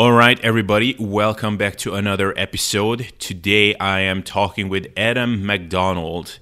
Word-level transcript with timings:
All 0.00 0.12
right, 0.12 0.40
everybody, 0.40 0.96
welcome 0.98 1.58
back 1.58 1.76
to 1.76 1.94
another 1.94 2.32
episode. 2.38 3.12
Today 3.18 3.74
I 3.74 4.00
am 4.00 4.22
talking 4.22 4.70
with 4.70 4.86
Adam 4.96 5.44
McDonald, 5.44 6.38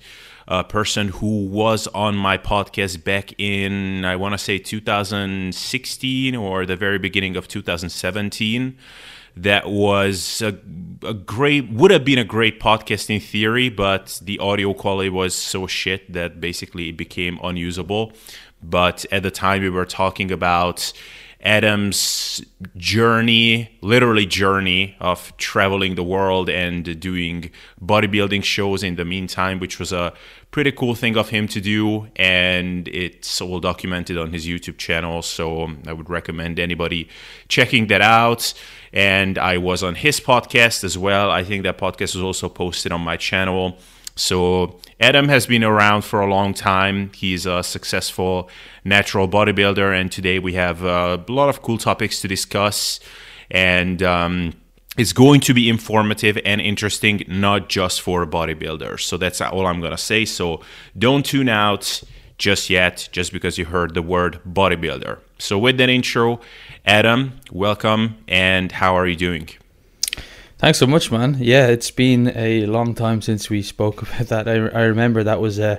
a 0.46 0.62
person 0.62 1.08
who 1.08 1.44
was 1.48 1.88
on 1.88 2.14
my 2.14 2.38
podcast 2.38 3.02
back 3.02 3.34
in, 3.36 4.04
I 4.04 4.14
want 4.14 4.34
to 4.34 4.38
say 4.38 4.58
2016 4.58 6.36
or 6.36 6.66
the 6.66 6.76
very 6.76 7.00
beginning 7.00 7.36
of 7.36 7.48
2017. 7.48 8.78
That 9.36 9.68
was 9.68 10.40
a, 10.40 10.56
a 11.04 11.14
great, 11.14 11.68
would 11.68 11.90
have 11.90 12.04
been 12.04 12.18
a 12.18 12.24
great 12.24 12.60
podcast 12.60 13.12
in 13.12 13.20
theory, 13.20 13.70
but 13.70 14.20
the 14.22 14.38
audio 14.38 14.72
quality 14.72 15.10
was 15.10 15.34
so 15.34 15.66
shit 15.66 16.12
that 16.12 16.40
basically 16.40 16.90
it 16.90 16.96
became 16.96 17.40
unusable. 17.42 18.12
But 18.62 19.04
at 19.10 19.24
the 19.24 19.32
time, 19.32 19.62
we 19.62 19.70
were 19.70 19.84
talking 19.84 20.30
about 20.30 20.92
Adam's 21.40 22.44
journey, 22.76 23.70
literally 23.80 24.26
journey 24.26 24.96
of 24.98 25.32
traveling 25.36 25.94
the 25.94 26.02
world 26.02 26.50
and 26.50 26.98
doing 26.98 27.50
bodybuilding 27.80 28.42
shows 28.42 28.82
in 28.82 28.96
the 28.96 29.04
meantime, 29.04 29.60
which 29.60 29.78
was 29.78 29.92
a 29.92 30.12
pretty 30.50 30.72
cool 30.72 30.96
thing 30.96 31.16
of 31.16 31.28
him 31.28 31.46
to 31.46 31.60
do. 31.60 32.08
And 32.16 32.88
it's 32.88 33.40
all 33.40 33.60
documented 33.60 34.18
on 34.18 34.32
his 34.32 34.46
YouTube 34.46 34.78
channel. 34.78 35.22
So 35.22 35.70
I 35.86 35.92
would 35.92 36.10
recommend 36.10 36.58
anybody 36.58 37.08
checking 37.46 37.86
that 37.86 38.00
out. 38.00 38.52
And 38.92 39.38
I 39.38 39.58
was 39.58 39.84
on 39.84 39.94
his 39.94 40.18
podcast 40.18 40.82
as 40.82 40.98
well. 40.98 41.30
I 41.30 41.44
think 41.44 41.62
that 41.62 41.78
podcast 41.78 42.14
was 42.14 42.22
also 42.22 42.48
posted 42.48 42.90
on 42.90 43.02
my 43.02 43.16
channel. 43.16 43.78
So 44.16 44.80
Adam 45.00 45.28
has 45.28 45.46
been 45.46 45.62
around 45.62 46.02
for 46.02 46.20
a 46.20 46.26
long 46.26 46.52
time. 46.52 47.12
He's 47.14 47.46
a 47.46 47.62
successful 47.62 48.50
natural 48.84 49.28
bodybuilder, 49.28 49.98
and 49.98 50.10
today 50.10 50.40
we 50.40 50.54
have 50.54 50.82
a 50.82 51.24
lot 51.28 51.48
of 51.48 51.62
cool 51.62 51.78
topics 51.78 52.20
to 52.22 52.28
discuss. 52.28 52.98
And 53.48 54.02
um, 54.02 54.54
it's 54.96 55.12
going 55.12 55.40
to 55.42 55.54
be 55.54 55.68
informative 55.68 56.36
and 56.44 56.60
interesting, 56.60 57.22
not 57.28 57.68
just 57.68 58.00
for 58.00 58.26
bodybuilders. 58.26 59.02
So 59.02 59.16
that's 59.16 59.40
all 59.40 59.66
I'm 59.66 59.80
gonna 59.80 59.96
say. 59.96 60.24
So 60.24 60.62
don't 60.98 61.24
tune 61.24 61.48
out 61.48 62.02
just 62.36 62.68
yet, 62.68 63.08
just 63.12 63.32
because 63.32 63.56
you 63.56 63.66
heard 63.66 63.94
the 63.94 64.02
word 64.02 64.40
bodybuilder. 64.44 65.18
So 65.38 65.58
with 65.58 65.78
that 65.78 65.88
intro, 65.88 66.40
Adam, 66.84 67.38
welcome, 67.52 68.16
and 68.26 68.72
how 68.72 68.96
are 68.96 69.06
you 69.06 69.16
doing? 69.16 69.48
Thanks 70.58 70.78
so 70.78 70.88
much, 70.88 71.12
man. 71.12 71.36
Yeah, 71.38 71.68
it's 71.68 71.92
been 71.92 72.32
a 72.34 72.66
long 72.66 72.94
time 72.94 73.22
since 73.22 73.48
we 73.48 73.62
spoke 73.62 74.02
about 74.02 74.26
that. 74.26 74.48
I, 74.48 74.54
I 74.54 74.82
remember 74.84 75.22
that 75.22 75.40
was 75.40 75.60
uh, 75.60 75.78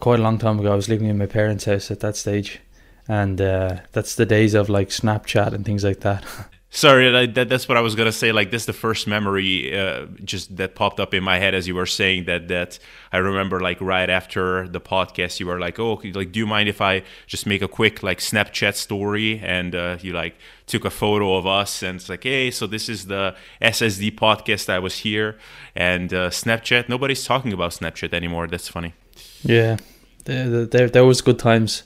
quite 0.00 0.18
a 0.18 0.22
long 0.22 0.38
time 0.38 0.58
ago. 0.58 0.72
I 0.72 0.76
was 0.76 0.88
living 0.88 1.08
in 1.08 1.18
my 1.18 1.26
parents' 1.26 1.66
house 1.66 1.90
at 1.90 2.00
that 2.00 2.16
stage, 2.16 2.60
and 3.06 3.38
uh, 3.38 3.80
that's 3.92 4.14
the 4.14 4.24
days 4.24 4.54
of 4.54 4.70
like 4.70 4.88
Snapchat 4.88 5.52
and 5.52 5.64
things 5.66 5.84
like 5.84 6.00
that. 6.00 6.24
Sorry, 6.74 7.26
that, 7.26 7.50
that's 7.50 7.68
what 7.68 7.76
I 7.76 7.82
was 7.82 7.94
gonna 7.94 8.12
say. 8.12 8.32
Like 8.32 8.50
this, 8.50 8.64
the 8.64 8.72
first 8.72 9.06
memory 9.06 9.78
uh, 9.78 10.06
just 10.24 10.56
that 10.56 10.74
popped 10.74 11.00
up 11.00 11.12
in 11.12 11.22
my 11.22 11.38
head 11.38 11.54
as 11.54 11.68
you 11.68 11.74
were 11.74 11.84
saying 11.84 12.24
that. 12.24 12.48
That 12.48 12.78
I 13.12 13.18
remember, 13.18 13.60
like 13.60 13.78
right 13.82 14.08
after 14.08 14.66
the 14.66 14.80
podcast, 14.80 15.38
you 15.38 15.48
were 15.48 15.60
like, 15.60 15.78
"Oh, 15.78 16.00
like, 16.14 16.32
do 16.32 16.38
you 16.38 16.46
mind 16.46 16.70
if 16.70 16.80
I 16.80 17.02
just 17.26 17.44
make 17.46 17.60
a 17.60 17.68
quick 17.68 18.02
like 18.02 18.20
Snapchat 18.20 18.74
story?" 18.74 19.38
And 19.38 19.74
uh, 19.74 19.98
you 20.00 20.14
like 20.14 20.36
took 20.66 20.86
a 20.86 20.90
photo 20.90 21.36
of 21.36 21.46
us, 21.46 21.82
and 21.82 21.96
it's 21.96 22.08
like, 22.08 22.22
"Hey, 22.22 22.50
so 22.50 22.66
this 22.66 22.88
is 22.88 23.04
the 23.04 23.36
SSD 23.60 24.12
podcast. 24.16 24.70
I 24.70 24.78
was 24.78 24.96
here." 25.00 25.36
And 25.76 26.14
uh, 26.14 26.30
Snapchat, 26.30 26.88
nobody's 26.88 27.22
talking 27.22 27.52
about 27.52 27.72
Snapchat 27.72 28.14
anymore. 28.14 28.46
That's 28.46 28.68
funny. 28.68 28.94
Yeah, 29.42 29.76
there, 30.24 30.64
there, 30.64 30.88
there 30.88 31.04
was 31.04 31.20
good 31.20 31.38
times, 31.38 31.82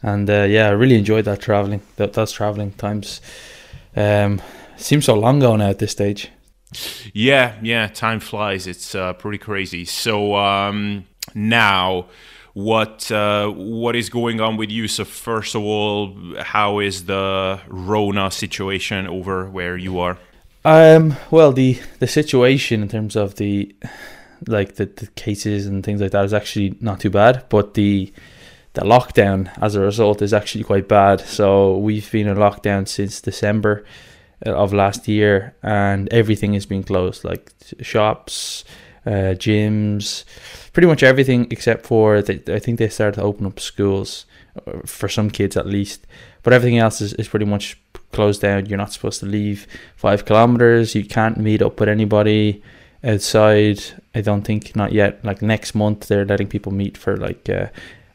and 0.00 0.30
uh, 0.30 0.44
yeah, 0.44 0.68
I 0.68 0.70
really 0.70 0.96
enjoyed 0.96 1.26
that 1.26 1.42
traveling. 1.42 1.82
That 1.96 2.14
those 2.14 2.32
traveling 2.32 2.72
times 2.72 3.20
um, 3.96 4.40
seems 4.76 5.04
so 5.04 5.14
long 5.14 5.38
ago 5.38 5.56
now 5.56 5.70
at 5.70 5.78
this 5.78 5.92
stage. 5.92 6.30
Yeah, 7.12 7.56
yeah, 7.62 7.88
time 7.88 8.20
flies. 8.20 8.66
It's 8.66 8.94
uh, 8.94 9.14
pretty 9.14 9.38
crazy. 9.38 9.84
So 9.84 10.36
um, 10.36 11.04
now, 11.34 12.06
what 12.52 13.10
uh, 13.10 13.48
what 13.48 13.96
is 13.96 14.08
going 14.08 14.40
on 14.40 14.56
with 14.56 14.70
you? 14.70 14.86
So 14.88 15.04
first 15.04 15.54
of 15.54 15.62
all, 15.62 16.16
how 16.38 16.78
is 16.78 17.06
the 17.06 17.60
Rona 17.68 18.30
situation 18.30 19.06
over 19.06 19.48
where 19.50 19.76
you 19.76 19.98
are? 19.98 20.18
Um, 20.64 21.16
well, 21.30 21.52
the 21.52 21.80
the 21.98 22.06
situation 22.06 22.82
in 22.82 22.88
terms 22.88 23.16
of 23.16 23.36
the 23.36 23.74
like 24.46 24.76
the, 24.76 24.86
the 24.86 25.06
cases 25.08 25.66
and 25.66 25.84
things 25.84 26.00
like 26.00 26.12
that 26.12 26.24
is 26.24 26.34
actually 26.34 26.76
not 26.80 27.00
too 27.00 27.10
bad, 27.10 27.44
but 27.48 27.74
the 27.74 28.12
the 28.74 28.82
lockdown 28.82 29.50
as 29.60 29.74
a 29.74 29.80
result 29.80 30.22
is 30.22 30.32
actually 30.32 30.64
quite 30.64 30.88
bad. 30.88 31.20
So 31.20 31.76
we've 31.76 32.10
been 32.10 32.28
in 32.28 32.36
lockdown 32.36 32.86
since 32.86 33.20
December 33.20 33.84
uh, 34.46 34.52
of 34.52 34.72
last 34.72 35.08
year, 35.08 35.54
and 35.62 36.08
everything 36.12 36.54
has 36.54 36.66
been 36.66 36.82
closed, 36.82 37.24
like 37.24 37.52
shops, 37.80 38.64
uh, 39.06 39.34
gyms, 39.34 40.24
pretty 40.72 40.86
much 40.86 41.02
everything 41.02 41.46
except 41.50 41.86
for 41.86 42.16
I 42.16 42.22
think 42.22 42.78
they 42.78 42.88
started 42.88 43.16
to 43.16 43.22
open 43.22 43.46
up 43.46 43.58
schools 43.58 44.26
uh, 44.66 44.80
for 44.86 45.08
some 45.08 45.30
kids 45.30 45.56
at 45.56 45.66
least, 45.66 46.06
but 46.42 46.52
everything 46.52 46.78
else 46.78 47.00
is, 47.00 47.12
is 47.14 47.28
pretty 47.28 47.46
much 47.46 47.78
closed 48.12 48.42
down. 48.42 48.66
You're 48.66 48.78
not 48.78 48.92
supposed 48.92 49.20
to 49.20 49.26
leave 49.26 49.66
five 49.96 50.24
kilometers. 50.24 50.94
You 50.94 51.04
can't 51.04 51.38
meet 51.38 51.62
up 51.62 51.80
with 51.80 51.88
anybody 51.88 52.62
outside. 53.02 53.80
I 54.14 54.20
don't 54.20 54.42
think 54.42 54.76
not 54.76 54.92
yet. 54.92 55.24
Like 55.24 55.42
next 55.42 55.74
month, 55.74 56.08
they're 56.08 56.24
letting 56.24 56.48
people 56.48 56.72
meet 56.72 56.96
for 56.98 57.16
like 57.16 57.48
uh, 57.48 57.66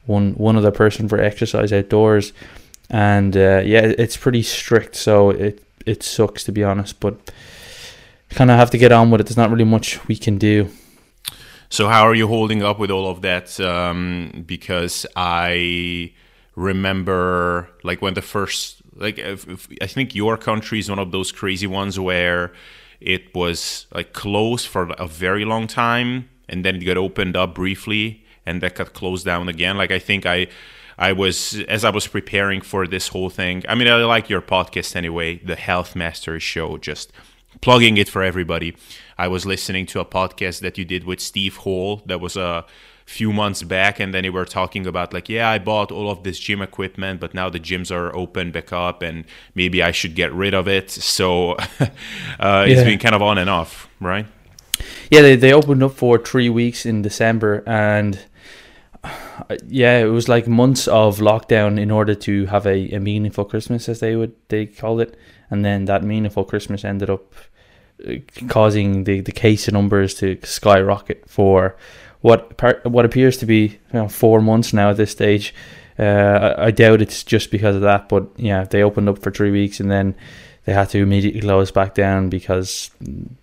one 0.06 0.34
one 0.34 0.56
other 0.56 0.72
person 0.72 1.08
for 1.08 1.20
exercise 1.20 1.74
outdoors, 1.74 2.34
and 2.90 3.36
uh, 3.36 3.62
yeah, 3.66 3.82
it's 3.98 4.18
pretty 4.18 4.44
strict. 4.44 4.96
So 4.96 5.30
it 5.30 5.64
it 5.86 6.04
sucks 6.04 6.44
to 6.46 6.52
be 6.52 6.64
honest, 6.64 7.00
but 7.00 7.16
kind 8.30 8.52
of 8.52 8.58
have 8.58 8.72
to 8.72 8.78
get 8.78 8.92
on 8.92 9.12
with 9.12 9.22
it. 9.22 9.26
There's 9.26 9.38
not 9.38 9.52
really 9.52 9.66
much 9.66 10.06
we 10.08 10.18
can 10.18 10.38
do. 10.38 10.70
So 11.70 11.88
how 11.88 12.08
are 12.08 12.16
you 12.16 12.28
holding 12.28 12.64
up 12.64 12.80
with 12.80 12.92
all 12.92 13.10
of 13.10 13.22
that? 13.22 13.60
Um, 13.60 14.44
because 14.46 15.06
I 15.16 16.14
remember 16.56 17.70
like 17.84 18.02
when 18.02 18.14
the 18.14 18.22
first 18.22 18.82
like 18.96 19.20
if, 19.20 19.48
if, 19.48 19.68
I 19.82 19.88
think 19.88 20.16
your 20.16 20.38
country 20.38 20.80
is 20.80 20.90
one 20.90 21.00
of 21.00 21.12
those 21.12 21.32
crazy 21.32 21.68
ones 21.68 22.00
where 22.00 22.54
it 23.02 23.34
was 23.36 23.88
like 23.94 24.14
closed 24.14 24.68
for 24.68 24.90
a 24.98 25.08
very 25.08 25.44
long 25.44 25.68
time 25.68 26.30
and 26.48 26.64
then 26.64 26.76
it 26.78 26.86
got 26.86 26.98
opened 26.98 27.36
up 27.36 27.56
briefly 27.56 28.25
and 28.46 28.62
that 28.62 28.76
got 28.76 28.94
closed 28.94 29.26
down 29.26 29.50
again. 29.50 29.78
Like 29.78 29.92
I 29.92 30.00
think 30.00 30.26
I 30.26 30.48
I 30.98 31.12
was 31.14 31.60
as 31.68 31.84
I 31.84 31.90
was 31.90 32.08
preparing 32.08 32.62
for 32.62 32.88
this 32.88 33.10
whole 33.10 33.30
thing. 33.30 33.64
I 33.68 33.76
mean, 33.76 33.88
I 33.88 33.96
like 33.98 34.30
your 34.30 34.42
podcast 34.42 34.96
anyway, 34.96 35.38
the 35.38 35.56
Health 35.56 35.96
Mastery 35.96 36.40
Show. 36.40 36.78
Just 36.78 37.12
plugging 37.62 37.98
it 37.98 38.10
for 38.10 38.24
everybody. 38.24 38.76
I 39.18 39.28
was 39.28 39.46
listening 39.46 39.86
to 39.88 40.00
a 40.00 40.06
podcast 40.06 40.60
that 40.60 40.78
you 40.78 40.86
did 40.86 41.04
with 41.06 41.20
Steve 41.20 41.58
Hall. 41.58 42.02
That 42.06 42.20
was 42.20 42.36
a 42.38 42.66
few 43.06 43.32
months 43.32 43.62
back, 43.64 44.00
and 44.00 44.14
then 44.14 44.24
you 44.24 44.34
were 44.34 44.46
talking 44.46 44.88
about 44.88 45.14
like, 45.14 45.30
yeah, 45.30 45.50
I 45.50 45.60
bought 45.60 45.92
all 45.92 46.10
of 46.10 46.24
this 46.24 46.40
gym 46.40 46.62
equipment, 46.62 47.20
but 47.20 47.34
now 47.34 47.50
the 47.50 47.60
gyms 47.60 47.92
are 47.92 48.16
open 48.16 48.52
back 48.52 48.74
up, 48.74 49.02
and 49.02 49.26
maybe 49.54 49.84
I 49.84 49.92
should 49.92 50.16
get 50.16 50.34
rid 50.34 50.54
of 50.54 50.68
it. 50.68 50.90
So 50.92 51.52
uh, 51.54 51.58
yeah. 52.40 52.66
it's 52.66 52.84
been 52.84 53.00
kind 53.00 53.16
of 53.16 53.22
on 53.22 53.38
and 53.38 53.50
off, 53.50 53.90
right? 54.00 54.26
Yeah, 55.12 55.22
they 55.22 55.36
they 55.36 55.54
opened 55.54 55.84
up 55.84 55.94
for 55.94 56.18
three 56.18 56.50
weeks 56.50 56.86
in 56.86 57.02
December, 57.02 57.64
and 57.66 58.20
yeah, 59.68 60.00
it 60.00 60.10
was 60.10 60.28
like 60.30 60.48
months 60.48 60.88
of 60.88 61.20
lockdown 61.20 61.80
in 61.80 61.92
order 61.92 62.16
to 62.16 62.46
have 62.48 62.66
a, 62.66 62.92
a 62.92 63.00
meaningful 63.00 63.46
Christmas, 63.46 63.90
as 63.90 64.00
they 64.00 64.16
would 64.16 64.34
they 64.50 64.66
called 64.66 65.02
it, 65.02 65.18
and 65.50 65.64
then 65.64 65.86
that 65.86 66.04
meaningful 66.04 66.44
Christmas 66.44 66.84
ended 66.84 67.10
up 67.10 67.34
uh, 68.08 68.16
causing 68.50 69.06
the, 69.06 69.22
the 69.22 69.32
case 69.32 69.72
numbers 69.72 70.14
to 70.16 70.38
skyrocket 70.44 71.30
for 71.30 71.76
what 72.22 72.60
what 72.86 73.06
appears 73.06 73.38
to 73.38 73.46
be 73.46 73.80
you 73.94 74.00
know, 74.00 74.08
four 74.08 74.42
months 74.42 74.74
now 74.74 74.90
at 74.90 74.98
this 74.98 75.12
stage. 75.12 75.54
Uh, 75.98 76.56
I, 76.58 76.66
I 76.66 76.72
doubt 76.72 77.02
it's 77.02 77.24
just 77.24 77.52
because 77.52 77.76
of 77.76 77.82
that, 77.84 78.10
but 78.10 78.28
yeah, 78.36 78.64
they 78.66 78.84
opened 78.84 79.08
up 79.08 79.20
for 79.20 79.32
three 79.32 79.52
weeks 79.52 79.80
and 79.80 79.90
then 79.90 80.16
they 80.66 80.74
had 80.74 80.90
to 80.90 80.98
immediately 80.98 81.42
close 81.42 81.72
back 81.72 81.94
down 81.94 82.30
because 82.30 82.92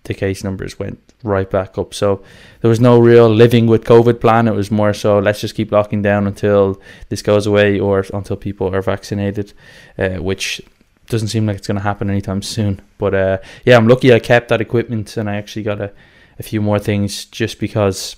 the 0.03 0.13
case 0.13 0.43
numbers 0.43 0.77
went 0.77 1.12
right 1.23 1.49
back 1.49 1.77
up. 1.77 1.93
So 1.93 2.21
there 2.61 2.69
was 2.69 2.79
no 2.79 2.99
real 2.99 3.29
living 3.29 3.65
with 3.65 3.85
COVID 3.85 4.19
plan. 4.19 4.47
It 4.47 4.53
was 4.53 4.69
more 4.69 4.93
so 4.93 5.19
let's 5.19 5.41
just 5.41 5.55
keep 5.55 5.71
locking 5.71 6.01
down 6.01 6.27
until 6.27 6.79
this 7.09 7.21
goes 7.21 7.47
away 7.47 7.79
or 7.79 8.05
until 8.13 8.35
people 8.35 8.73
are 8.75 8.81
vaccinated, 8.81 9.53
uh, 9.97 10.15
which 10.15 10.61
doesn't 11.07 11.29
seem 11.29 11.45
like 11.45 11.57
it's 11.57 11.67
going 11.67 11.77
to 11.77 11.83
happen 11.83 12.09
anytime 12.09 12.41
soon. 12.41 12.81
But 12.97 13.13
uh, 13.13 13.37
yeah, 13.65 13.77
I'm 13.77 13.87
lucky 13.87 14.13
I 14.13 14.19
kept 14.19 14.49
that 14.49 14.61
equipment 14.61 15.17
and 15.17 15.29
I 15.29 15.35
actually 15.35 15.63
got 15.63 15.81
a, 15.81 15.91
a 16.39 16.43
few 16.43 16.61
more 16.61 16.79
things 16.79 17.25
just 17.25 17.59
because 17.59 18.15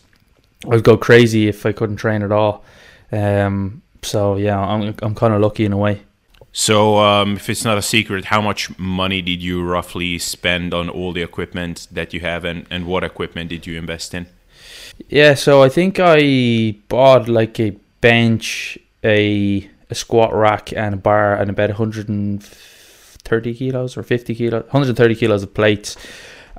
I 0.66 0.70
would 0.70 0.84
go 0.84 0.98
crazy 0.98 1.48
if 1.48 1.66
I 1.66 1.72
couldn't 1.72 1.98
train 1.98 2.24
at 2.24 2.32
all. 2.32 2.64
Um, 3.12 3.82
so 4.02 4.36
yeah, 4.36 4.60
I'm 4.60 4.96
I'm 5.02 5.16
kind 5.16 5.34
of 5.34 5.42
lucky 5.42 5.66
in 5.66 5.74
a 5.74 5.78
way. 5.78 6.02
So, 6.58 7.00
um, 7.00 7.36
if 7.36 7.50
it's 7.50 7.66
not 7.66 7.78
a 7.78 7.82
secret, 7.82 8.24
how 8.24 8.40
much 8.40 8.80
money 8.80 9.22
did 9.22 9.44
you 9.44 9.62
roughly 9.62 10.18
spend 10.18 10.74
on 10.74 10.88
all 10.88 11.12
the 11.12 11.22
equipment 11.22 11.86
that 11.92 12.14
you 12.14 12.22
have, 12.22 12.46
and, 12.46 12.66
and 12.70 12.86
what 12.86 13.04
equipment 13.04 13.50
did 13.50 13.68
you 13.68 13.78
invest 13.78 14.14
in? 14.14 14.28
Yeah, 15.10 15.34
so 15.34 15.62
I 15.62 15.68
think 15.68 16.00
I 16.00 16.78
bought 16.88 17.28
like 17.28 17.60
a 17.60 17.72
bench, 18.00 18.80
a, 19.04 19.70
a 19.90 19.96
squat 19.96 20.34
rack, 20.34 20.72
and 20.72 20.94
a 20.94 20.98
bar, 20.98 21.36
and 21.36 21.50
about 21.50 21.72
130 21.72 23.54
kilos 23.54 23.98
or 23.98 24.04
50 24.04 24.34
kilos, 24.34 24.64
130 24.64 25.16
kilos 25.16 25.44
of 25.44 25.54
plates. 25.54 25.98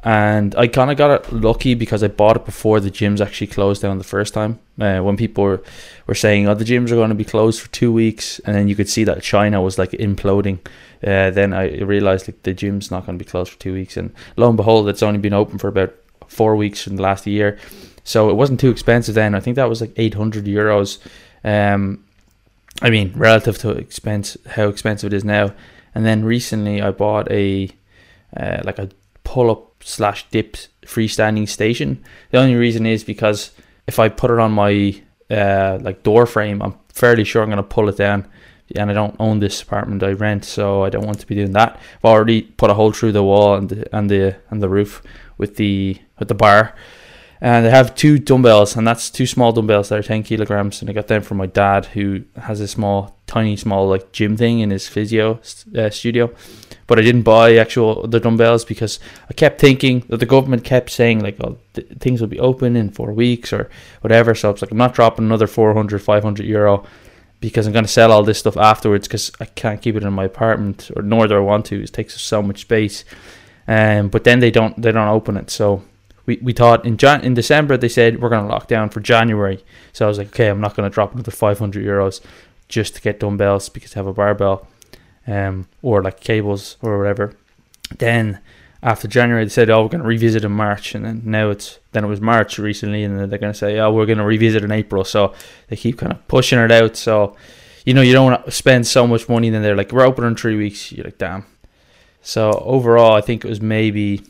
And 0.02 0.54
I 0.54 0.68
kind 0.68 0.90
of 0.90 0.96
got 0.96 1.32
lucky 1.32 1.74
because 1.74 2.02
I 2.04 2.08
bought 2.08 2.36
it 2.36 2.44
before 2.44 2.80
the 2.80 2.90
gyms 2.90 3.20
actually 3.20 3.48
closed 3.48 3.82
down 3.82 3.98
the 3.98 4.04
first 4.04 4.34
time. 4.34 4.58
Uh, 4.78 5.00
when 5.00 5.16
people 5.16 5.42
were, 5.42 5.62
were 6.06 6.14
saying, 6.14 6.46
oh, 6.46 6.54
the 6.54 6.64
gyms 6.64 6.92
are 6.92 6.96
going 6.96 7.08
to 7.08 7.14
be 7.14 7.24
closed 7.24 7.60
for 7.60 7.68
two 7.72 7.92
weeks. 7.92 8.38
And 8.40 8.54
then 8.54 8.68
you 8.68 8.76
could 8.76 8.88
see 8.88 9.04
that 9.04 9.22
China 9.22 9.60
was 9.60 9.78
like 9.78 9.90
imploding. 9.92 10.58
Uh, 11.02 11.30
then 11.30 11.52
I 11.52 11.78
realized 11.78 12.28
like 12.28 12.42
the 12.42 12.54
gym's 12.54 12.90
not 12.90 13.06
going 13.06 13.18
to 13.18 13.24
be 13.24 13.28
closed 13.28 13.52
for 13.52 13.58
two 13.58 13.72
weeks. 13.72 13.96
And 13.96 14.12
lo 14.36 14.48
and 14.48 14.56
behold, 14.56 14.88
it's 14.88 15.02
only 15.02 15.18
been 15.18 15.32
open 15.32 15.58
for 15.58 15.68
about 15.68 15.94
four 16.28 16.56
weeks 16.56 16.86
in 16.86 16.96
the 16.96 17.02
last 17.02 17.26
year. 17.26 17.58
So 18.04 18.30
it 18.30 18.34
wasn't 18.34 18.60
too 18.60 18.70
expensive 18.70 19.14
then. 19.14 19.34
I 19.34 19.40
think 19.40 19.56
that 19.56 19.68
was 19.68 19.80
like 19.80 19.92
800 19.96 20.44
euros. 20.44 20.98
Um, 21.42 22.04
I 22.82 22.90
mean, 22.90 23.12
relative 23.16 23.58
to 23.58 23.70
expense, 23.70 24.36
how 24.46 24.68
expensive 24.68 25.12
it 25.12 25.16
is 25.16 25.24
now. 25.24 25.52
And 25.94 26.04
then 26.04 26.24
recently, 26.24 26.82
I 26.82 26.90
bought 26.90 27.30
a 27.30 27.70
uh, 28.36 28.60
like 28.64 28.78
a 28.78 28.90
pull 29.26 29.50
up 29.50 29.82
slash 29.82 30.24
dip 30.30 30.56
freestanding 30.86 31.48
station. 31.48 32.02
The 32.30 32.38
only 32.38 32.54
reason 32.54 32.86
is 32.86 33.02
because 33.02 33.50
if 33.88 33.98
I 33.98 34.08
put 34.08 34.30
it 34.30 34.38
on 34.38 34.52
my 34.52 35.02
uh, 35.28 35.78
like 35.82 36.04
door 36.04 36.26
frame, 36.26 36.62
I'm 36.62 36.74
fairly 36.88 37.24
sure 37.24 37.42
I'm 37.42 37.48
going 37.48 37.56
to 37.56 37.74
pull 37.76 37.88
it 37.88 37.96
down. 37.96 38.28
And 38.74 38.90
I 38.90 38.94
don't 38.94 39.16
own 39.20 39.38
this 39.38 39.62
apartment; 39.62 40.02
I 40.02 40.12
rent, 40.12 40.44
so 40.44 40.82
I 40.82 40.90
don't 40.90 41.06
want 41.06 41.20
to 41.20 41.26
be 41.26 41.36
doing 41.36 41.52
that. 41.52 41.78
I've 41.98 42.04
already 42.04 42.42
put 42.42 42.70
a 42.70 42.74
hole 42.74 42.90
through 42.92 43.12
the 43.12 43.22
wall 43.22 43.54
and 43.54 43.68
the 43.68 43.96
and 43.96 44.10
the 44.10 44.36
and 44.50 44.60
the 44.60 44.68
roof 44.68 45.02
with 45.38 45.54
the 45.54 46.00
with 46.18 46.26
the 46.26 46.34
bar, 46.34 46.74
and 47.40 47.64
I 47.64 47.70
have 47.70 47.94
two 47.94 48.18
dumbbells, 48.18 48.74
and 48.76 48.84
that's 48.84 49.08
two 49.08 49.26
small 49.26 49.52
dumbbells 49.52 49.88
that 49.88 49.98
are 50.00 50.02
10 50.02 50.24
kilograms. 50.24 50.80
And 50.80 50.90
I 50.90 50.94
got 50.94 51.06
them 51.06 51.22
from 51.22 51.36
my 51.36 51.46
dad, 51.46 51.86
who 51.86 52.24
has 52.36 52.60
a 52.60 52.66
small, 52.66 53.16
tiny, 53.28 53.56
small 53.56 53.86
like 53.88 54.10
gym 54.10 54.36
thing 54.36 54.58
in 54.58 54.70
his 54.70 54.88
physio 54.88 55.40
uh, 55.76 55.90
studio. 55.90 56.32
But 56.86 56.98
I 56.98 57.02
didn't 57.02 57.22
buy 57.22 57.56
actual 57.56 58.06
the 58.06 58.20
dumbbells 58.20 58.64
because 58.64 59.00
I 59.28 59.32
kept 59.32 59.60
thinking 59.60 60.04
that 60.08 60.18
the 60.18 60.26
government 60.26 60.64
kept 60.64 60.90
saying 60.90 61.20
like, 61.20 61.36
oh, 61.40 61.58
th- 61.74 61.88
things 61.98 62.20
will 62.20 62.28
be 62.28 62.38
open 62.38 62.76
in 62.76 62.90
four 62.90 63.12
weeks 63.12 63.52
or 63.52 63.68
whatever. 64.02 64.34
So 64.34 64.48
I 64.48 64.52
was 64.52 64.62
like, 64.62 64.70
I'm 64.70 64.78
not 64.78 64.94
dropping 64.94 65.24
another 65.24 65.48
400, 65.48 66.00
500 66.00 66.46
euro 66.46 66.86
because 67.40 67.66
I'm 67.66 67.72
going 67.72 67.84
to 67.84 67.90
sell 67.90 68.12
all 68.12 68.22
this 68.22 68.38
stuff 68.38 68.56
afterwards 68.56 69.08
because 69.08 69.32
I 69.40 69.46
can't 69.46 69.82
keep 69.82 69.96
it 69.96 70.02
in 70.02 70.12
my 70.12 70.24
apartment 70.24 70.90
or 70.96 71.02
nor 71.02 71.26
do 71.26 71.36
I 71.36 71.40
want 71.40 71.66
to. 71.66 71.82
It 71.82 71.92
takes 71.92 72.20
so 72.20 72.42
much 72.42 72.60
space. 72.60 73.04
Um, 73.68 74.08
but 74.08 74.24
then 74.24 74.38
they 74.38 74.50
don't 74.50 74.80
they 74.80 74.92
don't 74.92 75.08
open 75.08 75.36
it. 75.36 75.50
So 75.50 75.82
we, 76.24 76.38
we 76.42 76.52
thought 76.52 76.84
in 76.84 76.96
Jan 76.96 77.22
in 77.22 77.34
December 77.34 77.76
they 77.76 77.88
said 77.88 78.20
we're 78.20 78.28
going 78.28 78.46
to 78.46 78.52
lock 78.52 78.68
down 78.68 78.90
for 78.90 79.00
January. 79.00 79.64
So 79.92 80.04
I 80.04 80.08
was 80.08 80.18
like, 80.18 80.28
okay, 80.28 80.48
I'm 80.48 80.60
not 80.60 80.76
going 80.76 80.88
to 80.88 80.94
drop 80.94 81.14
another 81.14 81.30
500 81.30 81.84
euros 81.84 82.20
just 82.68 82.94
to 82.96 83.00
get 83.00 83.20
dumbbells 83.20 83.68
because 83.68 83.94
I 83.94 83.98
have 84.00 84.06
a 84.06 84.12
barbell, 84.12 84.66
um, 85.26 85.68
or 85.82 86.02
like 86.02 86.20
cables 86.20 86.76
or 86.82 86.98
whatever. 86.98 87.34
Then 87.98 88.40
after 88.82 89.08
January 89.08 89.44
they 89.44 89.50
said, 89.50 89.70
oh, 89.70 89.82
we're 89.82 89.88
going 89.88 90.02
to 90.02 90.08
revisit 90.08 90.44
in 90.44 90.52
March, 90.52 90.94
and 90.94 91.04
then 91.04 91.22
now 91.24 91.50
it's 91.50 91.78
then 91.92 92.04
it 92.04 92.08
was 92.08 92.20
March 92.20 92.58
recently, 92.58 93.04
and 93.04 93.18
they're 93.18 93.38
going 93.38 93.52
to 93.52 93.58
say, 93.58 93.78
oh, 93.78 93.92
we're 93.92 94.06
going 94.06 94.18
to 94.18 94.24
revisit 94.24 94.64
in 94.64 94.72
April. 94.72 95.04
So 95.04 95.34
they 95.68 95.76
keep 95.76 95.98
kind 95.98 96.12
of 96.12 96.26
pushing 96.28 96.58
it 96.58 96.72
out. 96.72 96.96
So 96.96 97.36
you 97.84 97.94
know 97.94 98.02
you 98.02 98.12
don't 98.12 98.30
want 98.30 98.44
to 98.44 98.50
spend 98.50 98.86
so 98.86 99.06
much 99.06 99.28
money. 99.28 99.50
Then 99.50 99.62
they're 99.62 99.76
like, 99.76 99.92
we're 99.92 100.06
open 100.06 100.24
in 100.24 100.36
three 100.36 100.56
weeks. 100.56 100.92
You're 100.92 101.04
like, 101.04 101.18
damn. 101.18 101.46
So 102.22 102.50
overall, 102.64 103.14
I 103.14 103.20
think 103.20 103.44
it 103.44 103.48
was 103.48 103.60
maybe 103.60 104.22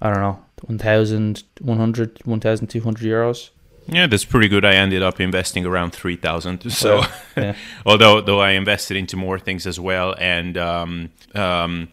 I 0.00 0.10
don't 0.10 0.20
know 0.20 0.42
1,100, 0.64 2.20
1,200 2.24 3.02
euros. 3.02 3.50
Yeah, 3.88 4.06
that's 4.06 4.24
pretty 4.24 4.48
good. 4.48 4.64
I 4.64 4.74
ended 4.74 5.02
up 5.02 5.20
investing 5.20 5.64
around 5.64 5.92
three 5.92 6.16
thousand. 6.16 6.70
So, 6.72 7.02
yeah. 7.36 7.54
although 7.84 8.20
though 8.20 8.40
I 8.40 8.52
invested 8.52 8.96
into 8.96 9.16
more 9.16 9.38
things 9.38 9.66
as 9.66 9.78
well, 9.78 10.14
and 10.18 10.56
um, 10.58 11.10
um, 11.34 11.88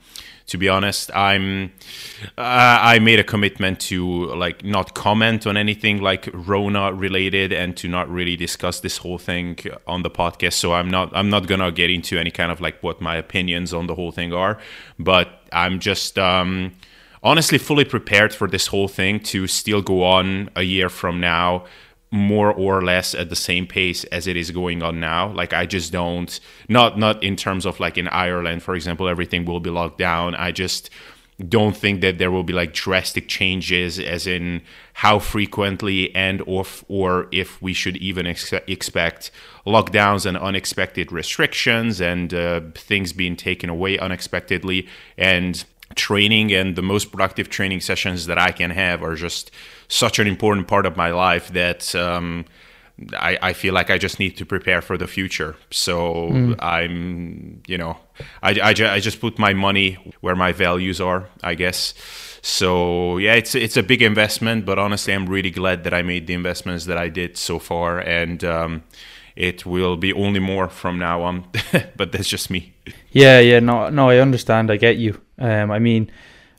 to 0.47 0.57
be 0.57 0.69
honest, 0.69 1.15
I'm 1.15 1.71
uh, 2.37 2.77
I 2.81 2.99
made 2.99 3.19
a 3.19 3.23
commitment 3.23 3.79
to 3.81 4.25
like 4.35 4.63
not 4.63 4.93
comment 4.95 5.45
on 5.45 5.55
anything 5.55 6.01
like 6.01 6.29
Rona 6.33 6.93
related, 6.93 7.53
and 7.53 7.77
to 7.77 7.87
not 7.87 8.09
really 8.09 8.35
discuss 8.35 8.79
this 8.79 8.97
whole 8.97 9.19
thing 9.19 9.57
on 9.85 10.01
the 10.01 10.09
podcast. 10.09 10.53
So 10.53 10.73
I'm 10.73 10.89
not 10.89 11.15
I'm 11.15 11.29
not 11.29 11.47
gonna 11.47 11.71
get 11.71 11.89
into 11.89 12.17
any 12.17 12.31
kind 12.31 12.51
of 12.51 12.59
like 12.59 12.81
what 12.81 13.01
my 13.01 13.15
opinions 13.17 13.73
on 13.73 13.87
the 13.87 13.95
whole 13.95 14.11
thing 14.11 14.33
are, 14.33 14.57
but 14.97 15.27
I'm 15.51 15.79
just. 15.79 16.17
Um, 16.17 16.73
honestly 17.23 17.57
fully 17.57 17.85
prepared 17.85 18.33
for 18.33 18.47
this 18.47 18.67
whole 18.67 18.87
thing 18.87 19.19
to 19.19 19.47
still 19.47 19.81
go 19.81 20.03
on 20.03 20.49
a 20.55 20.63
year 20.63 20.89
from 20.89 21.19
now 21.19 21.65
more 22.11 22.53
or 22.53 22.83
less 22.83 23.15
at 23.15 23.29
the 23.29 23.35
same 23.35 23.65
pace 23.65 24.03
as 24.05 24.27
it 24.27 24.37
is 24.37 24.51
going 24.51 24.83
on 24.83 24.99
now. 24.99 25.31
Like 25.31 25.51
i 25.51 25.65
just 25.65 25.91
don't 25.91 26.39
not 26.69 26.99
not 26.99 27.23
in 27.23 27.35
terms 27.35 27.65
of 27.65 27.79
like 27.79 27.97
in 27.97 28.07
ireland 28.09 28.61
for 28.61 28.75
example 28.75 29.07
everything 29.07 29.45
will 29.45 29.59
be 29.59 29.71
locked 29.71 29.97
down. 29.97 30.35
I 30.35 30.51
just 30.51 30.91
don't 31.49 31.75
think 31.75 32.01
that 32.01 32.19
there 32.19 32.29
will 32.29 32.43
be 32.43 32.53
like 32.53 32.73
drastic 32.73 33.27
changes 33.27 33.99
as 33.99 34.27
in 34.27 34.61
how 34.93 35.17
frequently 35.17 36.13
and 36.15 36.41
of 36.41 36.85
or 36.87 37.27
if 37.31 37.61
we 37.61 37.73
should 37.73 37.97
even 37.97 38.27
ex- 38.27 38.53
expect 38.67 39.31
lockdowns 39.65 40.25
and 40.25 40.37
unexpected 40.37 41.11
restrictions 41.11 41.99
and 41.99 42.33
uh, 42.33 42.61
things 42.75 43.11
being 43.13 43.35
taken 43.35 43.69
away 43.69 43.97
unexpectedly. 43.97 44.87
And 45.17 45.65
training 45.95 46.51
and 46.51 46.75
the 46.75 46.81
most 46.81 47.11
productive 47.11 47.49
training 47.49 47.81
sessions 47.81 48.25
that 48.27 48.37
I 48.37 48.51
can 48.51 48.71
have 48.71 49.03
are 49.03 49.15
just 49.15 49.51
such 49.87 50.19
an 50.19 50.27
important 50.27 50.67
part 50.67 50.85
of 50.85 50.97
my 50.97 51.11
life 51.11 51.49
that 51.49 51.93
um, 51.95 52.45
I, 53.13 53.37
I, 53.41 53.53
feel 53.53 53.73
like 53.73 53.89
I 53.89 53.97
just 53.97 54.19
need 54.19 54.37
to 54.37 54.45
prepare 54.45 54.81
for 54.81 54.97
the 54.97 55.07
future. 55.07 55.55
So 55.71 56.29
mm. 56.31 56.55
I'm, 56.59 57.61
you 57.67 57.77
know, 57.77 57.97
I, 58.41 58.59
I, 58.59 58.69
I, 58.69 58.99
just 58.99 59.19
put 59.19 59.39
my 59.39 59.53
money 59.53 59.97
where 60.21 60.35
my 60.35 60.51
values 60.51 61.01
are, 61.01 61.27
I 61.43 61.55
guess. 61.55 61.93
So 62.41 63.17
yeah, 63.17 63.33
it's 63.35 63.55
it's 63.55 63.77
a 63.77 63.83
big 63.83 64.01
investment, 64.01 64.65
but 64.65 64.77
honestly, 64.77 65.13
I'm 65.13 65.27
really 65.27 65.49
glad 65.49 65.85
that 65.85 65.93
I 65.93 66.01
made 66.01 66.27
the 66.27 66.33
investments 66.33 66.85
that 66.85 66.97
I 66.97 67.07
did 67.07 67.37
so 67.37 67.57
far, 67.57 67.99
and 67.99 68.43
um, 68.43 68.83
it 69.35 69.65
will 69.65 69.97
be 69.97 70.13
only 70.13 70.39
more 70.39 70.69
from 70.69 70.99
now 70.99 71.21
on. 71.23 71.45
but 71.95 72.11
that's 72.11 72.29
just 72.29 72.49
me. 72.49 72.73
Yeah, 73.11 73.39
yeah, 73.39 73.59
no, 73.59 73.89
no, 73.89 74.09
I 74.09 74.17
understand. 74.17 74.71
I 74.71 74.77
get 74.77 74.97
you. 74.97 75.19
Um, 75.39 75.71
I 75.71 75.79
mean, 75.79 76.11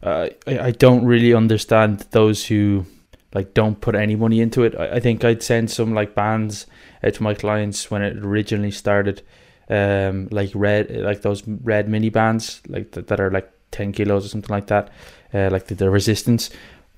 uh, 0.02 0.28
I, 0.46 0.58
I 0.58 0.70
don't 0.70 1.04
really 1.04 1.34
understand 1.34 2.06
those 2.10 2.46
who 2.46 2.86
like 3.34 3.54
don't 3.54 3.80
put 3.80 3.94
any 3.94 4.16
money 4.16 4.40
into 4.40 4.62
it. 4.62 4.74
I, 4.78 4.96
I 4.96 5.00
think 5.00 5.24
I'd 5.24 5.42
send 5.42 5.70
some 5.70 5.94
like 5.94 6.14
bands 6.14 6.66
out 7.02 7.14
to 7.14 7.22
my 7.22 7.34
clients 7.34 7.90
when 7.90 8.02
it 8.02 8.16
originally 8.18 8.70
started, 8.70 9.22
um, 9.68 10.28
like 10.30 10.50
red, 10.54 10.90
like 10.90 11.22
those 11.22 11.42
red 11.46 11.88
mini 11.88 12.10
bands, 12.10 12.62
like 12.68 12.92
that, 12.92 13.08
that 13.08 13.20
are 13.20 13.30
like 13.30 13.50
ten 13.70 13.92
kilos 13.92 14.24
or 14.24 14.28
something 14.28 14.54
like 14.54 14.68
that, 14.68 14.90
uh, 15.32 15.50
like 15.50 15.66
the, 15.66 15.74
the 15.74 15.90
resistance. 15.90 16.50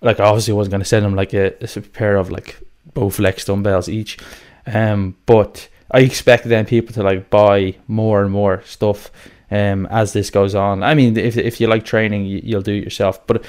Like 0.02 0.20
obviously, 0.20 0.52
I 0.52 0.56
wasn't 0.56 0.72
gonna 0.72 0.84
send 0.84 1.04
them 1.04 1.14
like 1.14 1.32
a, 1.32 1.54
a 1.62 1.80
pair 1.80 2.16
of 2.16 2.30
like 2.30 2.60
Bowflex 2.94 3.46
dumbbells 3.46 3.88
each, 3.88 4.18
um, 4.66 5.16
but 5.26 5.68
I 5.90 6.00
expect 6.00 6.44
then 6.44 6.66
people 6.66 6.92
to 6.94 7.02
like 7.02 7.30
buy 7.30 7.76
more 7.86 8.22
and 8.22 8.32
more 8.32 8.62
stuff 8.64 9.10
um, 9.50 9.86
as 9.86 10.12
this 10.12 10.30
goes 10.30 10.54
on. 10.54 10.82
I 10.82 10.94
mean, 10.94 11.16
if 11.16 11.36
if 11.36 11.60
you 11.60 11.68
like 11.68 11.84
training, 11.84 12.26
you, 12.26 12.56
will 12.56 12.62
do 12.62 12.74
it 12.74 12.84
yourself. 12.84 13.24
But 13.26 13.44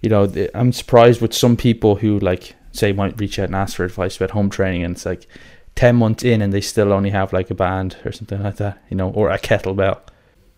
you 0.00 0.08
know, 0.08 0.32
I'm 0.54 0.72
surprised 0.72 1.20
with 1.20 1.34
some 1.34 1.56
people 1.56 1.96
who 1.96 2.18
like 2.20 2.54
say 2.72 2.92
might 2.92 3.18
reach 3.18 3.38
out 3.38 3.46
and 3.46 3.56
ask 3.56 3.76
for 3.76 3.84
advice 3.84 4.16
about 4.16 4.30
home 4.30 4.50
training, 4.50 4.84
and 4.84 4.94
it's 4.94 5.06
like 5.06 5.26
ten 5.74 5.96
months 5.96 6.22
in, 6.22 6.42
and 6.42 6.52
they 6.52 6.60
still 6.60 6.92
only 6.92 7.10
have 7.10 7.32
like 7.32 7.50
a 7.50 7.54
band 7.54 7.96
or 8.04 8.12
something 8.12 8.42
like 8.42 8.56
that, 8.56 8.82
you 8.88 8.96
know, 8.96 9.10
or 9.10 9.30
a 9.30 9.38
kettlebell. 9.38 10.00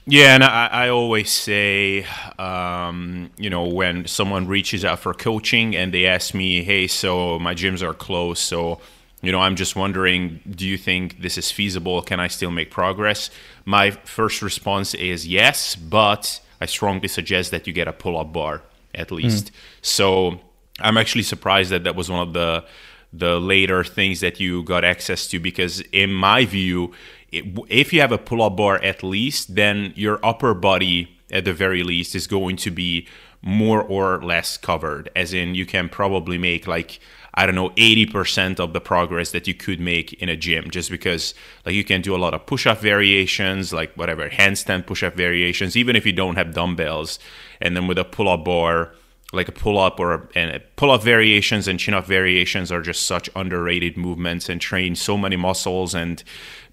Yeah, 0.04 0.34
and 0.34 0.42
I, 0.42 0.66
I 0.66 0.88
always 0.88 1.30
say, 1.30 2.04
um, 2.36 3.30
you 3.36 3.48
know, 3.48 3.68
when 3.68 4.06
someone 4.06 4.48
reaches 4.48 4.84
out 4.84 4.98
for 4.98 5.14
coaching 5.14 5.76
and 5.76 5.94
they 5.94 6.06
ask 6.06 6.34
me, 6.34 6.64
"Hey, 6.64 6.86
so 6.88 7.38
my 7.38 7.54
gyms 7.54 7.82
are 7.82 7.94
closed, 7.94 8.42
so." 8.42 8.80
You 9.22 9.30
know, 9.32 9.40
I'm 9.40 9.56
just 9.56 9.76
wondering, 9.76 10.40
do 10.50 10.66
you 10.66 10.76
think 10.76 11.22
this 11.22 11.38
is 11.38 11.50
feasible? 11.50 12.02
Can 12.02 12.18
I 12.20 12.26
still 12.26 12.50
make 12.50 12.70
progress? 12.70 13.30
My 13.64 13.92
first 13.92 14.42
response 14.42 14.94
is 14.94 15.26
yes, 15.26 15.76
but 15.76 16.40
I 16.60 16.66
strongly 16.66 17.08
suggest 17.08 17.52
that 17.52 17.66
you 17.66 17.72
get 17.72 17.88
a 17.88 17.92
pull 17.92 18.18
up 18.18 18.32
bar 18.32 18.62
at 18.94 19.08
hmm. 19.08 19.16
least. 19.16 19.46
Mm. 19.46 19.56
So 19.82 20.40
I'm 20.80 20.96
actually 20.96 21.22
surprised 21.22 21.70
that 21.70 21.84
that 21.84 21.94
was 21.94 22.10
one 22.10 22.26
of 22.26 22.32
the 22.34 22.64
the 23.12 23.38
later 23.38 23.84
things 23.84 24.20
that 24.20 24.40
you 24.40 24.62
got 24.62 24.84
access 24.84 25.26
to 25.26 25.38
because 25.38 25.80
in 25.92 26.10
my 26.10 26.46
view 26.46 26.92
if 27.30 27.92
you 27.92 28.00
have 28.00 28.10
a 28.10 28.16
pull-up 28.16 28.56
bar 28.56 28.82
at 28.82 29.02
least 29.02 29.54
then 29.54 29.92
your 29.96 30.18
upper 30.24 30.54
body 30.54 31.14
at 31.30 31.44
the 31.44 31.52
very 31.52 31.82
least 31.82 32.14
is 32.14 32.26
going 32.26 32.56
to 32.56 32.70
be 32.70 33.06
more 33.42 33.82
or 33.82 34.22
less 34.22 34.56
covered 34.56 35.10
as 35.14 35.34
in 35.34 35.54
you 35.54 35.66
can 35.66 35.90
probably 35.90 36.38
make 36.38 36.66
like 36.66 37.00
I 37.34 37.46
don't 37.46 37.54
know, 37.54 37.70
80% 37.70 38.60
of 38.60 38.72
the 38.72 38.80
progress 38.80 39.30
that 39.30 39.46
you 39.46 39.54
could 39.54 39.80
make 39.80 40.12
in 40.14 40.28
a 40.28 40.36
gym 40.36 40.70
just 40.70 40.90
because 40.90 41.34
like 41.64 41.74
you 41.74 41.84
can 41.84 42.02
do 42.02 42.14
a 42.14 42.18
lot 42.18 42.34
of 42.34 42.44
push-up 42.46 42.78
variations, 42.78 43.72
like 43.72 43.94
whatever, 43.94 44.28
handstand 44.28 44.86
push-up 44.86 45.14
variations, 45.14 45.76
even 45.76 45.96
if 45.96 46.04
you 46.04 46.12
don't 46.12 46.36
have 46.36 46.54
dumbbells. 46.54 47.18
And 47.60 47.74
then 47.74 47.86
with 47.86 47.98
a 47.98 48.04
pull-up 48.04 48.44
bar, 48.44 48.92
like 49.32 49.48
a 49.48 49.52
pull 49.52 49.78
up 49.78 49.98
or 49.98 50.28
a, 50.36 50.60
pull 50.76 50.90
up 50.90 51.02
variations 51.02 51.66
and 51.66 51.80
chin 51.80 51.94
up 51.94 52.04
variations 52.04 52.70
are 52.70 52.82
just 52.82 53.06
such 53.06 53.30
underrated 53.34 53.96
movements 53.96 54.48
and 54.48 54.60
train 54.60 54.94
so 54.94 55.16
many 55.16 55.36
muscles 55.36 55.94
and 55.94 56.22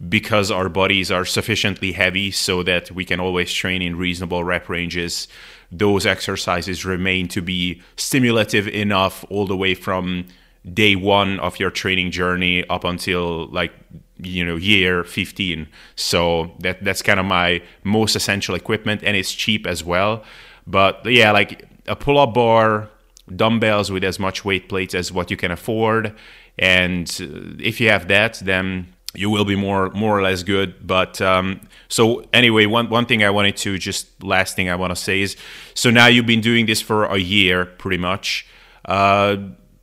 because 0.10 0.52
our 0.52 0.68
bodies 0.68 1.10
are 1.10 1.24
sufficiently 1.24 1.94
heavy 1.94 2.30
so 2.32 2.62
that 2.62 2.92
we 2.92 3.06
can 3.06 3.20
always 3.20 3.54
train 3.54 3.82
in 3.82 3.98
reasonable 3.98 4.44
rep 4.44 4.68
ranges 4.68 5.28
those 5.72 6.06
exercises 6.06 6.84
remain 6.84 7.28
to 7.28 7.42
be 7.42 7.82
stimulative 7.96 8.68
enough 8.68 9.24
all 9.30 9.48
the 9.48 9.58
way 9.58 9.74
from 9.74 10.26
day 10.74 10.96
one 10.96 11.40
of 11.40 11.60
your 11.60 11.72
training 11.72 12.12
journey 12.12 12.68
up 12.70 12.84
until 12.84 13.48
like 13.48 13.72
you 14.18 14.44
know 14.46 14.58
year 14.58 15.04
15 15.04 15.68
so 15.96 16.52
that 16.60 16.84
that's 16.84 17.02
kind 17.02 17.20
of 17.20 17.26
my 17.26 17.62
most 17.84 18.16
essential 18.16 18.56
equipment 18.56 19.02
and 19.04 19.16
it's 19.16 19.34
cheap 19.34 19.66
as 19.66 19.84
well. 19.84 20.24
But 20.68 21.06
yeah 21.06 21.32
like 21.32 21.66
a 21.88 21.96
pull-up 21.96 22.34
bar 22.34 22.90
dumbbells 23.36 23.92
with 23.92 24.04
as 24.04 24.20
much 24.20 24.44
weight 24.44 24.70
plates 24.70 24.94
as 24.94 25.12
what 25.12 25.32
you 25.32 25.38
can 25.38 25.52
afford 25.52 26.16
and 26.58 27.08
uh, 27.22 27.64
if 27.64 27.80
you 27.80 27.90
have 27.90 28.08
that 28.08 28.42
then 28.44 28.94
you 29.16 29.30
will 29.30 29.46
be 29.46 29.56
more 29.56 29.90
more 29.92 30.18
or 30.20 30.22
less 30.22 30.44
good. 30.44 30.86
But 30.86 31.22
um, 31.22 31.62
so 31.88 32.24
anyway 32.34 32.66
one 32.66 32.90
one 32.90 33.06
thing 33.06 33.24
i 33.24 33.30
wanted 33.30 33.58
to 33.58 33.78
just 33.78 34.22
last 34.24 34.56
thing 34.56 34.70
i 34.70 34.76
want 34.76 34.92
to 34.92 34.96
say 34.96 35.22
is 35.22 35.36
so 35.74 35.90
now 35.90 36.08
you've 36.08 36.28
been 36.28 36.42
doing 36.42 36.66
this 36.66 36.82
for 36.82 37.06
a 37.06 37.18
year 37.18 37.66
pretty 37.66 37.98
much. 37.98 38.46
Uh, 38.86 39.38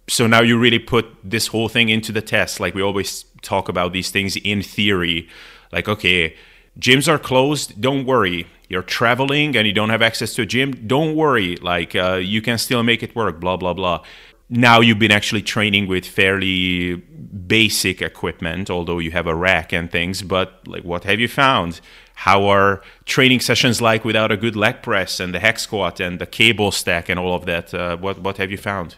so 0.09 0.27
now 0.27 0.41
you 0.41 0.59
really 0.59 0.79
put 0.79 1.07
this 1.25 1.49
whole 1.49 1.69
thing 1.69 1.89
into 1.89 2.13
the 2.13 2.23
test. 2.23 2.61
Like 2.61 2.75
we 2.75 2.83
always 2.83 3.25
talk 3.43 3.69
about 3.69 3.93
these 3.93 4.11
things 4.11 4.37
in 4.37 4.63
theory. 4.63 5.29
Like 5.73 5.89
okay 5.89 6.37
gyms 6.79 7.09
are 7.09 7.19
closed 7.19 7.81
don't 7.81 8.05
worry. 8.07 8.47
You're 8.69 8.83
traveling 8.83 9.57
and 9.57 9.67
you 9.67 9.73
don't 9.73 9.91
have 9.91 10.03
access 10.03 10.35
to 10.35 10.43
a 10.43 10.47
gym 10.47 10.87
don't 10.87 11.17
worry. 11.17 11.57
Like 11.57 11.97
uh, 11.97 12.15
you 12.15 12.41
can 12.41 12.59
still 12.59 12.83
make 12.83 13.03
it 13.03 13.17
work 13.17 13.41
blah 13.41 13.57
blah 13.57 13.75
blah. 13.75 14.03
Now 14.49 14.81
you've 14.81 15.01
been 15.01 15.11
actually 15.11 15.43
training 15.43 15.89
with 15.89 16.07
fairly 16.07 16.95
basic 16.95 18.01
equipment 18.01 18.71
although 18.71 19.01
you 19.01 19.11
have 19.11 19.27
a 19.27 19.35
rack 19.35 19.73
and 19.73 19.91
things 19.91 20.23
but 20.23 20.67
like 20.69 20.85
what 20.85 21.03
have 21.05 21.19
you 21.19 21.29
found? 21.29 21.81
How 22.15 22.47
are 22.47 22.81
training 23.05 23.41
sessions 23.41 23.83
like 23.83 24.05
without 24.05 24.33
a 24.33 24.37
good 24.37 24.57
leg 24.57 24.83
press 24.83 25.21
and 25.21 25.35
the 25.35 25.41
hex 25.41 25.63
squat 25.63 26.01
and 26.01 26.19
the 26.21 26.27
cable 26.27 26.71
stack 26.71 27.09
and 27.09 27.19
all 27.19 27.35
of 27.35 27.45
that? 27.47 27.75
Uh, 27.75 27.97
what 27.97 28.21
what 28.21 28.37
have 28.37 28.53
you 28.53 28.57
found 28.57 28.95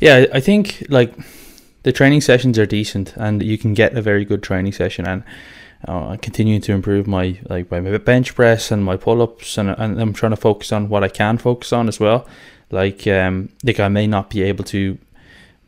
yeah, 0.00 0.26
I 0.32 0.40
think 0.40 0.86
like 0.88 1.14
the 1.82 1.92
training 1.92 2.20
sessions 2.20 2.58
are 2.58 2.66
decent, 2.66 3.14
and 3.16 3.42
you 3.42 3.58
can 3.58 3.74
get 3.74 3.96
a 3.96 4.02
very 4.02 4.24
good 4.24 4.42
training 4.42 4.72
session. 4.72 5.06
And 5.06 5.22
uh, 5.86 6.16
continuing 6.22 6.62
to 6.62 6.72
improve 6.72 7.06
my 7.06 7.38
like 7.48 7.70
my 7.70 7.80
bench 7.98 8.34
press 8.34 8.70
and 8.70 8.84
my 8.84 8.96
pull 8.96 9.22
ups, 9.22 9.58
and, 9.58 9.70
and 9.70 10.00
I'm 10.00 10.12
trying 10.12 10.30
to 10.30 10.36
focus 10.36 10.72
on 10.72 10.88
what 10.88 11.04
I 11.04 11.08
can 11.08 11.38
focus 11.38 11.72
on 11.72 11.88
as 11.88 12.00
well. 12.00 12.26
Like 12.70 13.06
um, 13.06 13.50
like 13.62 13.80
I 13.80 13.88
may 13.88 14.06
not 14.06 14.30
be 14.30 14.42
able 14.42 14.64
to 14.64 14.98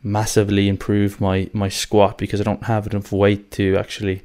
massively 0.03 0.67
improve 0.67 1.19
my 1.19 1.49
my 1.53 1.69
squat 1.69 2.17
because 2.17 2.39
I 2.39 2.43
don't 2.43 2.63
have 2.63 2.87
enough 2.87 3.11
weight 3.11 3.51
to 3.51 3.77
actually 3.77 4.23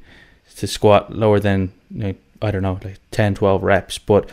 to 0.57 0.67
squat 0.67 1.13
lower 1.15 1.39
than 1.39 1.73
you 1.91 2.03
know, 2.03 2.15
I 2.41 2.51
don't 2.51 2.61
know 2.61 2.79
like 2.83 2.99
10 3.11 3.35
12 3.35 3.63
reps 3.63 3.97
but 3.97 4.29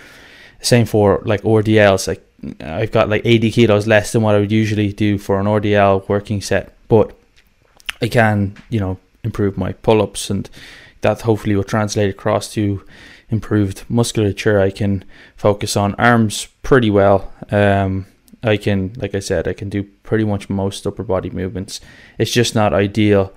same 0.60 0.86
for 0.86 1.22
like 1.24 1.42
RDLs 1.42 2.06
like 2.06 2.24
I've 2.60 2.92
got 2.92 3.08
like 3.08 3.22
80 3.24 3.50
kilos 3.50 3.86
less 3.86 4.12
than 4.12 4.22
what 4.22 4.34
I 4.34 4.40
would 4.40 4.52
usually 4.52 4.92
do 4.92 5.18
for 5.18 5.38
an 5.38 5.46
RDL 5.46 6.08
working 6.08 6.40
set, 6.40 6.74
but 6.88 7.14
I 8.00 8.08
can, 8.08 8.56
you 8.70 8.80
know, 8.80 8.98
improve 9.22 9.58
my 9.58 9.72
pull 9.72 10.00
ups 10.00 10.30
and 10.30 10.48
that 11.02 11.22
hopefully 11.22 11.56
will 11.56 11.64
translate 11.64 12.10
across 12.10 12.52
to 12.54 12.82
improved 13.30 13.84
musculature. 13.88 14.60
I 14.60 14.70
can 14.70 15.04
focus 15.36 15.76
on 15.76 15.94
arms 15.96 16.48
pretty 16.62 16.90
well. 16.90 17.32
Um, 17.50 18.06
I 18.42 18.56
can, 18.56 18.92
like 18.96 19.14
I 19.14 19.20
said, 19.20 19.46
I 19.46 19.52
can 19.52 19.68
do 19.68 19.82
pretty 20.02 20.24
much 20.24 20.48
most 20.48 20.86
upper 20.86 21.02
body 21.02 21.30
movements. 21.30 21.80
It's 22.18 22.32
just 22.32 22.54
not 22.54 22.72
ideal. 22.72 23.32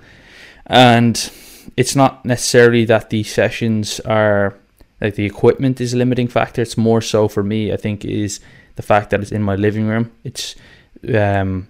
And 0.65 1.31
it's 1.75 1.95
not 1.95 2.25
necessarily 2.25 2.86
that 2.86 3.10
the 3.10 3.24
sessions 3.24 4.00
are 4.01 4.55
like 5.01 5.15
the 5.15 5.25
equipment 5.25 5.81
is 5.81 5.93
a 5.93 5.98
limiting 5.98 6.29
factor. 6.29 6.62
It's 6.62 6.77
more 6.77 7.01
so 7.01 7.27
for 7.27 7.43
me, 7.43 7.74
I 7.74 7.77
think, 7.77 8.05
is 8.05 8.39
the 8.75 8.82
fact 8.82 9.10
that 9.10 9.22
it's 9.22 9.32
in 9.32 9.42
my 9.42 9.56
living 9.56 9.88
room. 9.88 10.12
It's 10.24 10.56
um, 11.13 11.68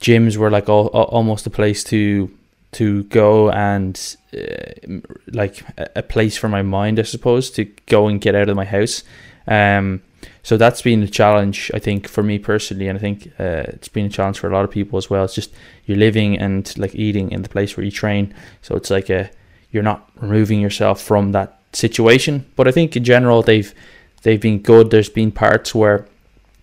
gyms 0.00 0.36
were 0.36 0.50
like 0.50 0.68
all, 0.68 0.88
all, 0.88 1.04
almost 1.04 1.46
a 1.46 1.50
place 1.50 1.84
to 1.84 2.30
to 2.72 3.02
go 3.04 3.50
and 3.50 4.16
uh, 4.32 4.98
like 5.32 5.64
a, 5.76 6.02
place 6.04 6.36
for 6.36 6.48
my 6.48 6.62
mind, 6.62 7.00
I 7.00 7.02
suppose, 7.02 7.50
to 7.50 7.64
go 7.86 8.06
and 8.06 8.20
get 8.20 8.36
out 8.36 8.48
of 8.48 8.54
my 8.54 8.64
house. 8.64 9.02
Um, 9.48 10.02
so 10.44 10.56
that's 10.56 10.80
been 10.80 11.02
a 11.02 11.08
challenge, 11.08 11.72
I 11.74 11.80
think, 11.80 12.06
for 12.06 12.22
me 12.22 12.38
personally, 12.38 12.86
and 12.86 12.96
I 12.96 13.00
think 13.00 13.26
uh, 13.40 13.64
it's 13.68 13.88
been 13.88 14.06
a 14.06 14.10
challenge 14.10 14.38
for 14.38 14.48
a 14.48 14.52
lot 14.52 14.64
of 14.64 14.70
people 14.70 14.98
as 14.98 15.10
well. 15.10 15.24
It's 15.24 15.34
just 15.34 15.52
you're 15.84 15.98
living 15.98 16.38
and 16.38 16.72
like 16.78 16.94
eating 16.94 17.32
in 17.32 17.42
the 17.42 17.48
place 17.48 17.76
where 17.76 17.84
you 17.84 17.90
train, 17.90 18.32
so 18.62 18.76
it's 18.76 18.90
like 18.90 19.10
a 19.10 19.30
you're 19.72 19.82
not 19.82 20.08
removing 20.16 20.60
yourself 20.60 21.02
from 21.02 21.32
that 21.32 21.60
situation. 21.72 22.46
But 22.56 22.68
I 22.68 22.72
think 22.72 22.96
in 22.96 23.04
general 23.04 23.42
they've 23.42 23.74
they've 24.22 24.40
been 24.40 24.60
good. 24.60 24.90
There's 24.90 25.08
been 25.08 25.32
parts 25.32 25.74
where 25.74 26.06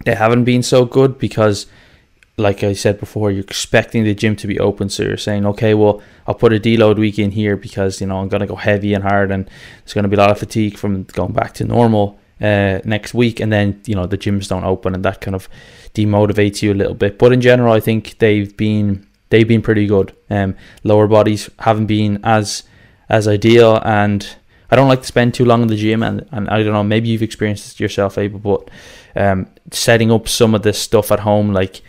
they 0.05 0.15
haven't 0.15 0.45
been 0.45 0.63
so 0.63 0.85
good 0.85 1.17
because, 1.17 1.65
like 2.37 2.63
I 2.63 2.73
said 2.73 2.99
before, 2.99 3.31
you're 3.31 3.43
expecting 3.43 4.03
the 4.03 4.13
gym 4.13 4.35
to 4.37 4.47
be 4.47 4.59
open. 4.59 4.89
So 4.89 5.03
you're 5.03 5.17
saying, 5.17 5.45
okay, 5.45 5.73
well, 5.73 6.01
I'll 6.25 6.35
put 6.35 6.53
a 6.53 6.59
deload 6.59 6.97
week 6.97 7.19
in 7.19 7.31
here 7.31 7.57
because 7.57 8.01
you 8.01 8.07
know 8.07 8.19
I'm 8.19 8.29
gonna 8.29 8.47
go 8.47 8.55
heavy 8.55 8.93
and 8.93 9.03
hard, 9.03 9.31
and 9.31 9.49
there's 9.83 9.93
gonna 9.93 10.07
be 10.07 10.15
a 10.15 10.19
lot 10.19 10.31
of 10.31 10.39
fatigue 10.39 10.77
from 10.77 11.03
going 11.03 11.33
back 11.33 11.53
to 11.55 11.65
normal 11.65 12.19
uh, 12.41 12.79
next 12.85 13.13
week, 13.13 13.39
and 13.39 13.51
then 13.51 13.81
you 13.85 13.95
know 13.95 14.05
the 14.05 14.17
gyms 14.17 14.47
don't 14.47 14.63
open, 14.63 14.93
and 14.93 15.03
that 15.03 15.21
kind 15.21 15.35
of 15.35 15.49
demotivates 15.93 16.61
you 16.61 16.73
a 16.73 16.75
little 16.75 16.93
bit. 16.93 17.17
But 17.17 17.33
in 17.33 17.41
general, 17.41 17.73
I 17.73 17.79
think 17.79 18.19
they've 18.19 18.55
been 18.55 19.07
they've 19.29 19.47
been 19.47 19.61
pretty 19.61 19.87
good. 19.87 20.15
Um, 20.29 20.55
lower 20.83 21.07
bodies 21.07 21.49
haven't 21.59 21.87
been 21.87 22.19
as 22.23 22.63
as 23.09 23.27
ideal, 23.27 23.81
and 23.83 24.35
I 24.69 24.75
don't 24.75 24.88
like 24.88 25.01
to 25.01 25.07
spend 25.07 25.33
too 25.33 25.45
long 25.45 25.62
in 25.62 25.67
the 25.67 25.75
gym, 25.75 26.03
and, 26.03 26.27
and 26.31 26.50
I 26.50 26.63
don't 26.63 26.74
know, 26.74 26.83
maybe 26.83 27.09
you've 27.09 27.24
experienced 27.24 27.65
this 27.65 27.79
yourself, 27.79 28.17
Abel, 28.17 28.39
but 28.39 28.69
um, 29.15 29.47
setting 29.71 30.12
up 30.12 30.27
some 30.27 30.53
of 30.53 30.63
this 30.63 30.79
stuff 30.79 31.12
at 31.12 31.21
home, 31.21 31.53
like 31.53 31.81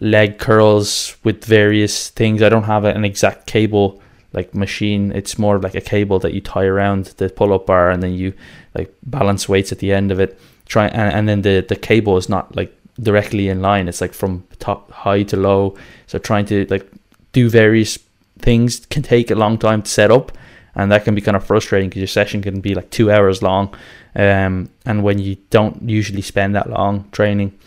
leg 0.00 0.38
curls 0.38 1.16
with 1.24 1.44
various 1.44 2.10
things. 2.10 2.42
I 2.42 2.48
don't 2.48 2.64
have 2.64 2.84
an 2.84 3.04
exact 3.04 3.46
cable 3.46 4.00
like 4.32 4.54
machine. 4.54 5.12
It's 5.12 5.38
more 5.38 5.58
like 5.58 5.74
a 5.74 5.80
cable 5.80 6.18
that 6.20 6.34
you 6.34 6.40
tie 6.40 6.66
around 6.66 7.06
the 7.16 7.30
pull 7.30 7.52
up 7.52 7.66
bar, 7.66 7.90
and 7.90 8.02
then 8.02 8.12
you 8.12 8.34
like 8.74 8.94
balance 9.02 9.48
weights 9.48 9.72
at 9.72 9.78
the 9.78 9.92
end 9.92 10.12
of 10.12 10.20
it. 10.20 10.38
Try 10.66 10.88
and, 10.88 11.14
and 11.14 11.28
then 11.28 11.42
the 11.42 11.64
the 11.66 11.76
cable 11.76 12.16
is 12.16 12.28
not 12.28 12.54
like 12.54 12.76
directly 13.00 13.48
in 13.48 13.62
line. 13.62 13.88
It's 13.88 14.00
like 14.00 14.12
from 14.12 14.44
top 14.58 14.90
high 14.90 15.22
to 15.24 15.36
low. 15.36 15.76
So 16.06 16.18
trying 16.18 16.46
to 16.46 16.66
like 16.66 16.90
do 17.32 17.48
various 17.48 17.98
things 18.38 18.84
can 18.86 19.02
take 19.02 19.30
a 19.30 19.34
long 19.34 19.58
time 19.58 19.82
to 19.82 19.90
set 19.90 20.10
up 20.10 20.32
and 20.76 20.92
that 20.92 21.04
can 21.04 21.14
be 21.14 21.20
kind 21.20 21.36
of 21.36 21.44
frustrating 21.44 21.88
because 21.88 22.00
your 22.00 22.06
session 22.06 22.42
can 22.42 22.60
be 22.60 22.74
like 22.74 22.90
two 22.90 23.10
hours 23.10 23.42
long, 23.42 23.74
um, 24.14 24.68
and 24.84 25.02
when 25.02 25.18
you 25.18 25.36
don't 25.50 25.88
usually 25.88 26.22
spend 26.22 26.54
that 26.54 26.70
long 26.70 27.08
training, 27.10 27.58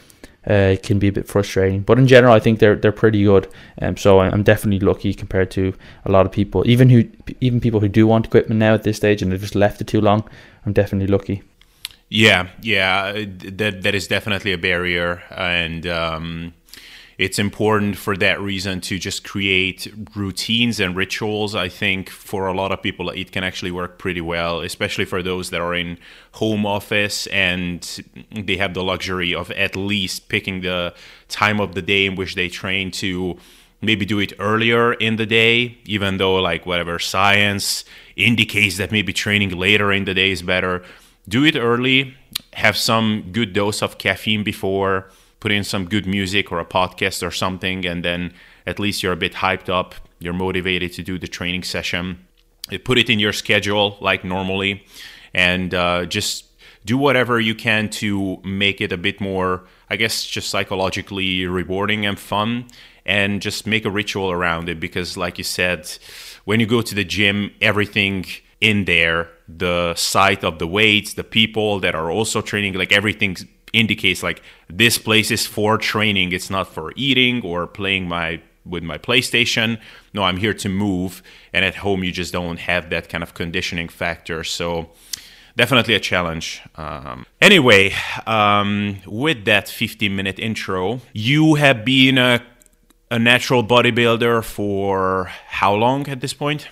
uh, 0.50 0.74
it 0.74 0.84
can 0.84 1.00
be 1.00 1.08
a 1.08 1.12
bit 1.12 1.28
frustrating. 1.28 1.82
But 1.82 2.00
in 2.00 2.08
general, 2.08 2.34
I 2.34 2.40
think 2.40 2.60
they're 2.60 2.76
they're 2.76 2.92
pretty 2.92 3.24
good. 3.24 3.48
Um, 3.82 3.98
so 3.98 4.20
I'm 4.22 4.44
definitely 4.44 4.80
lucky 4.80 5.14
compared 5.14 5.52
to 5.52 5.74
a 6.06 6.12
lot 6.12 6.26
of 6.26 6.32
people, 6.32 6.64
even 6.70 6.90
who 6.90 7.04
even 7.42 7.60
people 7.60 7.80
who 7.80 7.90
do 7.90 8.08
want 8.08 8.28
equipment 8.28 8.60
now 8.60 8.74
at 8.74 8.84
this 8.84 8.98
stage 8.98 9.22
and 9.22 9.32
they've 9.32 9.42
just 9.42 9.56
left 9.56 9.82
it 9.82 9.88
too 9.88 10.02
long. 10.02 10.24
I'm 10.66 10.74
definitely 10.74 11.08
lucky. 11.08 11.44
Yeah, 12.10 12.50
yeah, 12.62 13.12
that 13.14 13.84
that 13.84 13.94
is 13.94 14.08
definitely 14.08 14.52
a 14.52 14.58
barrier, 14.58 15.22
and 15.30 15.86
um, 15.86 16.54
it's 17.20 17.38
important 17.38 17.98
for 17.98 18.16
that 18.16 18.40
reason 18.40 18.80
to 18.80 18.98
just 18.98 19.26
create 19.26 19.94
routines 20.16 20.80
and 20.80 20.96
rituals. 20.96 21.54
I 21.54 21.68
think 21.68 22.10
for 22.10 22.48
a 22.48 22.54
lot 22.54 22.72
of 22.72 22.82
people, 22.82 23.10
it 23.10 23.34
can 23.34 23.44
actually 23.44 23.72
work 23.72 24.00
pretty 24.00 24.22
well, 24.22 24.62
especially 24.62 25.04
for 25.04 25.22
those 25.22 25.50
that 25.50 25.60
are 25.60 25.76
in 25.76 25.98
home 26.32 26.66
office 26.66 27.28
and 27.28 27.82
they 28.32 28.56
have 28.56 28.74
the 28.74 28.86
luxury 28.86 29.36
of 29.36 29.52
at 29.52 29.76
least 29.76 30.30
picking 30.30 30.62
the 30.62 30.96
time 31.28 31.60
of 31.60 31.76
the 31.76 31.82
day 31.82 32.06
in 32.06 32.16
which 32.16 32.36
they 32.36 32.48
train 32.48 32.90
to 32.92 33.38
maybe 33.82 34.06
do 34.06 34.20
it 34.20 34.32
earlier 34.40 34.94
in 34.94 35.18
the 35.18 35.26
day, 35.26 35.78
even 35.84 36.18
though, 36.18 36.36
like, 36.36 36.66
whatever 36.66 37.00
science 37.00 37.84
indicates 38.16 38.78
that 38.78 38.94
maybe 38.94 39.12
training 39.12 39.50
later 39.50 39.92
in 39.92 40.06
the 40.06 40.14
day 40.14 40.32
is 40.32 40.42
better. 40.42 40.84
Do 41.28 41.44
it 41.44 41.58
early, 41.58 42.16
have 42.54 42.78
some 42.78 43.30
good 43.34 43.52
dose 43.52 43.82
of 43.82 43.98
caffeine 43.98 44.46
before 44.46 45.12
put 45.40 45.52
in 45.52 45.64
some 45.64 45.86
good 45.86 46.06
music 46.06 46.52
or 46.52 46.60
a 46.60 46.66
podcast 46.66 47.26
or 47.26 47.32
something, 47.32 47.86
and 47.86 48.04
then 48.04 48.34
at 48.66 48.80
least 48.80 49.04
you're 49.04 49.14
a 49.14 49.18
bit 49.18 49.34
hyped 49.34 49.70
up. 49.70 49.96
You're 50.20 50.34
motivated 50.34 50.94
to 50.94 51.04
do 51.04 51.18
the 51.18 51.28
training 51.28 51.64
session. 51.64 52.26
Put 52.84 52.98
it 52.98 53.10
in 53.10 53.20
your 53.20 53.34
schedule 53.34 53.98
like 54.02 54.24
normally, 54.24 54.84
and 55.34 55.74
uh, 55.74 56.06
just 56.06 56.46
do 56.86 56.98
whatever 56.98 57.40
you 57.40 57.56
can 57.56 57.90
to 57.90 58.38
make 58.44 58.82
it 58.82 58.92
a 58.92 58.98
bit 58.98 59.20
more, 59.20 59.66
I 59.90 59.96
guess, 59.96 60.26
just 60.26 60.50
psychologically 60.50 61.46
rewarding 61.46 62.06
and 62.06 62.20
fun. 62.20 62.68
And 63.06 63.42
just 63.42 63.66
make 63.66 63.86
a 63.86 63.90
ritual 63.90 64.30
around 64.30 64.70
it 64.70 64.80
because, 64.80 65.18
like 65.18 65.40
you 65.40 65.44
said, 65.44 65.90
when 66.46 66.60
you 66.60 66.68
go 66.68 66.84
to 66.84 66.94
the 66.94 67.04
gym, 67.04 67.52
everything 67.60 68.26
in 68.62 68.86
there 68.86 69.30
the 69.48 69.96
sight 69.96 70.44
of 70.44 70.60
the 70.60 70.68
weights, 70.68 71.14
the 71.16 71.24
people 71.24 71.80
that 71.80 71.96
are 71.96 72.12
also 72.12 72.42
training, 72.42 72.74
like 72.74 72.92
everything 72.92 73.36
indicates 73.74 74.24
like 74.24 74.42
this 74.68 74.98
place 74.98 75.32
is 75.32 75.46
for 75.46 75.78
training. 75.78 76.32
It's 76.32 76.50
not 76.50 76.68
for 76.68 76.94
eating 76.96 77.42
or 77.44 77.68
playing 77.68 78.08
my 78.08 78.42
with 78.66 78.84
my 78.84 78.98
playstation. 78.98 79.80
No 80.14 80.24
i'm 80.24 80.38
here 80.38 80.54
to 80.54 80.70
move 80.70 81.24
and 81.54 81.66
at 81.66 81.76
home 81.76 82.04
you 82.04 82.12
just 82.12 82.34
don't 82.34 82.60
have 82.60 82.90
that 82.90 83.10
kind 83.10 83.24
of 83.24 83.34
conditioning 83.34 83.90
factor. 83.90 84.44
So 84.44 84.90
definitely 85.56 85.96
a 85.96 86.00
challenge. 86.00 86.62
Um, 86.76 87.26
anyway 87.42 87.94
um, 88.28 88.98
with 89.06 89.46
that 89.46 89.70
15 89.70 90.16
minute 90.16 90.40
intro 90.40 91.02
you 91.14 91.56
have 91.56 91.84
been 91.84 92.18
a, 92.18 92.44
a 93.10 93.18
natural 93.20 93.64
bodybuilder 93.64 94.44
for 94.44 95.32
how 95.48 95.74
long 95.74 96.08
at 96.08 96.22
this 96.22 96.34
point? 96.34 96.68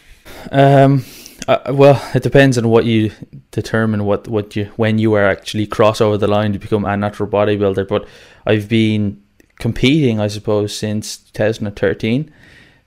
Um, 0.52 1.04
uh, 1.48 1.74
well, 1.74 2.02
it 2.14 2.24
depends 2.24 2.58
on 2.58 2.68
what 2.68 2.86
you 2.86 3.12
determine 3.52 4.04
what, 4.06 4.28
what 4.28 4.56
you 4.56 4.66
when 4.76 5.00
you 5.00 5.14
are 5.14 5.26
actually 5.26 5.66
cross 5.66 6.02
over 6.02 6.18
the 6.18 6.28
line 6.28 6.54
to 6.54 6.60
become 6.60 6.84
a 6.86 6.98
natural 6.98 7.30
bodybuilder. 7.30 7.88
But 7.88 8.08
I've 8.46 8.68
been 8.68 9.22
competing, 9.60 10.20
I 10.20 10.28
suppose, 10.28 10.78
since 10.78 11.18
2013. 11.18 12.32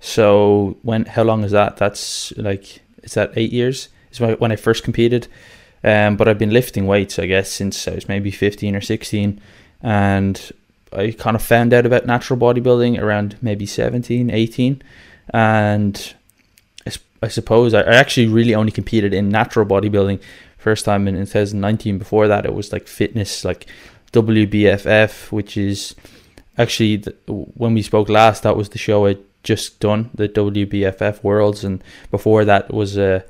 So 0.00 0.76
when 0.82 1.06
how 1.06 1.22
long 1.22 1.42
is 1.44 1.52
that? 1.52 1.78
That's 1.78 2.32
like 2.36 2.82
is 3.02 3.14
that 3.14 3.32
eight 3.36 3.52
years? 3.52 3.88
Is 4.12 4.20
when 4.20 4.52
I 4.52 4.56
first 4.56 4.84
competed. 4.84 5.28
Um, 5.82 6.16
but 6.16 6.28
I've 6.28 6.38
been 6.38 6.50
lifting 6.50 6.86
weights, 6.86 7.18
I 7.18 7.26
guess, 7.26 7.50
since 7.50 7.88
I 7.88 7.94
was 7.94 8.06
maybe 8.06 8.30
15 8.30 8.76
or 8.76 8.82
16, 8.82 9.40
and 9.82 10.52
I 10.92 11.12
kind 11.12 11.34
of 11.34 11.42
found 11.42 11.72
out 11.72 11.86
about 11.86 12.04
natural 12.04 12.38
bodybuilding 12.38 13.00
around 13.00 13.38
maybe 13.40 13.64
17, 13.64 14.30
18, 14.30 14.82
and 15.32 16.14
I 17.22 17.28
suppose 17.28 17.74
I, 17.74 17.82
actually 17.82 18.28
really 18.28 18.54
only 18.54 18.72
competed 18.72 19.12
in 19.12 19.28
natural 19.28 19.66
bodybuilding 19.66 20.20
first 20.58 20.84
time 20.84 21.06
in 21.06 21.14
2019. 21.14 21.98
Before 21.98 22.28
that, 22.28 22.46
it 22.46 22.54
was 22.54 22.72
like 22.72 22.86
fitness, 22.86 23.44
like 23.44 23.66
WBFF, 24.12 25.30
which 25.30 25.56
is 25.56 25.94
actually 26.56 26.96
the, 26.96 27.10
when 27.26 27.74
we 27.74 27.82
spoke 27.82 28.08
last, 28.08 28.42
that 28.42 28.56
was 28.56 28.70
the 28.70 28.78
show 28.78 29.06
I 29.06 29.16
just 29.42 29.80
done, 29.80 30.10
the 30.14 30.28
WBFF 30.28 31.22
Worlds, 31.22 31.64
and 31.64 31.82
before 32.10 32.44
that 32.44 32.72
was 32.72 32.96
a, 32.98 33.24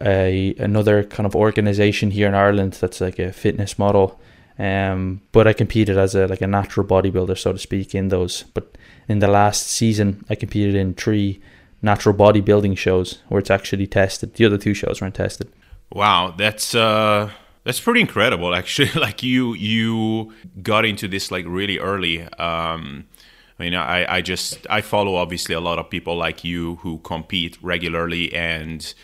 a 0.00 0.54
another 0.58 1.04
kind 1.04 1.26
of 1.26 1.34
organization 1.34 2.10
here 2.12 2.28
in 2.28 2.34
Ireland 2.34 2.74
that's 2.74 3.00
like 3.00 3.18
a 3.18 3.32
fitness 3.32 3.78
model. 3.78 4.20
Um, 4.58 5.22
but 5.32 5.46
I 5.46 5.52
competed 5.54 5.96
as 5.96 6.14
a 6.14 6.26
like 6.26 6.42
a 6.42 6.46
natural 6.46 6.86
bodybuilder, 6.86 7.38
so 7.38 7.52
to 7.52 7.58
speak, 7.58 7.94
in 7.94 8.08
those. 8.08 8.44
But 8.54 8.76
in 9.08 9.20
the 9.20 9.28
last 9.28 9.66
season, 9.66 10.24
I 10.28 10.34
competed 10.34 10.74
in 10.74 10.94
three 10.94 11.40
natural 11.82 12.14
bodybuilding 12.14 12.76
shows 12.76 13.22
where 13.28 13.38
it's 13.38 13.50
actually 13.50 13.86
tested. 13.86 14.34
The 14.34 14.44
other 14.46 14.58
two 14.58 14.74
shows 14.74 15.00
weren't 15.00 15.14
tested. 15.14 15.50
Wow, 15.92 16.34
that's 16.36 16.74
uh, 16.74 17.30
that's 17.64 17.80
pretty 17.80 18.00
incredible. 18.00 18.54
Actually, 18.54 18.90
like 19.00 19.22
you 19.22 19.54
you 19.54 20.32
got 20.62 20.84
into 20.84 21.08
this 21.08 21.30
like 21.30 21.44
really 21.46 21.78
early. 21.78 22.22
Um, 22.22 23.06
I 23.58 23.62
mean, 23.62 23.74
I, 23.74 24.16
I 24.16 24.20
just 24.22 24.66
I 24.70 24.80
follow 24.80 25.16
obviously 25.16 25.54
a 25.54 25.60
lot 25.60 25.78
of 25.78 25.90
people 25.90 26.16
like 26.16 26.44
you 26.44 26.76
who 26.76 26.98
compete 26.98 27.58
regularly 27.60 28.32
and 28.32 28.94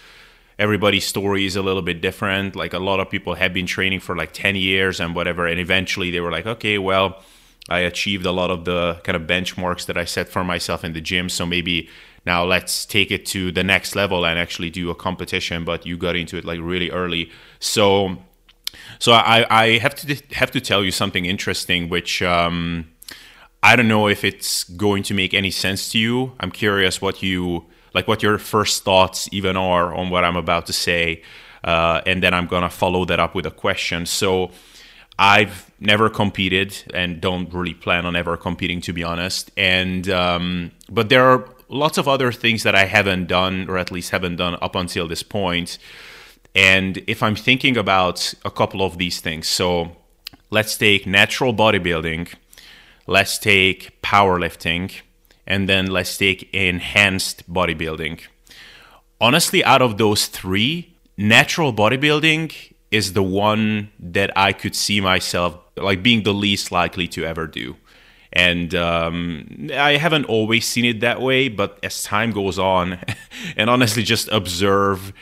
everybody's 0.59 1.05
story 1.07 1.45
is 1.45 1.57
a 1.57 1.63
little 1.63 1.83
bit 1.83 2.01
different. 2.01 2.57
Like 2.57 2.73
a 2.73 2.79
lot 2.79 3.01
of 3.01 3.11
people 3.11 3.35
have 3.35 3.53
been 3.53 3.67
training 3.67 4.01
for 4.01 4.17
like 4.17 4.33
10 4.33 4.57
years 4.57 5.01
and 5.01 5.15
whatever. 5.15 5.47
And 5.47 5.61
eventually 5.61 6.11
they 6.11 6.21
were 6.21 6.31
like, 6.31 6.47
okay, 6.47 6.79
well, 6.79 7.23
I 7.69 7.81
achieved 7.81 8.25
a 8.25 8.33
lot 8.33 8.51
of 8.51 8.65
the 8.65 9.01
kind 9.05 9.17
of 9.17 9.23
benchmarks 9.23 9.87
that 9.87 9.99
I 9.99 10.05
set 10.05 10.29
for 10.29 10.45
myself 10.45 10.85
in 10.85 10.93
the 10.93 11.01
gym. 11.01 11.29
So 11.29 11.45
maybe 11.45 11.89
now 12.27 12.45
let's 12.45 12.85
take 12.85 13.11
it 13.11 13.25
to 13.27 13.53
the 13.53 13.63
next 13.63 13.95
level 13.95 14.27
and 14.27 14.39
actually 14.39 14.71
do 14.71 14.91
a 14.91 14.95
competition 14.95 15.65
but 15.65 15.87
you 15.87 15.97
got 15.97 16.17
into 16.17 16.37
it 16.37 16.45
like 16.45 16.61
really 16.61 16.91
early. 16.91 17.31
So 17.61 18.19
so 18.99 19.13
i 19.13 19.47
i 19.49 19.79
have 19.79 19.95
to 19.95 20.21
have 20.33 20.51
to 20.51 20.61
tell 20.61 20.85
you 20.85 20.91
something 20.91 21.25
interesting 21.25 21.89
which 21.89 22.21
um 22.23 22.87
i 23.63 23.75
don't 23.75 23.89
know 23.89 24.07
if 24.07 24.23
it's 24.23 24.65
going 24.65 25.03
to 25.03 25.15
make 25.15 25.33
any 25.33 25.51
sense 25.51 25.91
to 25.91 25.99
you. 25.99 26.33
I'm 26.41 26.51
curious 26.51 27.01
what 27.01 27.23
you 27.23 27.67
like 27.95 28.07
what 28.07 28.23
your 28.23 28.39
first 28.39 28.85
thoughts 28.85 29.29
even 29.33 29.57
are 29.57 29.95
on 29.95 30.11
what 30.11 30.25
i'm 30.25 30.37
about 30.37 30.67
to 30.67 30.73
say 30.73 31.23
uh, 31.65 32.01
and 32.07 32.23
then 32.23 32.35
i'm 32.35 32.47
gonna 32.47 32.71
follow 32.71 33.05
that 33.05 33.19
up 33.19 33.35
with 33.35 33.47
a 33.47 33.51
question. 33.51 34.07
So 34.07 34.51
I've 35.19 35.71
never 35.81 36.11
competed 36.11 36.77
and 36.93 37.21
don't 37.21 37.53
really 37.53 37.75
plan 37.75 38.05
on 38.05 38.17
ever 38.17 38.37
competing, 38.37 38.81
to 38.83 38.93
be 38.93 39.03
honest. 39.03 39.51
And 39.57 40.09
um, 40.11 40.73
but 40.91 41.09
there 41.09 41.25
are 41.25 41.49
lots 41.69 41.99
of 41.99 42.09
other 42.09 42.33
things 42.33 42.63
that 42.63 42.75
I 42.75 42.85
haven't 42.85 43.27
done, 43.27 43.69
or 43.69 43.79
at 43.79 43.91
least 43.91 44.11
haven't 44.11 44.37
done 44.37 44.57
up 44.61 44.75
until 44.75 45.09
this 45.09 45.23
point. 45.23 45.79
And 46.55 46.99
if 47.07 47.23
I'm 47.23 47.37
thinking 47.37 47.77
about 47.77 48.35
a 48.45 48.51
couple 48.51 48.83
of 48.83 48.99
these 48.99 49.21
things, 49.21 49.47
so 49.47 49.97
let's 50.51 50.77
take 50.77 51.07
natural 51.07 51.53
bodybuilding, 51.53 52.33
let's 53.07 53.39
take 53.39 54.01
powerlifting, 54.03 54.93
and 55.47 55.69
then 55.69 55.87
let's 55.87 56.17
take 56.17 56.53
enhanced 56.55 57.53
bodybuilding. 57.53 58.21
Honestly, 59.21 59.65
out 59.65 59.83
of 59.83 59.99
those 59.99 60.27
three, 60.27 60.95
natural 61.17 61.73
bodybuilding 61.73 62.73
is 62.91 63.13
the 63.13 63.23
one 63.23 63.91
that 63.99 64.31
I 64.37 64.53
could 64.53 64.75
see 64.75 65.01
myself 65.01 65.59
like 65.77 66.03
being 66.03 66.23
the 66.23 66.35
least 66.35 66.73
likely 66.73 67.07
to 67.09 67.25
ever 67.25 67.47
do. 67.47 67.77
And 68.37 68.75
um, 68.75 69.71
I 69.73 69.97
haven't 69.97 70.27
always 70.27 70.67
seen 70.67 70.85
it 70.85 71.01
that 71.01 71.23
way, 71.23 71.49
but 71.49 71.79
as 71.83 72.03
time 72.03 72.33
goes 72.33 72.59
on, 72.59 72.99
and 73.57 73.71
honestly, 73.71 74.03
just 74.03 74.29
observe 74.29 75.15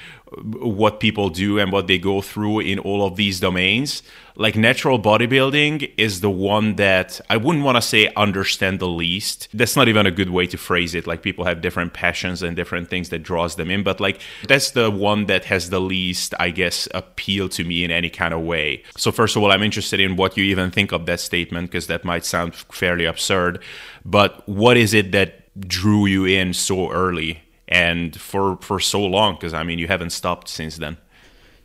what 0.42 1.00
people 1.00 1.30
do 1.30 1.58
and 1.58 1.72
what 1.72 1.86
they 1.86 1.98
go 1.98 2.20
through 2.20 2.60
in 2.60 2.78
all 2.78 3.06
of 3.06 3.16
these 3.16 3.40
domains. 3.40 4.02
Like 4.36 4.56
natural 4.56 4.98
bodybuilding 4.98 5.92
is 5.96 6.20
the 6.20 6.30
one 6.30 6.74
that 6.74 7.20
I 7.30 7.36
wouldn't 7.36 7.64
want 7.64 7.76
to 7.76 7.82
say 7.82 8.12
understand 8.16 8.80
the 8.80 8.88
least. 8.88 9.46
That's 9.54 9.76
not 9.76 9.86
even 9.86 10.06
a 10.06 10.10
good 10.10 10.30
way 10.30 10.48
to 10.48 10.56
phrase 10.56 10.94
it. 10.94 11.06
Like 11.06 11.22
people 11.22 11.44
have 11.44 11.60
different 11.60 11.92
passions 11.92 12.42
and 12.42 12.56
different 12.56 12.90
things 12.90 13.10
that 13.10 13.20
draws 13.20 13.54
them 13.54 13.70
in, 13.70 13.84
but 13.84 14.00
like 14.00 14.20
that's 14.48 14.72
the 14.72 14.90
one 14.90 15.26
that 15.26 15.44
has 15.44 15.70
the 15.70 15.80
least, 15.80 16.34
I 16.40 16.50
guess, 16.50 16.88
appeal 16.92 17.48
to 17.50 17.62
me 17.62 17.84
in 17.84 17.92
any 17.92 18.10
kind 18.10 18.34
of 18.34 18.40
way. 18.40 18.82
So 18.96 19.12
first 19.12 19.36
of 19.36 19.42
all, 19.42 19.52
I'm 19.52 19.62
interested 19.62 20.00
in 20.00 20.16
what 20.16 20.36
you 20.36 20.42
even 20.44 20.72
think 20.72 20.90
of 20.90 21.06
that 21.06 21.20
statement 21.20 21.70
because 21.70 21.86
that 21.86 22.04
might 22.04 22.24
sound 22.24 22.56
fairly 22.56 23.04
absurd. 23.04 23.62
But 24.04 24.48
what 24.48 24.76
is 24.76 24.94
it 24.94 25.12
that 25.12 25.42
drew 25.60 26.06
you 26.06 26.24
in 26.24 26.52
so 26.52 26.90
early 26.90 27.43
and 27.74 28.18
for 28.20 28.56
for 28.62 28.78
so 28.78 29.04
long 29.04 29.34
because 29.34 29.52
I 29.52 29.64
mean 29.64 29.78
you 29.78 29.88
haven't 29.88 30.10
stopped 30.10 30.48
since 30.48 30.76
then. 30.76 30.96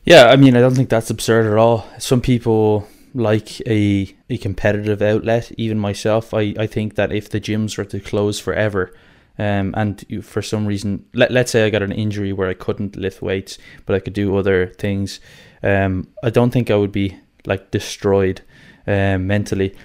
Yeah, 0.04 0.26
I 0.26 0.36
mean 0.36 0.58
I 0.58 0.60
don't 0.60 0.76
think 0.76 0.90
that's 0.90 1.12
absurd 1.12 1.46
at 1.46 1.58
all. 1.58 1.86
Some 2.00 2.20
people 2.20 2.88
like 3.14 3.62
a 3.68 4.16
a 4.30 4.38
competitive 4.38 5.02
outlet. 5.02 5.52
Even 5.58 5.78
myself, 5.78 6.34
I, 6.34 6.56
I 6.58 6.68
think 6.68 6.96
that 6.96 7.12
if 7.12 7.30
the 7.30 7.40
gyms 7.40 7.78
were 7.78 7.86
to 7.86 8.00
close 8.00 8.40
forever, 8.40 8.92
um, 9.38 9.74
and 9.78 10.04
for 10.24 10.42
some 10.42 10.66
reason, 10.66 11.06
let 11.14 11.32
let's 11.32 11.52
say 11.52 11.66
I 11.66 11.70
got 11.70 11.84
an 11.84 11.92
injury 11.92 12.34
where 12.34 12.50
I 12.50 12.56
couldn't 12.56 12.96
lift 12.96 13.22
weights, 13.22 13.60
but 13.86 13.96
I 13.96 14.00
could 14.00 14.14
do 14.14 14.36
other 14.36 14.68
things, 14.68 15.20
um, 15.62 16.08
I 16.24 16.32
don't 16.32 16.52
think 16.52 16.72
I 16.72 16.76
would 16.76 16.92
be 16.92 17.18
like 17.46 17.70
destroyed, 17.70 18.42
um, 18.88 19.28
mentally. 19.28 19.76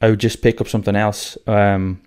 I 0.00 0.10
would 0.10 0.20
just 0.20 0.42
pick 0.42 0.60
up 0.60 0.68
something 0.68 0.96
else. 0.96 1.36
Um, 1.46 2.00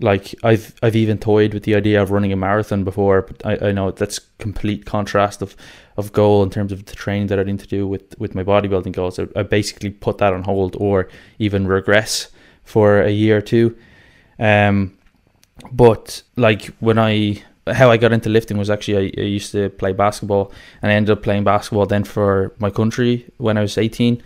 like 0.00 0.34
I've 0.42 0.74
I've 0.82 0.96
even 0.96 1.18
toyed 1.18 1.54
with 1.54 1.64
the 1.64 1.74
idea 1.74 2.02
of 2.02 2.10
running 2.10 2.32
a 2.32 2.36
marathon 2.36 2.84
before, 2.84 3.22
but 3.22 3.44
I, 3.44 3.68
I 3.68 3.72
know 3.72 3.90
that's 3.90 4.18
complete 4.38 4.86
contrast 4.86 5.42
of, 5.42 5.54
of 5.96 6.12
goal 6.12 6.42
in 6.42 6.50
terms 6.50 6.72
of 6.72 6.86
the 6.86 6.96
training 6.96 7.28
that 7.28 7.38
I 7.38 7.42
need 7.42 7.60
to 7.60 7.66
do 7.66 7.86
with, 7.86 8.18
with 8.18 8.34
my 8.34 8.42
bodybuilding 8.42 8.92
goals. 8.92 9.18
I, 9.18 9.26
I 9.36 9.42
basically 9.42 9.90
put 9.90 10.18
that 10.18 10.32
on 10.32 10.44
hold 10.44 10.76
or 10.78 11.08
even 11.38 11.66
regress 11.66 12.28
for 12.64 13.02
a 13.02 13.10
year 13.10 13.36
or 13.38 13.42
two. 13.42 13.76
Um, 14.38 14.96
but 15.70 16.22
like 16.36 16.66
when 16.80 16.98
I 16.98 17.42
how 17.66 17.90
I 17.90 17.98
got 17.98 18.12
into 18.12 18.30
lifting 18.30 18.56
was 18.56 18.70
actually 18.70 19.12
I, 19.18 19.20
I 19.20 19.24
used 19.24 19.52
to 19.52 19.68
play 19.68 19.92
basketball 19.92 20.52
and 20.80 20.90
I 20.90 20.94
ended 20.94 21.10
up 21.10 21.22
playing 21.22 21.44
basketball 21.44 21.86
then 21.86 22.04
for 22.04 22.52
my 22.58 22.70
country 22.70 23.26
when 23.36 23.58
I 23.58 23.60
was 23.60 23.76
eighteen. 23.76 24.22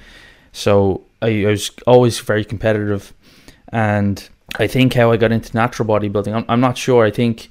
So 0.52 1.02
I, 1.20 1.44
I 1.44 1.50
was 1.50 1.70
always 1.86 2.20
very 2.20 2.44
competitive 2.44 3.12
and 3.72 4.28
I 4.56 4.66
think 4.66 4.94
how 4.94 5.10
I 5.10 5.16
got 5.16 5.32
into 5.32 5.54
natural 5.54 5.88
bodybuilding. 5.88 6.34
I'm, 6.34 6.44
I'm 6.48 6.60
not 6.60 6.78
sure. 6.78 7.04
I 7.04 7.10
think 7.10 7.48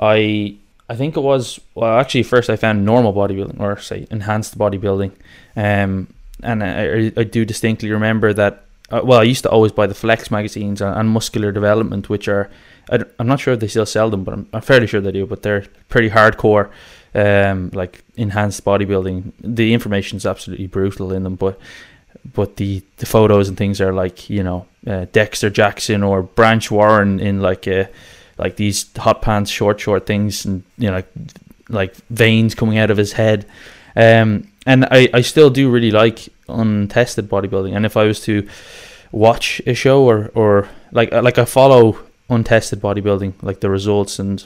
I 0.00 0.56
I 0.88 0.96
think 0.96 1.16
it 1.16 1.20
was 1.20 1.60
well 1.74 1.98
actually 1.98 2.24
first 2.24 2.50
I 2.50 2.56
found 2.56 2.84
normal 2.84 3.12
bodybuilding 3.12 3.60
or 3.60 3.78
say 3.78 4.06
enhanced 4.10 4.58
bodybuilding, 4.58 5.12
um, 5.56 6.12
and 6.42 6.62
I, 6.62 7.12
I 7.16 7.24
do 7.24 7.44
distinctly 7.44 7.90
remember 7.90 8.32
that. 8.34 8.64
Uh, 8.90 9.00
well, 9.02 9.20
I 9.20 9.22
used 9.22 9.42
to 9.44 9.48
always 9.48 9.72
buy 9.72 9.86
the 9.86 9.94
Flex 9.94 10.30
magazines 10.30 10.82
and, 10.82 10.94
and 10.94 11.08
Muscular 11.08 11.50
Development, 11.50 12.10
which 12.10 12.28
are 12.28 12.50
I, 12.90 12.98
am 13.18 13.26
not 13.26 13.40
sure 13.40 13.54
if 13.54 13.60
they 13.60 13.68
still 13.68 13.86
sell 13.86 14.10
them, 14.10 14.24
but 14.24 14.34
I'm, 14.34 14.48
I'm 14.52 14.60
fairly 14.60 14.86
sure 14.86 15.00
they 15.00 15.12
do. 15.12 15.26
But 15.26 15.42
they're 15.42 15.64
pretty 15.88 16.10
hardcore, 16.10 16.70
um, 17.14 17.70
like 17.72 18.04
enhanced 18.16 18.64
bodybuilding. 18.64 19.32
The 19.40 19.72
information 19.72 20.16
is 20.16 20.26
absolutely 20.26 20.66
brutal 20.66 21.12
in 21.12 21.22
them, 21.22 21.36
but 21.36 21.58
but 22.34 22.56
the 22.56 22.82
the 22.98 23.06
photos 23.06 23.48
and 23.48 23.56
things 23.56 23.80
are 23.80 23.92
like 23.92 24.30
you 24.30 24.42
know 24.42 24.66
uh, 24.86 25.06
Dexter 25.12 25.50
Jackson 25.50 26.02
or 26.02 26.22
Branch 26.22 26.70
Warren 26.70 27.20
in 27.20 27.40
like 27.40 27.66
a 27.66 27.84
uh, 27.84 27.86
like 28.38 28.56
these 28.56 28.86
hot 28.96 29.22
pants 29.22 29.50
short 29.50 29.80
short 29.80 30.06
things 30.06 30.44
and 30.44 30.62
you 30.78 30.88
know 30.88 30.96
like 30.96 31.08
like 31.68 31.94
veins 32.10 32.54
coming 32.54 32.78
out 32.78 32.90
of 32.90 32.96
his 32.96 33.12
head 33.12 33.46
um, 33.96 34.48
and 34.66 34.84
I, 34.86 35.08
I 35.14 35.20
still 35.22 35.50
do 35.50 35.70
really 35.70 35.90
like 35.90 36.28
untested 36.48 37.28
bodybuilding 37.28 37.74
and 37.74 37.86
if 37.86 37.96
I 37.96 38.04
was 38.04 38.20
to 38.20 38.48
watch 39.10 39.60
a 39.66 39.74
show 39.74 40.04
or 40.04 40.30
or 40.34 40.68
like 40.92 41.12
like 41.12 41.38
I 41.38 41.44
follow 41.44 41.98
untested 42.32 42.80
bodybuilding, 42.80 43.34
like 43.42 43.60
the 43.60 43.70
results, 43.70 44.18
and 44.18 44.44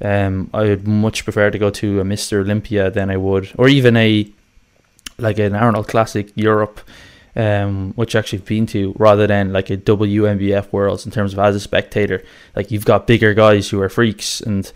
um, 0.00 0.50
I 0.54 0.62
would 0.62 0.86
much 0.86 1.24
prefer 1.24 1.50
to 1.50 1.58
go 1.58 1.70
to 1.70 2.00
a 2.00 2.04
Mr. 2.04 2.40
Olympia 2.40 2.90
than 2.90 3.10
I 3.10 3.16
would, 3.16 3.52
or 3.58 3.68
even 3.68 3.96
a 3.96 4.28
like 5.18 5.38
an 5.38 5.54
Arnold 5.54 5.88
Classic 5.88 6.30
Europe, 6.34 6.80
um, 7.36 7.92
which 7.94 8.14
actually 8.14 8.38
I've 8.40 8.46
been 8.46 8.66
to, 8.66 8.94
rather 8.98 9.26
than 9.26 9.52
like 9.52 9.70
a 9.70 9.76
WNBF 9.76 10.70
Worlds 10.72 11.04
in 11.04 11.12
terms 11.12 11.32
of 11.32 11.38
as 11.38 11.56
a 11.56 11.60
spectator. 11.60 12.22
Like 12.54 12.70
you've 12.70 12.84
got 12.84 13.06
bigger 13.06 13.34
guys 13.34 13.68
who 13.68 13.80
are 13.80 13.88
freaks, 13.88 14.40
and 14.40 14.70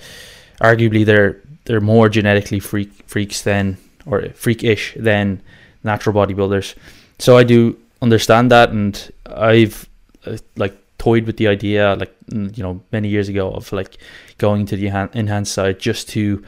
arguably 0.60 1.04
they're 1.04 1.40
they're 1.64 1.80
more 1.80 2.08
genetically 2.08 2.60
freak 2.60 2.90
freaks 3.06 3.42
than 3.42 3.78
or 4.06 4.28
freakish 4.30 4.94
than 4.96 5.40
natural 5.84 6.14
bodybuilders. 6.14 6.74
So 7.18 7.36
I 7.36 7.44
do 7.44 7.78
understand 8.02 8.50
that, 8.50 8.70
and 8.70 9.12
I've 9.26 9.88
uh, 10.26 10.38
like 10.56 10.76
toyed 10.98 11.26
with 11.26 11.36
the 11.36 11.46
idea, 11.46 11.94
like 11.94 12.14
you 12.32 12.62
know, 12.62 12.80
many 12.92 13.08
years 13.08 13.28
ago 13.28 13.50
of 13.50 13.72
like 13.72 13.98
going 14.38 14.66
to 14.66 14.76
the 14.76 14.86
enhanced 15.14 15.52
side 15.52 15.78
just 15.78 16.08
to 16.10 16.44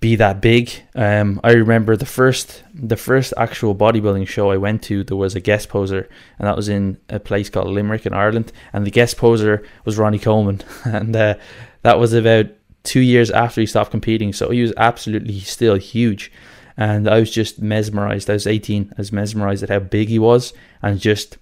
be 0.00 0.16
that 0.16 0.40
big. 0.40 0.72
Um, 0.94 1.40
I 1.44 1.52
remember 1.52 1.94
the 1.94 2.06
first 2.06 2.64
the 2.74 2.96
first 2.96 3.34
actual 3.36 3.74
bodybuilding 3.74 4.26
show 4.26 4.50
I 4.50 4.56
went 4.56 4.82
to. 4.84 5.04
There 5.04 5.16
was 5.16 5.34
a 5.34 5.40
guest 5.40 5.68
poser, 5.68 6.08
and 6.38 6.48
that 6.48 6.56
was 6.56 6.70
in 6.70 6.98
a 7.10 7.20
place 7.20 7.50
called 7.50 7.68
Limerick 7.68 8.06
in 8.06 8.14
Ireland. 8.14 8.50
And 8.72 8.86
the 8.86 8.90
guest 8.90 9.18
poser 9.18 9.62
was 9.84 9.98
Ronnie 9.98 10.18
Coleman, 10.18 10.62
and 10.84 11.14
uh, 11.14 11.34
that 11.82 11.98
was 11.98 12.14
about 12.14 12.46
two 12.82 13.00
years 13.00 13.30
after 13.30 13.60
he 13.60 13.66
stopped 13.66 13.90
competing. 13.90 14.32
So 14.32 14.50
he 14.50 14.62
was 14.62 14.72
absolutely 14.78 15.38
still 15.40 15.76
huge, 15.76 16.32
and 16.78 17.06
I 17.06 17.20
was 17.20 17.30
just 17.30 17.60
mesmerized. 17.60 18.30
I 18.30 18.34
was 18.34 18.46
eighteen. 18.46 18.90
I 18.92 19.02
was 19.02 19.12
mesmerized 19.12 19.62
at 19.62 19.68
how 19.68 19.80
big 19.80 20.08
he 20.08 20.18
was, 20.18 20.54
and 20.80 20.98
just 20.98 21.36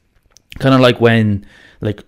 kind 0.59 0.75
of 0.75 0.81
like 0.81 1.01
when 1.01 1.47
like 1.81 2.03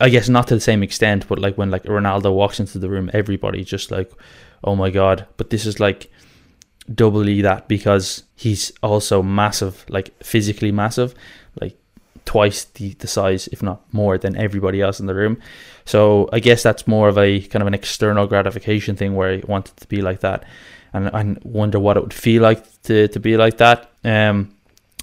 I 0.00 0.10
guess 0.10 0.28
not 0.28 0.46
to 0.48 0.54
the 0.54 0.60
same 0.60 0.84
extent, 0.84 1.26
but 1.28 1.40
like 1.40 1.58
when 1.58 1.72
like 1.72 1.82
Ronaldo 1.84 2.32
walks 2.32 2.60
into 2.60 2.78
the 2.78 2.88
room, 2.88 3.10
everybody 3.12 3.64
just 3.64 3.90
like 3.90 4.12
oh 4.64 4.76
my 4.76 4.90
god. 4.90 5.26
But 5.36 5.50
this 5.50 5.66
is 5.66 5.80
like 5.80 6.10
doubly 6.92 7.42
that 7.42 7.68
because 7.68 8.24
he's 8.34 8.72
also 8.82 9.22
massive, 9.22 9.84
like 9.88 10.12
physically 10.22 10.72
massive, 10.72 11.14
like 11.60 11.76
twice 12.24 12.64
the, 12.64 12.94
the 12.94 13.06
size, 13.06 13.48
if 13.48 13.62
not 13.62 13.82
more, 13.92 14.18
than 14.18 14.36
everybody 14.36 14.80
else 14.80 15.00
in 15.00 15.06
the 15.06 15.14
room. 15.14 15.40
So 15.84 16.28
I 16.32 16.40
guess 16.40 16.62
that's 16.62 16.86
more 16.86 17.08
of 17.08 17.18
a 17.18 17.40
kind 17.40 17.62
of 17.62 17.66
an 17.66 17.74
external 17.74 18.26
gratification 18.26 18.96
thing 18.96 19.14
where 19.14 19.34
I 19.34 19.42
wanted 19.46 19.76
to 19.78 19.86
be 19.88 20.02
like 20.02 20.20
that. 20.20 20.44
And 20.92 21.08
I 21.08 21.36
wonder 21.42 21.78
what 21.78 21.96
it 21.96 22.02
would 22.02 22.14
feel 22.14 22.42
like 22.42 22.82
to, 22.84 23.08
to 23.08 23.20
be 23.20 23.36
like 23.36 23.58
that. 23.58 23.90
Um, 24.04 24.54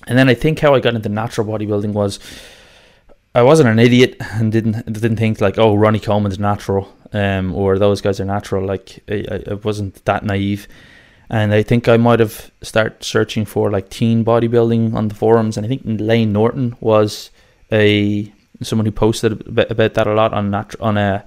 and 0.08 0.18
then 0.18 0.30
I 0.30 0.34
think 0.34 0.60
how 0.60 0.74
I 0.74 0.80
got 0.80 0.96
into 0.96 1.10
natural 1.10 1.48
bodybuilding 1.48 1.94
was 1.94 2.20
I 3.34 3.44
wasn't 3.44 3.70
an 3.70 3.80
idiot 3.80 4.16
and 4.20 4.52
didn't 4.52 4.86
didn't 4.92 5.18
think 5.18 5.42
like 5.42 5.58
oh 5.58 5.76
Ronnie 5.76 6.00
Coleman's 6.00 6.40
natural 6.40 6.94
um, 7.16 7.56
or 7.56 7.80
those 7.80 8.02
guys 8.02 8.20
are 8.20 8.26
natural. 8.26 8.66
Like 8.66 9.00
I, 9.10 9.42
I 9.50 9.54
wasn't 9.56 10.04
that 10.06 10.24
naive, 10.24 10.68
and 11.30 11.54
I 11.54 11.64
think 11.64 11.88
I 11.88 11.98
might 11.98 12.20
have 12.20 12.52
started 12.62 13.04
searching 13.04 13.46
for 13.46 13.72
like 13.72 13.90
teen 13.90 14.26
bodybuilding 14.26 14.94
on 14.94 15.08
the 15.08 15.16
forums, 15.16 15.58
and 15.58 15.66
I 15.66 15.70
think 15.70 15.84
Lane 15.86 16.34
Norton 16.34 16.76
was 16.80 17.32
a 17.72 18.32
someone 18.62 18.86
who 18.86 18.92
posted 18.92 19.32
about, 19.48 19.94
that 19.96 20.08
a 20.08 20.14
lot 20.14 20.34
on 20.34 20.52
nat- 20.52 20.76
on 20.80 20.98
a 20.98 21.26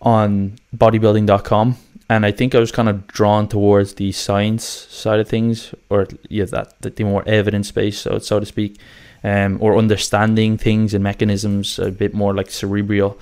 on 0.00 0.58
bodybuilding.com 0.76 1.76
and 2.08 2.24
I 2.24 2.30
think 2.30 2.54
I 2.54 2.60
was 2.60 2.70
kind 2.70 2.88
of 2.88 3.06
drawn 3.06 3.48
towards 3.48 3.94
the 3.94 4.12
science 4.12 4.64
side 4.64 5.18
of 5.18 5.28
things, 5.28 5.74
or 5.90 6.06
yeah, 6.28 6.44
that, 6.46 6.80
that 6.82 6.96
the 6.96 7.04
more 7.04 7.24
evidence 7.26 7.72
based, 7.72 8.02
so 8.02 8.18
so 8.18 8.38
to 8.38 8.46
speak, 8.46 8.78
um, 9.24 9.58
or 9.60 9.76
understanding 9.76 10.56
things 10.56 10.94
and 10.94 11.02
mechanisms 11.02 11.78
a 11.78 11.90
bit 11.90 12.14
more 12.14 12.34
like 12.34 12.50
cerebral 12.50 13.18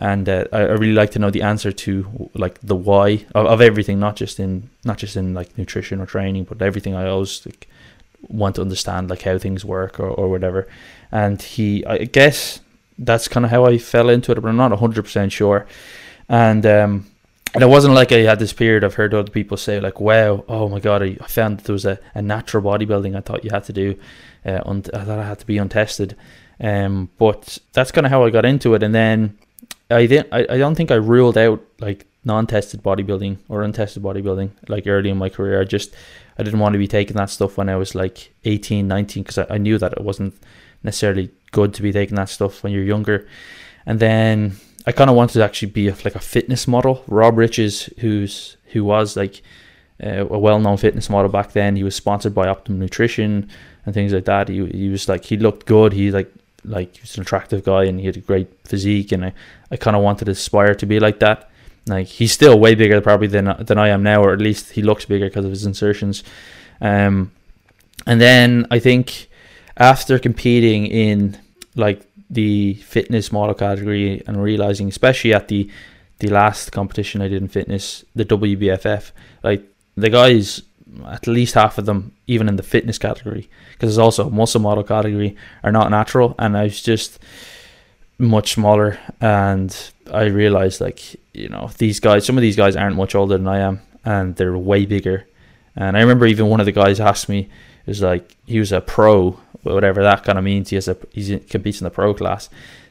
and 0.00 0.28
uh, 0.28 0.44
I, 0.50 0.60
I, 0.60 0.72
really 0.72 0.94
like 0.94 1.10
to 1.12 1.18
know 1.18 1.30
the 1.30 1.42
answer 1.42 1.70
to 1.70 2.30
like 2.34 2.58
the 2.62 2.74
why 2.74 3.26
of, 3.34 3.46
of, 3.46 3.60
everything, 3.60 4.00
not 4.00 4.16
just 4.16 4.40
in 4.40 4.70
not 4.82 4.96
just 4.96 5.14
in 5.14 5.34
like 5.34 5.56
nutrition 5.58 6.00
or 6.00 6.06
training, 6.06 6.44
but 6.44 6.62
everything. 6.62 6.94
I 6.94 7.06
always 7.06 7.44
like, 7.44 7.68
want 8.28 8.56
to 8.56 8.62
understand 8.62 9.10
like 9.10 9.22
how 9.22 9.36
things 9.36 9.62
work 9.62 10.00
or, 10.00 10.08
or 10.08 10.30
whatever. 10.30 10.66
And 11.12 11.40
he, 11.40 11.84
I 11.84 12.04
guess 12.04 12.60
that's 12.98 13.28
kind 13.28 13.44
of 13.44 13.50
how 13.50 13.66
I 13.66 13.76
fell 13.76 14.08
into 14.08 14.32
it, 14.32 14.40
but 14.40 14.48
I'm 14.48 14.56
not 14.56 14.72
hundred 14.78 15.02
percent 15.02 15.32
sure. 15.32 15.66
And 16.30 16.64
um, 16.64 17.06
and 17.52 17.62
it 17.62 17.68
wasn't 17.68 17.94
like 17.94 18.10
I 18.10 18.20
had 18.20 18.38
this 18.38 18.54
period 18.54 18.84
I've 18.84 18.94
heard 18.94 19.12
other 19.12 19.30
people 19.30 19.58
say 19.58 19.80
like, 19.80 20.00
"Wow, 20.00 20.44
oh 20.48 20.68
my 20.68 20.80
god, 20.80 21.02
I, 21.02 21.14
found 21.26 21.58
that 21.58 21.64
there 21.64 21.74
was 21.74 21.84
a, 21.84 21.98
a 22.14 22.22
natural 22.22 22.62
bodybuilding 22.62 23.16
I 23.16 23.20
thought 23.20 23.44
you 23.44 23.50
had 23.50 23.64
to 23.64 23.72
do, 23.74 23.98
uh, 24.46 24.62
un- 24.64 24.84
I 24.94 25.04
thought 25.04 25.18
I 25.18 25.26
had 25.26 25.40
to 25.40 25.46
be 25.46 25.58
untested." 25.58 26.16
Um, 26.58 27.10
but 27.18 27.58
that's 27.72 27.90
kind 27.90 28.06
of 28.06 28.12
how 28.12 28.24
I 28.24 28.30
got 28.30 28.44
into 28.44 28.74
it, 28.74 28.82
and 28.82 28.94
then 28.94 29.36
I 29.90 30.06
didn't. 30.06 30.32
I, 30.32 30.46
I 30.48 30.58
don't 30.58 30.74
think 30.74 30.90
I 30.90 30.96
ruled 30.96 31.36
out 31.36 31.62
like 31.80 32.06
non-tested 32.24 32.82
bodybuilding 32.82 33.38
or 33.48 33.62
untested 33.62 34.02
bodybuilding 34.02 34.50
like 34.68 34.86
early 34.86 35.10
in 35.10 35.18
my 35.18 35.28
career. 35.28 35.60
I 35.60 35.64
just 35.64 35.94
I 36.38 36.42
didn't 36.42 36.60
want 36.60 36.74
to 36.74 36.78
be 36.78 36.88
taking 36.88 37.16
that 37.16 37.30
stuff 37.30 37.56
when 37.56 37.68
I 37.68 37.76
was 37.76 37.94
like 37.94 38.32
18, 38.44 38.86
19 38.86 39.22
because 39.22 39.38
I, 39.38 39.46
I 39.50 39.58
knew 39.58 39.78
that 39.78 39.92
it 39.92 40.02
wasn't 40.02 40.34
necessarily 40.82 41.30
good 41.52 41.74
to 41.74 41.82
be 41.82 41.92
taking 41.92 42.16
that 42.16 42.28
stuff 42.28 42.62
when 42.62 42.72
you're 42.72 42.84
younger. 42.84 43.26
And 43.86 44.00
then 44.00 44.56
I 44.86 44.92
kind 44.92 45.10
of 45.10 45.16
wanted 45.16 45.34
to 45.34 45.44
actually 45.44 45.72
be 45.72 45.88
a, 45.88 45.96
like 46.04 46.14
a 46.14 46.20
fitness 46.20 46.68
model. 46.68 47.04
Rob 47.06 47.36
Riches, 47.36 47.90
who's 47.98 48.56
who 48.66 48.84
was 48.84 49.16
like 49.16 49.42
uh, 50.02 50.26
a 50.28 50.38
well-known 50.38 50.76
fitness 50.76 51.10
model 51.10 51.30
back 51.30 51.52
then, 51.52 51.76
he 51.76 51.82
was 51.82 51.96
sponsored 51.96 52.34
by 52.34 52.48
Optimum 52.48 52.80
Nutrition 52.80 53.50
and 53.84 53.94
things 53.94 54.12
like 54.12 54.26
that. 54.26 54.48
He 54.48 54.64
he 54.66 54.88
was 54.88 55.08
like 55.08 55.24
he 55.24 55.36
looked 55.36 55.66
good. 55.66 55.92
He 55.92 56.10
like 56.10 56.32
like 56.64 56.96
he 56.96 57.02
was 57.02 57.16
an 57.16 57.22
attractive 57.22 57.64
guy 57.64 57.84
and 57.84 57.98
he 58.00 58.06
had 58.06 58.16
a 58.16 58.20
great 58.20 58.48
physique 58.66 59.12
and 59.12 59.24
I, 59.24 59.32
I 59.70 59.76
kind 59.76 59.96
of 59.96 60.02
wanted 60.02 60.26
to 60.26 60.32
aspire 60.32 60.74
to 60.74 60.86
be 60.86 61.00
like 61.00 61.20
that. 61.20 61.50
Like 61.86 62.06
he's 62.06 62.32
still 62.32 62.58
way 62.58 62.74
bigger 62.74 63.00
probably 63.00 63.26
than 63.26 63.54
than 63.60 63.78
I 63.78 63.88
am 63.88 64.02
now, 64.02 64.22
or 64.22 64.32
at 64.32 64.38
least 64.40 64.72
he 64.72 64.82
looks 64.82 65.04
bigger 65.04 65.26
because 65.26 65.44
of 65.44 65.50
his 65.50 65.64
insertions. 65.64 66.22
Um, 66.80 67.32
and 68.06 68.20
then 68.20 68.66
I 68.70 68.78
think 68.78 69.28
after 69.76 70.18
competing 70.18 70.86
in 70.86 71.38
like 71.74 72.06
the 72.28 72.74
fitness 72.74 73.32
model 73.32 73.54
category 73.54 74.22
and 74.26 74.42
realizing, 74.42 74.88
especially 74.88 75.34
at 75.34 75.48
the 75.48 75.70
the 76.20 76.28
last 76.28 76.70
competition 76.70 77.22
I 77.22 77.28
did 77.28 77.42
in 77.42 77.48
fitness, 77.48 78.04
the 78.14 78.26
WBFF, 78.26 79.10
like 79.42 79.64
the 79.96 80.10
guys, 80.10 80.62
at 81.06 81.26
least 81.26 81.54
half 81.54 81.78
of 81.78 81.86
them, 81.86 82.12
even 82.26 82.48
in 82.48 82.56
the 82.56 82.62
fitness 82.62 82.98
category, 82.98 83.48
because 83.72 83.90
there's 83.90 83.98
also 83.98 84.30
muscle 84.30 84.60
model 84.60 84.84
category, 84.84 85.36
are 85.62 85.72
not 85.72 85.90
natural, 85.90 86.34
and 86.38 86.56
I 86.56 86.64
was 86.64 86.82
just 86.82 87.18
much 88.18 88.54
smaller, 88.54 88.98
and 89.20 89.74
I 90.12 90.24
realized 90.24 90.80
like 90.80 91.16
you 91.32 91.48
know 91.48 91.70
these 91.78 92.00
guys, 92.00 92.26
some 92.26 92.36
of 92.36 92.42
these 92.42 92.56
guys 92.56 92.76
aren't 92.76 92.96
much 92.96 93.14
older 93.14 93.38
than 93.38 93.48
I 93.48 93.58
am, 93.58 93.80
and 94.04 94.36
they're 94.36 94.56
way 94.56 94.86
bigger. 94.86 95.26
And 95.76 95.96
I 95.96 96.00
remember 96.00 96.26
even 96.26 96.48
one 96.48 96.60
of 96.60 96.66
the 96.66 96.72
guys 96.72 97.00
asked 97.00 97.28
me, 97.28 97.48
was 97.90 98.00
like 98.00 98.36
he 98.46 98.58
was 98.58 98.72
a 98.72 98.80
pro, 98.80 99.32
whatever 99.62 100.02
that 100.02 100.24
kind 100.24 100.38
of 100.38 100.44
means. 100.44 100.70
He 100.70 100.76
has 100.76 100.88
a 100.88 100.96
he 101.10 101.38
competes 101.40 101.80
in 101.80 101.84
the 101.84 101.90
pro 101.90 102.14
class. 102.14 102.48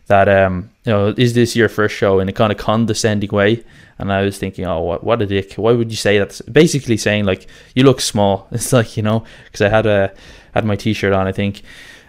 That 0.09 0.27
um 0.27 0.71
you 0.85 0.91
know 0.91 1.13
is 1.15 1.33
this 1.33 1.55
your 1.55 1.69
first 1.69 1.95
show 1.95 2.19
in 2.19 2.27
a 2.29 2.33
kind 2.33 2.51
of 2.51 2.57
condescending 2.57 3.29
way? 3.29 3.63
And 3.99 4.11
I 4.11 4.23
was 4.23 4.37
thinking, 4.37 4.65
oh, 4.65 4.81
what 4.81 5.03
what 5.03 5.21
a 5.21 5.25
dick! 5.25 5.53
Why 5.53 5.71
would 5.71 5.91
you 5.91 5.97
say 5.97 6.17
that? 6.17 6.41
Basically 6.51 6.97
saying 6.97 7.25
like 7.25 7.47
you 7.75 7.83
look 7.83 8.01
small. 8.01 8.47
It's 8.51 8.73
like 8.73 8.97
you 8.97 9.03
know 9.03 9.23
because 9.45 9.61
I 9.61 9.69
had 9.69 9.85
a 9.85 10.11
had 10.53 10.65
my 10.65 10.75
t-shirt 10.75 11.13
on, 11.13 11.27
I 11.27 11.31
think. 11.31 11.61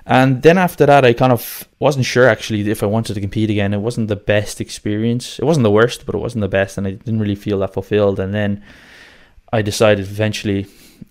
And 0.07 0.43
then 0.43 0.57
after 0.57 0.87
that, 0.87 1.05
I 1.05 1.13
kind 1.13 1.33
of 1.33 1.69
wasn't 1.79 2.07
sure 2.07 2.27
actually 2.27 2.69
if 2.71 2.83
I 2.83 2.87
wanted 2.87 3.15
to 3.15 3.21
compete 3.21 3.51
again. 3.51 3.75
It 3.75 3.83
wasn't 3.83 4.09
the 4.09 4.17
best 4.17 4.61
experience. 4.61 5.39
It 5.39 5.45
wasn't 5.45 5.65
the 5.65 5.71
worst, 5.71 6.07
but 6.07 6.15
it 6.15 6.19
wasn't 6.19 6.41
the 6.41 6.49
best, 6.49 6.79
and 6.79 6.87
I 6.87 6.93
didn't 6.93 7.21
really 7.21 7.37
feel 7.37 7.59
that 7.59 7.75
fulfilled. 7.75 8.19
And 8.19 8.33
then 8.33 8.65
I 9.53 9.63
decided 9.63 10.07
eventually, 10.07 10.67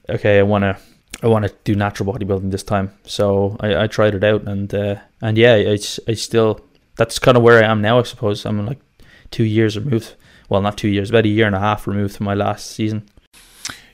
okay, 0.10 0.40
I 0.40 0.44
want 0.44 0.64
to 0.64 0.76
I 1.22 1.28
want 1.28 1.46
to 1.46 1.54
do 1.66 1.76
natural 1.76 2.12
bodybuilding 2.12 2.52
this 2.52 2.64
time. 2.64 2.92
So 3.04 3.58
I, 3.60 3.84
I 3.84 3.88
tried 3.88 4.16
it 4.16 4.24
out, 4.24 4.44
and 4.48 4.74
uh, 4.74 4.96
and 5.22 5.38
yeah, 5.38 5.54
I, 5.54 5.78
I 6.08 6.14
still 6.16 6.60
that's 7.00 7.18
kind 7.18 7.38
of 7.38 7.44
where 7.44 7.64
I 7.64 7.68
am 7.68 7.82
now. 7.82 7.98
I 7.98 8.04
suppose 8.04 8.46
I'm 8.46 8.66
like 8.66 8.80
two 9.32 9.46
years 9.46 9.80
removed. 9.80 10.16
Well, 10.50 10.62
not 10.62 10.78
two 10.78 10.90
years, 10.90 11.10
about 11.10 11.26
a 11.26 11.30
year 11.30 11.48
and 11.48 11.56
a 11.56 11.60
half 11.60 11.88
removed 11.88 12.18
from 12.18 12.26
my 12.26 12.34
last 12.34 12.72
season. 12.72 13.08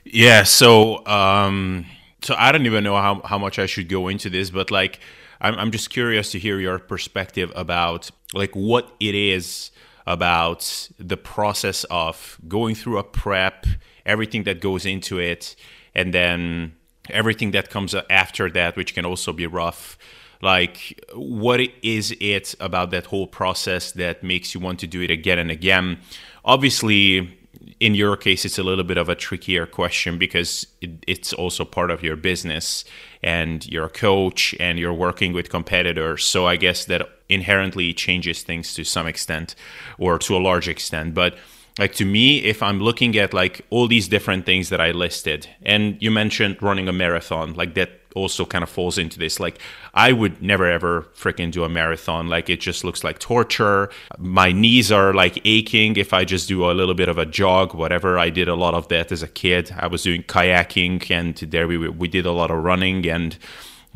Yeah. 0.04 0.42
So 0.42 1.06
um, 1.06 1.86
so 2.22 2.34
I 2.36 2.50
don't 2.50 2.66
even 2.66 2.82
know 2.82 2.96
how 2.96 3.22
how 3.24 3.38
much 3.38 3.58
I 3.60 3.66
should 3.66 3.88
go 3.88 4.08
into 4.08 4.28
this, 4.28 4.50
but 4.50 4.72
like 4.72 4.98
I'm 5.40 5.54
I'm 5.54 5.70
just 5.70 5.90
curious 5.90 6.32
to 6.32 6.38
hear 6.38 6.58
your 6.58 6.78
perspective 6.80 7.52
about 7.54 8.10
like 8.34 8.56
what 8.56 8.92
it 8.98 9.14
is 9.14 9.70
about 10.04 10.88
the 10.98 11.16
process 11.16 11.84
of 11.84 12.38
going 12.48 12.74
through 12.74 12.98
a 12.98 13.04
prep, 13.04 13.66
everything 14.04 14.42
that 14.44 14.60
goes 14.60 14.84
into 14.84 15.20
it, 15.20 15.54
and 15.94 16.12
then 16.12 16.74
everything 17.10 17.52
that 17.52 17.70
comes 17.70 17.94
after 18.10 18.50
that, 18.50 18.76
which 18.76 18.94
can 18.94 19.06
also 19.06 19.32
be 19.32 19.46
rough. 19.46 19.96
Like, 20.42 21.00
what 21.14 21.60
is 21.82 22.14
it 22.20 22.54
about 22.60 22.90
that 22.90 23.06
whole 23.06 23.26
process 23.26 23.92
that 23.92 24.22
makes 24.22 24.54
you 24.54 24.60
want 24.60 24.80
to 24.80 24.86
do 24.86 25.00
it 25.00 25.10
again 25.10 25.38
and 25.38 25.50
again? 25.50 25.98
Obviously, 26.44 27.36
in 27.80 27.94
your 27.94 28.16
case, 28.16 28.44
it's 28.44 28.58
a 28.58 28.62
little 28.62 28.84
bit 28.84 28.96
of 28.96 29.08
a 29.08 29.14
trickier 29.14 29.66
question 29.66 30.18
because 30.18 30.66
it, 30.80 30.90
it's 31.06 31.32
also 31.32 31.64
part 31.64 31.90
of 31.90 32.02
your 32.02 32.16
business 32.16 32.84
and 33.22 33.66
you're 33.66 33.86
a 33.86 33.90
coach 33.90 34.54
and 34.60 34.78
you're 34.78 34.94
working 34.94 35.32
with 35.32 35.50
competitors. 35.50 36.24
So 36.24 36.46
I 36.46 36.56
guess 36.56 36.84
that 36.86 37.08
inherently 37.28 37.92
changes 37.92 38.42
things 38.42 38.74
to 38.74 38.84
some 38.84 39.06
extent 39.06 39.54
or 39.98 40.18
to 40.20 40.36
a 40.36 40.38
large 40.38 40.68
extent. 40.68 41.14
But 41.14 41.36
like 41.78 41.94
to 41.94 42.04
me, 42.04 42.38
if 42.44 42.62
I'm 42.62 42.80
looking 42.80 43.16
at 43.18 43.34
like 43.34 43.66
all 43.70 43.88
these 43.88 44.08
different 44.08 44.46
things 44.46 44.70
that 44.70 44.80
I 44.80 44.92
listed, 44.92 45.48
and 45.62 46.00
you 46.00 46.10
mentioned 46.10 46.62
running 46.62 46.88
a 46.88 46.92
marathon, 46.92 47.54
like 47.54 47.74
that 47.74 48.00
also 48.16 48.44
kind 48.44 48.64
of 48.64 48.70
falls 48.70 48.98
into 48.98 49.18
this. 49.18 49.38
Like, 49.38 49.58
I 49.94 50.12
would 50.12 50.42
never 50.42 50.66
ever 50.70 51.02
freaking 51.16 51.52
do 51.52 51.62
a 51.62 51.68
marathon. 51.68 52.28
Like, 52.28 52.50
it 52.50 52.60
just 52.60 52.82
looks 52.82 53.04
like 53.04 53.18
torture. 53.18 53.90
My 54.18 54.50
knees 54.50 54.90
are 54.90 55.14
like 55.14 55.40
aching 55.44 55.96
if 55.96 56.12
I 56.12 56.24
just 56.24 56.48
do 56.48 56.68
a 56.68 56.72
little 56.72 56.94
bit 56.94 57.08
of 57.08 57.18
a 57.18 57.26
jog, 57.26 57.74
whatever. 57.74 58.18
I 58.18 58.30
did 58.30 58.48
a 58.48 58.54
lot 58.54 58.74
of 58.74 58.88
that 58.88 59.12
as 59.12 59.22
a 59.22 59.28
kid. 59.28 59.72
I 59.78 59.86
was 59.86 60.02
doing 60.02 60.22
kayaking, 60.22 61.10
and 61.10 61.36
there 61.36 61.68
we 61.68 61.76
we 61.88 62.08
did 62.08 62.26
a 62.26 62.32
lot 62.32 62.50
of 62.50 62.64
running 62.64 63.06
and 63.06 63.38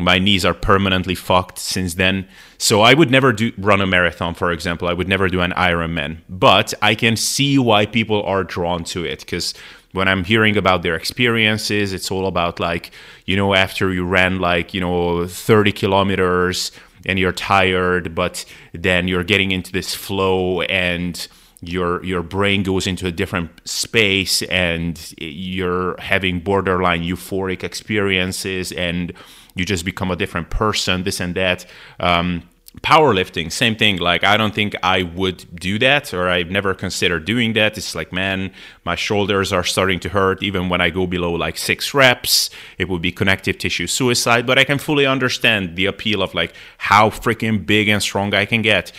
my 0.00 0.18
knees 0.18 0.44
are 0.44 0.54
permanently 0.54 1.14
fucked 1.14 1.58
since 1.58 1.94
then. 1.94 2.26
So 2.58 2.80
I 2.80 2.94
would 2.94 3.10
never 3.10 3.32
do 3.32 3.52
run 3.58 3.80
a 3.80 3.86
marathon, 3.86 4.34
for 4.34 4.50
example. 4.52 4.88
I 4.88 4.92
would 4.92 5.08
never 5.08 5.28
do 5.28 5.40
an 5.40 5.52
Ironman. 5.52 6.18
But 6.28 6.74
I 6.82 6.94
can 6.94 7.16
see 7.16 7.58
why 7.58 7.86
people 7.86 8.22
are 8.22 8.44
drawn 8.44 8.84
to 8.84 9.04
it 9.04 9.20
because 9.20 9.54
when 9.92 10.08
I'm 10.08 10.24
hearing 10.24 10.56
about 10.56 10.82
their 10.82 10.94
experiences, 10.94 11.92
it's 11.92 12.10
all 12.10 12.26
about 12.26 12.60
like, 12.60 12.92
you 13.26 13.36
know, 13.36 13.54
after 13.54 13.92
you 13.92 14.04
ran 14.04 14.38
like, 14.38 14.72
you 14.72 14.80
know, 14.80 15.26
30 15.26 15.72
kilometers 15.72 16.70
and 17.06 17.18
you're 17.18 17.32
tired, 17.32 18.14
but 18.14 18.44
then 18.72 19.08
you're 19.08 19.24
getting 19.24 19.50
into 19.50 19.72
this 19.72 19.94
flow 19.94 20.60
and 20.62 21.26
your 21.62 22.02
your 22.04 22.22
brain 22.22 22.62
goes 22.62 22.86
into 22.86 23.06
a 23.06 23.12
different 23.12 23.50
space 23.68 24.40
and 24.42 25.12
you're 25.18 25.94
having 26.00 26.40
borderline 26.40 27.02
euphoric 27.02 27.62
experiences 27.62 28.72
and 28.72 29.12
you 29.54 29.66
just 29.66 29.84
become 29.84 30.10
a 30.10 30.16
different 30.16 30.48
person 30.48 31.02
this 31.02 31.20
and 31.20 31.34
that. 31.34 31.66
Um, 31.98 32.44
powerlifting 32.82 33.52
same 33.52 33.76
thing. 33.76 33.98
Like 33.98 34.24
i 34.24 34.36
don't 34.36 34.54
think 34.54 34.74
i 34.82 35.02
would 35.02 35.44
do 35.54 35.78
that 35.80 36.14
or 36.14 36.28
i've 36.28 36.50
never 36.50 36.74
considered 36.74 37.24
doing 37.24 37.52
that. 37.54 37.76
It's 37.76 37.94
like 37.94 38.12
man 38.12 38.52
my 38.84 38.94
shoulders 38.94 39.52
are 39.52 39.64
starting 39.64 40.00
to 40.00 40.08
hurt. 40.08 40.42
Even 40.42 40.68
when 40.68 40.80
i 40.80 40.90
go 40.90 41.06
below 41.06 41.32
like 41.32 41.58
six 41.58 41.92
reps 41.92 42.50
it 42.78 42.88
would 42.88 43.02
be 43.02 43.12
connective 43.12 43.58
tissue 43.58 43.86
suicide. 43.86 44.46
But 44.46 44.58
i 44.58 44.64
can 44.64 44.78
fully 44.78 45.06
understand 45.06 45.76
the 45.76 45.86
appeal 45.86 46.22
of 46.22 46.34
like 46.34 46.54
how 46.78 47.10
freaking 47.10 47.66
big 47.66 47.88
and 47.88 48.02
strong 48.02 48.34
i 48.34 48.46
can 48.46 48.62
get. 48.62 48.92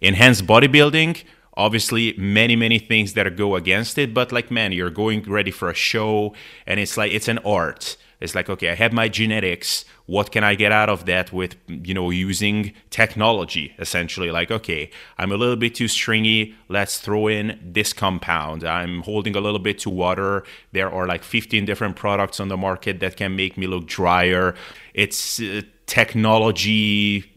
Enhanced 0.00 0.46
bodybuilding 0.46 1.22
obviously 1.54 2.14
many 2.16 2.56
many 2.56 2.78
things 2.78 3.14
that 3.14 3.36
go 3.36 3.56
against 3.56 3.96
it. 3.96 4.12
But 4.12 4.30
like 4.30 4.50
man 4.50 4.72
you're 4.72 4.90
going 4.90 5.22
ready 5.22 5.50
for 5.50 5.70
a 5.70 5.74
show 5.74 6.34
and 6.66 6.78
it's 6.78 6.96
like 6.98 7.12
it's 7.12 7.28
an 7.28 7.38
art 7.38 7.96
it's 8.22 8.34
like, 8.34 8.48
okay, 8.48 8.70
I 8.70 8.74
have 8.74 8.92
my 8.92 9.08
genetics. 9.08 9.84
What 10.06 10.30
can 10.30 10.44
I 10.44 10.54
get 10.54 10.70
out 10.70 10.88
of 10.88 11.06
that 11.06 11.32
with, 11.32 11.56
you 11.66 11.92
know, 11.92 12.10
using 12.10 12.72
technology 12.90 13.74
essentially? 13.78 14.30
Like, 14.30 14.50
okay, 14.50 14.90
I'm 15.18 15.32
a 15.32 15.36
little 15.36 15.56
bit 15.56 15.74
too 15.74 15.88
stringy. 15.88 16.54
Let's 16.68 16.98
throw 16.98 17.26
in 17.26 17.58
this 17.62 17.92
compound. 17.92 18.62
I'm 18.64 19.02
holding 19.02 19.34
a 19.34 19.40
little 19.40 19.58
bit 19.58 19.80
too 19.80 19.90
water. 19.90 20.44
There 20.70 20.90
are 20.90 21.06
like 21.06 21.24
15 21.24 21.64
different 21.64 21.96
products 21.96 22.38
on 22.38 22.48
the 22.48 22.56
market 22.56 23.00
that 23.00 23.16
can 23.16 23.34
make 23.34 23.58
me 23.58 23.66
look 23.66 23.86
drier. 23.86 24.54
It's 24.94 25.40
uh, 25.40 25.62
technology 25.86 27.32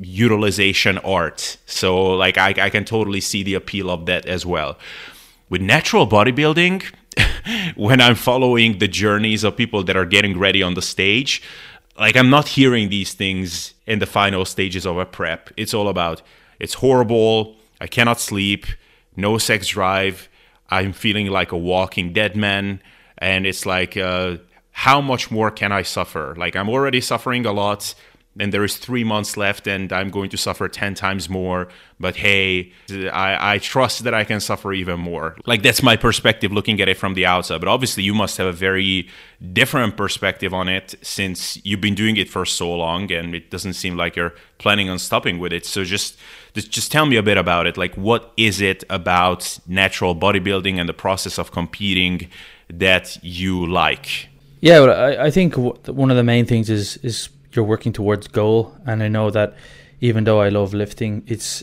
utilization 0.00 0.98
art. 0.98 1.58
So, 1.66 2.16
like, 2.16 2.38
I, 2.38 2.54
I 2.58 2.70
can 2.70 2.84
totally 2.84 3.20
see 3.20 3.42
the 3.42 3.54
appeal 3.54 3.90
of 3.90 4.06
that 4.06 4.26
as 4.26 4.44
well. 4.44 4.78
With 5.48 5.60
natural 5.60 6.06
bodybuilding, 6.08 6.84
when 7.76 8.00
I'm 8.00 8.14
following 8.14 8.78
the 8.78 8.88
journeys 8.88 9.44
of 9.44 9.56
people 9.56 9.82
that 9.84 9.96
are 9.96 10.06
getting 10.06 10.38
ready 10.38 10.62
on 10.62 10.74
the 10.74 10.82
stage, 10.82 11.42
like 11.98 12.16
I'm 12.16 12.30
not 12.30 12.48
hearing 12.48 12.88
these 12.88 13.12
things 13.12 13.74
in 13.86 13.98
the 13.98 14.06
final 14.06 14.44
stages 14.44 14.86
of 14.86 14.98
a 14.98 15.06
prep. 15.06 15.50
It's 15.56 15.74
all 15.74 15.88
about 15.88 16.22
it's 16.58 16.74
horrible, 16.74 17.56
I 17.80 17.86
cannot 17.86 18.20
sleep, 18.20 18.66
no 19.16 19.38
sex 19.38 19.68
drive, 19.68 20.28
I'm 20.70 20.92
feeling 20.92 21.26
like 21.26 21.52
a 21.52 21.58
walking 21.58 22.12
dead 22.12 22.36
man, 22.36 22.82
and 23.18 23.46
it's 23.46 23.66
like 23.66 23.96
uh, 23.96 24.36
how 24.72 25.00
much 25.00 25.30
more 25.30 25.50
can 25.50 25.72
I 25.72 25.82
suffer? 25.82 26.34
Like 26.36 26.54
I'm 26.54 26.68
already 26.68 27.00
suffering 27.00 27.44
a 27.44 27.52
lot 27.52 27.94
and 28.38 28.52
there 28.52 28.62
is 28.62 28.76
three 28.76 29.02
months 29.02 29.36
left 29.36 29.66
and 29.66 29.92
i'm 29.92 30.08
going 30.08 30.30
to 30.30 30.36
suffer 30.36 30.68
10 30.68 30.94
times 30.94 31.28
more. 31.28 31.68
But 31.98 32.16
hey 32.16 32.72
I, 32.90 33.54
I 33.54 33.58
trust 33.58 34.04
that 34.04 34.14
i 34.14 34.24
can 34.24 34.40
suffer 34.40 34.72
even 34.72 35.00
more. 35.00 35.36
Like 35.46 35.62
that's 35.62 35.82
my 35.82 35.96
perspective 35.96 36.52
looking 36.52 36.80
at 36.80 36.88
it 36.88 36.96
from 36.96 37.14
the 37.14 37.26
outside. 37.26 37.60
But 37.60 37.68
obviously 37.68 38.02
you 38.04 38.14
must 38.14 38.36
have 38.38 38.46
a 38.46 38.52
very 38.52 39.08
different 39.52 39.96
perspective 39.96 40.54
on 40.54 40.68
it 40.68 40.94
since 41.02 41.64
you've 41.64 41.80
been 41.80 41.94
doing 41.94 42.16
it 42.16 42.28
for 42.28 42.46
so 42.46 42.72
long 42.74 43.10
and 43.10 43.34
it 43.34 43.50
doesn't 43.50 43.74
seem 43.74 43.96
like 43.96 44.16
you're 44.16 44.34
planning 44.58 44.88
on 44.88 44.98
stopping 44.98 45.38
with 45.38 45.52
it. 45.52 45.66
So 45.66 45.84
just 45.84 46.16
just 46.54 46.92
tell 46.92 47.06
me 47.06 47.16
a 47.16 47.22
bit 47.22 47.36
about 47.36 47.66
it. 47.66 47.76
Like 47.76 47.94
what 47.96 48.32
is 48.36 48.60
it 48.60 48.84
about 48.88 49.58
natural 49.66 50.14
bodybuilding 50.14 50.78
and 50.78 50.88
the 50.88 50.94
process 50.94 51.38
of 51.38 51.50
competing 51.50 52.28
that 52.72 53.18
you 53.22 53.66
like? 53.66 54.28
Yeah 54.60 54.80
well, 54.80 54.92
I, 54.92 55.26
I 55.26 55.30
think 55.30 55.56
one 55.56 56.10
of 56.10 56.16
the 56.16 56.24
main 56.24 56.46
things 56.46 56.70
is 56.70 56.96
is 56.98 57.28
you're 57.52 57.64
working 57.64 57.92
towards 57.92 58.28
goal. 58.28 58.74
And 58.86 59.02
i 59.02 59.08
know 59.08 59.30
that 59.30 59.54
even 60.00 60.24
though 60.24 60.40
i 60.40 60.48
love 60.48 60.72
lifting 60.72 61.22
it's 61.26 61.62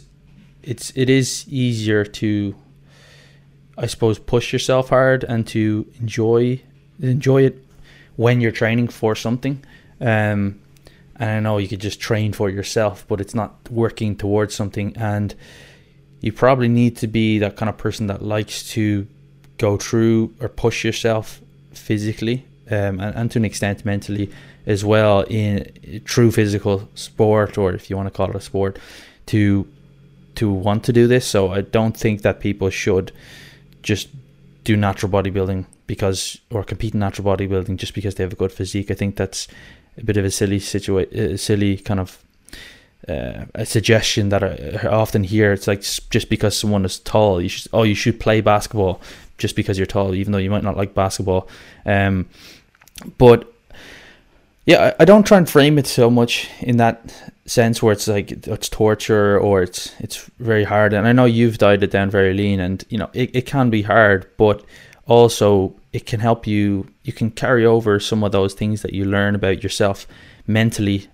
it's 0.63 0.91
it 0.95 1.09
is 1.09 1.45
easier 1.47 2.03
to 2.03 2.55
i 3.77 3.85
suppose 3.85 4.19
push 4.19 4.53
yourself 4.53 4.89
hard 4.89 5.23
and 5.23 5.47
to 5.47 5.87
enjoy 5.99 6.61
enjoy 7.01 7.43
it 7.43 7.63
when 8.15 8.41
you're 8.41 8.51
training 8.51 8.87
for 8.87 9.15
something. 9.15 9.63
Um 10.01 10.59
and 11.19 11.29
i 11.31 11.39
know 11.39 11.57
you 11.57 11.67
could 11.67 11.81
just 11.81 11.99
train 11.99 12.33
for 12.33 12.49
yourself 12.49 13.05
but 13.07 13.19
it's 13.19 13.35
not 13.35 13.55
working 13.69 14.15
towards 14.15 14.53
something. 14.55 14.95
And 14.97 15.33
you 16.21 16.33
probably 16.33 16.67
need 16.67 16.97
to 16.97 17.07
be 17.07 17.39
that 17.39 17.55
kind 17.57 17.69
of 17.69 17.77
person 17.77 18.07
that 18.07 18.23
likes 18.23 18.67
to 18.71 19.07
go 19.57 19.77
through 19.77 20.33
or 20.39 20.49
push 20.49 20.83
yourself 20.83 21.41
physically 21.71 22.45
um, 22.69 22.99
and, 22.99 23.15
and 23.15 23.31
to 23.31 23.39
an 23.39 23.45
extent 23.45 23.85
mentally 23.85 24.31
as 24.67 24.83
well 24.85 25.21
in 25.21 26.01
true 26.05 26.29
physical 26.29 26.87
sport, 26.93 27.57
or 27.57 27.73
if 27.73 27.89
you 27.89 27.95
want 27.95 28.07
to 28.07 28.15
call 28.15 28.29
it 28.29 28.35
a 28.35 28.41
sport, 28.41 28.77
to 29.27 29.65
to 30.35 30.51
want 30.51 30.83
to 30.83 30.93
do 30.93 31.07
this. 31.07 31.25
So 31.25 31.51
I 31.51 31.61
don't 31.61 31.97
think 31.97 32.21
that 32.21 32.39
people 32.39 32.69
should 32.69 33.11
just 33.81 34.09
do 34.63 34.75
natural 34.75 35.11
bodybuilding 35.11 35.65
because 35.87 36.39
or 36.51 36.63
compete 36.63 36.93
in 36.93 36.99
natural 36.99 37.25
bodybuilding 37.25 37.77
just 37.77 37.95
because 37.95 38.15
they 38.15 38.23
have 38.23 38.33
a 38.33 38.35
good 38.35 38.51
physique. 38.51 38.91
I 38.91 38.93
think 38.93 39.15
that's 39.15 39.47
a 39.97 40.03
bit 40.03 40.17
of 40.17 40.25
a 40.25 40.29
silly 40.29 40.59
situation, 40.59 41.37
silly 41.37 41.77
kind 41.77 42.01
of 42.01 42.21
uh, 43.07 43.45
a 43.55 43.65
suggestion 43.65 44.29
that 44.29 44.43
I, 44.43 44.87
often 44.89 45.23
hear. 45.23 45.53
It's 45.53 45.67
like 45.67 45.81
just 46.09 46.29
because 46.29 46.57
someone 46.57 46.83
is 46.83 46.99
tall, 46.99 47.41
you 47.41 47.49
should 47.49 47.71
oh 47.71 47.83
you 47.83 47.95
should 47.95 48.19
play 48.19 48.41
basketball 48.41 48.99
just 49.37 49.55
because 49.55 49.79
you're 49.79 49.87
tall, 49.87 50.13
even 50.13 50.33
though 50.33 50.39
you 50.39 50.51
might 50.51 50.63
not 50.63 50.75
like 50.75 50.93
basketball. 50.93 51.47
Um, 51.85 52.27
but 53.17 53.53
yeah, 54.67 54.93
I 54.99 55.05
don't 55.05 55.25
try 55.25 55.37
and 55.37 55.49
frame 55.49 55.79
it 55.79 55.87
so 55.87 56.09
much 56.11 56.49
in 56.59 56.75
that 56.75 57.13
sense 57.45 57.81
where 57.81 57.93
it's 57.93 58.05
like 58.09 58.45
it's 58.45 58.67
torture 58.67 59.39
or 59.39 59.63
it's 59.63 59.95
it's 59.99 60.29
very 60.39 60.65
hard. 60.65 60.91
And 60.91 61.07
I 61.07 61.13
know 61.13 61.23
you've 61.23 61.57
died 61.57 61.83
it 61.83 61.91
down 61.91 62.09
very 62.09 62.33
lean, 62.33 62.59
and 62.59 62.83
you 62.89 62.97
know 62.97 63.09
it, 63.13 63.33
it 63.33 63.45
can 63.45 63.69
be 63.69 63.81
hard, 63.81 64.29
but 64.35 64.65
also 65.05 65.73
it 65.93 66.05
can 66.05 66.19
help 66.19 66.45
you. 66.45 66.85
You 67.05 67.13
can 67.13 67.31
carry 67.31 67.65
over 67.65 67.97
some 68.01 68.25
of 68.25 68.33
those 68.33 68.53
things 68.53 68.81
that 68.81 68.91
you 68.91 69.05
learn 69.05 69.35
about 69.35 69.63
yourself 69.63 70.05
mentally 70.47 71.07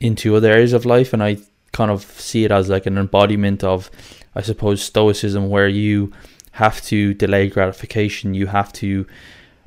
into 0.00 0.34
other 0.34 0.50
areas 0.50 0.72
of 0.72 0.86
life, 0.86 1.12
and 1.12 1.22
I 1.22 1.36
kind 1.72 1.90
of 1.90 2.02
see 2.02 2.46
it 2.46 2.50
as 2.50 2.70
like 2.70 2.86
an 2.86 2.96
embodiment 2.96 3.62
of, 3.62 3.90
I 4.34 4.40
suppose, 4.40 4.82
stoicism, 4.82 5.50
where 5.50 5.68
you 5.68 6.12
have 6.52 6.80
to 6.84 7.12
delay 7.12 7.50
gratification. 7.50 8.32
You 8.32 8.46
have 8.46 8.72
to 8.74 9.06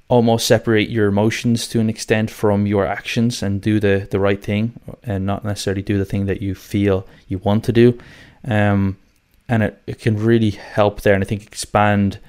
almost 0.09 0.47
separate 0.47 0.89
your 0.89 1.07
emotions 1.07 1.67
to 1.67 1.79
an 1.79 1.89
extent 1.89 2.29
from 2.31 2.65
your 2.65 2.85
actions 2.85 3.41
and 3.41 3.61
do 3.61 3.79
the, 3.79 4.07
the 4.09 4.19
right 4.19 4.43
thing 4.43 4.73
and 5.03 5.25
not 5.25 5.45
necessarily 5.45 5.83
do 5.83 5.97
the 5.97 6.05
thing 6.05 6.25
that 6.25 6.41
you 6.41 6.55
feel 6.55 7.05
you 7.27 7.37
want 7.37 7.63
to 7.63 7.71
do. 7.71 7.97
Um, 8.43 8.97
and 9.47 9.63
it, 9.63 9.81
it 9.85 9.99
can 9.99 10.17
really 10.17 10.49
help 10.49 11.01
there 11.01 11.13
and 11.13 11.23
I 11.23 11.27
think 11.27 11.43
expand 11.43 12.19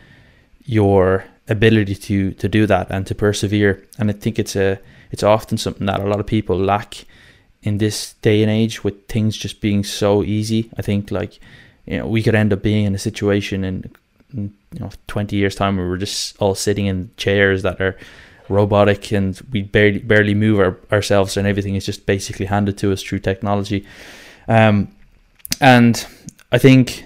your 0.66 1.24
ability 1.48 1.96
to 1.96 2.30
to 2.32 2.48
do 2.48 2.66
that 2.66 2.90
and 2.90 3.06
to 3.06 3.14
persevere. 3.14 3.84
And 3.98 4.10
I 4.10 4.12
think 4.12 4.38
it's 4.38 4.56
a 4.56 4.78
it's 5.10 5.22
often 5.22 5.58
something 5.58 5.86
that 5.86 6.00
a 6.00 6.06
lot 6.06 6.20
of 6.20 6.26
people 6.26 6.56
lack 6.56 7.04
in 7.62 7.78
this 7.78 8.14
day 8.22 8.42
and 8.42 8.50
age 8.50 8.84
with 8.84 9.06
things 9.08 9.36
just 9.36 9.60
being 9.60 9.84
so 9.84 10.22
easy. 10.22 10.70
I 10.78 10.82
think 10.82 11.10
like 11.10 11.40
you 11.86 11.98
know 11.98 12.06
we 12.06 12.22
could 12.22 12.34
end 12.34 12.52
up 12.52 12.62
being 12.62 12.84
in 12.84 12.94
a 12.94 12.98
situation 12.98 13.64
in 13.64 13.90
you 14.32 14.50
know 14.78 14.90
20 15.06 15.36
years 15.36 15.54
time 15.54 15.76
we 15.76 15.84
were 15.84 15.98
just 15.98 16.36
all 16.40 16.54
sitting 16.54 16.86
in 16.86 17.10
chairs 17.16 17.62
that 17.62 17.80
are 17.80 17.96
robotic 18.48 19.12
and 19.12 19.40
we 19.52 19.62
barely 19.62 19.98
barely 19.98 20.34
move 20.34 20.58
our, 20.58 20.78
ourselves 20.90 21.36
and 21.36 21.46
everything 21.46 21.76
is 21.76 21.86
just 21.86 22.06
basically 22.06 22.46
handed 22.46 22.76
to 22.76 22.92
us 22.92 23.02
through 23.02 23.18
technology 23.18 23.86
um, 24.48 24.88
and 25.60 26.06
i 26.50 26.58
think 26.58 27.04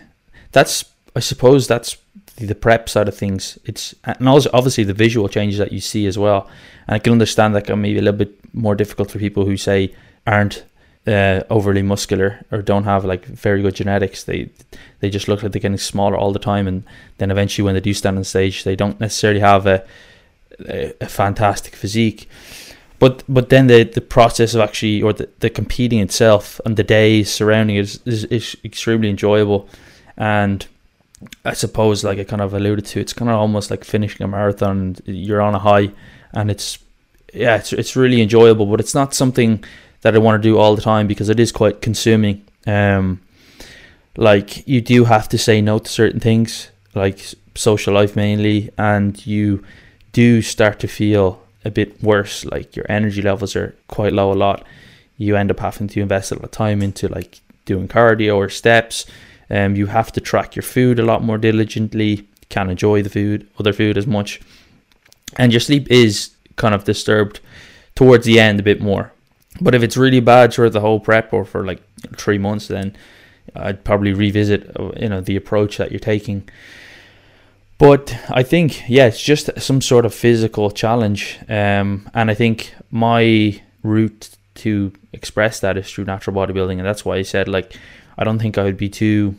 that's 0.52 0.84
i 1.14 1.20
suppose 1.20 1.66
that's 1.66 1.96
the 2.36 2.54
prep 2.54 2.88
side 2.88 3.08
of 3.08 3.16
things, 3.16 3.58
it's 3.64 3.94
and 4.04 4.28
also 4.28 4.50
obviously 4.52 4.84
the 4.84 4.94
visual 4.94 5.28
changes 5.28 5.58
that 5.58 5.72
you 5.72 5.80
see 5.80 6.06
as 6.06 6.18
well. 6.18 6.48
And 6.88 6.96
I 6.96 6.98
can 6.98 7.12
understand 7.12 7.54
that 7.54 7.66
can 7.66 7.80
maybe 7.80 7.98
a 7.98 8.02
little 8.02 8.18
bit 8.18 8.54
more 8.54 8.74
difficult 8.74 9.10
for 9.10 9.18
people 9.18 9.44
who 9.44 9.56
say 9.56 9.94
aren't 10.26 10.64
uh, 11.06 11.42
overly 11.50 11.82
muscular 11.82 12.44
or 12.50 12.62
don't 12.62 12.84
have 12.84 13.04
like 13.04 13.26
very 13.26 13.62
good 13.62 13.74
genetics. 13.74 14.24
They 14.24 14.50
they 15.00 15.10
just 15.10 15.28
look 15.28 15.42
like 15.42 15.52
they're 15.52 15.60
getting 15.60 15.78
smaller 15.78 16.16
all 16.16 16.32
the 16.32 16.38
time, 16.38 16.66
and 16.66 16.84
then 17.18 17.30
eventually 17.30 17.64
when 17.64 17.74
they 17.74 17.80
do 17.80 17.94
stand 17.94 18.16
on 18.16 18.24
stage, 18.24 18.64
they 18.64 18.76
don't 18.76 19.00
necessarily 19.00 19.40
have 19.40 19.66
a 19.66 19.84
a, 20.68 20.92
a 21.00 21.06
fantastic 21.06 21.74
physique. 21.74 22.28
But 22.98 23.22
but 23.28 23.48
then 23.48 23.66
the, 23.66 23.82
the 23.82 24.00
process 24.00 24.54
of 24.54 24.60
actually 24.60 25.02
or 25.02 25.12
the, 25.12 25.28
the 25.40 25.50
competing 25.50 26.00
itself 26.00 26.60
and 26.64 26.76
the 26.76 26.84
days 26.84 27.30
surrounding 27.30 27.76
it 27.76 27.80
is, 27.80 28.00
is, 28.06 28.24
is 28.26 28.56
extremely 28.64 29.10
enjoyable, 29.10 29.68
and 30.16 30.66
I 31.44 31.52
suppose 31.54 32.02
like 32.04 32.18
I 32.18 32.24
kind 32.24 32.40
of 32.40 32.54
alluded 32.54 32.86
to, 32.86 33.00
it's 33.00 33.12
kind 33.12 33.30
of 33.30 33.36
almost 33.36 33.70
like 33.70 33.84
finishing 33.84 34.24
a 34.24 34.28
marathon. 34.28 34.96
You're 35.04 35.42
on 35.42 35.54
a 35.54 35.58
high, 35.58 35.90
and 36.32 36.50
it's 36.50 36.78
yeah, 37.34 37.56
it's 37.56 37.72
it's 37.72 37.96
really 37.96 38.22
enjoyable, 38.22 38.66
but 38.66 38.80
it's 38.80 38.94
not 38.94 39.12
something 39.12 39.62
that 40.04 40.14
I 40.14 40.18
want 40.18 40.40
to 40.40 40.48
do 40.48 40.58
all 40.58 40.76
the 40.76 40.82
time 40.82 41.06
because 41.06 41.30
it 41.30 41.40
is 41.40 41.50
quite 41.50 41.80
consuming. 41.80 42.44
Um, 42.66 43.22
like 44.16 44.68
you 44.68 44.82
do 44.82 45.04
have 45.06 45.30
to 45.30 45.38
say 45.38 45.62
no 45.62 45.78
to 45.78 45.90
certain 45.90 46.20
things, 46.20 46.70
like 46.94 47.18
social 47.54 47.94
life 47.94 48.14
mainly, 48.14 48.70
and 48.76 49.26
you 49.26 49.64
do 50.12 50.42
start 50.42 50.78
to 50.80 50.88
feel 50.88 51.42
a 51.64 51.70
bit 51.70 52.02
worse. 52.02 52.44
Like 52.44 52.76
your 52.76 52.84
energy 52.90 53.22
levels 53.22 53.56
are 53.56 53.74
quite 53.88 54.12
low 54.12 54.30
a 54.30 54.34
lot. 54.34 54.62
You 55.16 55.36
end 55.36 55.50
up 55.50 55.60
having 55.60 55.88
to 55.88 56.02
invest 56.02 56.30
a 56.30 56.34
lot 56.34 56.44
of 56.44 56.50
time 56.50 56.82
into 56.82 57.08
like 57.08 57.40
doing 57.64 57.88
cardio 57.88 58.36
or 58.36 58.50
steps. 58.50 59.06
Um, 59.48 59.74
you 59.74 59.86
have 59.86 60.12
to 60.12 60.20
track 60.20 60.54
your 60.54 60.64
food 60.64 60.98
a 60.98 61.04
lot 61.04 61.22
more 61.22 61.38
diligently. 61.38 62.28
Can't 62.50 62.70
enjoy 62.70 63.02
the 63.02 63.10
food, 63.10 63.48
other 63.58 63.72
food 63.72 63.96
as 63.96 64.06
much, 64.06 64.42
and 65.38 65.50
your 65.50 65.60
sleep 65.60 65.90
is 65.90 66.30
kind 66.56 66.74
of 66.74 66.84
disturbed 66.84 67.40
towards 67.94 68.26
the 68.26 68.38
end 68.38 68.60
a 68.60 68.62
bit 68.62 68.82
more. 68.82 69.13
But 69.60 69.74
if 69.74 69.82
it's 69.82 69.96
really 69.96 70.20
bad 70.20 70.52
throughout 70.52 70.72
the 70.72 70.80
whole 70.80 71.00
prep 71.00 71.32
or 71.32 71.44
for 71.44 71.64
like 71.64 71.82
three 72.16 72.38
months, 72.38 72.68
then 72.68 72.96
I'd 73.54 73.84
probably 73.84 74.12
revisit 74.12 74.78
uh, 74.78 74.92
you 74.96 75.08
know 75.08 75.20
the 75.20 75.36
approach 75.36 75.76
that 75.76 75.90
you're 75.90 76.00
taking. 76.00 76.48
But 77.78 78.16
I 78.30 78.42
think 78.42 78.88
yeah, 78.88 79.06
it's 79.06 79.22
just 79.22 79.50
some 79.60 79.80
sort 79.80 80.06
of 80.06 80.14
physical 80.14 80.70
challenge, 80.70 81.38
um, 81.48 82.08
and 82.14 82.30
I 82.30 82.34
think 82.34 82.74
my 82.90 83.60
route 83.82 84.30
to 84.56 84.92
express 85.12 85.60
that 85.60 85.76
is 85.76 85.90
through 85.90 86.04
natural 86.04 86.34
bodybuilding, 86.34 86.78
and 86.78 86.86
that's 86.86 87.04
why 87.04 87.16
I 87.16 87.22
said 87.22 87.48
like 87.48 87.76
I 88.16 88.24
don't 88.24 88.38
think 88.38 88.58
I 88.58 88.64
would 88.64 88.76
be 88.76 88.88
too 88.88 89.36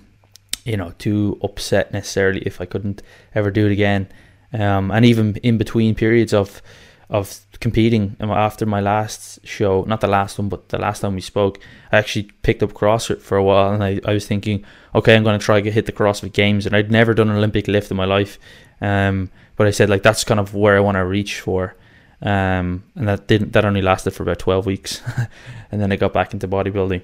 you 0.63 0.77
know 0.77 0.93
too 0.97 1.39
upset 1.43 1.91
necessarily 1.91 2.41
if 2.41 2.61
I 2.61 2.65
couldn't 2.65 3.01
ever 3.33 3.51
do 3.51 3.65
it 3.65 3.71
again, 3.71 4.07
um, 4.53 4.91
and 4.91 5.05
even 5.05 5.35
in 5.37 5.57
between 5.57 5.95
periods 5.95 6.33
of 6.33 6.61
of 7.09 7.39
competing 7.59 8.15
after 8.19 8.65
my 8.65 8.79
last 8.79 9.45
show, 9.45 9.83
not 9.83 10.01
the 10.01 10.07
last 10.07 10.39
one, 10.39 10.49
but 10.49 10.69
the 10.69 10.77
last 10.77 11.01
time 11.01 11.15
we 11.15 11.21
spoke, 11.21 11.59
I 11.91 11.97
actually 11.97 12.23
picked 12.41 12.63
up 12.63 12.73
CrossFit 12.73 13.21
for 13.21 13.37
a 13.37 13.43
while 13.43 13.73
and 13.73 13.83
I, 13.83 13.99
I 14.05 14.13
was 14.13 14.25
thinking, 14.27 14.65
okay, 14.93 15.15
I'm 15.15 15.23
going 15.23 15.39
to 15.39 15.45
try 15.45 15.61
to 15.61 15.71
hit 15.71 15.85
the 15.85 15.91
CrossFit 15.91 16.33
Games. 16.33 16.65
And 16.65 16.75
I'd 16.75 16.91
never 16.91 17.13
done 17.13 17.29
an 17.29 17.35
Olympic 17.35 17.67
lift 17.67 17.91
in 17.91 17.97
my 17.97 18.05
life. 18.05 18.39
Um, 18.81 19.29
but 19.55 19.67
I 19.67 19.71
said, 19.71 19.89
like, 19.89 20.03
that's 20.03 20.23
kind 20.23 20.39
of 20.39 20.53
where 20.55 20.75
I 20.75 20.79
want 20.79 20.95
to 20.95 21.05
reach 21.05 21.39
for. 21.39 21.75
Um, 22.21 22.83
and 22.95 23.07
that 23.07 23.27
didn't, 23.27 23.53
that 23.53 23.65
only 23.65 23.81
lasted 23.81 24.11
for 24.11 24.23
about 24.23 24.39
12 24.39 24.65
weeks. 24.65 25.01
and 25.71 25.81
then 25.81 25.91
I 25.91 25.95
got 25.95 26.13
back 26.13 26.33
into 26.33 26.47
bodybuilding. 26.47 27.03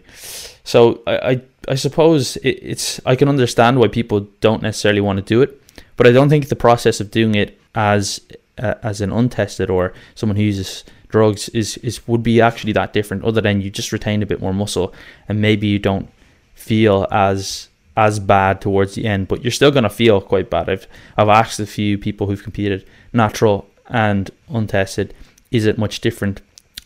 So 0.64 1.04
I, 1.06 1.18
I, 1.18 1.42
I 1.70 1.76
suppose 1.76 2.38
it, 2.38 2.60
it's, 2.62 3.00
I 3.06 3.16
can 3.16 3.30
understand 3.30 3.80
why 3.80 3.88
people 3.88 4.22
don't 4.40 4.64
necessarily 4.64 5.02
want 5.02 5.18
to 5.18 5.24
do 5.24 5.42
it. 5.42 5.62
But 5.96 6.08
I 6.08 6.12
don't 6.12 6.30
think 6.30 6.50
the 6.50 6.56
process 6.56 7.00
of 7.00 7.12
doing 7.12 7.36
it 7.36 7.60
as 7.76 8.20
uh, 8.62 8.76
as 8.84 9.02
an 9.02 9.12
untested 9.12 9.70
or 9.70 9.94
someone 10.16 10.38
who 10.38 10.44
uses 10.44 10.84
drugs 11.10 11.50
is 11.50 11.78
is 11.78 12.08
would 12.08 12.24
be 12.24 12.42
actually 12.42 12.72
that 12.74 12.94
different 12.94 13.24
other 13.24 13.42
than 13.42 13.62
you 13.62 13.70
just 13.70 13.92
retain 13.92 14.24
a 14.24 14.26
bit 14.26 14.42
more 14.42 14.54
muscle 14.54 14.94
and 15.28 15.42
maybe 15.42 15.68
you 15.68 15.78
don't 15.78 16.10
feel 16.56 17.08
as 17.12 17.68
as 17.98 18.20
bad 18.20 18.62
towards 18.62 18.96
the 18.96 19.06
end 19.06 19.28
but 19.28 19.44
you're 19.44 19.52
still 19.52 19.72
going 19.72 19.84
to 19.84 19.90
feel 19.90 20.22
quite 20.22 20.50
bad. 20.50 20.70
I've 20.70 20.88
I've 21.18 21.30
asked 21.30 21.60
a 21.60 21.66
few 21.66 21.98
people 21.98 22.28
who've 22.28 22.44
competed 22.44 22.86
natural 23.12 23.68
and 23.88 24.32
untested 24.50 25.14
is 25.52 25.66
it 25.66 25.78
much 25.78 26.00
different? 26.00 26.42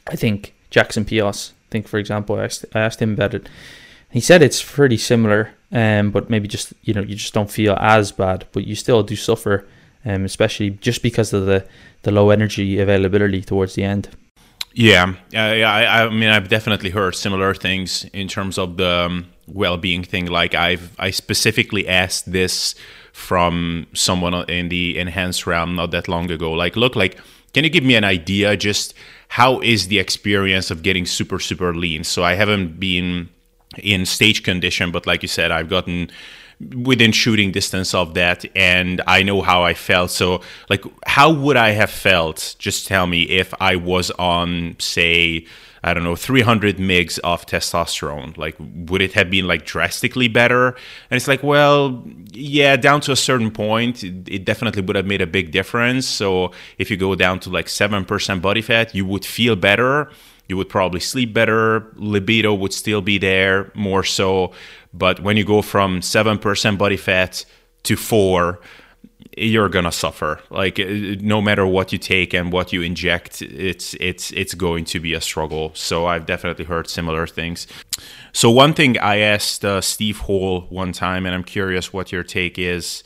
I 0.07 0.15
think 0.15 0.53
Jackson 0.71 1.05
Peos 1.05 1.53
I 1.69 1.71
think 1.71 1.88
for 1.88 1.99
example 1.99 2.38
I 2.38 2.45
asked, 2.45 2.65
I 2.73 2.79
asked 2.79 3.01
him 3.01 3.13
about 3.13 3.33
it. 3.33 3.47
He 4.09 4.21
said 4.21 4.41
it's 4.41 4.63
pretty 4.63 4.97
similar 4.97 5.51
um 5.71 6.11
but 6.11 6.29
maybe 6.29 6.47
just 6.47 6.73
you 6.83 6.93
know 6.93 7.01
you 7.01 7.15
just 7.15 7.33
don't 7.33 7.51
feel 7.51 7.75
as 7.79 8.11
bad 8.11 8.47
but 8.51 8.65
you 8.65 8.75
still 8.75 9.03
do 9.03 9.15
suffer 9.15 9.67
um, 10.06 10.26
especially 10.26 10.72
just 10.72 11.02
because 11.02 11.34
of 11.34 11.46
the, 11.46 11.65
the 12.04 12.12
low 12.12 12.30
energy 12.30 12.80
availability 12.80 13.41
towards 13.41 13.76
the 13.76 13.84
end. 13.84 14.10
Yeah, 14.76 15.15
yeah. 15.32 15.72
I, 15.72 16.06
I, 16.06 16.10
mean, 16.10 16.30
I've 16.30 16.50
definitely 16.50 16.89
heard 16.89 17.15
similar 17.15 17.54
things 17.54 18.04
in 18.12 18.28
terms 18.28 18.58
of 18.58 18.76
the 18.76 19.06
um, 19.06 19.28
well-being 19.48 20.04
thing. 20.04 20.26
Like 20.26 20.54
I've 20.54 20.94
I 21.00 21.12
specifically 21.12 21.88
asked 21.88 22.32
this 22.32 22.76
from 23.13 23.88
someone 23.94 24.34
in 24.50 24.68
the 24.68 25.00
enhanced 25.00 25.48
realm 25.48 25.76
not 25.78 25.91
that 25.91 26.10
long 26.10 26.30
ago. 26.30 26.52
Like, 26.52 26.76
look, 26.76 26.98
like, 26.98 27.18
can 27.54 27.63
you 27.63 27.70
give 27.70 27.86
me 27.86 27.96
an 27.96 28.04
idea? 28.04 28.58
Just 28.58 28.94
how 29.30 29.62
is 29.62 29.88
the 29.88 29.98
experience 29.98 30.70
of 30.70 30.84
getting 30.84 31.06
super 31.06 31.39
super 31.39 31.74
lean? 31.74 32.04
So 32.04 32.26
I 32.26 32.34
haven't 32.34 32.78
been 32.78 33.30
in 33.78 34.06
stage 34.06 34.44
condition, 34.44 34.91
but 34.91 35.08
like 35.08 35.22
you 35.22 35.30
said, 35.30 35.52
I've 35.52 35.70
gotten 35.70 36.12
within 36.60 37.12
shooting 37.12 37.52
distance 37.52 37.94
of 37.94 38.13
that 38.13 38.46
and 38.56 39.02
I 39.08 39.24
know 39.24 39.41
how 39.41 39.63
I 39.63 39.74
felt. 39.74 40.12
So 40.12 40.41
like 40.70 40.84
how 41.06 41.32
would 41.32 41.58
I 41.58 41.72
have 41.72 41.89
felt? 41.89 42.56
Just 42.60 42.88
tell 42.88 43.08
me 43.08 43.24
if 43.24 43.54
I 43.60 43.76
was 43.76 44.12
on 44.12 44.76
say 44.80 45.46
I 45.86 45.94
don't 45.94 46.04
know 46.04 46.15
300 46.15 46.78
migs 46.78 47.20
of 47.20 47.46
testosterone 47.46 48.36
like 48.38 48.56
would 48.60 49.04
it 49.04 49.13
have 49.13 49.30
been 49.30 49.48
like 49.48 49.65
drastically 49.65 50.28
better 50.28 50.70
and 50.70 51.15
it's 51.15 51.28
like 51.28 51.44
well 51.44 52.04
yeah 52.32 52.76
down 52.76 53.02
to 53.02 53.12
a 53.12 53.15
certain 53.15 53.52
point 53.52 54.04
it 54.04 54.46
definitely 54.46 54.82
would 54.82 54.96
have 54.96 55.06
made 55.06 55.22
a 55.22 55.28
big 55.28 55.52
difference 55.52 56.08
so 56.08 56.52
if 56.80 56.89
you 56.89 56.98
go 56.98 57.13
down 57.13 57.39
to 57.41 57.52
like 57.52 57.68
7% 57.68 58.41
body 58.41 58.63
fat 58.63 58.96
you 58.96 59.06
would 59.06 59.24
feel 59.24 59.56
better 59.56 60.10
you 60.47 60.58
would 60.58 60.69
probably 60.69 60.99
sleep 60.99 61.34
better 61.34 61.91
libido 61.95 62.53
would 62.53 62.73
still 62.73 63.01
be 63.01 63.17
there 63.17 63.71
more 63.75 64.03
so 64.03 64.51
but 64.93 65.19
when 65.19 65.38
you 65.38 65.43
go 65.43 65.62
from 65.62 65.99
7% 65.99 66.77
body 66.77 66.97
fat 66.97 67.45
to 67.84 67.95
4 67.95 68.60
you're 69.38 69.69
gonna 69.69 69.91
suffer. 69.91 70.39
Like 70.49 70.79
uh, 70.79 70.86
no 71.19 71.41
matter 71.41 71.65
what 71.65 71.91
you 71.91 71.97
take 71.97 72.34
and 72.34 72.51
what 72.51 72.71
you 72.71 72.81
inject 72.81 73.41
it's 73.41 73.93
it's 73.99 74.31
it's 74.31 74.53
going 74.53 74.86
to 74.86 74.99
be 74.99 75.13
a 75.13 75.21
struggle. 75.21 75.71
So 75.73 76.05
i've 76.05 76.25
definitely 76.25 76.65
heard 76.65 76.89
similar 76.89 77.27
things. 77.27 77.67
So 78.34 78.49
one 78.49 78.73
thing 78.73 78.97
i 78.99 79.17
asked 79.17 79.63
uh, 79.65 79.81
steve 79.81 80.19
hall 80.19 80.62
one 80.69 80.91
time 80.91 81.25
and 81.25 81.34
i'm 81.36 81.43
curious 81.43 81.93
what 81.93 82.12
your 82.12 82.23
take 82.23 82.58
is 82.58 83.03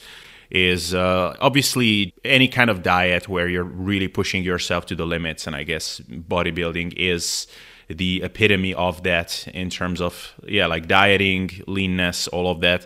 is 0.52 0.94
uh, 0.94 1.36
obviously 1.40 2.14
any 2.24 2.48
kind 2.48 2.70
of 2.70 2.82
diet 2.82 3.30
where 3.30 3.48
you're 3.48 3.64
really 3.64 4.08
pushing 4.08 4.44
yourself 4.44 4.86
to 4.88 4.96
the 4.96 5.06
limits 5.06 5.46
and 5.46 5.56
i 5.56 5.64
guess 5.64 6.00
bodybuilding 6.10 6.94
is 6.98 7.48
the 7.90 8.22
epitome 8.24 8.74
of 8.74 9.04
that 9.04 9.48
in 9.54 9.70
terms 9.70 10.00
of 10.00 10.34
yeah 10.48 10.68
like 10.68 10.88
dieting 10.88 11.50
leanness 11.68 12.28
all 12.28 12.50
of 12.50 12.62
that. 12.62 12.86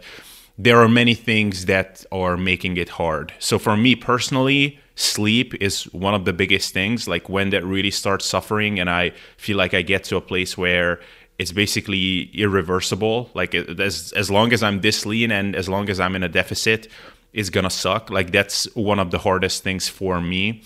There 0.58 0.80
are 0.80 0.88
many 0.88 1.13
things 1.13 1.65
that 1.65 2.06
are 2.12 2.38
making 2.38 2.78
it 2.78 2.89
hard. 2.89 3.34
So 3.39 3.60
for 3.60 3.76
me 3.76 3.95
personally 3.95 4.80
sleep 4.95 5.54
is 5.56 5.84
one 5.86 6.13
of 6.13 6.23
the 6.26 6.34
biggest 6.34 6.73
things 6.73 7.08
like 7.08 7.28
when 7.28 7.49
that 7.49 7.65
really 7.65 7.89
starts 7.89 8.26
suffering 8.28 8.80
and 8.80 8.91
i 8.91 9.12
feel 9.38 9.58
like 9.58 9.73
i 9.73 9.82
get 9.82 10.04
to 10.04 10.15
a 10.15 10.21
place 10.21 10.56
where 10.56 10.99
it's 11.39 11.52
basically 11.52 12.30
irreversible 12.36 13.28
like 13.34 13.56
as 13.56 14.13
as 14.15 14.30
long 14.30 14.54
as 14.54 14.62
i'm 14.62 14.82
this 14.82 15.04
lean 15.04 15.32
and 15.32 15.56
as 15.56 15.67
long 15.67 15.89
as 15.89 15.99
i'm 15.99 16.15
in 16.15 16.21
a 16.21 16.30
deficit 16.30 16.88
it's 17.33 17.49
gonna 17.49 17.69
suck 17.69 18.09
like 18.09 18.31
that's 18.31 18.65
one 18.75 18.99
of 18.99 19.11
the 19.11 19.17
hardest 19.17 19.63
things 19.63 19.89
for 19.89 20.21
me 20.21 20.63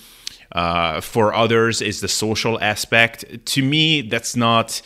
uh, 0.51 1.01
for 1.01 1.33
others 1.33 1.81
is 1.81 2.01
the 2.01 2.07
social 2.07 2.59
aspect. 2.61 3.25
To 3.45 3.61
me, 3.61 4.01
that's 4.01 4.35
not 4.35 4.81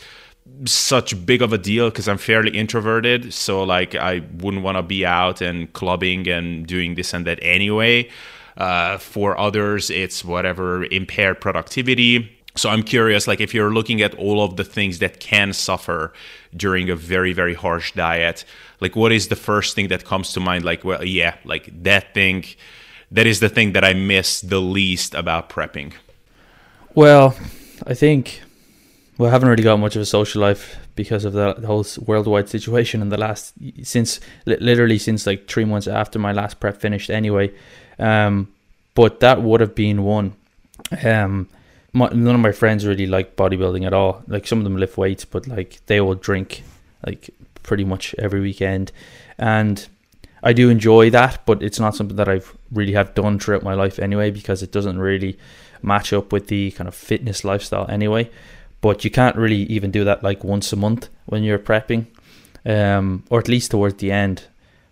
such 0.64 1.24
big 1.24 1.40
of 1.40 1.52
a 1.52 1.58
deal 1.58 1.88
because 1.88 2.08
I'm 2.08 2.18
fairly 2.18 2.50
introverted. 2.50 3.32
So 3.32 3.62
like 3.62 3.94
I 3.94 4.22
wouldn't 4.38 4.62
want 4.62 4.76
to 4.76 4.82
be 4.82 5.06
out 5.06 5.40
and 5.40 5.72
clubbing 5.72 6.28
and 6.28 6.66
doing 6.66 6.94
this 6.94 7.14
and 7.14 7.26
that 7.26 7.38
anyway. 7.42 8.10
Uh, 8.56 8.98
for 8.98 9.38
others, 9.38 9.88
it's 9.88 10.24
whatever 10.24 10.84
impaired 10.84 11.40
productivity. 11.40 12.30
So 12.54 12.68
I'm 12.68 12.82
curious, 12.82 13.26
like 13.26 13.40
if 13.40 13.54
you're 13.54 13.72
looking 13.72 14.02
at 14.02 14.14
all 14.14 14.44
of 14.44 14.56
the 14.56 14.64
things 14.64 14.98
that 14.98 15.20
can 15.20 15.52
suffer 15.52 16.12
during 16.54 16.90
a 16.90 16.96
very 16.96 17.32
very 17.32 17.54
harsh 17.54 17.92
diet, 17.92 18.44
like 18.80 18.94
what 18.94 19.12
is 19.12 19.28
the 19.28 19.36
first 19.36 19.74
thing 19.74 19.88
that 19.88 20.04
comes 20.04 20.32
to 20.34 20.40
mind? 20.40 20.64
Like 20.64 20.84
well, 20.84 21.04
yeah, 21.04 21.36
like 21.44 21.70
that 21.82 22.14
thing 22.14 22.44
that 23.12 23.26
is 23.26 23.40
the 23.40 23.48
thing 23.48 23.72
that 23.72 23.84
I 23.84 23.92
miss 23.92 24.40
the 24.40 24.60
least 24.60 25.14
about 25.14 25.50
prepping? 25.50 25.92
Well, 26.94 27.36
I 27.86 27.94
think 27.94 28.42
Well, 29.18 29.28
I 29.28 29.32
haven't 29.32 29.48
really 29.50 29.62
got 29.62 29.78
much 29.78 29.96
of 29.96 30.02
a 30.02 30.06
social 30.06 30.40
life 30.40 30.76
because 30.94 31.24
of 31.24 31.32
the, 31.32 31.54
whole 31.66 31.86
worldwide 32.04 32.48
situation 32.48 33.02
in 33.02 33.08
the 33.10 33.18
last 33.18 33.54
since 33.82 34.20
literally 34.46 34.98
since 34.98 35.26
like 35.26 35.46
three 35.46 35.64
months 35.64 35.86
after 35.86 36.18
my 36.18 36.32
last 36.32 36.60
prep 36.60 36.80
finished. 36.80 37.10
Anyway, 37.10 37.52
um, 37.98 38.48
but 38.94 39.20
that 39.20 39.42
would 39.42 39.60
have 39.60 39.74
been 39.74 40.02
one. 40.02 40.34
Um, 41.04 41.48
my, 41.92 42.08
none 42.08 42.34
of 42.34 42.40
my 42.40 42.52
friends 42.52 42.86
really 42.86 43.06
like 43.06 43.36
bodybuilding 43.36 43.86
at 43.86 43.92
all. 43.92 44.22
Like 44.26 44.46
some 44.46 44.58
of 44.58 44.64
them 44.64 44.76
lift 44.76 44.96
weights, 44.96 45.24
but 45.24 45.46
like 45.46 45.80
they 45.86 46.00
will 46.00 46.14
drink 46.14 46.62
like 47.06 47.30
pretty 47.62 47.84
much 47.84 48.14
every 48.18 48.40
weekend, 48.40 48.92
and 49.38 49.86
I 50.42 50.52
do 50.52 50.70
enjoy 50.70 51.10
that. 51.10 51.44
But 51.46 51.62
it's 51.62 51.78
not 51.80 51.94
something 51.94 52.16
that 52.16 52.28
I've 52.28 52.56
really 52.70 52.92
have 52.92 53.14
done 53.14 53.38
throughout 53.38 53.62
my 53.62 53.74
life 53.74 53.98
anyway 53.98 54.30
because 54.30 54.62
it 54.62 54.72
doesn't 54.72 54.98
really 54.98 55.38
match 55.82 56.12
up 56.12 56.32
with 56.32 56.48
the 56.48 56.70
kind 56.72 56.88
of 56.88 56.94
fitness 56.94 57.44
lifestyle 57.44 57.86
anyway. 57.88 58.30
But 58.80 59.04
you 59.04 59.10
can't 59.10 59.36
really 59.36 59.62
even 59.64 59.90
do 59.90 60.04
that 60.04 60.22
like 60.22 60.42
once 60.42 60.72
a 60.72 60.76
month 60.76 61.08
when 61.26 61.44
you're 61.44 61.58
prepping, 61.58 62.06
um, 62.64 63.24
or 63.30 63.38
at 63.38 63.48
least 63.48 63.70
towards 63.70 63.96
the 63.96 64.10
end. 64.10 64.44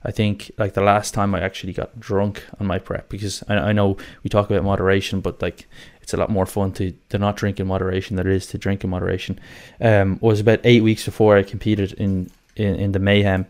I 0.03 0.12
think 0.12 0.51
like 0.57 0.74
the 0.74 0.80
last 0.82 1.12
time 1.12 1.34
I 1.34 1.40
actually 1.40 1.74
got 1.74 2.01
drunk 2.01 2.42
on 2.59 2.66
my 2.66 2.78
prep 2.78 3.11
because 3.11 3.44
I, 3.48 3.57
I 3.57 3.72
know 3.72 3.98
we 4.22 4.30
talk 4.30 4.48
about 4.48 4.64
moderation, 4.64 5.20
but 5.20 5.42
like 5.42 5.68
it's 6.11 6.15
a 6.15 6.17
lot 6.17 6.29
more 6.29 6.47
fun 6.47 6.73
to, 6.73 6.93
to 7.11 7.19
not 7.19 7.37
drink 7.37 7.61
in 7.61 7.69
moderation 7.69 8.17
than 8.17 8.27
it 8.27 8.33
is 8.33 8.49
to 8.49 8.59
drink 8.59 8.83
in 8.83 8.91
moderation. 8.91 9.39
Um, 9.81 10.19
was 10.21 10.41
about 10.41 10.59
eight 10.65 10.83
weeks 10.83 11.05
before 11.05 11.37
I 11.37 11.45
competed 11.45 11.93
in 11.93 12.31
in, 12.57 12.75
in 12.75 12.93
the 12.93 12.99
Mayhem, 12.99 13.47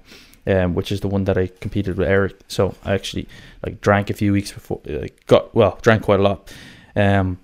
um, 0.47 0.75
which 0.75 0.93
is 0.93 1.01
the 1.01 1.09
one 1.09 1.25
that 1.25 1.39
I 1.39 1.47
competed 1.47 1.97
with 1.97 2.07
Eric. 2.07 2.39
So 2.49 2.75
I 2.85 2.93
actually 2.93 3.27
like 3.65 3.81
drank 3.81 4.11
a 4.11 4.13
few 4.13 4.33
weeks 4.33 4.53
before. 4.53 4.81
Like, 4.85 5.27
got 5.27 5.55
well, 5.55 5.79
drank 5.81 6.03
quite 6.03 6.21
a 6.21 6.23
lot. 6.23 6.53
Um, 6.95 7.39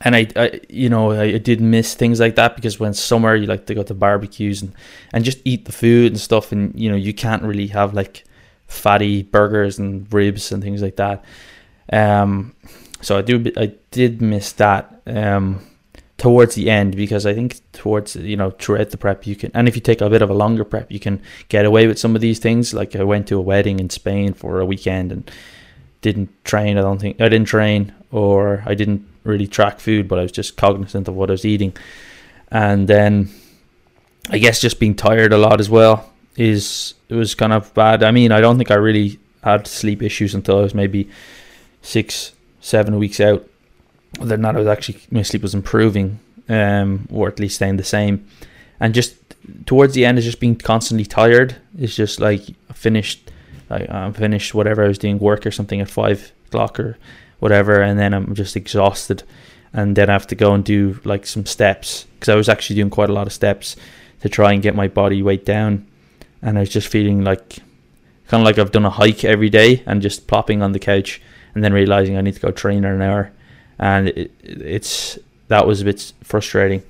and 0.00 0.16
I, 0.16 0.28
I, 0.34 0.60
you 0.70 0.88
know, 0.88 1.10
I 1.10 1.36
did 1.36 1.60
miss 1.60 1.94
things 1.94 2.20
like 2.20 2.36
that 2.36 2.56
because 2.56 2.80
when 2.80 2.94
summer 2.94 3.34
you 3.34 3.46
like 3.46 3.66
to 3.66 3.74
go 3.74 3.82
to 3.82 3.94
barbecues 3.94 4.62
and, 4.62 4.72
and 5.12 5.24
just 5.24 5.40
eat 5.44 5.66
the 5.66 5.72
food 5.72 6.12
and 6.12 6.20
stuff, 6.20 6.52
and 6.52 6.74
you 6.74 6.88
know 6.88 6.96
you 6.96 7.12
can't 7.12 7.42
really 7.42 7.66
have 7.66 7.92
like 7.92 8.24
fatty 8.66 9.24
burgers 9.24 9.78
and 9.78 10.10
ribs 10.10 10.52
and 10.52 10.62
things 10.62 10.80
like 10.80 10.96
that. 10.96 11.22
Um, 11.92 12.54
so 13.00 13.18
I 13.18 13.22
do 13.22 13.52
I 13.56 13.72
did 13.90 14.20
miss 14.20 14.52
that 14.52 15.00
um, 15.06 15.60
towards 16.16 16.54
the 16.54 16.68
end 16.70 16.96
because 16.96 17.24
I 17.24 17.34
think 17.34 17.60
towards 17.72 18.16
you 18.16 18.36
know 18.36 18.50
throughout 18.50 18.90
the 18.90 18.96
prep 18.96 19.26
you 19.26 19.36
can 19.36 19.50
and 19.54 19.68
if 19.68 19.74
you 19.74 19.80
take 19.80 20.00
a 20.00 20.10
bit 20.10 20.22
of 20.22 20.30
a 20.30 20.34
longer 20.34 20.64
prep 20.64 20.90
you 20.90 21.00
can 21.00 21.22
get 21.48 21.64
away 21.64 21.86
with 21.86 21.98
some 21.98 22.14
of 22.14 22.20
these 22.20 22.38
things. 22.38 22.74
Like 22.74 22.94
I 22.96 23.04
went 23.04 23.28
to 23.28 23.36
a 23.36 23.40
wedding 23.40 23.80
in 23.80 23.90
Spain 23.90 24.34
for 24.34 24.60
a 24.60 24.66
weekend 24.66 25.12
and 25.12 25.30
didn't 26.00 26.30
train. 26.44 26.78
I 26.78 26.82
don't 26.82 27.00
think 27.00 27.20
I 27.20 27.28
didn't 27.28 27.48
train 27.48 27.94
or 28.10 28.62
I 28.66 28.74
didn't 28.74 29.06
really 29.24 29.46
track 29.46 29.80
food, 29.80 30.08
but 30.08 30.18
I 30.18 30.22
was 30.22 30.32
just 30.32 30.56
cognizant 30.56 31.08
of 31.08 31.14
what 31.14 31.30
I 31.30 31.32
was 31.32 31.44
eating. 31.44 31.76
And 32.50 32.88
then 32.88 33.30
I 34.30 34.38
guess 34.38 34.60
just 34.60 34.80
being 34.80 34.94
tired 34.94 35.32
a 35.32 35.38
lot 35.38 35.60
as 35.60 35.70
well 35.70 36.12
is 36.36 36.94
it 37.08 37.14
was 37.14 37.34
kind 37.34 37.52
of 37.52 37.72
bad. 37.74 38.02
I 38.02 38.10
mean, 38.10 38.32
I 38.32 38.40
don't 38.40 38.56
think 38.56 38.70
I 38.70 38.74
really 38.74 39.18
had 39.42 39.66
sleep 39.66 40.02
issues 40.02 40.34
until 40.34 40.58
I 40.58 40.62
was 40.62 40.74
maybe 40.74 41.08
six, 41.82 42.32
seven 42.60 42.98
weeks 42.98 43.20
out. 43.20 43.47
Other 44.16 44.28
than 44.28 44.42
that, 44.42 44.56
I 44.56 44.58
was 44.58 44.68
actually 44.68 45.00
my 45.10 45.22
sleep 45.22 45.42
was 45.42 45.54
improving, 45.54 46.18
um, 46.48 47.06
or 47.10 47.28
at 47.28 47.38
least 47.38 47.56
staying 47.56 47.76
the 47.76 47.84
same. 47.84 48.26
And 48.80 48.94
just 48.94 49.16
towards 49.66 49.94
the 49.94 50.04
end, 50.04 50.18
is 50.18 50.24
just 50.24 50.40
being 50.40 50.56
constantly 50.56 51.04
tired. 51.04 51.56
It's 51.78 51.94
just 51.94 52.20
like 52.20 52.42
finished, 52.72 53.30
like 53.70 53.88
I'm 53.90 54.12
finished 54.12 54.54
whatever 54.54 54.84
I 54.84 54.88
was 54.88 54.98
doing 54.98 55.18
work 55.18 55.46
or 55.46 55.50
something 55.50 55.80
at 55.80 55.90
five 55.90 56.32
o'clock 56.46 56.80
or 56.80 56.96
whatever, 57.38 57.80
and 57.80 57.98
then 57.98 58.14
I'm 58.14 58.34
just 58.34 58.56
exhausted, 58.56 59.22
and 59.72 59.94
then 59.94 60.08
I 60.10 60.12
have 60.12 60.26
to 60.28 60.34
go 60.34 60.54
and 60.54 60.64
do 60.64 61.00
like 61.04 61.26
some 61.26 61.46
steps 61.46 62.06
because 62.14 62.28
I 62.28 62.34
was 62.34 62.48
actually 62.48 62.76
doing 62.76 62.90
quite 62.90 63.10
a 63.10 63.12
lot 63.12 63.26
of 63.26 63.32
steps 63.32 63.76
to 64.22 64.28
try 64.28 64.52
and 64.52 64.62
get 64.62 64.74
my 64.74 64.88
body 64.88 65.22
weight 65.22 65.44
down, 65.44 65.86
and 66.42 66.56
I 66.56 66.60
was 66.60 66.70
just 66.70 66.88
feeling 66.88 67.22
like 67.22 67.58
kind 68.26 68.42
of 68.42 68.44
like 68.44 68.58
I've 68.58 68.72
done 68.72 68.84
a 68.84 68.90
hike 68.90 69.24
every 69.24 69.50
day 69.50 69.82
and 69.86 70.02
just 70.02 70.26
plopping 70.26 70.62
on 70.62 70.72
the 70.72 70.78
couch 70.78 71.20
and 71.54 71.62
then 71.64 71.72
realizing 71.72 72.16
I 72.16 72.20
need 72.20 72.34
to 72.34 72.40
go 72.40 72.50
train 72.50 72.84
in 72.84 72.92
an 72.92 73.02
hour, 73.02 73.32
and 73.78 74.08
it, 74.08 74.30
it's 74.42 75.18
that 75.48 75.66
was 75.66 75.80
a 75.80 75.84
bit 75.84 76.12
frustrating, 76.22 76.82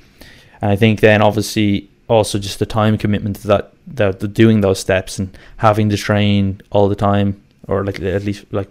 and 0.61 0.71
I 0.71 0.77
think 0.77 1.01
then 1.01 1.23
obviously 1.23 1.89
also 2.09 2.39
just 2.39 2.59
the 2.59 2.67
time 2.67 2.97
commitment 2.97 3.39
that, 3.43 3.73
that 3.87 4.33
doing 4.33 4.63
those 4.63 4.79
steps 4.79 5.19
and 5.19 5.37
having 5.59 5.91
to 5.91 5.97
train 5.97 6.61
all 6.71 6.89
the 6.89 6.97
time 6.97 7.41
or 7.69 7.85
like 7.85 8.01
at 8.01 8.25
least 8.25 8.47
like 8.51 8.69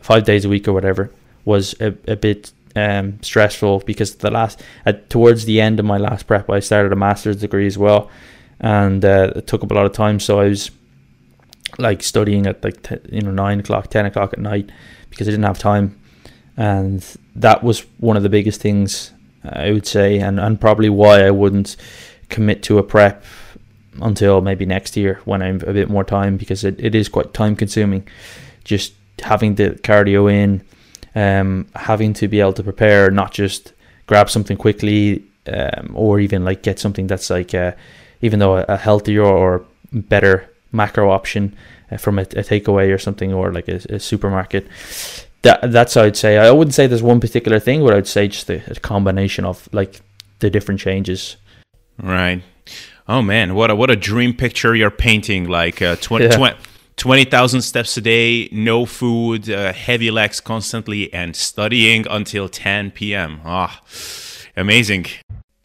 five 0.00 0.24
days 0.24 0.44
a 0.44 0.48
week 0.48 0.68
or 0.68 0.72
whatever 0.74 1.10
was 1.44 1.74
a, 1.80 1.94
a 2.06 2.14
bit 2.14 2.52
um, 2.76 3.18
stressful 3.22 3.80
because 3.86 4.16
the 4.16 4.30
last 4.30 4.62
at, 4.84 5.08
towards 5.08 5.46
the 5.46 5.60
end 5.60 5.80
of 5.80 5.86
my 5.86 5.96
last 5.96 6.26
prep 6.26 6.50
I 6.50 6.60
started 6.60 6.92
a 6.92 6.96
master's 6.96 7.36
degree 7.36 7.66
as 7.66 7.78
well. 7.78 8.10
And 8.60 9.04
uh, 9.04 9.32
it 9.36 9.46
took 9.46 9.62
up 9.62 9.70
a 9.70 9.74
lot 9.74 9.86
of 9.86 9.92
time. 9.92 10.20
So 10.20 10.40
I 10.40 10.48
was 10.48 10.70
like 11.78 12.02
studying 12.02 12.46
at 12.46 12.62
like 12.62 12.82
t- 12.82 12.96
you 13.10 13.20
know 13.20 13.30
nine 13.30 13.60
o'clock 13.60 13.88
ten 13.88 14.06
o'clock 14.06 14.32
at 14.32 14.38
night 14.38 14.70
because 15.10 15.26
I 15.26 15.32
didn't 15.32 15.44
have 15.44 15.58
time 15.58 15.98
and 16.56 17.04
that 17.34 17.62
was 17.62 17.80
one 17.98 18.16
of 18.16 18.22
the 18.22 18.28
biggest 18.28 18.60
things 18.60 19.12
I 19.44 19.72
would 19.72 19.86
say 19.86 20.18
and, 20.18 20.40
and 20.40 20.60
probably 20.60 20.88
why 20.88 21.26
I 21.26 21.30
wouldn't 21.30 21.76
commit 22.28 22.62
to 22.64 22.78
a 22.78 22.82
prep 22.82 23.24
until 24.00 24.40
maybe 24.40 24.66
next 24.66 24.96
year 24.96 25.20
when 25.24 25.42
I'm 25.42 25.56
a 25.66 25.72
bit 25.72 25.90
more 25.90 26.04
time 26.04 26.36
because 26.36 26.64
it, 26.64 26.76
it 26.78 26.94
is 26.94 27.08
quite 27.08 27.34
time 27.34 27.54
consuming 27.56 28.06
just 28.64 28.94
having 29.20 29.54
the 29.54 29.70
cardio 29.70 30.32
in, 30.32 30.62
um, 31.14 31.66
having 31.74 32.12
to 32.14 32.28
be 32.28 32.40
able 32.40 32.52
to 32.54 32.62
prepare, 32.62 33.10
not 33.10 33.32
just 33.32 33.72
grab 34.06 34.28
something 34.28 34.56
quickly, 34.56 35.24
um, 35.46 35.92
or 35.94 36.20
even 36.20 36.44
like 36.44 36.62
get 36.62 36.78
something 36.78 37.06
that's 37.06 37.30
like, 37.30 37.54
uh, 37.54 37.72
even 38.22 38.38
though 38.38 38.56
a, 38.56 38.76
healthier 38.76 39.22
or 39.22 39.64
better 39.92 40.48
macro 40.72 41.10
option 41.10 41.54
uh, 41.90 41.96
from 41.96 42.18
a, 42.18 42.22
a, 42.22 42.42
takeaway 42.42 42.92
or 42.92 42.98
something, 42.98 43.32
or 43.32 43.52
like 43.52 43.68
a, 43.68 43.80
a, 43.90 44.00
supermarket. 44.00 44.66
That 45.44 45.72
that's 45.72 45.94
how 45.94 46.02
I'd 46.02 46.16
say. 46.16 46.38
I 46.38 46.50
wouldn't 46.50 46.74
say 46.74 46.86
there's 46.86 47.02
one 47.02 47.20
particular 47.20 47.60
thing, 47.60 47.84
but 47.84 47.94
I'd 47.94 48.06
say 48.06 48.28
just 48.28 48.48
a, 48.50 48.62
a 48.70 48.74
combination 48.76 49.44
of 49.44 49.68
like 49.72 50.00
the 50.40 50.48
different 50.48 50.80
changes. 50.80 51.36
Right. 52.02 52.42
Oh 53.06 53.20
man, 53.20 53.54
what 53.54 53.70
a 53.70 53.76
what 53.76 53.90
a 53.90 53.96
dream 53.96 54.34
picture 54.34 54.74
you're 54.74 54.90
painting! 54.90 55.46
Like 55.46 55.82
uh, 55.82 55.96
20, 55.96 56.24
yeah. 56.24 56.36
20 56.36 56.56
20,000 56.96 57.60
steps 57.60 57.96
a 57.96 58.00
day, 58.00 58.48
no 58.52 58.86
food, 58.86 59.50
uh, 59.50 59.72
heavy 59.72 60.10
legs 60.10 60.40
constantly, 60.40 61.12
and 61.12 61.34
studying 61.34 62.06
until 62.08 62.48
10 62.48 62.92
p.m. 62.92 63.40
Ah, 63.44 63.82
amazing. 64.56 65.06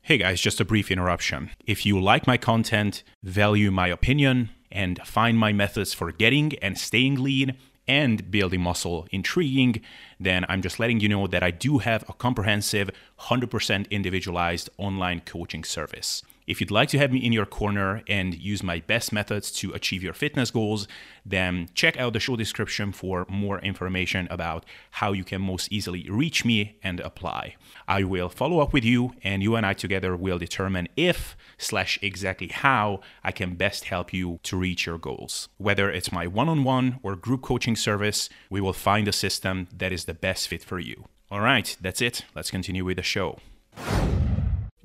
Hey 0.01 0.17
guys, 0.17 0.41
just 0.41 0.59
a 0.59 0.65
brief 0.65 0.91
interruption. 0.91 1.51
If 1.65 1.85
you 1.85 2.01
like 2.01 2.27
my 2.27 2.35
content, 2.35 3.03
value 3.23 3.71
my 3.71 3.87
opinion, 3.87 4.49
and 4.71 4.99
find 5.05 5.37
my 5.37 5.53
methods 5.53 5.93
for 5.93 6.11
getting 6.11 6.57
and 6.63 6.77
staying 6.77 7.23
lean 7.23 7.55
and 7.89 8.29
building 8.29 8.61
muscle 8.61 9.07
intriguing, 9.11 9.81
then 10.19 10.45
I'm 10.47 10.61
just 10.61 10.79
letting 10.79 10.99
you 10.99 11.09
know 11.09 11.25
that 11.27 11.41
I 11.41 11.49
do 11.51 11.79
have 11.79 12.07
a 12.07 12.13
comprehensive, 12.13 12.91
100% 13.21 13.89
individualized 13.89 14.69
online 14.77 15.21
coaching 15.21 15.63
service. 15.63 16.23
If 16.49 16.59
you'd 16.59 16.71
like 16.71 16.89
to 16.89 16.97
have 16.97 17.11
me 17.11 17.23
in 17.23 17.31
your 17.31 17.45
corner 17.45 18.01
and 18.07 18.33
use 18.33 18.63
my 18.63 18.79
best 18.79 19.13
methods 19.13 19.51
to 19.51 19.71
achieve 19.73 20.01
your 20.01 20.15
fitness 20.15 20.49
goals, 20.49 20.87
then 21.23 21.69
check 21.75 21.95
out 21.99 22.13
the 22.13 22.19
show 22.19 22.35
description 22.35 22.91
for 22.91 23.27
more 23.29 23.59
information 23.59 24.27
about 24.31 24.65
how 24.89 25.11
you 25.11 25.23
can 25.23 25.43
most 25.43 25.71
easily 25.71 26.09
reach 26.09 26.43
me 26.43 26.79
and 26.81 27.01
apply. 27.01 27.55
I 27.87 28.01
will 28.01 28.29
follow 28.29 28.61
up 28.61 28.73
with 28.73 28.83
you, 28.83 29.13
and 29.21 29.43
you 29.43 29.55
and 29.55 29.63
I 29.63 29.73
together 29.73 30.17
will 30.17 30.39
determine 30.39 30.87
if 30.97 31.37
slash 31.59 31.99
exactly 32.01 32.47
how 32.47 33.01
I 33.23 33.31
can 33.31 33.53
best 33.53 33.83
help 33.83 34.11
you 34.11 34.39
to 34.41 34.57
reach 34.57 34.87
your 34.87 34.97
goals. 34.97 35.49
Whether 35.59 35.91
it's 35.91 36.11
my 36.11 36.25
one-on-one 36.25 36.99
or 37.03 37.15
group 37.15 37.43
coaching 37.43 37.75
service, 37.75 38.27
we 38.49 38.59
will 38.59 38.73
find 38.73 39.07
a 39.07 39.11
system 39.11 39.67
that 39.77 39.91
is 39.91 40.05
the 40.05 40.15
best 40.15 40.47
fit 40.47 40.63
for 40.63 40.79
you. 40.79 41.05
All 41.29 41.41
right, 41.41 41.77
that's 41.79 42.01
it. 42.01 42.25
Let's 42.33 42.49
continue 42.49 42.85
with 42.85 42.97
the 42.97 43.03
show 43.03 43.37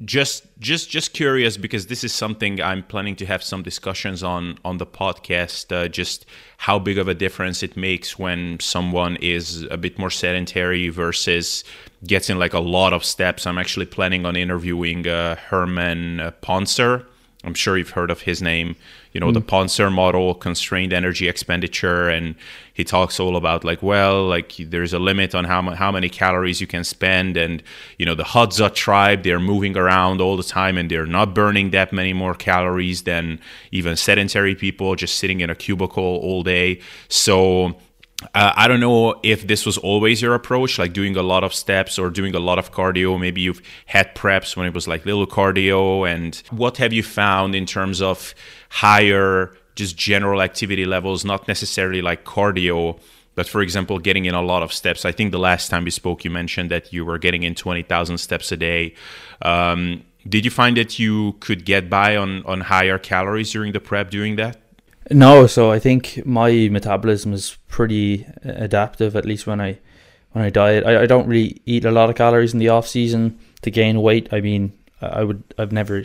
just 0.04 0.46
just 0.58 0.90
just 0.90 1.12
curious 1.12 1.56
because 1.56 1.86
this 1.86 2.02
is 2.02 2.12
something 2.12 2.60
i'm 2.60 2.82
planning 2.82 3.14
to 3.14 3.24
have 3.24 3.44
some 3.44 3.62
discussions 3.62 4.24
on 4.24 4.58
on 4.64 4.78
the 4.78 4.86
podcast 4.86 5.70
uh, 5.70 5.86
just 5.86 6.26
how 6.56 6.80
big 6.80 6.98
of 6.98 7.06
a 7.06 7.14
difference 7.14 7.62
it 7.62 7.76
makes 7.76 8.18
when 8.18 8.58
someone 8.58 9.16
is 9.20 9.62
a 9.70 9.76
bit 9.76 9.96
more 9.96 10.10
sedentary 10.10 10.88
versus 10.88 11.62
gets 12.04 12.28
in 12.28 12.38
like 12.38 12.52
a 12.52 12.58
lot 12.58 12.92
of 12.92 13.04
steps. 13.04 13.46
I'm 13.46 13.56
actually 13.56 13.86
planning 13.86 14.26
on 14.26 14.36
interviewing 14.36 15.06
uh, 15.06 15.36
herman 15.36 16.32
Pontzer 16.42 17.06
I'm 17.44 17.54
sure 17.54 17.76
you've 17.76 17.90
heard 17.90 18.10
of 18.10 18.22
his 18.22 18.40
name, 18.40 18.74
you 19.14 19.20
know, 19.20 19.28
mm. 19.28 19.34
the 19.34 19.40
Pontzer 19.40 19.90
model, 19.90 20.34
constrained 20.34 20.92
energy 20.92 21.28
expenditure. 21.28 22.08
And 22.08 22.34
he 22.74 22.84
talks 22.84 23.18
all 23.20 23.36
about 23.36 23.64
like, 23.64 23.82
well, 23.82 24.26
like 24.26 24.56
there's 24.58 24.92
a 24.92 24.98
limit 24.98 25.34
on 25.34 25.44
how, 25.44 25.62
how 25.70 25.92
many 25.92 26.08
calories 26.08 26.60
you 26.60 26.66
can 26.66 26.84
spend. 26.84 27.36
And, 27.36 27.62
you 27.96 28.04
know, 28.04 28.16
the 28.16 28.24
Hadza 28.24 28.74
tribe, 28.74 29.22
they're 29.22 29.40
moving 29.40 29.76
around 29.76 30.20
all 30.20 30.36
the 30.36 30.42
time 30.42 30.76
and 30.76 30.90
they're 30.90 31.06
not 31.06 31.32
burning 31.34 31.70
that 31.70 31.92
many 31.92 32.12
more 32.12 32.34
calories 32.34 33.04
than 33.04 33.40
even 33.70 33.96
sedentary 33.96 34.56
people 34.56 34.96
just 34.96 35.16
sitting 35.16 35.40
in 35.40 35.48
a 35.48 35.54
cubicle 35.54 36.02
all 36.02 36.42
day. 36.42 36.80
So 37.08 37.76
uh, 38.34 38.52
I 38.56 38.68
don't 38.68 38.80
know 38.80 39.20
if 39.22 39.46
this 39.46 39.66
was 39.66 39.76
always 39.78 40.22
your 40.22 40.34
approach, 40.34 40.78
like 40.78 40.92
doing 40.92 41.16
a 41.16 41.22
lot 41.22 41.44
of 41.44 41.52
steps 41.52 41.98
or 41.98 42.10
doing 42.10 42.34
a 42.34 42.38
lot 42.38 42.58
of 42.58 42.72
cardio. 42.72 43.18
Maybe 43.18 43.42
you've 43.42 43.62
had 43.86 44.14
preps 44.14 44.56
when 44.56 44.66
it 44.66 44.74
was 44.74 44.88
like 44.88 45.04
little 45.04 45.26
cardio. 45.26 46.08
And 46.08 46.36
what 46.50 46.78
have 46.78 46.92
you 46.92 47.02
found 47.02 47.54
in 47.54 47.66
terms 47.66 48.00
of 48.00 48.34
higher, 48.70 49.54
just 49.74 49.96
general 49.96 50.40
activity 50.40 50.84
levels, 50.84 51.24
not 51.24 51.46
necessarily 51.48 52.02
like 52.02 52.24
cardio, 52.24 52.98
but 53.34 53.48
for 53.48 53.60
example, 53.60 53.98
getting 53.98 54.24
in 54.24 54.34
a 54.34 54.42
lot 54.42 54.62
of 54.62 54.72
steps? 54.72 55.04
I 55.04 55.12
think 55.12 55.32
the 55.32 55.38
last 55.38 55.68
time 55.68 55.84
we 55.84 55.90
spoke, 55.90 56.24
you 56.24 56.30
mentioned 56.30 56.70
that 56.70 56.92
you 56.92 57.04
were 57.04 57.18
getting 57.18 57.42
in 57.42 57.54
20,000 57.54 58.18
steps 58.18 58.52
a 58.52 58.56
day. 58.56 58.94
Um, 59.42 60.04
did 60.26 60.44
you 60.44 60.50
find 60.50 60.76
that 60.76 60.98
you 60.98 61.32
could 61.40 61.64
get 61.66 61.90
by 61.90 62.16
on, 62.16 62.44
on 62.46 62.62
higher 62.62 62.98
calories 62.98 63.52
during 63.52 63.72
the 63.72 63.80
prep 63.80 64.10
doing 64.10 64.36
that? 64.36 64.58
No, 65.10 65.46
so 65.46 65.70
I 65.70 65.78
think 65.78 66.24
my 66.24 66.68
metabolism 66.70 67.32
is 67.32 67.58
pretty 67.68 68.26
adaptive. 68.42 69.16
At 69.16 69.26
least 69.26 69.46
when 69.46 69.60
I 69.60 69.78
when 70.32 70.44
I 70.44 70.50
diet, 70.50 70.84
I, 70.84 71.02
I 71.02 71.06
don't 71.06 71.28
really 71.28 71.60
eat 71.66 71.84
a 71.84 71.90
lot 71.90 72.10
of 72.10 72.16
calories 72.16 72.52
in 72.52 72.58
the 72.58 72.70
off 72.70 72.88
season 72.88 73.38
to 73.62 73.70
gain 73.70 74.00
weight. 74.00 74.28
I 74.32 74.40
mean, 74.40 74.72
I 75.02 75.24
would 75.24 75.42
I've 75.58 75.72
never 75.72 76.04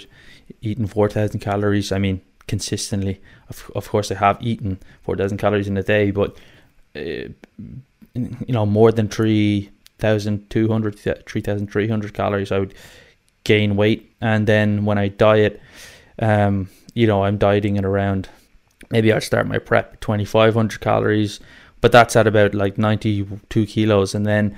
eaten 0.62 0.86
four 0.88 1.10
thousand 1.10 1.40
calories. 1.40 1.92
I 1.92 1.98
mean, 1.98 2.22
consistently. 2.48 3.22
Of 3.50 3.72
of 3.74 3.88
course, 3.88 4.12
I 4.12 4.16
have 4.16 4.38
eaten 4.42 4.80
four 5.04 5.16
thousand 5.16 5.38
calories 5.38 5.68
in 5.68 5.78
a 5.78 5.84
day, 5.84 6.12
but 6.12 6.36
uh, 6.96 7.32
you 8.14 8.50
know 8.50 8.66
more 8.66 8.92
than 8.92 9.08
three 9.08 9.70
thousand 9.98 10.50
two 10.50 10.68
hundred, 10.68 11.00
three 11.26 11.42
thousand 11.42 11.72
three 11.72 11.88
hundred 11.88 12.14
calories, 12.14 12.52
I 12.52 12.60
would 12.60 12.74
gain 13.46 13.78
weight. 13.78 14.12
And 14.20 14.46
then 14.46 14.84
when 14.84 14.98
I 14.98 15.08
diet, 15.08 15.62
um, 16.20 16.70
you 16.94 17.08
know, 17.08 17.24
I'm 17.24 17.38
dieting 17.38 17.78
at 17.78 17.86
around 17.86 18.28
maybe 18.90 19.12
I'd 19.14 19.24
start 19.24 19.48
my 19.48 19.60
prep 19.60 20.00
2500 20.00 20.80
calories, 20.80 21.40
but 21.82 21.92
that's 21.92 22.16
at 22.16 22.28
about 22.28 22.54
like 22.54 22.78
92 22.78 23.66
kilos. 23.66 24.16
And 24.16 24.26
then 24.26 24.58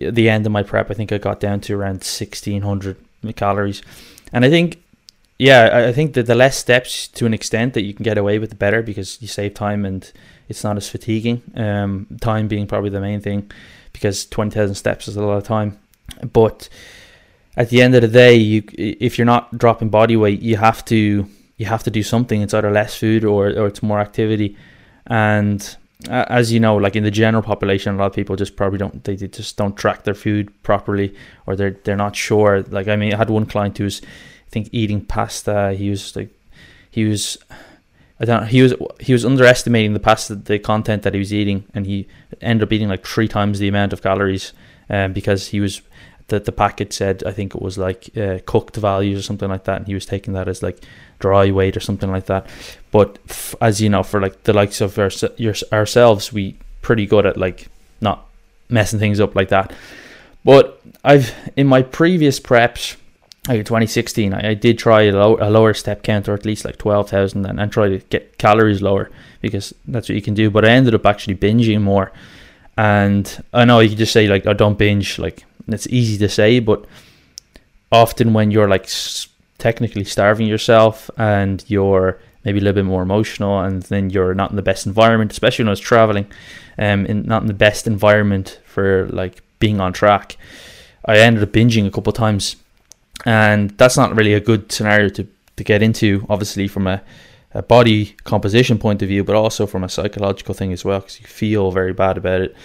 at 0.00 0.14
the 0.14 0.28
end 0.28 0.46
of 0.46 0.52
my 0.52 0.62
prep, 0.62 0.90
I 0.90 0.94
think 0.94 1.12
I 1.12 1.18
got 1.18 1.40
down 1.40 1.60
to 1.62 1.74
around 1.74 2.04
1600 2.04 2.96
calories. 3.36 3.82
And 4.32 4.44
I 4.44 4.50
think, 4.50 4.82
yeah, 5.38 5.86
I 5.88 5.92
think 5.92 6.14
that 6.14 6.26
the 6.26 6.34
less 6.34 6.56
steps 6.56 7.08
to 7.08 7.26
an 7.26 7.34
extent 7.34 7.74
that 7.74 7.82
you 7.82 7.94
can 7.94 8.02
get 8.04 8.18
away 8.18 8.38
with, 8.38 8.50
the 8.50 8.56
better 8.56 8.82
because 8.82 9.20
you 9.20 9.28
save 9.28 9.54
time 9.54 9.84
and 9.84 10.10
it's 10.48 10.64
not 10.64 10.76
as 10.76 10.88
fatiguing. 10.88 11.42
Um, 11.56 12.06
time 12.20 12.48
being 12.48 12.66
probably 12.66 12.90
the 12.90 13.00
main 13.00 13.20
thing 13.20 13.50
because 13.92 14.26
20,000 14.26 14.74
steps 14.74 15.08
is 15.08 15.16
a 15.16 15.22
lot 15.22 15.38
of 15.38 15.44
time. 15.44 15.78
But 16.32 16.68
at 17.56 17.70
the 17.70 17.82
end 17.82 17.94
of 17.94 18.02
the 18.02 18.08
day, 18.08 18.34
you 18.34 18.62
if 18.72 19.18
you're 19.18 19.26
not 19.26 19.56
dropping 19.56 19.88
body 19.88 20.16
weight, 20.16 20.40
you 20.40 20.56
have 20.56 20.84
to 20.86 21.28
you 21.62 21.68
have 21.68 21.84
to 21.84 21.90
do 21.90 22.02
something. 22.02 22.42
It's 22.42 22.54
either 22.54 22.70
less 22.70 22.96
food 22.96 23.24
or, 23.24 23.46
or 23.46 23.66
it's 23.68 23.82
more 23.82 24.00
activity. 24.00 24.56
And 25.06 25.60
uh, 26.10 26.24
as 26.28 26.52
you 26.52 26.58
know, 26.58 26.76
like 26.76 26.96
in 26.96 27.04
the 27.04 27.10
general 27.10 27.42
population, 27.42 27.94
a 27.94 27.98
lot 27.98 28.06
of 28.06 28.12
people 28.12 28.34
just 28.34 28.56
probably 28.56 28.78
don't 28.78 29.04
they, 29.04 29.14
they 29.14 29.28
just 29.28 29.56
don't 29.56 29.76
track 29.76 30.02
their 30.02 30.14
food 30.14 30.50
properly, 30.64 31.14
or 31.46 31.54
they're 31.54 31.76
they're 31.84 31.96
not 31.96 32.16
sure. 32.16 32.62
Like 32.62 32.88
I 32.88 32.96
mean, 32.96 33.14
I 33.14 33.16
had 33.16 33.30
one 33.30 33.46
client 33.46 33.78
who 33.78 33.84
was, 33.84 34.02
I 34.02 34.50
think, 34.50 34.68
eating 34.72 35.04
pasta. 35.04 35.72
He 35.74 35.88
was 35.90 36.14
like, 36.16 36.30
he 36.90 37.04
was. 37.04 37.38
I 38.20 38.24
don't 38.24 38.42
know, 38.42 38.46
he 38.46 38.62
was 38.62 38.74
he 39.00 39.12
was 39.12 39.24
underestimating 39.24 39.94
the 39.94 40.00
pasta 40.00 40.36
the 40.36 40.58
content 40.58 41.02
that 41.02 41.12
he 41.12 41.18
was 41.18 41.32
eating 41.32 41.64
and 41.74 41.86
he 41.86 42.06
ended 42.40 42.68
up 42.68 42.72
eating 42.72 42.88
like 42.88 43.04
three 43.04 43.26
times 43.26 43.58
the 43.58 43.66
amount 43.66 43.92
of 43.92 44.00
calories 44.00 44.52
um, 44.88 45.12
because 45.12 45.48
he 45.48 45.58
was 45.58 45.82
that 46.32 46.46
the 46.46 46.52
packet 46.52 46.92
said 46.92 47.22
I 47.24 47.32
think 47.32 47.54
it 47.54 47.62
was 47.62 47.78
like 47.78 48.16
uh, 48.16 48.38
cooked 48.44 48.76
values 48.76 49.20
or 49.20 49.22
something 49.22 49.48
like 49.48 49.64
that 49.64 49.78
and 49.78 49.86
he 49.86 49.94
was 49.94 50.06
taking 50.06 50.34
that 50.34 50.48
as 50.48 50.62
like 50.62 50.78
dry 51.22 51.50
weight 51.50 51.76
or 51.76 51.80
something 51.80 52.10
like 52.10 52.26
that. 52.26 52.46
But 52.90 53.18
f- 53.30 53.54
as 53.62 53.80
you 53.80 53.88
know, 53.88 54.02
for 54.02 54.20
like 54.20 54.42
the 54.42 54.52
likes 54.52 54.82
of 54.82 54.98
our, 54.98 55.10
your, 55.38 55.54
ourselves, 55.72 56.32
we 56.32 56.56
pretty 56.82 57.06
good 57.06 57.24
at 57.24 57.38
like 57.38 57.68
not 58.00 58.26
messing 58.68 58.98
things 58.98 59.20
up 59.20 59.34
like 59.34 59.48
that. 59.48 59.72
But 60.44 60.82
I've 61.04 61.32
in 61.56 61.66
my 61.68 61.82
previous 61.82 62.40
preps, 62.40 62.96
like 63.48 63.58
2016, 63.58 64.34
I, 64.34 64.50
I 64.50 64.54
did 64.54 64.78
try 64.78 65.02
a, 65.02 65.12
low, 65.12 65.38
a, 65.40 65.48
lower 65.48 65.74
step 65.74 66.02
count 66.02 66.28
or 66.28 66.34
at 66.34 66.44
least 66.44 66.64
like 66.64 66.76
12,000 66.78 67.46
and, 67.46 67.60
and 67.60 67.72
try 67.72 67.88
to 67.88 67.98
get 68.10 68.38
calories 68.38 68.82
lower 68.82 69.10
because 69.40 69.72
that's 69.86 70.08
what 70.08 70.16
you 70.16 70.22
can 70.22 70.34
do. 70.34 70.50
But 70.50 70.64
I 70.64 70.70
ended 70.70 70.94
up 70.94 71.06
actually 71.06 71.36
binging 71.36 71.82
more. 71.82 72.12
And 72.76 73.44
I 73.52 73.64
know 73.64 73.80
you 73.80 73.94
just 73.94 74.12
say 74.12 74.26
like, 74.28 74.46
I 74.46 74.50
oh, 74.50 74.54
don't 74.54 74.78
binge. 74.78 75.18
Like 75.18 75.44
it's 75.68 75.86
easy 75.88 76.18
to 76.18 76.28
say, 76.28 76.60
but 76.60 76.84
often 77.90 78.32
when 78.32 78.50
you're 78.50 78.68
like 78.68 78.88
technically 79.58 80.04
starving 80.04 80.46
yourself 80.46 81.10
and 81.16 81.64
you're 81.68 82.18
maybe 82.44 82.58
a 82.58 82.62
little 82.62 82.82
bit 82.82 82.84
more 82.84 83.02
emotional 83.02 83.60
and 83.60 83.82
then 83.84 84.10
you're 84.10 84.34
not 84.34 84.50
in 84.50 84.56
the 84.56 84.62
best 84.62 84.86
environment, 84.86 85.30
especially 85.30 85.62
when 85.62 85.68
I 85.68 85.72
was 85.72 85.80
traveling, 85.80 86.26
um, 86.78 87.06
in 87.06 87.22
not 87.22 87.42
in 87.42 87.48
the 87.48 87.54
best 87.54 87.86
environment 87.86 88.60
for 88.64 89.08
like 89.10 89.42
being 89.58 89.80
on 89.80 89.92
track. 89.92 90.36
I 91.04 91.18
ended 91.18 91.42
up 91.42 91.50
binging 91.50 91.86
a 91.86 91.90
couple 91.90 92.12
times, 92.12 92.56
and 93.24 93.70
that's 93.78 93.96
not 93.96 94.16
really 94.16 94.34
a 94.34 94.40
good 94.40 94.72
scenario 94.72 95.08
to, 95.10 95.28
to 95.56 95.64
get 95.64 95.82
into, 95.82 96.26
obviously 96.28 96.66
from 96.68 96.86
a, 96.86 97.02
a 97.54 97.62
body 97.62 98.16
composition 98.24 98.78
point 98.78 99.02
of 99.02 99.08
view, 99.08 99.22
but 99.22 99.36
also 99.36 99.66
from 99.66 99.84
a 99.84 99.88
psychological 99.88 100.54
thing 100.54 100.72
as 100.72 100.84
well, 100.84 101.00
because 101.00 101.20
you 101.20 101.26
feel 101.26 101.70
very 101.70 101.92
bad 101.92 102.16
about 102.16 102.40
it. 102.40 102.56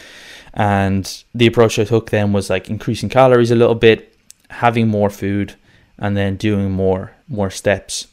And 0.57 1.23
the 1.35 1.45
approach 1.45 1.77
I 1.77 1.83
took 1.83 2.09
then 2.09 2.33
was 2.33 2.49
like 2.49 2.67
increasing 2.67 3.09
calories 3.09 3.51
a 3.51 3.55
little 3.55 3.75
bit, 3.75 4.17
having 4.49 4.87
more 4.87 5.11
food, 5.11 5.53
and 5.99 6.17
then 6.17 6.35
doing 6.35 6.71
more 6.71 7.11
more 7.29 7.51
steps. 7.51 8.07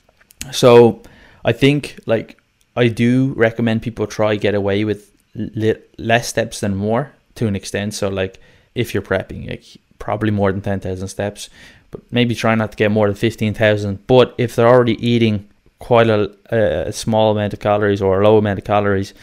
So 0.53 1.03
I 1.42 1.53
think 1.53 1.99
like 2.05 2.38
I 2.76 2.88
do 2.88 3.32
recommend 3.34 3.80
people 3.80 4.07
try 4.07 4.36
get 4.36 4.55
away 4.55 4.84
with 4.84 5.11
li- 5.34 5.82
less 5.97 6.28
steps 6.28 6.61
than 6.61 6.76
more 6.76 7.12
to 7.36 7.47
an 7.47 7.57
extent. 7.57 7.95
So 7.95 8.09
like 8.09 8.38
if 8.74 8.92
you're 8.92 9.03
prepping, 9.03 9.49
like 9.49 9.64
probably 9.99 10.30
more 10.30 10.53
than 10.53 10.61
ten 10.61 10.80
thousand 10.80 11.09
steps, 11.09 11.49
but 11.90 12.01
maybe 12.12 12.34
try 12.34 12.55
not 12.55 12.72
to 12.72 12.76
get 12.76 12.90
more 12.90 13.07
than 13.07 13.16
fifteen 13.16 13.55
thousand. 13.55 14.07
But 14.07 14.34
if 14.36 14.55
they're 14.55 14.68
already 14.68 14.99
eating 15.07 15.49
quite 15.78 16.09
a, 16.09 16.30
a 16.51 16.92
small 16.92 17.32
amount 17.32 17.55
of 17.55 17.61
calories 17.61 18.03
or 18.03 18.20
a 18.20 18.24
low 18.24 18.36
amount 18.36 18.59
of 18.59 18.66
calories, 18.66 19.14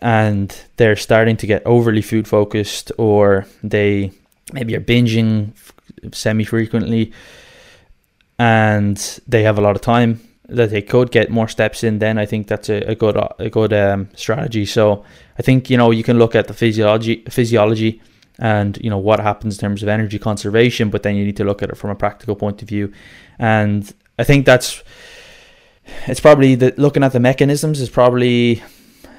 and 0.00 0.56
they're 0.76 0.96
starting 0.96 1.36
to 1.38 1.46
get 1.46 1.62
overly 1.66 2.02
food 2.02 2.28
focused, 2.28 2.92
or 2.98 3.46
they 3.62 4.12
maybe 4.52 4.76
are 4.76 4.80
binging 4.80 5.52
semi 6.12 6.44
frequently 6.44 7.12
and 8.38 9.20
they 9.26 9.42
have 9.42 9.58
a 9.58 9.60
lot 9.60 9.76
of 9.76 9.82
time 9.82 10.20
that 10.48 10.70
they 10.70 10.80
could 10.80 11.10
get 11.10 11.30
more 11.30 11.48
steps 11.48 11.84
in, 11.84 11.98
then 11.98 12.16
I 12.16 12.24
think 12.24 12.46
that's 12.46 12.70
a, 12.70 12.76
a 12.90 12.94
good 12.94 13.16
a 13.38 13.50
good 13.50 13.72
um, 13.72 14.08
strategy. 14.14 14.64
So 14.64 15.04
I 15.38 15.42
think 15.42 15.68
you 15.68 15.76
know 15.76 15.90
you 15.90 16.02
can 16.02 16.18
look 16.18 16.34
at 16.34 16.46
the 16.46 16.54
physiology 16.54 17.24
physiology 17.28 18.00
and 18.38 18.78
you 18.82 18.88
know 18.88 18.98
what 18.98 19.20
happens 19.20 19.56
in 19.56 19.60
terms 19.60 19.82
of 19.82 19.88
energy 19.88 20.18
conservation, 20.18 20.88
but 20.88 21.02
then 21.02 21.16
you 21.16 21.24
need 21.24 21.36
to 21.36 21.44
look 21.44 21.62
at 21.62 21.68
it 21.68 21.76
from 21.76 21.90
a 21.90 21.94
practical 21.94 22.36
point 22.36 22.62
of 22.62 22.68
view. 22.68 22.92
And 23.38 23.92
I 24.18 24.24
think 24.24 24.46
that's 24.46 24.82
it's 26.06 26.20
probably 26.20 26.54
the 26.54 26.72
looking 26.76 27.02
at 27.02 27.12
the 27.12 27.20
mechanisms 27.20 27.80
is 27.80 27.90
probably 27.90 28.62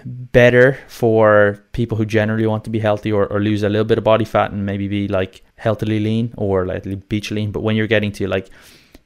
better 0.05 0.77
for 0.87 1.63
people 1.71 1.97
who 1.97 2.05
generally 2.05 2.45
want 2.45 2.63
to 2.63 2.69
be 2.69 2.79
healthy 2.79 3.11
or, 3.11 3.27
or 3.27 3.39
lose 3.39 3.63
a 3.63 3.69
little 3.69 3.85
bit 3.85 3.97
of 3.97 4.03
body 4.03 4.25
fat 4.25 4.51
and 4.51 4.65
maybe 4.65 4.87
be 4.87 5.07
like 5.07 5.41
healthily 5.55 5.99
lean 5.99 6.33
or 6.37 6.65
like 6.65 7.07
beach 7.09 7.31
lean. 7.31 7.51
But 7.51 7.61
when 7.61 7.75
you're 7.75 7.87
getting 7.87 8.11
to 8.13 8.27
like 8.27 8.49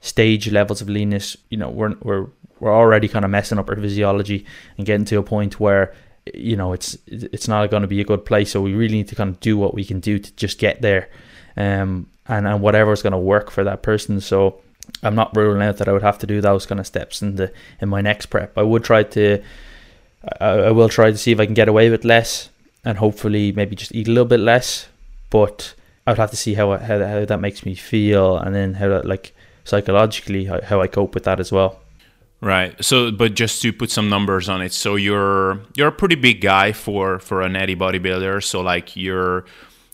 stage 0.01 0.51
levels 0.51 0.81
of 0.81 0.89
leanness, 0.89 1.37
you 1.49 1.57
know, 1.57 1.69
we're 1.69 1.95
we're 2.01 2.27
we're 2.59 2.73
already 2.73 3.07
kind 3.07 3.25
of 3.25 3.31
messing 3.31 3.59
up 3.59 3.69
our 3.69 3.75
physiology 3.75 4.45
and 4.77 4.85
getting 4.85 5.05
to 5.05 5.17
a 5.17 5.23
point 5.23 5.59
where 5.59 5.93
you 6.33 6.55
know 6.55 6.71
it's 6.71 6.97
it's 7.07 7.47
not 7.47 7.69
going 7.69 7.81
to 7.81 7.87
be 7.87 8.01
a 8.01 8.05
good 8.05 8.25
place. 8.25 8.51
So 8.51 8.61
we 8.61 8.73
really 8.73 8.95
need 8.95 9.09
to 9.09 9.15
kind 9.15 9.29
of 9.29 9.39
do 9.39 9.57
what 9.57 9.73
we 9.73 9.83
can 9.83 9.99
do 9.99 10.19
to 10.19 10.35
just 10.35 10.59
get 10.59 10.81
there, 10.81 11.09
um, 11.57 12.07
and 12.27 12.47
and 12.47 12.61
whatever's 12.61 13.01
going 13.01 13.11
to 13.11 13.19
work 13.19 13.51
for 13.51 13.63
that 13.63 13.83
person. 13.83 14.21
So 14.21 14.61
I'm 15.01 15.15
not 15.15 15.35
ruling 15.35 15.61
out 15.61 15.77
that 15.77 15.87
I 15.87 15.93
would 15.93 16.03
have 16.03 16.19
to 16.19 16.27
do 16.27 16.41
those 16.41 16.65
kind 16.65 16.79
of 16.79 16.87
steps 16.87 17.21
in 17.21 17.35
the 17.35 17.51
in 17.79 17.89
my 17.89 18.01
next 18.01 18.27
prep. 18.27 18.57
I 18.57 18.63
would 18.63 18.83
try 18.83 19.03
to, 19.03 19.41
I, 20.39 20.47
I 20.47 20.71
will 20.71 20.89
try 20.89 21.11
to 21.11 21.17
see 21.17 21.31
if 21.31 21.39
I 21.39 21.45
can 21.45 21.53
get 21.53 21.67
away 21.67 21.89
with 21.89 22.05
less, 22.05 22.49
and 22.83 22.97
hopefully 22.97 23.51
maybe 23.51 23.75
just 23.75 23.93
eat 23.93 24.07
a 24.07 24.11
little 24.11 24.25
bit 24.25 24.39
less. 24.39 24.87
But 25.29 25.73
I 26.05 26.11
would 26.11 26.19
have 26.19 26.31
to 26.31 26.37
see 26.37 26.53
how 26.53 26.77
how, 26.77 26.99
how 26.99 27.25
that 27.25 27.41
makes 27.41 27.65
me 27.65 27.75
feel, 27.75 28.37
and 28.37 28.55
then 28.55 28.75
how 28.75 28.89
that 28.89 29.05
like 29.05 29.33
psychologically 29.63 30.45
how, 30.45 30.61
how 30.61 30.81
I 30.81 30.87
cope 30.87 31.13
with 31.13 31.23
that 31.23 31.39
as 31.39 31.51
well. 31.51 31.79
Right. 32.41 32.75
So, 32.83 33.09
but 33.09 33.35
just 33.35 33.61
to 33.61 33.71
put 33.71 33.89
some 33.89 34.09
numbers 34.09 34.49
on 34.49 34.61
it, 34.61 34.73
so 34.73 34.95
you're 34.95 35.61
you're 35.75 35.87
a 35.87 35.93
pretty 35.93 36.15
big 36.15 36.41
guy 36.41 36.73
for 36.73 37.19
for 37.19 37.41
an 37.41 37.53
natty 37.53 37.75
bodybuilder. 37.75 38.43
So, 38.43 38.61
like 38.61 38.97
you're 38.97 39.45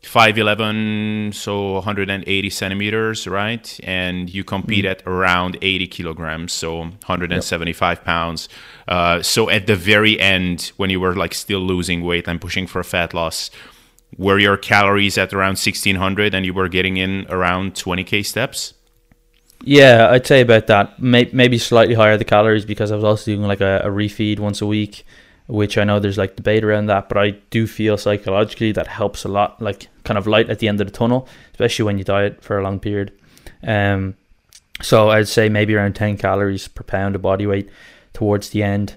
five 0.04 0.38
eleven, 0.38 1.32
so 1.34 1.74
180 1.74 2.50
centimeters, 2.50 3.28
right? 3.28 3.80
And 3.84 4.30
you 4.30 4.43
compete 4.43 4.86
mm. 4.86 4.91
at 4.91 5.04
around 5.06 5.58
80 5.62 5.88
kilograms, 5.88 6.54
so 6.54 6.80
175 6.80 7.97
yep. 7.97 8.06
pounds. 8.06 8.50
Uh, 8.88 9.22
so, 9.22 9.50
at 9.50 9.68
the 9.68 9.76
very 9.76 10.20
end, 10.20 10.72
when 10.78 10.89
you 10.89 11.00
were 11.00 11.16
like 11.16 11.34
still 11.34 11.60
losing 11.60 12.02
weight 12.02 12.28
and 12.28 12.39
pushing 12.39 12.68
for 12.68 12.84
fat 12.84 13.14
loss, 13.14 13.52
were 14.18 14.39
your 14.39 14.58
calories 14.58 15.18
at 15.18 15.34
around 15.34 15.58
1600, 15.58 16.34
and 16.34 16.45
you 16.45 16.54
were 16.54 16.70
getting 16.70 16.97
in 16.97 17.26
around 17.30 17.76
20k 17.76 18.26
steps? 18.26 18.74
Yeah, 19.64 20.10
I'd 20.10 20.26
say 20.26 20.41
about 20.41 20.68
that. 20.68 21.02
Maybe 21.02 21.58
slightly 21.58 21.93
higher 21.93 22.18
the 22.18 22.26
calories 22.26 22.66
because 22.66 22.91
I 22.91 22.95
was 22.95 23.04
also 23.04 23.26
doing 23.26 23.41
like 23.41 23.62
a, 23.62 23.82
a 23.84 23.89
refeed 23.89 24.39
once 24.39 24.62
a 24.62 24.66
week, 24.66 25.06
which 25.50 25.80
I 25.80 25.84
know 25.84 26.00
there's 26.00 26.18
like 26.18 26.36
debate 26.36 26.64
around 26.64 26.86
that, 26.86 27.10
but 27.10 27.18
I 27.18 27.32
do 27.50 27.66
feel 27.66 27.97
psychologically 27.97 28.72
that 28.74 28.86
helps 28.86 29.24
a 29.26 29.28
lot, 29.28 29.60
like 29.60 29.88
kind 30.04 30.18
of 30.18 30.28
light 30.28 30.50
at 30.50 30.60
the 30.60 30.68
end 30.68 30.80
of 30.80 30.86
the 30.86 30.93
tunnel, 30.93 31.28
especially 31.52 31.86
when 31.86 31.97
you 31.97 32.04
diet 32.04 32.43
for 32.43 32.60
a 32.60 32.64
long 32.64 32.80
period. 32.80 33.12
Um, 33.64 34.16
so 34.82 35.10
I'd 35.10 35.28
say 35.28 35.50
maybe 35.50 35.74
around 35.74 35.95
10 35.95 36.18
calories 36.18 36.68
per 36.68 36.84
pound 36.84 37.16
of 37.16 37.24
body 37.24 37.47
weight 37.47 37.68
towards 38.14 38.52
the 38.52 38.62
end. 38.62 38.95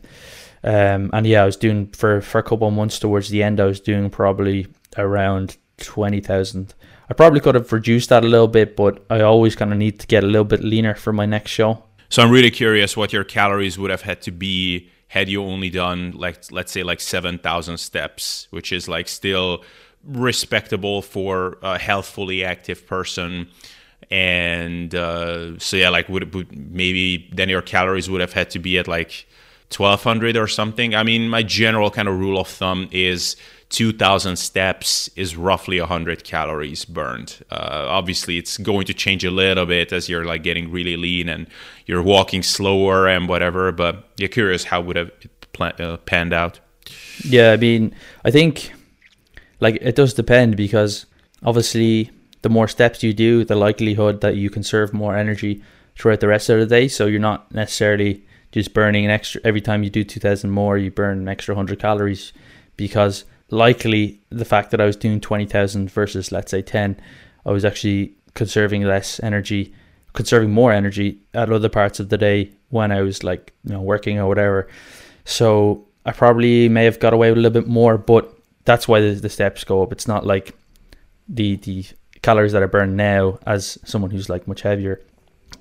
Um, 0.62 1.08
and 1.14 1.26
yeah, 1.26 1.42
I 1.42 1.46
was 1.46 1.56
doing 1.56 1.86
for, 1.88 2.20
for 2.20 2.38
a 2.38 2.42
couple 2.42 2.68
of 2.68 2.74
months 2.74 2.98
towards 2.98 3.30
the 3.30 3.42
end, 3.42 3.58
I 3.58 3.64
was 3.64 3.80
doing 3.80 4.10
probably 4.10 4.66
around 4.98 5.56
20,000. 5.78 6.74
I 7.08 7.14
probably 7.14 7.40
could 7.40 7.54
have 7.54 7.72
reduced 7.72 8.10
that 8.10 8.24
a 8.24 8.28
little 8.28 8.46
bit, 8.46 8.76
but 8.76 9.02
I 9.08 9.22
always 9.22 9.56
kind 9.56 9.72
of 9.72 9.78
need 9.78 10.00
to 10.00 10.06
get 10.06 10.22
a 10.22 10.26
little 10.26 10.44
bit 10.44 10.62
leaner 10.62 10.94
for 10.94 11.14
my 11.14 11.24
next 11.24 11.50
show. 11.50 11.82
So 12.10 12.22
I'm 12.22 12.30
really 12.30 12.50
curious 12.50 12.94
what 12.94 13.14
your 13.14 13.24
calories 13.24 13.78
would 13.78 13.90
have 13.90 14.02
had 14.02 14.20
to 14.22 14.30
be 14.30 14.90
had 15.12 15.28
you 15.28 15.44
only 15.44 15.68
done 15.68 16.12
like 16.12 16.50
let's 16.50 16.72
say 16.72 16.82
like 16.82 16.98
7,000 16.98 17.76
steps, 17.76 18.46
which 18.48 18.72
is 18.72 18.88
like 18.88 19.08
still 19.08 19.62
respectable 20.02 21.02
for 21.02 21.58
a 21.60 21.78
healthfully 21.78 22.42
active 22.42 22.86
person. 22.86 23.48
And 24.10 24.94
uh, 24.94 25.58
so 25.58 25.76
yeah, 25.76 25.90
like 25.90 26.08
would, 26.08 26.34
would 26.34 26.56
maybe 26.56 27.28
then 27.30 27.50
your 27.50 27.60
calories 27.60 28.08
would 28.08 28.22
have 28.22 28.32
had 28.32 28.48
to 28.52 28.58
be 28.58 28.78
at 28.78 28.88
like 28.88 29.26
1200 29.76 30.34
or 30.34 30.48
something. 30.48 30.94
I 30.94 31.02
mean, 31.02 31.28
my 31.28 31.42
general 31.42 31.90
kind 31.90 32.08
of 32.08 32.18
rule 32.18 32.40
of 32.40 32.48
thumb 32.48 32.88
is 32.90 33.36
2000 33.72 34.36
steps 34.36 35.08
is 35.16 35.34
roughly 35.34 35.80
100 35.80 36.24
calories 36.24 36.84
burned. 36.84 37.42
Uh, 37.50 37.86
obviously, 37.88 38.36
it's 38.36 38.58
going 38.58 38.84
to 38.86 38.92
change 38.92 39.24
a 39.24 39.30
little 39.30 39.64
bit 39.64 39.92
as 39.92 40.10
you're 40.10 40.26
like 40.26 40.42
getting 40.42 40.70
really 40.70 40.96
lean 40.96 41.28
and 41.28 41.46
you're 41.86 42.02
walking 42.02 42.42
slower 42.42 43.08
and 43.08 43.28
whatever. 43.28 43.72
But 43.72 44.04
you're 44.18 44.28
curious 44.28 44.64
how 44.64 44.82
would 44.82 44.96
have 44.96 45.10
it 45.22 45.80
uh, 45.80 45.96
panned 45.96 46.34
out? 46.34 46.60
Yeah, 47.24 47.52
I 47.52 47.56
mean, 47.56 47.94
I 48.26 48.30
think 48.30 48.74
like 49.60 49.78
it 49.80 49.96
does 49.96 50.12
depend 50.12 50.56
because 50.56 51.06
obviously 51.42 52.10
the 52.42 52.50
more 52.50 52.68
steps 52.68 53.02
you 53.02 53.14
do, 53.14 53.42
the 53.42 53.56
likelihood 53.56 54.20
that 54.20 54.36
you 54.36 54.50
conserve 54.50 54.92
more 54.92 55.16
energy 55.16 55.62
throughout 55.96 56.20
the 56.20 56.28
rest 56.28 56.50
of 56.50 56.60
the 56.60 56.66
day. 56.66 56.88
So 56.88 57.06
you're 57.06 57.20
not 57.20 57.50
necessarily 57.54 58.22
just 58.50 58.74
burning 58.74 59.06
an 59.06 59.10
extra 59.10 59.40
every 59.44 59.62
time 59.62 59.82
you 59.82 59.88
do 59.88 60.04
2000 60.04 60.50
more, 60.50 60.76
you 60.76 60.90
burn 60.90 61.20
an 61.20 61.28
extra 61.28 61.54
100 61.54 61.78
calories 61.78 62.34
because 62.76 63.24
likely 63.52 64.20
the 64.30 64.44
fact 64.44 64.70
that 64.70 64.80
I 64.80 64.86
was 64.86 64.96
doing 64.96 65.20
20,000 65.20 65.90
versus 65.90 66.32
let's 66.32 66.50
say 66.50 66.62
10, 66.62 66.98
I 67.44 67.50
was 67.50 67.64
actually 67.64 68.14
conserving 68.34 68.82
less 68.82 69.20
energy, 69.20 69.74
conserving 70.14 70.50
more 70.50 70.72
energy 70.72 71.20
at 71.34 71.52
other 71.52 71.68
parts 71.68 72.00
of 72.00 72.08
the 72.08 72.18
day 72.18 72.50
when 72.70 72.90
I 72.90 73.02
was 73.02 73.22
like, 73.22 73.52
you 73.64 73.74
know, 73.74 73.82
working 73.82 74.18
or 74.18 74.26
whatever. 74.26 74.68
So 75.24 75.86
I 76.06 76.12
probably 76.12 76.68
may 76.68 76.84
have 76.84 76.98
got 76.98 77.12
away 77.12 77.30
with 77.30 77.38
a 77.38 77.40
little 77.42 77.60
bit 77.62 77.68
more, 77.68 77.98
but 77.98 78.34
that's 78.64 78.88
why 78.88 79.00
the, 79.00 79.10
the 79.12 79.28
steps 79.28 79.64
go 79.64 79.82
up. 79.82 79.92
It's 79.92 80.08
not 80.08 80.26
like 80.26 80.56
the 81.28 81.56
the 81.56 81.84
calories 82.22 82.52
that 82.52 82.62
I 82.62 82.66
burn 82.66 82.96
now 82.96 83.38
as 83.46 83.78
someone 83.84 84.10
who's 84.10 84.28
like 84.28 84.46
much 84.46 84.62
heavier 84.62 85.00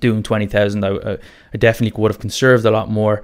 doing 0.00 0.22
20,000 0.22 0.84
I, 0.84 1.18
I 1.54 1.56
definitely 1.56 2.00
would 2.00 2.10
have 2.10 2.20
conserved 2.20 2.64
a 2.64 2.70
lot 2.70 2.90
more 2.90 3.22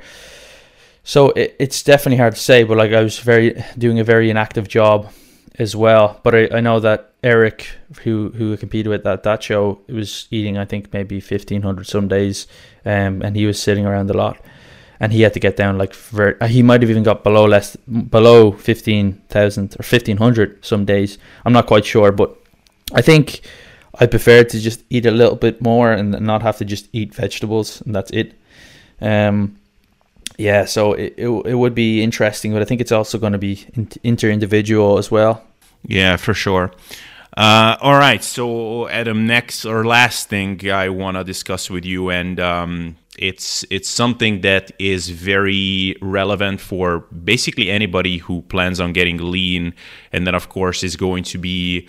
so 1.09 1.31
it, 1.31 1.57
it's 1.59 1.83
definitely 1.83 2.19
hard 2.19 2.35
to 2.35 2.41
say, 2.41 2.65
but 2.65 2.77
like 2.77 2.93
I 2.93 3.03
was 3.03 3.19
very 3.19 3.65
doing 3.79 3.99
a 3.99 4.05
very 4.05 4.29
inactive 4.29 4.69
job 4.69 5.11
as 5.59 5.75
well. 5.75 6.21
But 6.23 6.35
I, 6.35 6.49
I 6.59 6.61
know 6.61 6.81
that 6.81 7.15
Eric, 7.23 7.67
who 8.03 8.29
who 8.37 8.55
competed 8.59 8.91
with 8.91 9.07
at 9.07 9.23
that 9.23 9.43
show, 9.43 9.81
was 9.89 10.29
eating 10.31 10.59
I 10.59 10.67
think 10.67 10.93
maybe 10.93 11.19
fifteen 11.21 11.63
hundred 11.63 11.87
some 11.87 12.09
days, 12.09 12.47
um, 12.85 13.23
and 13.23 13.35
he 13.37 13.47
was 13.47 13.59
sitting 13.59 13.87
around 13.87 14.11
a 14.11 14.13
lot, 14.13 14.37
and 15.01 15.11
he 15.11 15.23
had 15.23 15.33
to 15.33 15.41
get 15.41 15.57
down 15.57 15.79
like 15.79 15.95
very, 15.95 16.39
uh, 16.43 16.47
he 16.47 16.63
might 16.63 16.83
have 16.83 16.91
even 16.91 17.05
got 17.05 17.25
below 17.25 17.47
less 17.47 17.75
below 18.11 18.53
fifteen 18.53 19.15
thousand 19.31 19.77
or 19.81 19.85
fifteen 19.85 20.19
hundred 20.19 20.63
some 20.63 20.85
days. 20.85 21.17
I'm 21.47 21.55
not 21.55 21.67
quite 21.67 21.87
sure, 21.87 22.13
but 22.13 22.37
I 22.93 23.01
think 23.01 23.41
I 23.99 24.07
prefer 24.07 24.45
to 24.45 24.61
just 24.61 24.85
eat 24.91 25.07
a 25.07 25.11
little 25.11 25.37
bit 25.37 25.63
more 25.63 25.91
and 25.91 26.21
not 26.21 26.43
have 26.43 26.59
to 26.59 26.67
just 26.67 26.89
eat 26.93 27.15
vegetables, 27.15 27.81
and 27.81 27.95
that's 27.95 28.11
it. 28.11 28.35
Um, 29.01 29.57
yeah, 30.39 30.65
so 30.65 30.93
it, 30.93 31.15
it, 31.17 31.29
it 31.29 31.55
would 31.55 31.75
be 31.75 32.03
interesting, 32.03 32.53
but 32.53 32.63
I 32.63 32.65
think 32.65 32.81
it's 32.81 32.93
also 32.93 33.19
going 33.19 33.33
to 33.33 33.39
be 33.39 33.67
inter 34.05 34.31
individual 34.31 34.97
as 34.97 35.11
well. 35.11 35.43
Yeah, 35.83 36.17
for 36.17 36.33
sure. 36.33 36.73
Uh, 37.37 37.77
all 37.81 37.99
right, 37.99 38.23
so 38.23 38.89
Adam, 38.89 39.27
next 39.27 39.65
or 39.65 39.85
last 39.85 40.29
thing 40.29 40.71
I 40.71 40.89
want 40.89 41.17
to 41.17 41.25
discuss 41.25 41.69
with 41.69 41.85
you, 41.85 42.11
and 42.11 42.39
um, 42.41 42.97
it's 43.19 43.65
it's 43.69 43.89
something 43.89 44.41
that 44.43 44.71
is 44.79 45.11
very 45.11 45.97
relevant 46.01 46.61
for 46.61 47.01
basically 47.25 47.71
anybody 47.71 48.19
who 48.19 48.43
plans 48.43 48.81
on 48.81 48.93
getting 48.93 49.19
lean, 49.19 49.75
and 50.13 50.27
then 50.27 50.35
of 50.35 50.49
course 50.49 50.83
is 50.85 50.97
going 50.97 51.25
to 51.25 51.39
be 51.39 51.89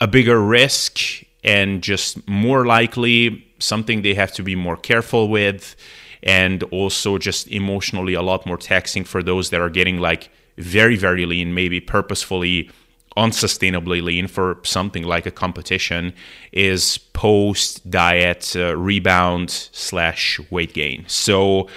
a 0.00 0.06
bigger 0.06 0.40
risk 0.40 1.00
and 1.42 1.82
just 1.82 2.26
more 2.28 2.66
likely 2.66 3.46
something 3.58 4.02
they 4.02 4.14
have 4.14 4.32
to 4.32 4.42
be 4.42 4.54
more 4.54 4.76
careful 4.76 5.28
with 5.28 5.74
and 6.22 6.62
also 6.64 7.18
just 7.18 7.48
emotionally 7.48 8.14
a 8.14 8.22
lot 8.22 8.46
more 8.46 8.56
taxing 8.56 9.04
for 9.04 9.22
those 9.22 9.50
that 9.50 9.60
are 9.60 9.70
getting 9.70 9.98
like 9.98 10.30
very 10.56 10.96
very 10.96 11.24
lean 11.26 11.54
maybe 11.54 11.80
purposefully 11.80 12.70
unsustainably 13.18 14.00
lean 14.00 14.28
for 14.28 14.58
something 14.62 15.02
like 15.02 15.26
a 15.26 15.30
competition 15.30 16.12
is 16.52 16.98
post 16.98 17.90
diet 17.90 18.54
uh, 18.56 18.76
rebound 18.76 19.50
slash 19.50 20.40
weight 20.50 20.72
gain. 20.72 21.04
So 21.08 21.68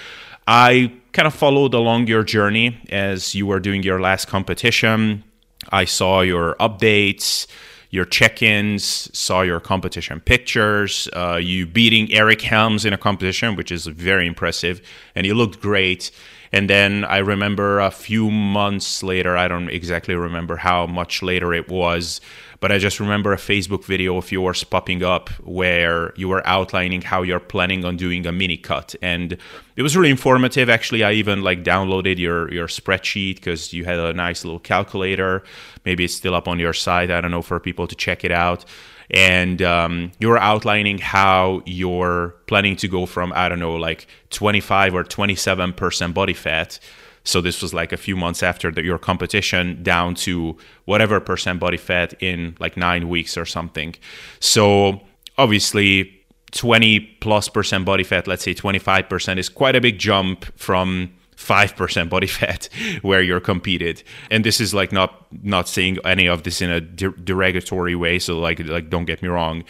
i 0.46 0.92
kind 1.12 1.26
of 1.26 1.34
followed 1.34 1.74
along 1.74 2.06
your 2.06 2.24
journey 2.24 2.80
as 2.88 3.34
you 3.34 3.46
were 3.46 3.60
doing 3.60 3.82
your 3.82 4.00
last 4.00 4.28
competition. 4.28 5.22
I 5.70 5.84
saw 5.84 6.22
your 6.22 6.56
updates 6.58 7.46
your 7.92 8.06
check-ins, 8.06 9.16
saw 9.16 9.42
your 9.42 9.60
competition 9.60 10.18
pictures, 10.18 11.08
uh, 11.14 11.36
you 11.36 11.66
beating 11.66 12.10
Eric 12.10 12.40
Helms 12.40 12.86
in 12.86 12.92
a 12.94 12.98
competition, 12.98 13.54
which 13.54 13.70
is 13.70 13.86
very 13.86 14.26
impressive, 14.26 14.80
and 15.14 15.26
you 15.26 15.34
looked 15.34 15.60
great. 15.60 16.10
And 16.52 16.68
then 16.68 17.04
I 17.04 17.18
remember 17.18 17.80
a 17.80 17.90
few 17.90 18.30
months 18.30 19.02
later, 19.02 19.36
I 19.36 19.46
don't 19.46 19.68
exactly 19.68 20.14
remember 20.14 20.56
how 20.56 20.86
much 20.86 21.22
later 21.22 21.52
it 21.52 21.68
was, 21.68 22.22
but 22.62 22.70
I 22.70 22.78
just 22.78 23.00
remember 23.00 23.32
a 23.32 23.36
Facebook 23.36 23.84
video 23.84 24.16
of 24.16 24.30
yours 24.30 24.62
popping 24.62 25.02
up 25.02 25.30
where 25.40 26.14
you 26.14 26.28
were 26.28 26.46
outlining 26.46 27.02
how 27.02 27.22
you're 27.22 27.40
planning 27.40 27.84
on 27.84 27.96
doing 27.96 28.24
a 28.24 28.30
mini 28.30 28.56
cut. 28.56 28.94
And 29.02 29.36
it 29.74 29.82
was 29.82 29.96
really 29.96 30.12
informative. 30.12 30.70
Actually, 30.70 31.02
I 31.02 31.10
even 31.14 31.42
like 31.42 31.64
downloaded 31.64 32.18
your, 32.18 32.52
your 32.54 32.68
spreadsheet 32.68 33.34
because 33.34 33.72
you 33.72 33.84
had 33.84 33.98
a 33.98 34.12
nice 34.12 34.44
little 34.44 34.60
calculator. 34.60 35.42
Maybe 35.84 36.04
it's 36.04 36.14
still 36.14 36.36
up 36.36 36.46
on 36.46 36.60
your 36.60 36.72
site. 36.72 37.10
I 37.10 37.20
don't 37.20 37.32
know 37.32 37.42
for 37.42 37.58
people 37.58 37.88
to 37.88 37.96
check 37.96 38.24
it 38.24 38.30
out 38.30 38.64
and 39.10 39.60
um, 39.60 40.12
you're 40.20 40.38
outlining 40.38 40.98
how 40.98 41.62
you're 41.66 42.36
planning 42.46 42.76
to 42.76 42.86
go 42.86 43.06
from 43.06 43.32
I 43.34 43.48
don't 43.48 43.58
know 43.58 43.74
like 43.74 44.06
25 44.30 44.94
or 44.94 45.02
27 45.02 45.72
percent 45.72 46.14
body 46.14 46.32
fat. 46.32 46.78
So 47.24 47.40
this 47.40 47.62
was 47.62 47.72
like 47.72 47.92
a 47.92 47.96
few 47.96 48.16
months 48.16 48.42
after 48.42 48.70
the, 48.70 48.82
your 48.82 48.98
competition 48.98 49.82
down 49.82 50.14
to 50.16 50.56
whatever 50.84 51.20
percent 51.20 51.60
body 51.60 51.76
fat 51.76 52.14
in 52.20 52.56
like 52.58 52.76
nine 52.76 53.08
weeks 53.08 53.36
or 53.36 53.44
something. 53.44 53.94
So 54.40 55.00
obviously 55.38 56.12
20 56.52 57.00
plus 57.20 57.48
percent 57.48 57.84
body 57.84 58.04
fat, 58.04 58.26
let's 58.26 58.42
say 58.42 58.54
25 58.54 59.08
percent 59.08 59.38
is 59.40 59.48
quite 59.48 59.76
a 59.76 59.80
big 59.80 59.98
jump 59.98 60.44
from 60.58 61.12
5% 61.36 62.08
body 62.08 62.26
fat 62.26 62.68
where 63.02 63.20
you're 63.20 63.40
competed 63.40 64.02
and 64.30 64.44
this 64.44 64.60
is 64.60 64.72
like 64.74 64.92
not 64.92 65.26
not 65.42 65.68
saying 65.68 65.98
any 66.04 66.28
of 66.28 66.44
this 66.44 66.60
in 66.60 66.70
a 66.70 66.80
de- 66.80 67.10
derogatory 67.10 67.94
way 67.94 68.18
so 68.18 68.38
like 68.38 68.60
like 68.60 68.90
don't 68.90 69.06
get 69.06 69.22
me 69.22 69.28
wrong 69.28 69.64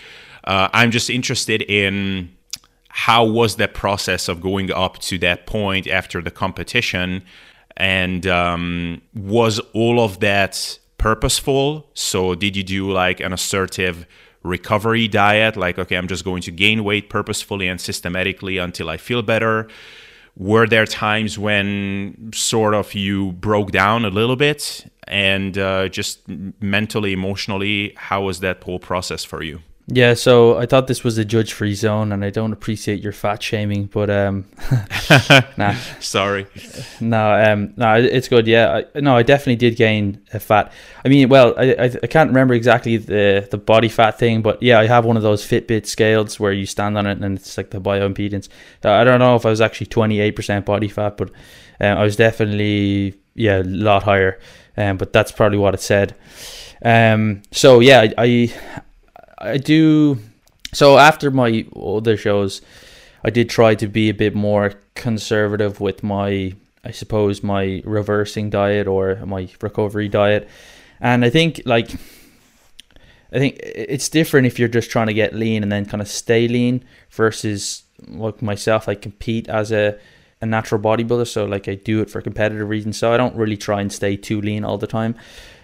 uh, 0.45 0.69
i'm 0.75 0.91
just 0.91 1.09
interested 1.09 1.63
in 1.63 2.31
how 2.95 3.25
was 3.25 3.57
that 3.57 3.73
process 3.73 4.29
of 4.29 4.43
going 4.43 4.71
up 4.71 4.99
to 4.99 5.17
that 5.19 5.47
point 5.47 5.89
after 5.89 6.21
the 6.21 6.31
competition? 6.31 7.23
And 7.75 8.27
um, 8.27 9.01
was 9.15 9.59
all 9.73 9.99
of 9.99 10.21
that 10.21 10.79
purposeful? 10.99 11.89
So 11.95 12.35
did 12.35 12.55
you 12.55 12.63
do 12.63 12.93
like 12.93 13.19
an 13.21 13.33
assertive 13.33 14.07
recovery 14.43 15.09
diet? 15.09 15.57
Like 15.57 15.79
okay 15.79 15.97
i'm 15.97 16.07
just 16.07 16.25
going 16.25 16.43
to 16.43 16.51
gain 16.51 16.85
weight 16.85 17.09
purposefully 17.09 17.67
and 17.69 17.81
systematically 17.81 18.59
until 18.59 18.91
i 18.91 18.99
feel 18.99 19.23
better. 19.23 19.69
Were 20.37 20.67
there 20.67 20.87
times 20.87 21.39
when 21.39 22.31
sort 22.35 22.75
of 22.75 22.95
you 22.95 23.33
broke 23.33 23.71
down 23.71 24.05
a 24.05 24.11
little 24.11 24.37
bit? 24.37 24.91
And 25.07 25.59
uh, 25.59 25.89
just 25.89 26.27
mentally 26.29 27.13
emotionally 27.13 27.95
how 27.97 28.25
was 28.25 28.41
that 28.41 28.63
whole 28.63 28.79
process 28.79 29.25
for 29.25 29.43
you 29.43 29.61
yeah, 29.89 30.15
so 30.15 30.59
I 30.59 30.67
thought 30.67 30.87
this 30.87 31.03
was 31.03 31.19
a 31.19 31.25
judge-free 31.25 31.75
zone, 31.75 32.13
and 32.13 32.25
I 32.25 32.31
don't 32.31 32.53
appreciate 32.53 33.01
your 33.01 33.13
fat 33.13 33.43
shaming, 33.43 33.87
but 33.87 34.11
um, 34.11 34.47
nah, 35.57 35.75
sorry, 36.01 36.47
no, 37.01 37.35
um, 37.35 37.75
no, 37.77 37.95
it's 37.97 38.29
good. 38.29 38.47
Yeah, 38.47 38.83
I, 38.95 39.01
no, 39.01 39.17
I 39.17 39.23
definitely 39.23 39.57
did 39.57 39.77
gain 39.77 40.21
a 40.33 40.39
fat. 40.39 40.73
I 41.05 41.09
mean, 41.09 41.29
well, 41.29 41.55
I, 41.59 41.73
I, 41.73 41.85
I 42.03 42.07
can't 42.07 42.31
remember 42.31 42.55
exactly 42.55 42.97
the 42.97 43.47
the 43.51 43.59
body 43.59 43.89
fat 43.89 44.19
thing, 44.19 44.41
but 44.41 44.63
yeah, 44.63 44.79
I 44.79 44.87
have 44.87 45.05
one 45.05 45.17
of 45.17 45.25
those 45.25 45.45
Fitbit 45.45 45.87
scales 45.87 46.39
where 46.39 46.53
you 46.53 46.65
stand 46.67 46.97
on 46.97 47.07
it 47.07 47.19
and 47.19 47.37
it's 47.37 47.57
like 47.57 47.71
the 47.71 47.81
bioimpedance. 47.81 48.49
I 48.85 49.03
don't 49.03 49.19
know 49.19 49.35
if 49.35 49.45
I 49.45 49.51
was 49.51 49.61
actually 49.61 49.89
twenty 49.89 50.21
eight 50.21 50.37
percent 50.37 50.65
body 50.65 50.89
fat, 50.89 51.17
but 51.17 51.31
um, 51.81 51.99
I 51.99 52.05
was 52.05 52.15
definitely 52.15 53.15
yeah, 53.35 53.63
a 53.63 53.65
lot 53.65 54.05
higher. 54.05 54.39
Um, 54.77 54.97
but 54.97 55.13
that's 55.13 55.33
probably 55.33 55.59
what 55.59 55.75
it 55.75 55.81
said. 55.81 56.17
Um, 56.85 57.43
so 57.51 57.81
yeah, 57.81 58.01
I, 58.01 58.15
I, 58.19 58.55
I 59.43 59.59
do. 59.59 60.19
So 60.73 60.99
after 60.99 61.31
my 61.31 61.67
other 61.77 62.17
shows, 62.17 62.63
I 63.25 63.31
did 63.31 63.51
try 63.51 63.75
to 63.75 63.87
be 63.87 64.09
a 64.09 64.15
bit 64.15 64.35
more 64.35 64.75
conservative 64.95 65.81
with 65.81 66.03
my, 66.03 66.55
I 66.85 66.91
suppose, 66.93 67.43
my 67.43 67.83
reversing 67.85 68.51
diet 68.51 68.87
or 68.87 69.17
my 69.27 69.49
recovery 69.61 70.09
diet, 70.09 70.49
and 71.01 71.25
I 71.25 71.31
think 71.31 71.63
like. 71.65 71.91
I 73.35 73.39
think 73.39 73.61
it's 73.63 74.11
different 74.11 74.47
if 74.47 74.59
you're 74.59 74.69
just 74.69 74.91
trying 74.91 75.07
to 75.07 75.15
get 75.15 75.35
lean 75.35 75.63
and 75.63 75.73
then 75.73 75.87
kind 75.87 76.03
of 76.03 76.09
stay 76.09 76.47
lean 76.49 76.85
versus 77.11 77.85
like 78.07 78.43
myself. 78.43 78.91
I 78.91 78.95
compete 78.95 79.49
as 79.49 79.73
a 79.73 79.99
a 80.43 80.47
natural 80.47 80.81
bodybuilder, 80.81 81.27
so 81.27 81.47
like 81.47 81.69
I 81.69 81.77
do 81.77 82.03
it 82.03 82.11
for 82.11 82.21
competitive 82.21 82.69
reasons. 82.69 82.99
So 82.99 83.13
I 83.13 83.17
don't 83.17 83.35
really 83.35 83.57
try 83.57 83.81
and 83.81 83.91
stay 83.91 84.17
too 84.17 84.41
lean 84.41 84.65
all 84.65 84.77
the 84.77 84.87
time. 84.87 85.15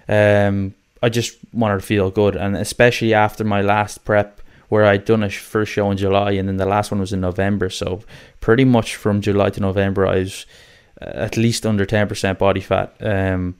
Um, 0.09 0.74
I 1.03 1.09
just 1.09 1.38
wanted 1.53 1.80
to 1.80 1.86
feel 1.86 2.11
good, 2.11 2.36
and 2.36 2.57
especially 2.57 3.14
after 3.14 3.44
my 3.44 3.62
last 3.62 4.05
prep, 4.05 4.40
where 4.68 4.84
I'd 4.84 5.05
done 5.05 5.22
a 5.22 5.30
first 5.30 5.72
show 5.72 5.90
in 5.90 5.96
July, 5.96 6.32
and 6.32 6.49
then 6.49 6.57
the 6.57 6.66
last 6.66 6.90
one 6.90 7.01
was 7.01 7.12
in 7.12 7.20
November. 7.20 7.70
So 7.70 8.01
pretty 8.40 8.64
much 8.64 8.96
from 8.96 9.20
July 9.20 9.51
to 9.51 9.61
November, 9.61 10.07
I 10.07 10.18
was 10.18 10.46
uh, 11.01 11.07
at 11.07 11.36
least 11.36 11.64
under 11.64 11.86
ten 11.86 12.09
percent 12.09 12.38
body 12.38 12.61
fat. 12.61 12.94
Um, 13.01 13.55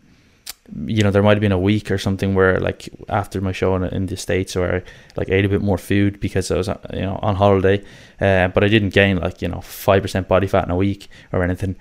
you 0.85 1.03
know, 1.03 1.11
there 1.11 1.23
might 1.23 1.37
have 1.37 1.41
been 1.41 1.51
a 1.53 1.59
week 1.59 1.91
or 1.91 1.97
something 1.97 2.35
where, 2.35 2.61
like, 2.61 2.91
after 3.09 3.41
my 3.41 3.53
show 3.53 3.75
in, 3.75 3.85
in 3.85 4.05
the 4.05 4.17
states, 4.17 4.55
where 4.55 4.75
I 4.77 4.83
like 5.17 5.31
ate 5.31 5.47
a 5.47 5.49
bit 5.49 5.63
more 5.63 5.79
food 5.79 6.21
because 6.21 6.51
I 6.51 6.59
was, 6.59 6.69
you 6.93 7.01
know, 7.01 7.19
on 7.23 7.37
holiday, 7.37 7.83
uh, 8.21 8.49
but 8.49 8.63
I 8.63 8.69
didn't 8.69 8.91
gain 8.91 9.17
like 9.17 9.41
you 9.41 9.49
know 9.49 9.63
five 9.63 10.03
percent 10.03 10.29
body 10.29 10.47
fat 10.47 10.65
in 10.65 10.71
a 10.71 10.77
week 10.77 11.09
or 11.33 11.43
anything. 11.43 11.77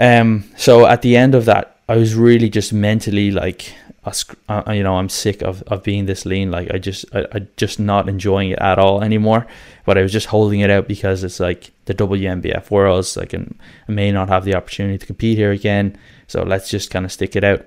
Um, 0.00 0.50
so 0.56 0.86
at 0.86 1.02
the 1.02 1.16
end 1.16 1.36
of 1.36 1.44
that, 1.44 1.76
I 1.88 1.96
was 1.96 2.16
really 2.16 2.48
just 2.48 2.72
mentally 2.72 3.30
like, 3.30 3.72
uh, 4.06 4.62
you 4.68 4.82
know, 4.82 4.96
I'm 4.96 5.08
sick 5.08 5.42
of, 5.42 5.62
of 5.62 5.82
being 5.82 6.06
this 6.06 6.26
lean. 6.26 6.50
Like 6.50 6.72
I 6.72 6.78
just, 6.78 7.04
I, 7.14 7.26
I 7.32 7.46
just 7.56 7.80
not 7.80 8.08
enjoying 8.08 8.50
it 8.50 8.58
at 8.58 8.78
all 8.78 9.02
anymore. 9.02 9.46
But 9.86 9.98
I 9.98 10.02
was 10.02 10.12
just 10.12 10.26
holding 10.26 10.60
it 10.60 10.70
out 10.70 10.88
because 10.88 11.24
it's 11.24 11.40
like 11.40 11.70
the 11.86 11.94
WNBF 11.94 12.70
Worlds. 12.70 13.16
Like, 13.16 13.32
and 13.32 13.58
I 13.88 13.92
may 13.92 14.12
not 14.12 14.28
have 14.28 14.44
the 14.44 14.54
opportunity 14.54 14.98
to 14.98 15.06
compete 15.06 15.38
here 15.38 15.52
again. 15.52 15.96
So 16.26 16.42
let's 16.42 16.68
just 16.68 16.90
kind 16.90 17.04
of 17.04 17.12
stick 17.12 17.36
it 17.36 17.44
out. 17.44 17.66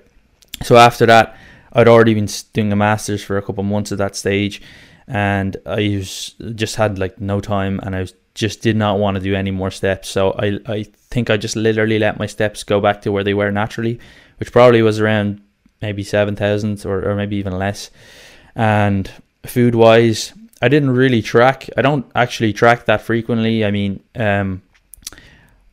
So 0.62 0.76
after 0.76 1.06
that, 1.06 1.36
I'd 1.72 1.88
already 1.88 2.14
been 2.14 2.28
doing 2.52 2.72
a 2.72 2.76
master's 2.76 3.22
for 3.22 3.36
a 3.36 3.42
couple 3.42 3.62
months 3.62 3.92
at 3.92 3.98
that 3.98 4.16
stage, 4.16 4.62
and 5.06 5.56
I 5.66 5.96
was 5.98 6.34
just 6.54 6.76
had 6.76 6.98
like 6.98 7.20
no 7.20 7.40
time, 7.40 7.80
and 7.82 7.94
I 7.94 8.00
was 8.00 8.14
just 8.34 8.62
did 8.62 8.76
not 8.76 8.98
want 8.98 9.16
to 9.16 9.22
do 9.22 9.34
any 9.34 9.50
more 9.50 9.70
steps. 9.70 10.08
So 10.08 10.32
I 10.32 10.58
I 10.66 10.84
think 11.10 11.30
I 11.30 11.36
just 11.36 11.56
literally 11.56 11.98
let 11.98 12.18
my 12.18 12.26
steps 12.26 12.64
go 12.64 12.80
back 12.80 13.02
to 13.02 13.12
where 13.12 13.24
they 13.24 13.34
were 13.34 13.52
naturally, 13.52 14.00
which 14.38 14.52
probably 14.52 14.82
was 14.82 15.00
around 15.00 15.40
maybe 15.80 16.02
seven 16.02 16.36
thousand 16.36 16.84
or 16.84 17.08
or 17.10 17.14
maybe 17.14 17.36
even 17.36 17.58
less. 17.58 17.90
And 18.54 19.10
food 19.46 19.74
wise, 19.74 20.32
I 20.60 20.68
didn't 20.68 20.90
really 20.90 21.22
track. 21.22 21.68
I 21.76 21.82
don't 21.82 22.06
actually 22.14 22.52
track 22.52 22.86
that 22.86 23.02
frequently. 23.02 23.64
I 23.64 23.70
mean, 23.70 24.02
um, 24.16 24.62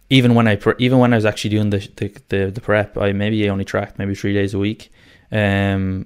even 0.10 0.36
when 0.36 0.47
I 0.47 0.60
even 0.78 0.99
when 0.99 1.14
I 1.14 1.18
was 1.18 1.26
actually 1.26 1.51
doing 1.51 1.70
the, 1.72 1.89
the 1.95 2.16
the, 2.30 2.51
the, 2.51 2.62
prep, 2.62 2.97
I 2.97 3.12
maybe 3.12 3.49
only 3.49 3.66
tracked 3.66 3.97
maybe 3.97 4.16
three 4.16 4.34
days 4.34 4.53
a 4.53 4.60
week. 4.60 4.91
Um, 5.32 6.06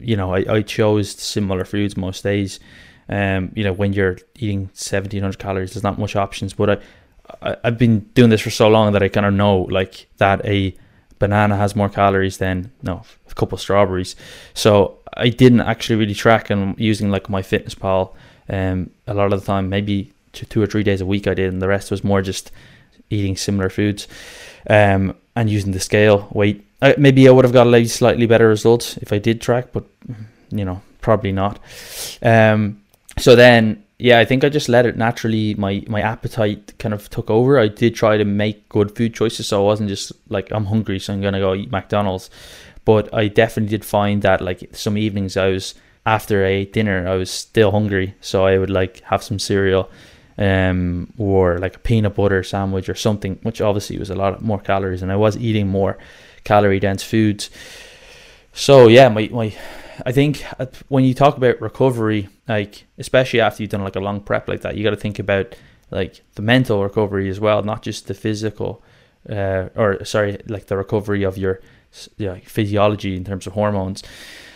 you 0.00 0.16
know, 0.16 0.34
I, 0.34 0.44
I 0.48 0.62
chose 0.62 1.10
similar 1.12 1.64
foods 1.64 1.96
most 1.96 2.22
days. 2.22 2.60
Um, 3.08 3.52
you 3.54 3.64
know, 3.64 3.72
when 3.72 3.92
you're 3.92 4.18
eating 4.36 4.70
seventeen 4.74 5.22
hundred 5.22 5.38
calories, 5.38 5.72
there's 5.72 5.82
not 5.82 5.98
much 5.98 6.16
options. 6.16 6.52
But 6.52 6.70
I, 6.70 7.50
I 7.50 7.56
I've 7.64 7.78
been 7.78 8.00
doing 8.14 8.30
this 8.30 8.42
for 8.42 8.50
so 8.50 8.68
long 8.68 8.92
that 8.92 9.02
I 9.02 9.08
kind 9.08 9.26
of 9.26 9.32
know 9.32 9.62
like 9.62 10.08
that 10.18 10.44
a 10.44 10.74
banana 11.22 11.56
has 11.56 11.76
more 11.76 11.88
calories 11.88 12.38
than 12.38 12.72
no 12.82 12.96
a 13.30 13.34
couple 13.34 13.54
of 13.54 13.60
strawberries. 13.60 14.16
So 14.54 14.98
I 15.26 15.28
didn't 15.28 15.60
actually 15.60 15.96
really 15.96 16.14
track 16.14 16.50
and 16.50 16.60
using 16.78 17.10
like 17.10 17.24
MyFitnessPal. 17.28 18.12
Um, 18.48 18.90
a 19.06 19.14
lot 19.14 19.32
of 19.32 19.40
the 19.40 19.46
time, 19.46 19.68
maybe 19.68 20.12
two, 20.32 20.46
two 20.46 20.60
or 20.60 20.66
three 20.66 20.82
days 20.82 21.00
a 21.00 21.06
week, 21.06 21.26
I 21.28 21.34
did, 21.34 21.52
and 21.52 21.62
the 21.62 21.68
rest 21.68 21.90
was 21.92 22.02
more 22.02 22.22
just 22.22 22.50
eating 23.08 23.36
similar 23.36 23.70
foods 23.70 24.08
um, 24.68 25.14
and 25.36 25.48
using 25.48 25.72
the 25.72 25.80
scale 25.80 26.28
weight. 26.32 26.66
Uh, 26.80 26.94
maybe 26.98 27.28
I 27.28 27.30
would 27.30 27.44
have 27.44 27.54
got 27.54 27.72
a 27.72 27.84
slightly 27.86 28.26
better 28.26 28.48
results 28.48 28.96
if 28.96 29.12
I 29.12 29.18
did 29.18 29.40
track, 29.40 29.68
but 29.72 29.84
you 30.50 30.64
know, 30.64 30.82
probably 31.00 31.32
not. 31.32 31.60
Um, 32.20 32.82
so 33.18 33.36
then, 33.36 33.81
yeah, 34.02 34.18
I 34.18 34.24
think 34.24 34.42
I 34.42 34.48
just 34.48 34.68
let 34.68 34.84
it 34.84 34.96
naturally. 34.96 35.54
My 35.54 35.84
my 35.86 36.00
appetite 36.00 36.76
kind 36.78 36.92
of 36.92 37.08
took 37.08 37.30
over. 37.30 37.56
I 37.56 37.68
did 37.68 37.94
try 37.94 38.16
to 38.16 38.24
make 38.24 38.68
good 38.68 38.96
food 38.96 39.14
choices, 39.14 39.46
so 39.46 39.62
I 39.62 39.64
wasn't 39.64 39.90
just 39.90 40.10
like 40.28 40.50
I'm 40.50 40.64
hungry, 40.64 40.98
so 40.98 41.12
I'm 41.12 41.22
gonna 41.22 41.38
go 41.38 41.54
eat 41.54 41.70
McDonald's. 41.70 42.28
But 42.84 43.14
I 43.14 43.28
definitely 43.28 43.70
did 43.70 43.84
find 43.84 44.20
that 44.22 44.40
like 44.40 44.70
some 44.72 44.98
evenings 44.98 45.36
I 45.36 45.50
was 45.50 45.76
after 46.04 46.44
ate 46.44 46.72
dinner, 46.72 47.06
I 47.06 47.14
was 47.14 47.30
still 47.30 47.70
hungry, 47.70 48.16
so 48.20 48.44
I 48.44 48.58
would 48.58 48.70
like 48.70 49.02
have 49.02 49.22
some 49.22 49.38
cereal 49.38 49.88
um, 50.36 51.12
or 51.16 51.58
like 51.58 51.76
a 51.76 51.78
peanut 51.78 52.16
butter 52.16 52.42
sandwich 52.42 52.88
or 52.88 52.96
something, 52.96 53.38
which 53.44 53.60
obviously 53.60 53.98
was 53.98 54.10
a 54.10 54.16
lot 54.16 54.42
more 54.42 54.58
calories, 54.58 55.02
and 55.02 55.12
I 55.12 55.16
was 55.16 55.36
eating 55.36 55.68
more 55.68 55.96
calorie 56.42 56.80
dense 56.80 57.04
foods. 57.04 57.50
So 58.52 58.88
yeah, 58.88 59.08
my 59.10 59.28
my, 59.30 59.54
I 60.04 60.10
think 60.10 60.44
when 60.88 61.04
you 61.04 61.14
talk 61.14 61.36
about 61.36 61.60
recovery, 61.60 62.28
like 62.52 62.86
especially 62.98 63.40
after 63.40 63.62
you've 63.62 63.70
done 63.70 63.84
like 63.84 63.96
a 63.96 64.00
long 64.00 64.20
prep 64.20 64.48
like 64.48 64.60
that, 64.60 64.76
you 64.76 64.84
got 64.84 64.90
to 64.90 64.96
think 64.96 65.18
about 65.18 65.54
like 65.90 66.22
the 66.34 66.42
mental 66.42 66.82
recovery 66.82 67.28
as 67.28 67.40
well, 67.40 67.62
not 67.62 67.82
just 67.82 68.06
the 68.08 68.14
physical, 68.14 68.82
uh, 69.28 69.68
or 69.74 70.04
sorry, 70.04 70.38
like 70.46 70.66
the 70.66 70.76
recovery 70.76 71.22
of 71.22 71.38
your 71.38 71.60
yeah, 72.16 72.36
physiology 72.44 73.16
in 73.16 73.24
terms 73.24 73.46
of 73.46 73.52
hormones. 73.54 74.02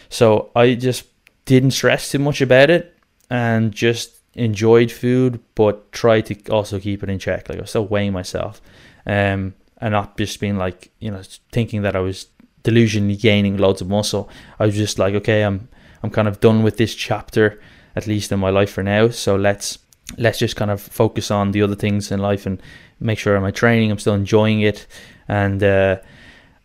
So 0.09 0.51
I 0.55 0.75
just 0.75 1.05
didn't 1.45 1.73
stress 1.73 2.11
too 2.11 2.19
much 2.19 2.41
about 2.41 2.71
it 2.71 2.97
and 3.31 3.73
just 3.73 4.21
enjoyed 4.35 4.91
food, 4.93 5.41
but 5.55 5.91
tried 5.93 6.27
to 6.27 6.35
also 6.51 6.79
keep 6.79 7.03
it 7.03 7.09
in 7.09 7.19
check. 7.19 7.49
Like 7.49 7.59
I 7.59 7.63
was 7.63 7.71
still 7.71 7.87
weighing 7.87 8.13
myself, 8.13 8.61
um, 9.07 9.55
and 9.79 9.93
not 9.93 10.17
just 10.19 10.41
being 10.41 10.59
like 10.59 10.91
you 11.01 11.11
know 11.11 11.23
thinking 11.51 11.83
that 11.83 11.97
I 11.97 12.01
was 12.01 12.27
delusionally 12.63 13.21
gaining 13.21 13.57
loads 13.57 13.81
of 13.81 13.89
muscle. 13.89 14.29
I 14.59 14.67
was 14.67 14.77
just 14.77 14.99
like, 14.99 15.15
okay, 15.15 15.43
I'm 15.43 15.69
I'm 16.03 16.11
kind 16.11 16.29
of 16.29 16.41
done 16.41 16.63
with 16.63 16.77
this 16.77 16.95
chapter, 16.95 17.61
at 17.97 18.07
least 18.07 18.31
in 18.31 18.39
my 18.39 18.51
life 18.51 18.71
for 18.71 18.83
now. 18.83 19.09
So 19.09 19.35
let's 19.37 19.79
let's 20.19 20.39
just 20.39 20.55
kind 20.55 20.71
of 20.71 20.81
focus 20.81 21.31
on 21.31 21.51
the 21.51 21.63
other 21.63 21.75
things 21.75 22.13
in 22.13 22.21
life 22.21 22.47
and 22.47 22.63
make 23.01 23.19
sure 23.19 23.41
my 23.41 23.51
training, 23.51 23.91
I'm 23.91 23.99
still 23.99 24.15
enjoying 24.15 24.61
it, 24.61 24.87
and. 25.29 25.63
Uh, 25.63 25.97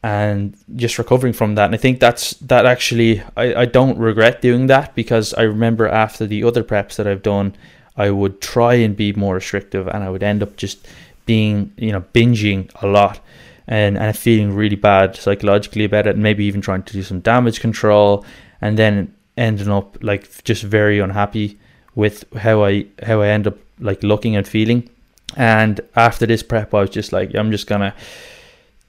and 0.04 0.58
just 0.76 0.98
recovering 0.98 1.34
from 1.34 1.56
that. 1.56 1.66
And 1.66 1.76
I 1.76 1.78
think 1.78 2.00
that's 2.00 2.32
that 2.40 2.66
actually 2.66 3.22
I, 3.38 3.54
I 3.54 3.66
don't 3.66 4.00
regret 4.00 4.42
doing 4.42 4.68
that 4.68 4.96
because 4.96 5.34
I 5.36 5.44
remember 5.44 5.88
after 5.88 6.26
the 6.26 6.44
other 6.44 6.64
preps 6.64 6.96
that 6.96 7.08
I've 7.08 7.22
done, 7.22 7.56
I 7.96 8.10
would 8.10 8.42
try 8.42 8.76
and 8.76 8.96
be 8.96 9.14
more 9.14 9.36
restrictive 9.36 9.88
and 9.88 10.04
I 10.04 10.10
would 10.10 10.24
end 10.24 10.42
up 10.42 10.56
just 10.56 10.88
being, 11.26 11.72
you 11.78 11.92
know, 11.92 12.02
binging 12.14 12.72
a 12.82 12.88
lot 12.88 13.20
and, 13.68 13.98
and 13.98 14.18
feeling 14.18 14.56
really 14.56 14.76
bad 14.76 15.16
psychologically 15.16 15.86
about 15.86 16.08
it 16.08 16.16
and 16.16 16.24
maybe 16.24 16.46
even 16.46 16.62
trying 16.62 16.84
to 16.84 16.94
do 16.94 17.04
some 17.04 17.20
damage 17.20 17.60
control 17.60 18.26
and 18.60 18.78
then 18.78 19.14
ending 19.38 19.70
up 19.70 19.98
like 20.02 20.44
just 20.44 20.64
very 20.64 21.00
unhappy 21.00 21.58
with 21.96 22.32
how 22.34 22.64
I 22.64 22.86
how 23.04 23.22
I 23.22 23.28
end 23.28 23.48
up 23.48 23.58
like 23.80 24.04
looking 24.04 24.36
and 24.36 24.48
feeling. 24.48 24.90
And 25.38 25.80
after 25.96 26.26
this 26.26 26.44
prep 26.44 26.74
I 26.74 26.82
was 26.82 26.90
just 26.90 27.12
like 27.12 27.34
I'm 27.36 27.52
just 27.52 27.68
gonna 27.68 27.94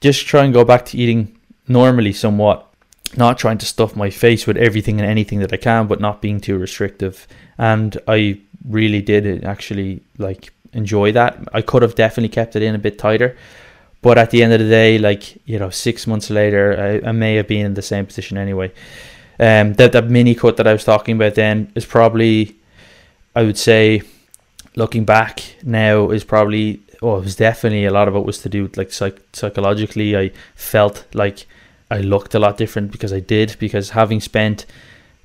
just 0.01 0.25
try 0.25 0.43
and 0.43 0.53
go 0.53 0.65
back 0.65 0.85
to 0.87 0.97
eating 0.97 1.37
normally 1.67 2.13
somewhat 2.13 2.67
not 3.17 3.37
trying 3.37 3.57
to 3.59 3.65
stuff 3.65 3.95
my 3.95 4.09
face 4.09 4.47
with 4.47 4.57
everything 4.57 4.99
and 4.99 5.09
anything 5.09 5.39
that 5.39 5.53
I 5.53 5.57
can, 5.57 5.87
but 5.87 5.99
not 5.99 6.21
being 6.21 6.39
too 6.39 6.57
restrictive. 6.57 7.27
And 7.57 7.97
I 8.07 8.39
really 8.67 9.01
did 9.01 9.43
actually 9.43 10.01
like 10.17 10.53
enjoy 10.73 11.11
that. 11.11 11.37
I 11.53 11.61
could 11.61 11.81
have 11.81 11.95
definitely 11.95 12.29
kept 12.29 12.55
it 12.55 12.63
in 12.63 12.75
a 12.75 12.79
bit 12.79 12.97
tighter, 12.97 13.37
but 14.01 14.17
at 14.17 14.31
the 14.31 14.43
end 14.43 14.53
of 14.53 14.59
the 14.59 14.69
day, 14.69 14.97
like 14.97 15.37
you 15.47 15.59
know, 15.59 15.69
six 15.69 16.07
months 16.07 16.29
later, 16.29 17.01
I, 17.03 17.09
I 17.09 17.11
may 17.11 17.35
have 17.35 17.47
been 17.47 17.65
in 17.65 17.73
the 17.73 17.81
same 17.81 18.05
position 18.05 18.37
anyway. 18.37 18.71
Um, 19.39 19.73
that 19.73 19.91
that 19.93 20.09
mini 20.09 20.35
cut 20.35 20.57
that 20.57 20.67
I 20.67 20.73
was 20.73 20.83
talking 20.83 21.15
about 21.15 21.35
then 21.35 21.71
is 21.75 21.85
probably, 21.85 22.55
I 23.35 23.43
would 23.43 23.57
say, 23.57 24.03
looking 24.75 25.05
back 25.05 25.55
now, 25.63 26.09
is 26.09 26.23
probably 26.23 26.81
oh, 27.01 27.17
it 27.17 27.23
was 27.25 27.35
definitely 27.35 27.85
a 27.85 27.91
lot 27.91 28.07
of 28.07 28.15
it 28.15 28.25
was 28.25 28.39
to 28.39 28.49
do 28.49 28.63
with 28.63 28.77
like 28.77 28.91
psych- 28.91 29.21
psychologically. 29.33 30.17
I 30.17 30.31
felt 30.55 31.05
like 31.13 31.45
I 31.91 31.99
looked 31.99 32.33
a 32.33 32.39
lot 32.39 32.57
different 32.57 32.91
because 32.91 33.11
I 33.11 33.19
did 33.19 33.55
because 33.59 33.91
having 33.91 34.21
spent 34.21 34.65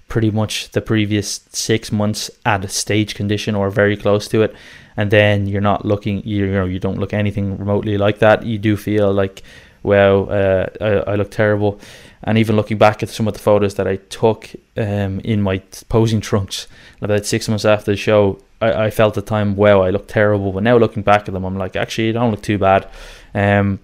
pretty 0.09 0.31
much 0.31 0.71
the 0.71 0.81
previous 0.81 1.41
six 1.53 1.93
months 1.93 2.31
at 2.45 2.65
a 2.65 2.69
stage 2.69 3.15
condition 3.15 3.55
or 3.55 3.71
very 3.71 3.97
close 3.97 4.27
to 4.29 4.43
it, 4.43 4.55
and 4.97 5.11
then 5.11 5.47
you're 5.47 5.61
not 5.61 5.85
looking, 5.85 6.27
you 6.27 6.47
know, 6.49 6.65
you 6.65 6.81
don't 6.81 6.99
look 6.99 7.15
anything 7.15 7.57
remotely 7.57 7.97
like 7.97 8.19
that. 8.19 8.45
You 8.45 8.59
do 8.59 8.77
feel 8.77 9.13
like, 9.13 9.43
wow, 9.83 10.25
uh, 10.25 10.67
I, 10.81 11.13
I 11.13 11.15
look 11.15 11.31
terrible. 11.31 11.81
And 12.25 12.39
even 12.39 12.57
looking 12.57 12.79
back 12.79 13.03
at 13.03 13.09
some 13.09 13.29
of 13.29 13.35
the 13.35 13.41
photos 13.41 13.75
that 13.75 13.87
I 13.87 13.97
took 13.97 14.51
um, 14.77 15.21
in 15.21 15.41
my 15.43 15.59
posing 15.89 16.21
trunks 16.21 16.67
about 17.01 17.27
six 17.27 17.49
months 17.49 17.65
after 17.65 17.93
the 17.93 17.97
show, 17.97 18.41
I, 18.61 18.87
I 18.87 18.91
felt 18.91 19.17
at 19.17 19.25
the 19.25 19.29
time, 19.29 19.57
wow, 19.57 19.83
I 19.83 19.91
look 19.91 20.09
terrible. 20.09 20.53
But 20.53 20.63
now 20.63 20.77
looking 20.77 21.03
back 21.03 21.29
at 21.29 21.35
them, 21.35 21.45
I'm 21.45 21.57
like, 21.57 21.77
actually, 21.77 22.09
I 22.09 22.13
don't 22.13 22.31
look 22.31 22.43
too 22.43 22.59
bad. 22.59 22.89
Um, 23.35 23.79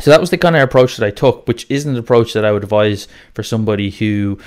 So 0.00 0.10
that 0.10 0.20
was 0.20 0.30
the 0.30 0.38
kind 0.38 0.56
of 0.56 0.62
approach 0.62 0.96
that 0.96 1.06
I 1.06 1.10
took, 1.12 1.46
which 1.46 1.66
isn't 1.68 1.92
an 1.92 1.98
approach 1.98 2.32
that 2.32 2.44
I 2.44 2.50
would 2.50 2.64
advise 2.64 3.06
for 3.32 3.44
somebody 3.44 3.90
who 3.90 4.38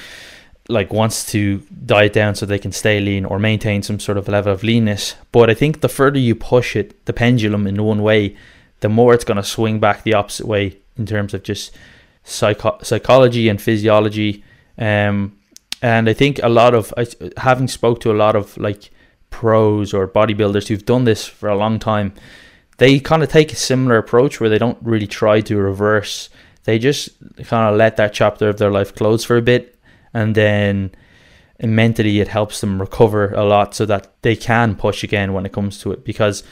like 0.69 0.91
wants 0.91 1.31
to 1.31 1.63
diet 1.85 2.11
down 2.11 2.35
so 2.35 2.45
they 2.45 2.59
can 2.59 2.73
stay 2.73 2.99
lean 2.99 3.23
or 3.23 3.39
maintain 3.39 3.81
some 3.81 3.99
sort 3.99 4.17
of 4.17 4.27
level 4.27 4.51
of 4.51 4.63
leanness. 4.63 5.15
But 5.31 5.49
I 5.49 5.53
think 5.53 5.79
the 5.79 5.87
further 5.87 6.19
you 6.19 6.35
push 6.35 6.75
it, 6.75 7.05
the 7.05 7.13
pendulum 7.13 7.65
in 7.65 7.81
one 7.81 8.03
way, 8.03 8.35
the 8.81 8.89
more 8.89 9.13
it's 9.13 9.23
going 9.23 9.37
to 9.37 9.43
swing 9.43 9.79
back 9.79 10.03
the 10.03 10.13
opposite 10.13 10.45
way 10.45 10.77
in 10.97 11.05
terms 11.05 11.33
of 11.33 11.43
just 11.43 11.73
psycho- 12.27 12.77
psychology 12.83 13.49
and 13.49 13.61
physiology. 13.61 14.43
Um, 14.77 15.37
and 15.81 16.09
I 16.09 16.13
think 16.13 16.39
a 16.43 16.49
lot 16.49 16.73
of 16.73 16.93
I, 16.97 17.07
having 17.37 17.67
spoke 17.67 17.99
to 18.01 18.11
a 18.11 18.13
lot 18.13 18.35
of 18.35 18.57
like 18.57 18.89
pros 19.29 19.93
or 19.93 20.07
bodybuilders 20.07 20.67
who've 20.67 20.85
done 20.85 21.05
this 21.05 21.25
for 21.25 21.49
a 21.49 21.55
long 21.55 21.79
time, 21.79 22.13
they 22.77 22.99
kind 22.99 23.23
of 23.23 23.29
take 23.29 23.51
a 23.51 23.55
similar 23.55 23.97
approach 23.97 24.39
where 24.39 24.49
they 24.49 24.57
don't 24.57 24.77
really 24.81 25.07
try 25.07 25.41
to 25.41 25.57
reverse. 25.57 26.29
They 26.65 26.79
just 26.79 27.09
kind 27.45 27.71
of 27.71 27.77
let 27.77 27.97
that 27.97 28.13
chapter 28.13 28.49
of 28.49 28.57
their 28.57 28.71
life 28.71 28.93
close 28.93 29.23
for 29.23 29.37
a 29.37 29.41
bit 29.41 29.77
and 30.13 30.35
then 30.35 30.91
mentally 31.61 32.19
it 32.19 32.27
helps 32.27 32.61
them 32.61 32.79
recover 32.79 33.31
a 33.33 33.43
lot 33.43 33.73
so 33.73 33.85
that 33.85 34.13
they 34.21 34.35
can 34.35 34.75
push 34.75 35.03
again 35.03 35.33
when 35.33 35.45
it 35.45 35.51
comes 35.53 35.79
to 35.79 35.91
it 35.91 36.03
because 36.03 36.43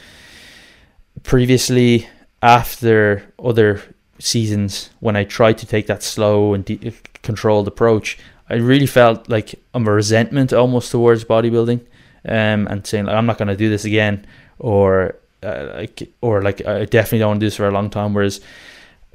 previously 1.22 2.08
after 2.42 3.22
other 3.38 3.80
seasons 4.18 4.90
when 5.00 5.16
I 5.16 5.24
tried 5.24 5.58
to 5.58 5.66
take 5.66 5.86
that 5.86 6.02
slow 6.02 6.54
and 6.54 6.64
de- 6.64 6.92
controlled 7.22 7.68
approach 7.68 8.18
I 8.48 8.54
really 8.54 8.86
felt 8.86 9.28
like 9.28 9.56
a 9.74 9.80
resentment 9.80 10.52
almost 10.52 10.92
towards 10.92 11.24
bodybuilding 11.24 11.80
um, 12.28 12.66
and 12.68 12.86
saying 12.86 13.06
like, 13.06 13.16
I'm 13.16 13.26
not 13.26 13.38
going 13.38 13.48
to 13.48 13.56
do 13.56 13.68
this 13.68 13.84
again 13.84 14.26
or 14.58 15.16
uh, 15.42 15.72
like 15.74 16.10
or 16.20 16.42
like 16.42 16.66
I 16.66 16.84
definitely 16.84 17.20
don't 17.20 17.28
want 17.28 17.40
to 17.40 17.44
do 17.44 17.48
this 17.48 17.56
for 17.56 17.68
a 17.68 17.72
long 17.72 17.90
time 17.90 18.14
whereas 18.14 18.40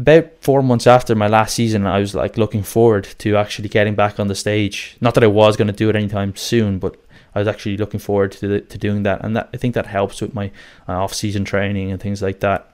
about 0.01 0.31
four 0.41 0.63
months 0.63 0.87
after 0.87 1.13
my 1.15 1.27
last 1.27 1.53
season, 1.53 1.85
I 1.85 1.99
was 1.99 2.15
like 2.15 2.37
looking 2.37 2.63
forward 2.63 3.07
to 3.19 3.37
actually 3.37 3.69
getting 3.69 3.93
back 3.93 4.19
on 4.19 4.27
the 4.27 4.35
stage. 4.35 4.97
Not 4.99 5.13
that 5.13 5.23
I 5.23 5.27
was 5.27 5.55
going 5.55 5.67
to 5.67 5.73
do 5.73 5.89
it 5.89 5.95
anytime 5.95 6.35
soon, 6.35 6.79
but 6.79 6.95
I 7.35 7.39
was 7.39 7.47
actually 7.47 7.77
looking 7.77 7.99
forward 7.99 8.31
to 8.33 8.47
the, 8.47 8.61
to 8.61 8.77
doing 8.77 9.03
that, 9.03 9.23
and 9.23 9.35
that 9.35 9.49
I 9.53 9.57
think 9.57 9.75
that 9.75 9.85
helps 9.85 10.19
with 10.19 10.33
my 10.33 10.51
uh, 10.89 10.93
off 10.93 11.13
season 11.13 11.45
training 11.45 11.91
and 11.91 12.01
things 12.01 12.21
like 12.21 12.39
that. 12.39 12.67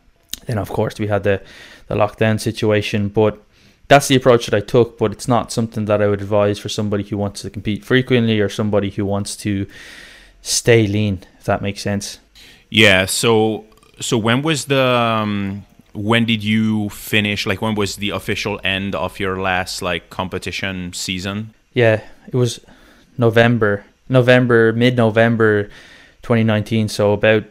Then 0.46 0.58
of 0.58 0.70
course 0.70 1.00
we 1.00 1.08
had 1.08 1.24
the 1.24 1.42
the 1.88 1.96
lockdown 1.96 2.40
situation, 2.40 3.10
but 3.10 3.42
that's 3.88 4.08
the 4.08 4.16
approach 4.16 4.48
that 4.48 4.56
I 4.56 4.62
took. 4.62 4.98
But 4.98 5.12
it's 5.12 5.28
not 5.28 5.52
something 5.52 5.86
that 5.86 6.02
I 6.02 6.08
would 6.08 6.22
advise 6.22 6.60
for 6.60 6.70
somebody 6.70 7.04
who 7.04 7.18
wants 7.18 7.42
to 7.42 7.50
compete 7.50 7.84
frequently 7.84 8.40
or 8.40 8.50
somebody 8.50 8.90
who 8.90 9.06
wants 9.06 9.36
to 9.38 9.68
stay 10.42 10.88
lean. 10.88 11.24
If 11.40 11.46
that 11.46 11.62
makes 11.62 11.82
sense. 11.82 12.20
Yeah. 12.70 13.06
So 13.06 13.66
so 14.00 14.18
when 14.18 14.42
was 14.42 14.66
the 14.66 14.84
um, 14.84 15.66
when 15.98 16.26
did 16.26 16.44
you 16.44 16.90
finish 16.90 17.46
like 17.48 17.62
when 17.62 17.74
was 17.74 17.96
the 17.96 18.12
official 18.12 18.60
end 18.64 18.94
of 18.94 19.20
your 19.20 19.42
last 19.42 19.82
like 19.82 20.12
competition 20.12 20.94
season 20.94 21.54
yeah 21.74 22.04
it 22.28 22.36
was 22.36 22.60
november 23.18 23.84
november 24.08 24.72
mid-november 24.74 25.64
2019 26.22 26.88
so 26.88 27.14
about 27.14 27.44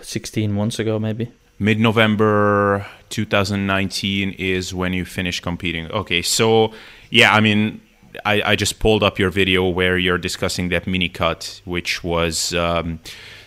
16 0.00 0.50
months 0.50 0.78
ago 0.78 0.98
maybe 0.98 1.30
mid-november 1.62 2.86
2019 3.10 4.32
is 4.32 4.74
when 4.74 4.92
you 4.92 5.04
finish 5.04 5.40
competing 5.40 5.90
okay 5.92 6.22
so 6.22 6.72
yeah 7.10 7.32
i 7.34 7.40
mean 7.40 7.80
I, 8.26 8.42
I 8.42 8.56
just 8.56 8.78
pulled 8.78 9.02
up 9.02 9.18
your 9.18 9.30
video 9.30 9.66
where 9.68 9.96
you're 9.96 10.18
discussing 10.18 10.68
that 10.68 10.86
mini 10.86 11.08
cut 11.08 11.62
which 11.64 12.04
was 12.04 12.52
um, 12.54 13.00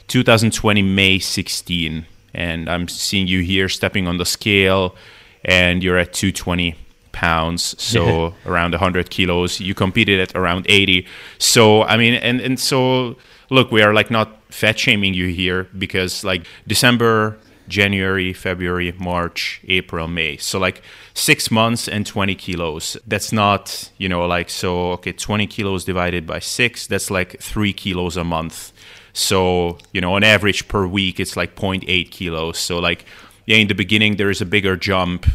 2020 0.08 0.82
may 0.82 1.20
16 1.20 2.06
and 2.36 2.70
I'm 2.70 2.88
seeing 2.88 3.28
you 3.28 3.42
here 3.42 3.70
stepping 3.70 4.08
on 4.08 4.18
the 4.18 4.26
scale, 4.26 4.96
and 5.44 5.82
you're 5.82 5.98
at 5.98 6.14
220 6.14 6.76
pounds, 7.14 7.76
so 7.82 8.36
around 8.46 8.72
100 8.72 9.10
kilos. 9.10 9.60
You 9.60 9.74
competed 9.74 10.20
at 10.20 10.36
around 10.36 10.66
80. 10.70 11.08
So 11.40 11.84
I 11.84 11.98
mean, 11.98 12.14
and 12.16 12.42
and 12.42 12.60
so 12.60 13.16
look, 13.50 13.72
we 13.72 13.82
are 13.82 13.94
like 13.94 14.12
not 14.12 14.30
fat 14.50 14.78
shaming 14.78 15.14
you 15.14 15.28
here 15.28 15.64
because 15.78 16.24
like 16.24 16.46
December. 16.68 17.40
January, 17.68 18.34
February, 18.34 18.92
March, 18.94 19.62
April, 19.68 20.08
May. 20.08 20.38
So 20.38 20.60
like 20.60 20.82
six 21.16 21.50
months 21.50 21.88
and 21.88 22.06
20 22.06 22.36
kilos. 22.36 22.98
That's 23.08 23.32
not, 23.32 23.90
you 23.98 24.10
know, 24.10 24.26
like, 24.28 24.50
so, 24.50 24.92
okay, 24.94 25.14
20 25.14 25.48
kilos 25.48 25.86
divided 25.86 26.28
by 26.28 26.40
six, 26.40 26.86
that's 26.88 27.10
like 27.10 27.40
three 27.40 27.74
kilos 27.74 28.18
a 28.18 28.24
month. 28.24 28.74
So, 29.14 29.78
you 29.94 30.02
know, 30.02 30.14
on 30.16 30.24
average 30.24 30.68
per 30.68 30.86
week, 30.86 31.20
it's 31.20 31.38
like 31.38 31.56
0.8 31.56 32.12
kilos. 32.12 32.60
So, 32.60 32.80
like, 32.80 33.06
yeah, 33.46 33.58
in 33.58 33.70
the 33.70 33.74
beginning, 33.74 34.18
there 34.18 34.30
is 34.30 34.42
a 34.42 34.46
bigger 34.46 34.76
jump, 34.76 35.26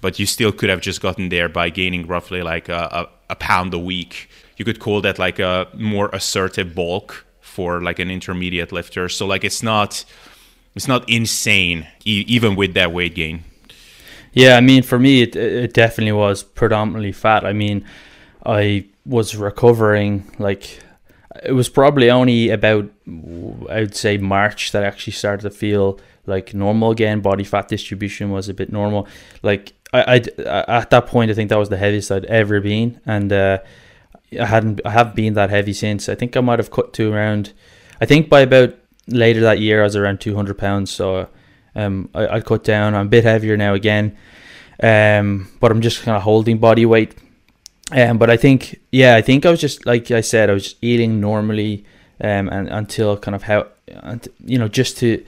but 0.00 0.18
you 0.18 0.26
still 0.26 0.50
could 0.50 0.70
have 0.70 0.80
just 0.80 1.00
gotten 1.00 1.28
there 1.28 1.48
by 1.48 1.70
gaining 1.70 2.06
roughly 2.06 2.42
like 2.42 2.68
a, 2.68 2.88
a, 2.90 3.08
a 3.30 3.36
pound 3.36 3.72
a 3.74 3.78
week. 3.78 4.28
You 4.56 4.64
could 4.64 4.80
call 4.80 5.00
that 5.02 5.20
like 5.20 5.38
a 5.38 5.68
more 5.74 6.10
assertive 6.12 6.74
bulk 6.74 7.24
for 7.40 7.80
like 7.80 8.00
an 8.00 8.10
intermediate 8.10 8.72
lifter. 8.72 9.08
So, 9.08 9.24
like, 9.24 9.44
it's 9.44 9.62
not. 9.62 10.04
It's 10.78 10.86
not 10.86 11.10
insane, 11.10 11.88
e- 12.04 12.24
even 12.28 12.54
with 12.54 12.74
that 12.74 12.92
weight 12.92 13.16
gain. 13.16 13.42
Yeah, 14.32 14.56
I 14.56 14.60
mean, 14.60 14.84
for 14.84 14.96
me, 14.96 15.22
it, 15.22 15.34
it 15.34 15.74
definitely 15.74 16.12
was 16.12 16.44
predominantly 16.44 17.10
fat. 17.10 17.44
I 17.44 17.52
mean, 17.52 17.84
I 18.46 18.86
was 19.04 19.34
recovering 19.34 20.30
like 20.38 20.78
it 21.42 21.50
was 21.50 21.68
probably 21.68 22.12
only 22.12 22.50
about 22.50 22.88
I 23.08 23.80
would 23.80 23.96
say 23.96 24.18
March 24.18 24.70
that 24.70 24.84
I 24.84 24.86
actually 24.86 25.14
started 25.14 25.42
to 25.42 25.50
feel 25.50 25.98
like 26.26 26.54
normal 26.54 26.92
again. 26.92 27.22
Body 27.22 27.42
fat 27.42 27.66
distribution 27.66 28.30
was 28.30 28.48
a 28.48 28.54
bit 28.54 28.70
normal. 28.70 29.08
Like 29.42 29.72
I, 29.92 30.22
I 30.38 30.74
at 30.78 30.90
that 30.90 31.08
point, 31.08 31.32
I 31.32 31.34
think 31.34 31.48
that 31.48 31.58
was 31.58 31.70
the 31.70 31.76
heaviest 31.76 32.12
I'd 32.12 32.24
ever 32.26 32.60
been, 32.60 33.00
and 33.04 33.32
uh, 33.32 33.58
I 34.40 34.46
hadn't 34.46 34.80
I 34.84 34.90
haven't 34.90 35.16
been 35.16 35.34
that 35.34 35.50
heavy 35.50 35.72
since. 35.72 36.08
I 36.08 36.14
think 36.14 36.36
I 36.36 36.40
might 36.40 36.60
have 36.60 36.70
cut 36.70 36.92
to 36.92 37.12
around. 37.12 37.52
I 38.00 38.06
think 38.06 38.28
by 38.28 38.42
about 38.42 38.76
later 39.08 39.40
that 39.40 39.58
year, 39.58 39.80
I 39.80 39.84
was 39.84 39.96
around 39.96 40.20
two 40.20 40.36
hundred 40.36 40.58
pounds. 40.58 40.90
So 40.90 41.28
um, 41.74 42.08
I, 42.14 42.28
I 42.28 42.40
cut 42.40 42.64
down. 42.64 42.94
I'm 42.94 43.06
a 43.06 43.10
bit 43.10 43.24
heavier 43.24 43.56
now 43.56 43.74
again, 43.74 44.16
um, 44.82 45.50
but 45.60 45.70
I'm 45.70 45.80
just 45.80 46.02
kind 46.02 46.16
of 46.16 46.22
holding 46.22 46.58
body 46.58 46.86
weight 46.86 47.14
um, 47.90 48.18
but 48.18 48.28
I 48.28 48.36
think, 48.36 48.80
yeah, 48.92 49.16
I 49.16 49.22
think 49.22 49.46
I 49.46 49.50
was 49.50 49.60
just 49.60 49.86
like 49.86 50.10
I 50.10 50.20
said, 50.20 50.50
I 50.50 50.52
was 50.52 50.74
eating 50.82 51.20
normally, 51.20 51.84
um, 52.20 52.48
and 52.48 52.68
until 52.68 53.16
kind 53.16 53.34
of 53.34 53.44
how, 53.44 53.68
you 54.44 54.58
know, 54.58 54.68
just 54.68 54.98
to, 54.98 55.24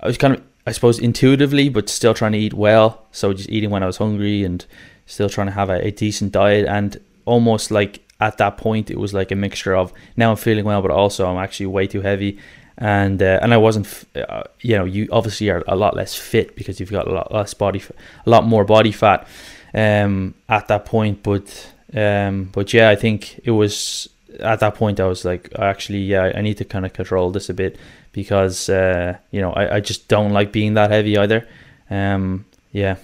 I 0.00 0.06
was 0.06 0.18
kind 0.18 0.34
of, 0.34 0.42
I 0.66 0.72
suppose, 0.72 0.98
intuitively, 0.98 1.68
but 1.68 1.88
still 1.88 2.14
trying 2.14 2.32
to 2.32 2.38
eat 2.38 2.54
well. 2.54 3.06
So 3.10 3.32
just 3.32 3.48
eating 3.48 3.70
when 3.70 3.82
I 3.82 3.86
was 3.86 3.96
hungry 3.96 4.44
and 4.44 4.64
still 5.06 5.28
trying 5.28 5.48
to 5.48 5.52
have 5.52 5.68
a, 5.68 5.86
a 5.86 5.90
decent 5.90 6.32
diet, 6.32 6.66
and 6.66 7.00
almost 7.24 7.70
like 7.70 8.02
at 8.20 8.38
that 8.38 8.56
point, 8.56 8.90
it 8.90 8.98
was 8.98 9.12
like 9.12 9.32
a 9.32 9.36
mixture 9.36 9.74
of 9.74 9.92
now 10.16 10.30
I'm 10.30 10.36
feeling 10.36 10.64
well, 10.64 10.82
but 10.82 10.92
also 10.92 11.26
I'm 11.26 11.42
actually 11.42 11.66
way 11.66 11.88
too 11.88 12.02
heavy, 12.02 12.38
and 12.78 13.22
uh, 13.22 13.38
and 13.42 13.54
I 13.54 13.56
wasn't, 13.56 14.04
uh, 14.14 14.44
you 14.60 14.76
know, 14.76 14.84
you 14.84 15.08
obviously 15.10 15.50
are 15.50 15.62
a 15.66 15.76
lot 15.76 15.96
less 15.96 16.14
fit 16.14 16.56
because 16.56 16.78
you've 16.78 16.90
got 16.90 17.08
a 17.08 17.12
lot 17.12 17.32
less 17.32 17.54
body, 17.54 17.82
a 18.26 18.30
lot 18.30 18.44
more 18.44 18.64
body 18.64 18.92
fat, 18.92 19.26
um, 19.74 20.34
at 20.48 20.68
that 20.68 20.84
point, 20.84 21.22
but 21.22 21.72
um, 21.94 22.50
but 22.52 22.72
yeah, 22.72 22.90
I 22.90 22.96
think 22.96 23.40
it 23.44 23.52
was 23.52 24.08
at 24.40 24.60
that 24.60 24.74
point 24.74 25.00
I 25.00 25.06
was 25.06 25.24
like, 25.24 25.50
actually, 25.58 26.00
yeah, 26.00 26.32
I 26.34 26.42
need 26.42 26.58
to 26.58 26.64
kind 26.64 26.84
of 26.84 26.92
control 26.92 27.30
this 27.30 27.48
a 27.48 27.54
bit 27.54 27.78
because 28.12 28.68
uh, 28.68 29.16
you 29.30 29.40
know 29.40 29.52
I, 29.52 29.76
I 29.76 29.80
just 29.80 30.08
don't 30.08 30.32
like 30.32 30.52
being 30.52 30.74
that 30.74 30.90
heavy 30.90 31.16
either. 31.16 31.46
Um, 31.90 32.44
yeah. 32.72 32.96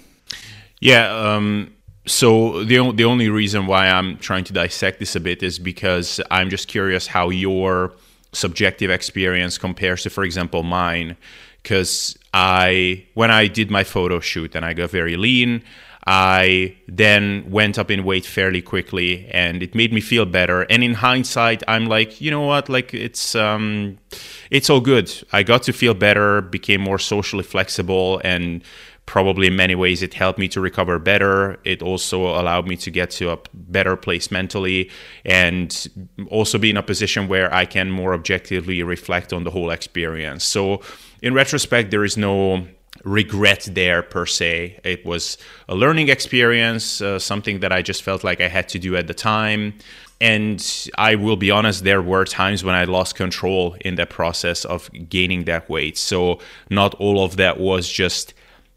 Yeah. 0.81 1.15
Um, 1.15 1.75
so 2.07 2.65
the 2.65 2.93
the 2.93 3.05
only 3.05 3.29
reason 3.29 3.67
why 3.67 3.89
I'm 3.89 4.19
trying 4.19 4.45
to 4.45 4.53
dissect 4.53 4.99
this 4.99 5.15
a 5.15 5.21
bit 5.21 5.43
is 5.43 5.59
because 5.59 6.21
I'm 6.31 6.51
just 6.51 6.69
curious 6.69 7.07
how 7.07 7.31
your 7.31 7.93
subjective 8.33 8.91
experience 8.91 9.59
compares 9.59 10.03
to, 10.03 10.11
for 10.11 10.25
example, 10.25 10.63
mine. 10.63 11.17
Because 11.63 12.19
I 12.35 13.05
when 13.15 13.31
I 13.31 13.47
did 13.47 13.71
my 13.71 13.85
photo 13.85 14.21
shoot 14.21 14.55
and 14.55 14.65
I 14.65 14.73
got 14.73 14.91
very 14.91 15.17
lean. 15.17 15.63
I 16.05 16.77
then 16.89 17.49
went 17.49 17.79
up 17.79 17.89
in 17.89 18.03
weight 18.03 18.27
fairly 18.27 18.61
quickly 18.61 19.29
and 19.31 19.63
it 19.63 19.73
made 19.75 19.93
me 19.93 20.01
feel 20.01 20.27
better. 20.27 20.63
And 20.63 20.83
in 20.83 20.95
hindsight, 20.95 21.63
I'm 21.69 21.87
like, 21.87 22.21
you 22.21 22.29
know 22.33 22.41
what? 22.41 22.69
Like 22.69 22.93
it's 22.93 23.37
um 23.37 23.99
it's 24.51 24.69
all 24.69 24.81
good. 24.81 25.13
I 25.33 25.45
got 25.45 25.63
to 25.65 25.73
feel 25.73 25.95
better, 25.95 26.41
became 26.41 26.81
more 26.81 26.99
socially 26.99 27.45
flexible 27.45 28.21
and 28.25 28.65
probably 29.07 29.49
in 29.49 29.57
many 29.57 29.75
ways 29.75 30.03
it 30.03 30.15
helped 30.15 30.39
me 30.39 30.49
to 30.49 30.61
recover 30.61 30.99
better. 30.99 31.59
It 31.65 31.83
also 31.83 32.23
allowed 32.23 32.67
me 32.67 32.77
to 32.77 32.91
get 32.91 33.11
to 33.13 33.31
a 33.33 33.39
better 33.53 33.97
place 33.97 34.31
mentally 34.31 34.91
and 35.25 35.87
also 36.31 36.59
be 36.59 36.71
in 36.71 36.77
a 36.77 36.83
position 36.83 37.29
where 37.29 37.53
I 37.53 37.65
can 37.65 37.91
more 37.91 38.15
objectively 38.15 38.83
reflect 38.83 39.33
on 39.33 39.45
the 39.45 39.51
whole 39.51 39.71
experience. 39.71 40.45
So 40.45 40.81
in 41.21 41.35
retrospect, 41.35 41.91
there 41.91 42.05
is 42.05 42.17
no 42.17 42.67
regret 43.05 43.69
there 43.73 44.03
per 44.03 44.27
se. 44.27 44.79
It 44.85 45.05
was 45.05 45.39
a 45.69 45.75
learning 45.75 46.09
experience, 46.09 47.01
uh, 47.01 47.19
something 47.19 47.61
that 47.61 47.73
I 47.73 47.83
just 47.83 48.03
felt 48.03 48.23
like 48.23 48.41
I 48.41 48.49
had 48.49 48.69
to 48.71 48.79
do 48.79 48.97
at 48.97 49.09
the 49.09 49.15
time. 49.15 49.75
And 50.21 50.65
I 50.97 51.17
will 51.17 51.37
be 51.37 51.51
honest, 51.51 51.83
there 51.83 52.01
were 52.01 52.25
times 52.25 52.63
when 52.63 52.77
I 52.77 52.85
lost 52.85 53.17
control 53.17 53.77
in 53.81 53.97
that 53.97 54.11
process 54.11 54.65
of 54.65 54.89
gaining 55.09 55.45
that 55.47 55.69
weight. 55.69 55.99
So 55.99 56.39
not 56.71 56.95
all 56.95 57.25
of 57.25 57.37
that 57.39 57.59
was 57.59 57.89
just 57.89 58.33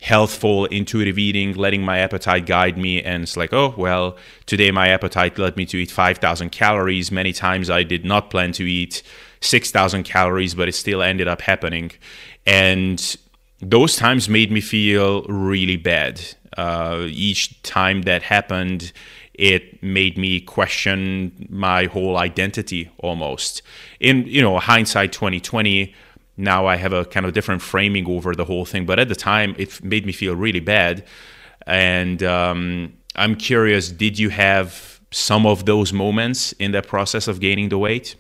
healthful, 0.06 0.66
intuitive 0.66 1.18
eating, 1.18 1.56
letting 1.56 1.82
my 1.82 1.98
appetite 1.98 2.46
guide 2.46 2.78
me. 2.78 3.02
And 3.02 3.24
it's 3.24 3.36
like, 3.36 3.52
oh, 3.52 3.74
well, 3.76 4.18
today 4.46 4.70
my 4.70 4.90
appetite 4.90 5.40
led 5.40 5.58
me 5.58 5.66
to 5.66 5.78
eat 5.78 5.90
5,000 5.90 6.52
calories. 6.52 7.12
Many 7.12 7.34
times 7.34 7.72
I 7.72 7.82
did 7.82 8.06
not 8.06 8.30
plan 8.30 8.52
to 8.52 8.64
eat 8.64 9.02
6,000 9.42 10.04
calories, 10.04 10.54
but 10.54 10.68
it 10.68 10.76
still 10.76 11.02
ended 11.02 11.28
up 11.28 11.42
happening. 11.42 11.92
And 12.46 13.18
those 13.62 13.96
times 13.96 14.30
made 14.30 14.52
me 14.52 14.62
feel 14.62 15.24
really 15.24 15.78
bad. 15.78 16.22
Uh, 16.56 17.08
each 17.08 17.60
time 17.64 18.04
that 18.04 18.22
happened, 18.22 18.94
it 19.34 19.82
made 19.82 20.20
me 20.20 20.40
question 20.40 21.48
my 21.50 21.86
whole 21.86 22.18
identity 22.18 22.92
almost. 23.00 23.64
In 24.00 24.26
you 24.28 24.42
know 24.42 24.60
hindsight 24.60 25.12
2020, 25.12 25.94
now 26.38 26.66
I 26.66 26.76
have 26.76 26.94
a 26.94 27.06
kind 27.06 27.26
of 27.26 27.34
different 27.34 27.62
framing 27.62 28.08
over 28.08 28.34
the 28.34 28.46
whole 28.46 28.66
thing. 28.66 28.86
But 28.86 29.00
at 29.00 29.10
the 29.10 29.16
time, 29.16 29.56
it 29.58 29.84
made 29.84 30.06
me 30.06 30.12
feel 30.12 30.36
really 30.36 30.60
bad. 30.60 31.06
And 31.66 32.22
um, 32.24 32.94
I'm 33.16 33.36
curious, 33.36 33.90
did 33.90 34.20
you 34.20 34.30
have 34.30 35.00
some 35.12 35.46
of 35.46 35.66
those 35.66 35.94
moments 35.94 36.52
in 36.54 36.72
the 36.72 36.82
process 36.82 37.28
of 37.28 37.40
gaining 37.40 37.70
the 37.70 37.78
weight? 37.78 38.16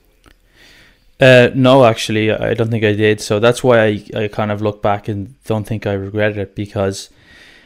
Uh, 1.19 1.49
no, 1.55 1.85
actually, 1.85 2.31
I 2.31 2.53
don't 2.53 2.69
think 2.69 2.83
I 2.83 2.93
did. 2.93 3.21
So 3.21 3.39
that's 3.39 3.63
why 3.63 3.85
I, 3.85 4.03
I 4.15 4.27
kind 4.27 4.51
of 4.51 4.61
look 4.61 4.81
back 4.81 5.07
and 5.07 5.41
don't 5.45 5.65
think 5.65 5.87
I 5.87 5.93
regretted 5.93 6.37
it 6.37 6.55
because 6.55 7.09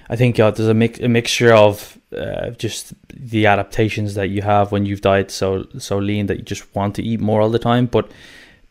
I 0.09 0.15
think 0.15 0.39
uh, 0.39 0.51
there's 0.51 0.69
a, 0.69 0.73
mix, 0.73 0.99
a 0.99 1.07
mixture 1.07 1.53
of 1.53 1.99
uh, 2.15 2.51
just 2.51 2.93
the 3.13 3.45
adaptations 3.45 4.15
that 4.15 4.29
you 4.29 4.41
have 4.41 4.71
when 4.71 4.85
you've 4.85 5.01
died 5.01 5.29
so 5.29 5.67
so 5.77 5.99
lean 5.99 6.25
that 6.25 6.37
you 6.37 6.43
just 6.43 6.75
want 6.75 6.95
to 6.95 7.03
eat 7.03 7.19
more 7.19 7.41
all 7.41 7.51
the 7.51 7.59
time, 7.59 7.85
but 7.85 8.09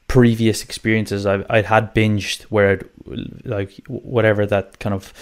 previous 0.08 0.64
experiences 0.64 1.26
I've 1.26 1.46
I'd 1.48 1.66
had 1.66 1.94
binged 1.94 2.42
where 2.44 2.70
I'd, 2.70 2.84
like 3.44 3.72
whatever 3.86 4.46
that 4.46 4.78
kind 4.80 4.94
of 4.94 5.12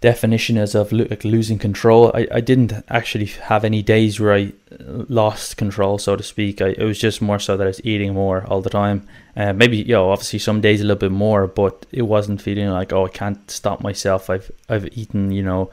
definition 0.00 0.56
is 0.56 0.74
of 0.74 0.92
lo- 0.92 1.06
like 1.10 1.24
losing 1.24 1.58
control. 1.58 2.12
I, 2.14 2.28
I 2.32 2.40
didn't 2.40 2.72
actually 2.88 3.26
have 3.26 3.64
any 3.64 3.82
days 3.82 4.20
where 4.20 4.34
I 4.34 4.52
lost 4.80 5.56
control, 5.56 5.98
so 5.98 6.16
to 6.16 6.22
speak. 6.22 6.60
I, 6.60 6.68
it 6.68 6.84
was 6.84 6.98
just 6.98 7.20
more 7.20 7.38
so 7.38 7.56
that 7.56 7.64
I 7.64 7.68
was 7.68 7.84
eating 7.84 8.14
more 8.14 8.44
all 8.46 8.62
the 8.62 8.70
time. 8.70 9.06
Uh, 9.36 9.52
maybe 9.52 9.78
you 9.78 9.94
know, 9.94 10.10
obviously 10.10 10.38
some 10.38 10.60
days 10.60 10.80
a 10.80 10.84
little 10.84 11.00
bit 11.00 11.12
more, 11.12 11.46
but 11.46 11.86
it 11.92 12.02
wasn't 12.02 12.42
feeling 12.42 12.70
like 12.70 12.92
oh 12.92 13.06
I 13.06 13.08
can't 13.08 13.50
stop 13.50 13.80
myself. 13.80 14.30
I've 14.30 14.50
I've 14.68 14.86
eaten 14.96 15.32
you 15.32 15.42
know 15.42 15.70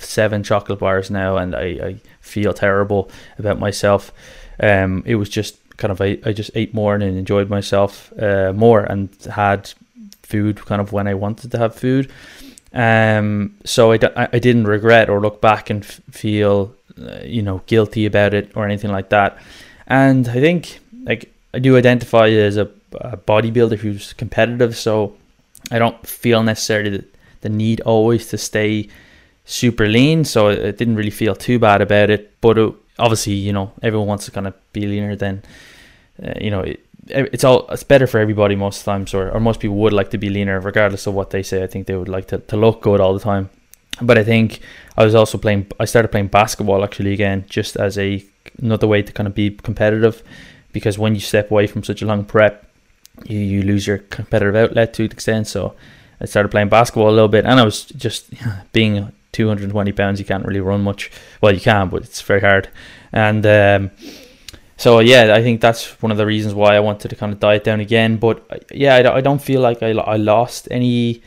seven 0.00 0.42
chocolate 0.42 0.78
bars 0.78 1.10
now, 1.10 1.36
and 1.36 1.54
I, 1.54 1.64
I 1.64 1.96
feel 2.20 2.52
terrible 2.52 3.10
about 3.38 3.58
myself. 3.58 4.12
Um, 4.60 5.02
it 5.04 5.16
was 5.16 5.28
just 5.28 5.58
kind 5.76 5.90
of 5.90 6.00
I, 6.00 6.18
I 6.24 6.32
just 6.32 6.50
ate 6.54 6.74
more 6.74 6.94
and 6.94 7.02
enjoyed 7.02 7.48
myself 7.48 8.12
uh, 8.20 8.52
more 8.54 8.80
and 8.80 9.08
had 9.32 9.72
food 10.22 10.64
kind 10.64 10.80
of 10.80 10.92
when 10.92 11.06
I 11.06 11.14
wanted 11.14 11.50
to 11.52 11.58
have 11.58 11.74
food. 11.74 12.10
Um, 12.72 13.54
so 13.64 13.92
I, 13.92 13.98
I 14.16 14.38
didn't 14.38 14.66
regret 14.66 15.08
or 15.08 15.20
look 15.20 15.40
back 15.40 15.70
and 15.70 15.84
f- 15.84 16.00
feel 16.10 16.74
uh, 17.00 17.20
you 17.24 17.42
know 17.42 17.62
guilty 17.66 18.06
about 18.06 18.34
it 18.34 18.50
or 18.56 18.64
anything 18.64 18.90
like 18.90 19.10
that. 19.10 19.38
And 19.86 20.28
I 20.28 20.40
think 20.40 20.80
like 21.04 21.32
I 21.52 21.60
do 21.60 21.76
identify 21.76 22.28
as 22.28 22.56
a, 22.56 22.68
a 23.00 23.16
bodybuilder 23.16 23.78
who's 23.78 24.12
competitive, 24.14 24.76
so 24.76 25.16
I 25.70 25.78
don't 25.78 26.04
feel 26.06 26.42
necessarily 26.42 26.90
the, 26.98 27.04
the 27.42 27.48
need 27.48 27.80
always 27.82 28.26
to 28.28 28.38
stay 28.38 28.88
super 29.44 29.86
lean. 29.86 30.24
So 30.24 30.48
it 30.48 30.76
didn't 30.78 30.96
really 30.96 31.10
feel 31.10 31.36
too 31.36 31.58
bad 31.60 31.80
about 31.80 32.10
it, 32.10 32.32
but 32.40 32.58
it, 32.58 32.74
obviously, 32.98 33.34
you 33.34 33.52
know, 33.52 33.72
everyone 33.82 34.08
wants 34.08 34.24
to 34.26 34.30
kind 34.30 34.46
of 34.46 34.54
be 34.72 34.86
leaner 34.86 35.16
than, 35.16 35.42
uh, 36.22 36.34
you 36.40 36.50
know, 36.50 36.60
it, 36.60 36.80
it's 37.08 37.44
all 37.44 37.66
it's 37.68 37.84
better 37.84 38.06
for 38.06 38.18
everybody 38.18 38.56
most 38.56 38.84
times, 38.84 39.14
or, 39.14 39.30
or 39.30 39.40
most 39.40 39.60
people 39.60 39.76
would 39.76 39.92
like 39.92 40.10
to 40.10 40.18
be 40.18 40.30
leaner, 40.30 40.60
regardless 40.60 41.06
of 41.06 41.14
what 41.14 41.30
they 41.30 41.42
say. 41.42 41.62
I 41.62 41.66
think 41.66 41.86
they 41.86 41.96
would 41.96 42.08
like 42.08 42.28
to, 42.28 42.38
to 42.38 42.56
look 42.56 42.82
good 42.82 43.00
all 43.00 43.14
the 43.14 43.20
time. 43.20 43.50
But 44.00 44.18
I 44.18 44.24
think 44.24 44.60
I 44.96 45.04
was 45.04 45.14
also 45.14 45.38
playing. 45.38 45.66
I 45.78 45.84
started 45.84 46.08
playing 46.08 46.28
basketball 46.28 46.82
actually 46.82 47.12
again, 47.12 47.44
just 47.48 47.76
as 47.76 47.98
a 47.98 48.24
another 48.58 48.86
way 48.86 49.02
to 49.02 49.12
kind 49.12 49.26
of 49.26 49.34
be 49.34 49.50
competitive, 49.50 50.22
because 50.72 50.98
when 50.98 51.14
you 51.14 51.20
step 51.20 51.50
away 51.50 51.66
from 51.66 51.84
such 51.84 52.02
a 52.02 52.06
long 52.06 52.24
prep, 52.24 52.66
you, 53.26 53.38
you 53.38 53.62
lose 53.62 53.86
your 53.86 53.98
competitive 53.98 54.56
outlet 54.56 54.94
to 54.94 55.04
an 55.04 55.12
extent. 55.12 55.46
So 55.46 55.74
I 56.20 56.26
started 56.26 56.50
playing 56.50 56.68
basketball 56.68 57.08
a 57.08 57.12
little 57.12 57.28
bit, 57.28 57.44
and 57.44 57.60
I 57.60 57.64
was 57.64 57.84
just 57.84 58.32
being 58.72 59.12
220 59.34 59.92
pounds, 59.92 60.18
you 60.18 60.24
can't 60.24 60.46
really 60.46 60.60
run 60.60 60.82
much. 60.82 61.10
Well, 61.40 61.52
you 61.52 61.60
can, 61.60 61.90
but 61.90 62.02
it's 62.02 62.22
very 62.22 62.40
hard. 62.40 62.68
And 63.12 63.44
um, 63.44 63.90
so, 64.76 65.00
yeah, 65.00 65.34
I 65.34 65.42
think 65.42 65.60
that's 65.60 66.00
one 66.02 66.10
of 66.10 66.18
the 66.18 66.26
reasons 66.26 66.54
why 66.54 66.74
I 66.74 66.80
wanted 66.80 67.08
to 67.08 67.16
kind 67.16 67.32
of 67.32 67.40
diet 67.40 67.64
down 67.64 67.80
again. 67.80 68.16
But 68.16 68.44
uh, 68.50 68.58
yeah, 68.72 68.96
I, 68.96 69.16
I 69.16 69.20
don't 69.20 69.42
feel 69.42 69.60
like 69.60 69.82
I, 69.82 69.90
I 69.90 70.16
lost 70.16 70.68
any 70.70 71.22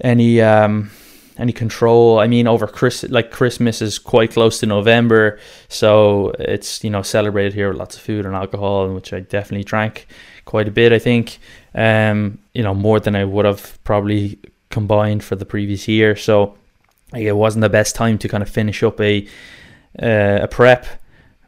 any 0.00 0.40
um, 0.40 0.90
any 1.38 1.52
control. 1.52 2.18
I 2.18 2.26
mean, 2.26 2.46
over 2.46 2.66
Chris, 2.66 3.04
like 3.04 3.30
Christmas 3.30 3.82
is 3.82 3.98
quite 3.98 4.32
close 4.32 4.60
to 4.60 4.66
November, 4.66 5.38
so 5.68 6.30
it's 6.38 6.82
you 6.82 6.90
know 6.90 7.02
celebrated 7.02 7.54
here 7.54 7.68
with 7.68 7.78
lots 7.78 7.96
of 7.96 8.02
food 8.02 8.26
and 8.26 8.34
alcohol, 8.34 8.92
which 8.92 9.12
I 9.12 9.20
definitely 9.20 9.64
drank 9.64 10.06
quite 10.44 10.68
a 10.68 10.70
bit. 10.70 10.92
I 10.92 10.98
think, 10.98 11.38
um, 11.74 12.38
you 12.54 12.62
know, 12.62 12.74
more 12.74 13.00
than 13.00 13.14
I 13.14 13.24
would 13.24 13.44
have 13.44 13.78
probably 13.84 14.38
combined 14.70 15.22
for 15.22 15.36
the 15.36 15.44
previous 15.44 15.86
year. 15.88 16.16
So 16.16 16.56
it 17.14 17.36
wasn't 17.36 17.62
the 17.62 17.68
best 17.68 17.94
time 17.94 18.18
to 18.18 18.28
kind 18.28 18.42
of 18.42 18.50
finish 18.50 18.82
up 18.82 19.00
a 19.00 19.26
uh, 20.02 20.40
a 20.42 20.48
prep. 20.48 20.86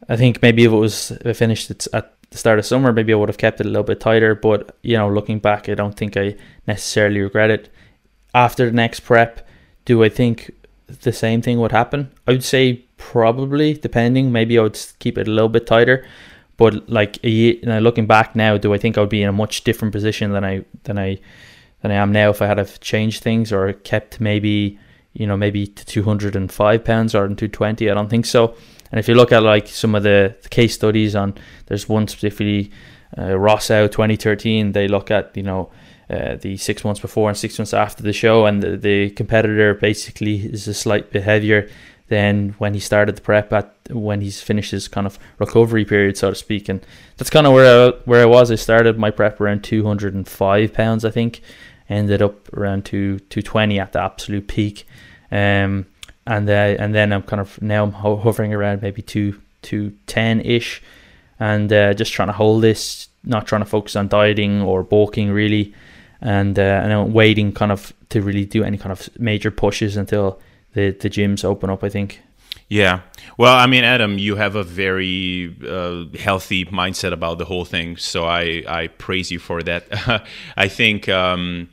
I 0.07 0.15
think 0.15 0.41
maybe 0.41 0.63
if 0.63 0.71
it 0.71 0.75
was 0.75 1.11
if 1.11 1.25
I 1.25 1.33
finished 1.33 1.69
it 1.69 1.87
at 1.93 2.13
the 2.31 2.37
start 2.37 2.59
of 2.59 2.65
summer, 2.65 2.93
maybe 2.93 3.13
I 3.13 3.15
would 3.15 3.29
have 3.29 3.37
kept 3.37 3.59
it 3.59 3.65
a 3.65 3.69
little 3.69 3.83
bit 3.83 3.99
tighter. 3.99 4.35
But 4.35 4.77
you 4.81 4.97
know, 4.97 5.09
looking 5.09 5.39
back, 5.39 5.69
I 5.69 5.75
don't 5.75 5.95
think 5.95 6.17
I 6.17 6.35
necessarily 6.67 7.21
regret 7.21 7.49
it. 7.49 7.69
After 8.33 8.65
the 8.65 8.71
next 8.71 9.01
prep, 9.01 9.47
do 9.85 10.03
I 10.03 10.09
think 10.09 10.51
the 10.87 11.11
same 11.11 11.41
thing 11.41 11.59
would 11.59 11.71
happen? 11.71 12.11
I 12.27 12.31
would 12.31 12.43
say 12.43 12.85
probably, 12.97 13.73
depending. 13.73 14.31
Maybe 14.31 14.57
I 14.57 14.63
would 14.63 14.79
keep 14.99 15.17
it 15.17 15.27
a 15.27 15.31
little 15.31 15.49
bit 15.49 15.67
tighter. 15.67 16.05
But 16.57 16.89
like 16.89 17.23
year, 17.23 17.55
looking 17.63 18.05
back 18.05 18.35
now, 18.35 18.57
do 18.57 18.73
I 18.73 18.77
think 18.77 18.97
I 18.97 19.01
would 19.01 19.09
be 19.09 19.23
in 19.23 19.29
a 19.29 19.33
much 19.33 19.63
different 19.63 19.93
position 19.93 20.31
than 20.31 20.43
I 20.43 20.65
than 20.83 20.99
I 20.99 21.19
than 21.81 21.91
I 21.91 21.95
am 21.95 22.11
now 22.11 22.29
if 22.29 22.41
I 22.41 22.47
had 22.47 22.57
have 22.57 22.79
changed 22.81 23.23
things 23.23 23.53
or 23.53 23.73
kept 23.73 24.19
maybe 24.19 24.77
you 25.13 25.25
know, 25.27 25.37
maybe 25.37 25.67
to 25.67 25.85
205 25.85 26.83
pounds 26.83 27.15
or 27.15 27.27
220. 27.27 27.89
I 27.89 27.93
don't 27.93 28.09
think 28.09 28.25
so. 28.25 28.55
And 28.91 28.99
if 28.99 29.07
you 29.07 29.15
look 29.15 29.31
at 29.31 29.43
like 29.43 29.67
some 29.67 29.95
of 29.95 30.03
the, 30.03 30.35
the 30.41 30.49
case 30.49 30.73
studies 30.73 31.15
on, 31.15 31.35
there's 31.67 31.87
one 31.87 32.07
specifically, 32.07 32.71
uh, 33.17 33.37
Rossow 33.37 33.87
2013. 33.87 34.71
They 34.71 34.87
look 34.87 35.11
at 35.11 35.35
you 35.35 35.43
know 35.43 35.71
uh, 36.09 36.35
the 36.35 36.57
six 36.57 36.83
months 36.83 36.99
before 36.99 37.29
and 37.29 37.37
six 37.37 37.57
months 37.57 37.73
after 37.73 38.03
the 38.03 38.13
show, 38.13 38.45
and 38.45 38.63
the, 38.63 38.77
the 38.77 39.09
competitor 39.11 39.73
basically 39.73 40.37
is 40.37 40.67
a 40.67 40.73
slight 40.73 41.11
bit 41.11 41.23
heavier 41.23 41.69
than 42.07 42.55
when 42.57 42.73
he 42.73 42.79
started 42.79 43.15
the 43.15 43.21
prep 43.21 43.53
at 43.53 43.75
when 43.91 44.21
he's 44.21 44.41
finished 44.41 44.71
his 44.71 44.87
kind 44.87 45.07
of 45.07 45.19
recovery 45.37 45.85
period, 45.85 46.17
so 46.17 46.29
to 46.29 46.35
speak. 46.35 46.67
And 46.67 46.83
that's 47.17 47.29
kind 47.29 47.47
of 47.47 47.53
where 47.53 47.89
I, 47.89 47.93
where 48.05 48.21
I 48.21 48.25
was. 48.25 48.51
I 48.51 48.55
started 48.55 48.97
my 48.97 49.11
prep 49.11 49.39
around 49.39 49.63
205 49.63 50.73
pounds, 50.73 51.05
I 51.05 51.11
think, 51.11 51.41
ended 51.87 52.21
up 52.21 52.51
around 52.53 52.85
to 52.85 53.19
220 53.19 53.79
at 53.79 53.93
the 53.93 54.01
absolute 54.01 54.47
peak. 54.47 54.87
Um, 55.31 55.85
and 56.25 56.49
uh, 56.49 56.75
and 56.79 56.93
then 56.93 57.11
I'm 57.11 57.23
kind 57.23 57.39
of 57.39 57.61
now 57.61 57.83
I'm 57.83 57.91
hovering 57.91 58.53
around 58.53 58.81
maybe 58.81 59.01
two 59.01 59.41
two 59.61 59.93
ten 60.05 60.41
ish, 60.41 60.81
and 61.39 61.71
uh, 61.73 61.93
just 61.93 62.13
trying 62.13 62.27
to 62.27 62.33
hold 62.33 62.63
this, 62.63 63.07
not 63.23 63.47
trying 63.47 63.61
to 63.61 63.69
focus 63.69 63.95
on 63.95 64.07
dieting 64.07 64.61
or 64.61 64.83
bulking 64.83 65.31
really, 65.31 65.73
and 66.21 66.57
uh, 66.57 66.81
and 66.83 66.93
I'm 66.93 67.13
waiting 67.13 67.51
kind 67.51 67.71
of 67.71 67.93
to 68.09 68.21
really 68.21 68.45
do 68.45 68.63
any 68.63 68.77
kind 68.77 68.91
of 68.91 69.09
major 69.19 69.51
pushes 69.51 69.97
until 69.97 70.39
the 70.73 70.91
the 70.91 71.09
gyms 71.09 71.43
open 71.43 71.69
up. 71.69 71.83
I 71.83 71.89
think. 71.89 72.21
Yeah. 72.69 73.01
Well, 73.35 73.55
I 73.55 73.65
mean, 73.65 73.83
Adam, 73.83 74.19
you 74.19 74.35
have 74.35 74.55
a 74.55 74.63
very 74.63 75.55
uh, 75.67 76.05
healthy 76.19 76.65
mindset 76.65 77.13
about 77.13 77.39
the 77.39 77.45
whole 77.45 77.65
thing. 77.65 77.97
So 77.97 78.25
I, 78.25 78.63
I 78.67 78.87
praise 78.87 79.31
you 79.31 79.39
for 79.39 79.63
that. 79.63 79.85
I 80.55 80.67
think, 80.67 81.09
um, 81.09 81.69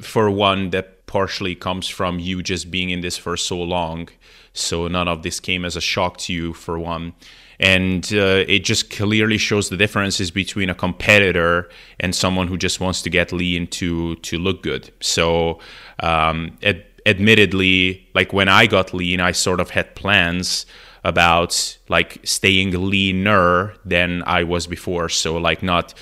for 0.00 0.30
one, 0.30 0.70
that 0.70 0.99
partially 1.10 1.56
comes 1.56 1.88
from 1.88 2.20
you 2.20 2.40
just 2.40 2.70
being 2.70 2.90
in 2.90 3.00
this 3.00 3.18
for 3.18 3.36
so 3.36 3.60
long. 3.60 4.08
So 4.52 4.86
none 4.86 5.08
of 5.08 5.24
this 5.24 5.40
came 5.40 5.64
as 5.64 5.74
a 5.74 5.80
shock 5.80 6.18
to 6.18 6.32
you, 6.32 6.52
for 6.52 6.78
one. 6.78 7.14
And 7.58 8.04
uh, 8.12 8.44
it 8.46 8.60
just 8.60 8.90
clearly 8.90 9.36
shows 9.36 9.70
the 9.70 9.76
differences 9.76 10.30
between 10.30 10.70
a 10.70 10.74
competitor 10.74 11.68
and 11.98 12.14
someone 12.14 12.46
who 12.46 12.56
just 12.56 12.78
wants 12.78 13.02
to 13.02 13.10
get 13.10 13.32
lean 13.32 13.66
to 13.78 14.14
to 14.28 14.38
look 14.38 14.62
good. 14.62 14.92
So, 15.00 15.58
um, 15.98 16.56
ad- 16.62 16.86
admittedly, 17.04 18.08
like 18.14 18.32
when 18.32 18.48
I 18.48 18.66
got 18.66 18.94
lean, 18.94 19.20
I 19.20 19.32
sort 19.32 19.58
of 19.58 19.70
had 19.70 19.96
plans 19.96 20.64
about 21.02 21.78
like 21.88 22.20
staying 22.24 22.70
leaner 22.90 23.74
than 23.84 24.22
I 24.26 24.44
was 24.44 24.66
before. 24.66 25.08
So 25.08 25.36
like 25.36 25.62
not 25.62 25.92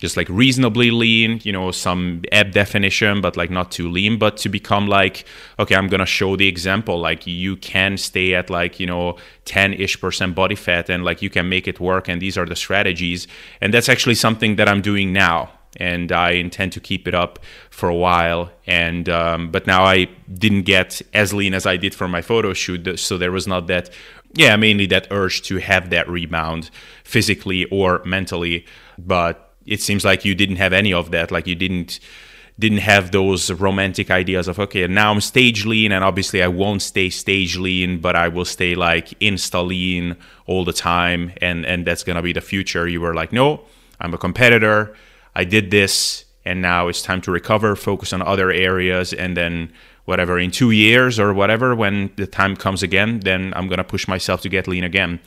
just 0.00 0.16
like 0.16 0.28
reasonably 0.28 0.90
lean, 0.90 1.40
you 1.44 1.52
know, 1.52 1.70
some 1.70 2.22
ab 2.32 2.52
definition, 2.52 3.20
but 3.20 3.36
like 3.36 3.50
not 3.50 3.70
too 3.70 3.88
lean, 3.88 4.18
but 4.18 4.36
to 4.38 4.48
become 4.48 4.88
like, 4.88 5.24
okay, 5.58 5.76
I'm 5.76 5.88
gonna 5.88 6.06
show 6.06 6.36
the 6.36 6.48
example. 6.48 6.98
Like 6.98 7.26
you 7.26 7.56
can 7.56 7.96
stay 7.98 8.34
at 8.34 8.50
like, 8.50 8.80
you 8.80 8.86
know, 8.86 9.16
10 9.44 9.74
ish 9.74 10.00
percent 10.00 10.34
body 10.34 10.54
fat 10.56 10.90
and 10.90 11.04
like 11.04 11.22
you 11.22 11.30
can 11.30 11.48
make 11.48 11.68
it 11.68 11.78
work. 11.78 12.08
And 12.08 12.20
these 12.20 12.36
are 12.38 12.46
the 12.46 12.56
strategies. 12.56 13.28
And 13.60 13.72
that's 13.74 13.88
actually 13.88 14.16
something 14.16 14.56
that 14.56 14.68
I'm 14.68 14.82
doing 14.82 15.12
now. 15.12 15.50
and 15.76 16.10
I 16.10 16.32
intend 16.32 16.72
to 16.72 16.80
keep 16.80 17.06
it 17.06 17.14
up 17.14 17.38
for 17.70 17.88
a 17.88 17.94
while. 17.94 18.50
And 18.66 19.08
um, 19.08 19.50
but 19.50 19.66
now 19.66 19.84
I 19.84 20.08
didn't 20.32 20.62
get 20.62 21.00
as 21.14 21.32
lean 21.32 21.54
as 21.54 21.66
I 21.66 21.76
did 21.76 21.94
for 21.94 22.08
my 22.08 22.22
photo 22.22 22.52
shoot, 22.52 22.98
so 22.98 23.18
there 23.18 23.32
was 23.32 23.46
not 23.46 23.66
that. 23.68 23.90
Yeah, 24.34 24.56
mainly 24.56 24.86
that 24.86 25.08
urge 25.10 25.42
to 25.42 25.56
have 25.56 25.90
that 25.90 26.08
rebound 26.08 26.70
physically 27.04 27.64
or 27.66 28.00
mentally. 28.04 28.64
But 28.96 29.49
it 29.66 29.80
seems 29.80 30.04
like 30.04 30.24
you 30.24 30.34
didn't 30.34 30.56
have 30.56 30.72
any 30.72 30.92
of 30.92 31.10
that. 31.10 31.30
Like 31.30 31.46
you 31.46 31.54
didn't 31.54 32.00
didn't 32.60 32.78
have 32.78 33.10
those 33.10 33.50
romantic 33.50 34.10
ideas 34.10 34.46
of 34.46 34.58
okay 34.58 34.86
now 34.86 35.10
i'm 35.10 35.20
stage 35.20 35.64
lean 35.64 35.90
and 35.92 36.04
obviously 36.04 36.42
i 36.42 36.46
won't 36.46 36.82
stay 36.82 37.08
stage 37.08 37.56
lean 37.56 37.98
but 37.98 38.14
i 38.14 38.28
will 38.28 38.44
stay 38.44 38.74
like 38.74 39.08
insta 39.18 39.66
lean 39.66 40.14
all 40.46 40.62
the 40.64 40.72
time 40.72 41.32
and 41.40 41.64
and 41.64 41.86
that's 41.86 42.04
gonna 42.04 42.20
be 42.20 42.34
the 42.34 42.40
future 42.40 42.86
you 42.86 43.00
were 43.00 43.14
like 43.14 43.32
no 43.32 43.62
i'm 43.98 44.12
a 44.12 44.18
competitor 44.18 44.94
i 45.34 45.42
did 45.42 45.70
this 45.70 46.26
and 46.44 46.60
now 46.60 46.86
it's 46.86 47.00
time 47.00 47.22
to 47.22 47.30
recover 47.30 47.74
focus 47.74 48.12
on 48.12 48.20
other 48.20 48.50
areas 48.50 49.14
and 49.14 49.36
then 49.38 49.72
whatever 50.04 50.38
in 50.38 50.50
two 50.50 50.70
years 50.70 51.18
or 51.18 51.32
whatever 51.32 51.74
when 51.74 52.10
the 52.16 52.26
time 52.26 52.54
comes 52.54 52.82
again 52.82 53.20
then 53.20 53.54
i'm 53.56 53.68
gonna 53.68 53.84
push 53.84 54.06
myself 54.06 54.42
to 54.42 54.50
get 54.50 54.68
lean 54.68 54.84
again 54.84 55.18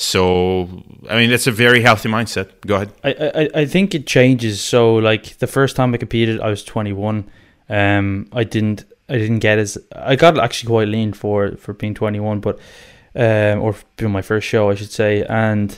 so, 0.00 0.68
I 1.10 1.18
mean, 1.18 1.28
that's 1.28 1.48
a 1.48 1.52
very 1.52 1.82
healthy 1.82 2.08
mindset. 2.08 2.52
Go 2.64 2.76
ahead. 2.76 2.92
I, 3.02 3.10
I, 3.10 3.60
I 3.62 3.66
think 3.66 3.96
it 3.96 4.06
changes. 4.06 4.60
So, 4.60 4.94
like 4.94 5.38
the 5.38 5.48
first 5.48 5.74
time 5.74 5.92
I 5.92 5.96
competed, 5.96 6.40
I 6.40 6.50
was 6.50 6.62
21. 6.62 7.28
Um, 7.68 8.28
I 8.32 8.44
didn't 8.44 8.84
I 9.08 9.18
didn't 9.18 9.40
get 9.40 9.58
as 9.58 9.76
I 9.92 10.14
got 10.14 10.38
actually 10.38 10.68
quite 10.68 10.88
lean 10.88 11.12
for 11.12 11.56
for 11.56 11.72
being 11.72 11.94
21, 11.94 12.38
but 12.38 12.60
um, 13.16 13.60
or 13.60 13.74
being 13.96 14.12
my 14.12 14.22
first 14.22 14.46
show, 14.46 14.70
I 14.70 14.76
should 14.76 14.92
say, 14.92 15.24
and 15.24 15.76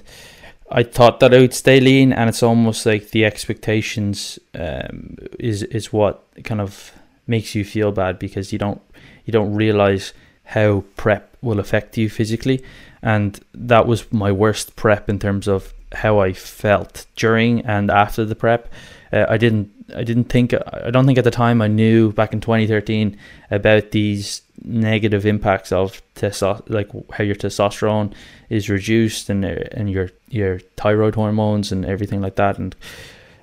I 0.70 0.82
thought 0.82 1.20
that 1.20 1.32
I 1.32 1.38
would 1.38 1.54
stay 1.54 1.80
lean, 1.80 2.12
and 2.12 2.28
it's 2.28 2.42
almost 2.42 2.84
like 2.84 3.10
the 3.10 3.24
expectations 3.24 4.38
um, 4.54 5.16
is 5.38 5.62
is 5.62 5.94
what 5.94 6.24
kind 6.44 6.60
of 6.60 6.92
makes 7.26 7.54
you 7.54 7.64
feel 7.64 7.90
bad 7.90 8.18
because 8.18 8.52
you 8.52 8.58
don't 8.58 8.82
you 9.24 9.32
don't 9.32 9.54
realize 9.54 10.12
how 10.44 10.84
prep 10.96 11.36
will 11.40 11.58
affect 11.58 11.96
you 11.96 12.10
physically 12.10 12.62
and 13.02 13.40
that 13.54 13.86
was 13.86 14.10
my 14.12 14.32
worst 14.32 14.76
prep 14.76 15.08
in 15.08 15.18
terms 15.18 15.48
of 15.48 15.72
how 15.92 16.20
I 16.20 16.32
felt 16.32 17.06
during 17.16 17.62
and 17.62 17.90
after 17.90 18.24
the 18.24 18.36
prep. 18.36 18.68
Uh, 19.12 19.26
I 19.28 19.38
didn't 19.38 19.70
I 19.94 20.04
didn't 20.04 20.24
think 20.24 20.54
I 20.54 20.90
don't 20.90 21.06
think 21.06 21.18
at 21.18 21.24
the 21.24 21.30
time 21.30 21.60
I 21.60 21.66
knew 21.66 22.12
back 22.12 22.32
in 22.32 22.40
2013 22.40 23.18
about 23.50 23.90
these 23.90 24.42
negative 24.62 25.26
impacts 25.26 25.72
of 25.72 26.02
testo- 26.14 26.62
like 26.68 26.90
how 27.12 27.24
your 27.24 27.34
testosterone 27.34 28.12
is 28.50 28.68
reduced 28.68 29.30
and 29.30 29.44
and 29.44 29.90
your 29.90 30.10
your 30.28 30.60
thyroid 30.76 31.14
hormones 31.14 31.72
and 31.72 31.84
everything 31.84 32.20
like 32.20 32.36
that 32.36 32.58
and 32.58 32.76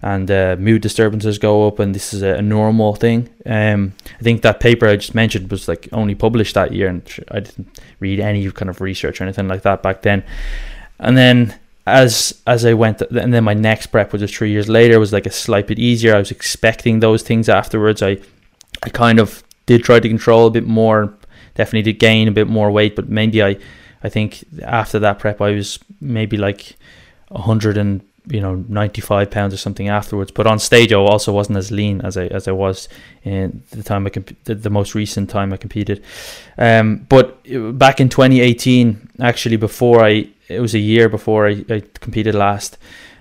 and 0.02 0.30
uh, 0.30 0.56
mood 0.60 0.82
disturbances 0.82 1.38
go 1.38 1.68
up, 1.68 1.80
and 1.80 1.96
this 1.96 2.14
is 2.14 2.22
a, 2.22 2.42
normal 2.42 2.96
thing. 2.96 3.30
Um, 3.46 3.94
I 4.20 4.24
think 4.24 4.42
that 4.44 4.60
paper 4.60 4.88
I 4.88 4.96
just 4.96 5.16
mentioned 5.16 5.50
was 5.50 5.68
like 5.68 5.90
only 5.92 6.16
published 6.16 6.54
that 6.54 6.72
year, 6.72 6.88
and 6.88 7.02
I 7.32 7.40
didn't 7.40 7.80
read 8.00 8.20
any 8.20 8.50
kind 8.52 8.70
of 8.70 8.82
research 8.82 9.20
or 9.20 9.24
anything 9.24 9.48
like 9.48 9.64
that 9.64 9.82
back 9.82 10.04
then. 10.04 10.24
And 11.00 11.18
then 11.18 11.56
as 11.88 12.40
as 12.46 12.66
I 12.66 12.74
went, 12.74 13.02
and 13.02 13.34
then 13.34 13.44
my 13.44 13.54
next 13.54 13.88
prep, 13.88 14.14
which 14.14 14.22
was 14.22 14.32
three 14.32 14.52
years 14.52 14.70
later, 14.70 15.00
was 15.00 15.14
like 15.14 15.26
a 15.26 15.32
slight 15.32 15.68
bit 15.68 15.80
easier. 15.80 16.16
I 16.16 16.20
was 16.20 16.32
expecting 16.32 17.00
those 17.00 17.24
things 17.24 17.50
afterwards. 17.50 18.02
I 18.02 18.18
I 18.84 18.90
kind 18.90 19.20
of 19.20 19.44
did 19.66 19.84
try 19.84 20.00
to 20.00 20.08
control 20.08 20.48
a 20.48 20.52
bit 20.52 20.66
more. 20.66 21.14
Definitely 21.56 21.94
did 21.94 22.00
gain 22.00 22.28
a 22.28 22.32
bit 22.32 22.48
more 22.48 22.70
weight, 22.70 22.96
but 22.96 23.10
maybe 23.10 23.42
I 23.42 23.58
I 24.04 24.10
think 24.10 24.44
after 24.62 25.00
that 25.00 25.20
prep, 25.20 25.42
I 25.42 25.52
was 25.52 25.80
maybe 26.00 26.38
like 26.38 26.76
100 27.30 27.78
and 27.78 28.02
you 28.30 28.42
know 28.42 28.64
95 28.68 29.32
pounds 29.32 29.54
or 29.54 29.58
something 29.58 29.90
afterwards. 29.90 30.32
But 30.32 30.48
on 30.48 30.60
stage 30.60 30.92
I 30.92 30.96
also 30.96 31.34
wasn't 31.34 31.58
as 31.58 31.72
lean 31.72 32.02
as 32.02 32.18
I 32.18 32.28
as 32.28 32.48
I 32.48 32.52
was 32.52 32.90
in 33.24 33.64
the 33.72 33.84
time 33.84 34.06
I 34.06 34.10
comp- 34.10 34.44
the, 34.46 34.56
the 34.56 34.70
most 34.70 34.96
recent 34.96 35.30
time 35.30 35.54
I 35.54 35.58
competed. 35.58 36.04
Um, 36.58 37.06
but 37.10 37.44
back 37.78 38.00
in 38.00 38.10
2018 38.10 39.10
actually 39.20 39.58
before 39.58 40.04
I 40.04 40.30
it 40.48 40.60
was 40.60 40.74
a 40.74 40.80
year 40.80 41.10
before 41.10 41.48
I, 41.48 41.66
I 41.70 41.84
competed 42.00 42.36
last 42.36 42.78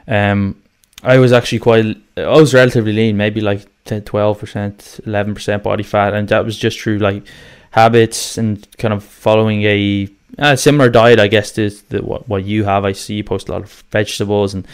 um, 0.08 0.62
I 1.02 1.18
was 1.18 1.32
actually 1.32 1.58
quite 1.58 1.96
I 2.16 2.28
was 2.28 2.54
relatively 2.54 2.92
lean 2.92 3.16
maybe 3.16 3.40
like 3.40 3.66
10, 3.86 4.02
12% 4.02 5.00
11% 5.02 5.62
body 5.62 5.82
fat. 5.82 6.14
And 6.14 6.28
that 6.28 6.44
was 6.44 6.58
just 6.58 6.80
through 6.80 6.98
like 6.98 7.24
habits 7.70 8.38
and 8.38 8.66
kind 8.78 8.92
of 8.92 9.04
following 9.04 9.62
a 9.62 10.08
a 10.38 10.56
similar 10.56 10.90
diet, 10.90 11.18
I 11.18 11.28
guess, 11.28 11.52
to 11.52 11.70
what 12.02 12.28
what 12.28 12.44
you 12.44 12.64
have. 12.64 12.84
I 12.84 12.92
see 12.92 13.14
you 13.14 13.24
post 13.24 13.48
a 13.48 13.52
lot 13.52 13.62
of 13.62 13.84
vegetables 13.90 14.54
and 14.54 14.66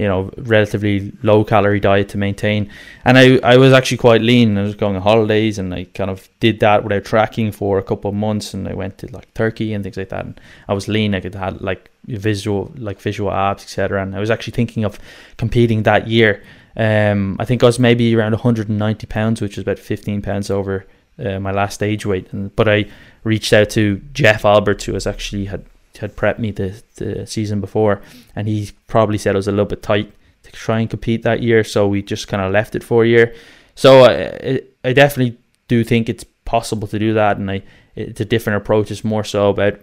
you 0.00 0.08
know 0.08 0.30
relatively 0.38 1.12
low 1.22 1.44
calorie 1.44 1.78
diet 1.78 2.08
to 2.08 2.16
maintain. 2.16 2.70
And 3.04 3.18
I, 3.18 3.38
I 3.44 3.58
was 3.58 3.74
actually 3.74 3.98
quite 3.98 4.22
lean. 4.22 4.56
I 4.56 4.62
was 4.62 4.74
going 4.74 4.96
on 4.96 5.02
holidays 5.02 5.58
and 5.58 5.74
I 5.74 5.84
kind 5.92 6.10
of 6.10 6.26
did 6.40 6.60
that 6.60 6.82
without 6.82 7.04
tracking 7.04 7.52
for 7.52 7.78
a 7.78 7.82
couple 7.82 8.08
of 8.08 8.16
months 8.16 8.54
and 8.54 8.66
I 8.66 8.72
went 8.72 8.96
to 8.98 9.12
like 9.12 9.32
Turkey 9.34 9.74
and 9.74 9.84
things 9.84 9.98
like 9.98 10.08
that. 10.08 10.24
And 10.24 10.40
I 10.68 10.72
was 10.72 10.88
lean. 10.88 11.14
I 11.14 11.20
could 11.20 11.34
had 11.34 11.60
like 11.60 11.90
visual 12.06 12.72
like 12.76 12.98
visual 12.98 13.30
abs 13.30 13.62
etc 13.62 14.02
and 14.02 14.16
I 14.16 14.20
was 14.20 14.30
actually 14.30 14.54
thinking 14.54 14.84
of 14.84 14.98
competing 15.36 15.82
that 15.82 16.08
year. 16.08 16.42
Um 16.78 17.36
I 17.38 17.44
think 17.44 17.62
I 17.62 17.66
was 17.66 17.78
maybe 17.78 18.16
around 18.16 18.32
190 18.32 19.06
pounds 19.06 19.42
which 19.42 19.58
is 19.58 19.62
about 19.62 19.78
15 19.78 20.22
pounds 20.22 20.50
over 20.50 20.86
uh, 21.22 21.38
my 21.40 21.52
last 21.52 21.74
stage 21.74 22.06
weight. 22.06 22.32
And 22.32 22.56
but 22.56 22.70
I 22.70 22.86
reached 23.22 23.52
out 23.52 23.68
to 23.70 24.00
Jeff 24.14 24.46
Albert 24.46 24.82
who 24.84 24.94
has 24.94 25.06
actually 25.06 25.44
had 25.44 25.62
had 26.00 26.16
prepped 26.16 26.38
me 26.38 26.50
the, 26.50 26.82
the 26.96 27.26
season 27.26 27.60
before, 27.60 28.00
and 28.34 28.48
he 28.48 28.70
probably 28.86 29.18
said 29.18 29.34
it 29.34 29.38
was 29.38 29.48
a 29.48 29.52
little 29.52 29.66
bit 29.66 29.82
tight 29.82 30.12
to 30.42 30.52
try 30.52 30.80
and 30.80 30.90
compete 30.90 31.22
that 31.22 31.42
year, 31.42 31.64
so 31.64 31.86
we 31.86 32.02
just 32.02 32.28
kind 32.28 32.42
of 32.42 32.52
left 32.52 32.74
it 32.74 32.82
for 32.82 33.04
a 33.04 33.08
year. 33.08 33.34
So 33.74 34.04
uh, 34.04 34.38
I, 34.42 34.62
I 34.84 34.92
definitely 34.92 35.38
do 35.68 35.84
think 35.84 36.08
it's 36.08 36.24
possible 36.44 36.88
to 36.88 36.98
do 36.98 37.14
that, 37.14 37.36
and 37.36 37.50
I 37.50 37.62
it's 37.94 38.20
a 38.20 38.24
different 38.24 38.56
approach. 38.58 38.90
It's 38.90 39.04
more 39.04 39.24
so 39.24 39.50
about 39.50 39.80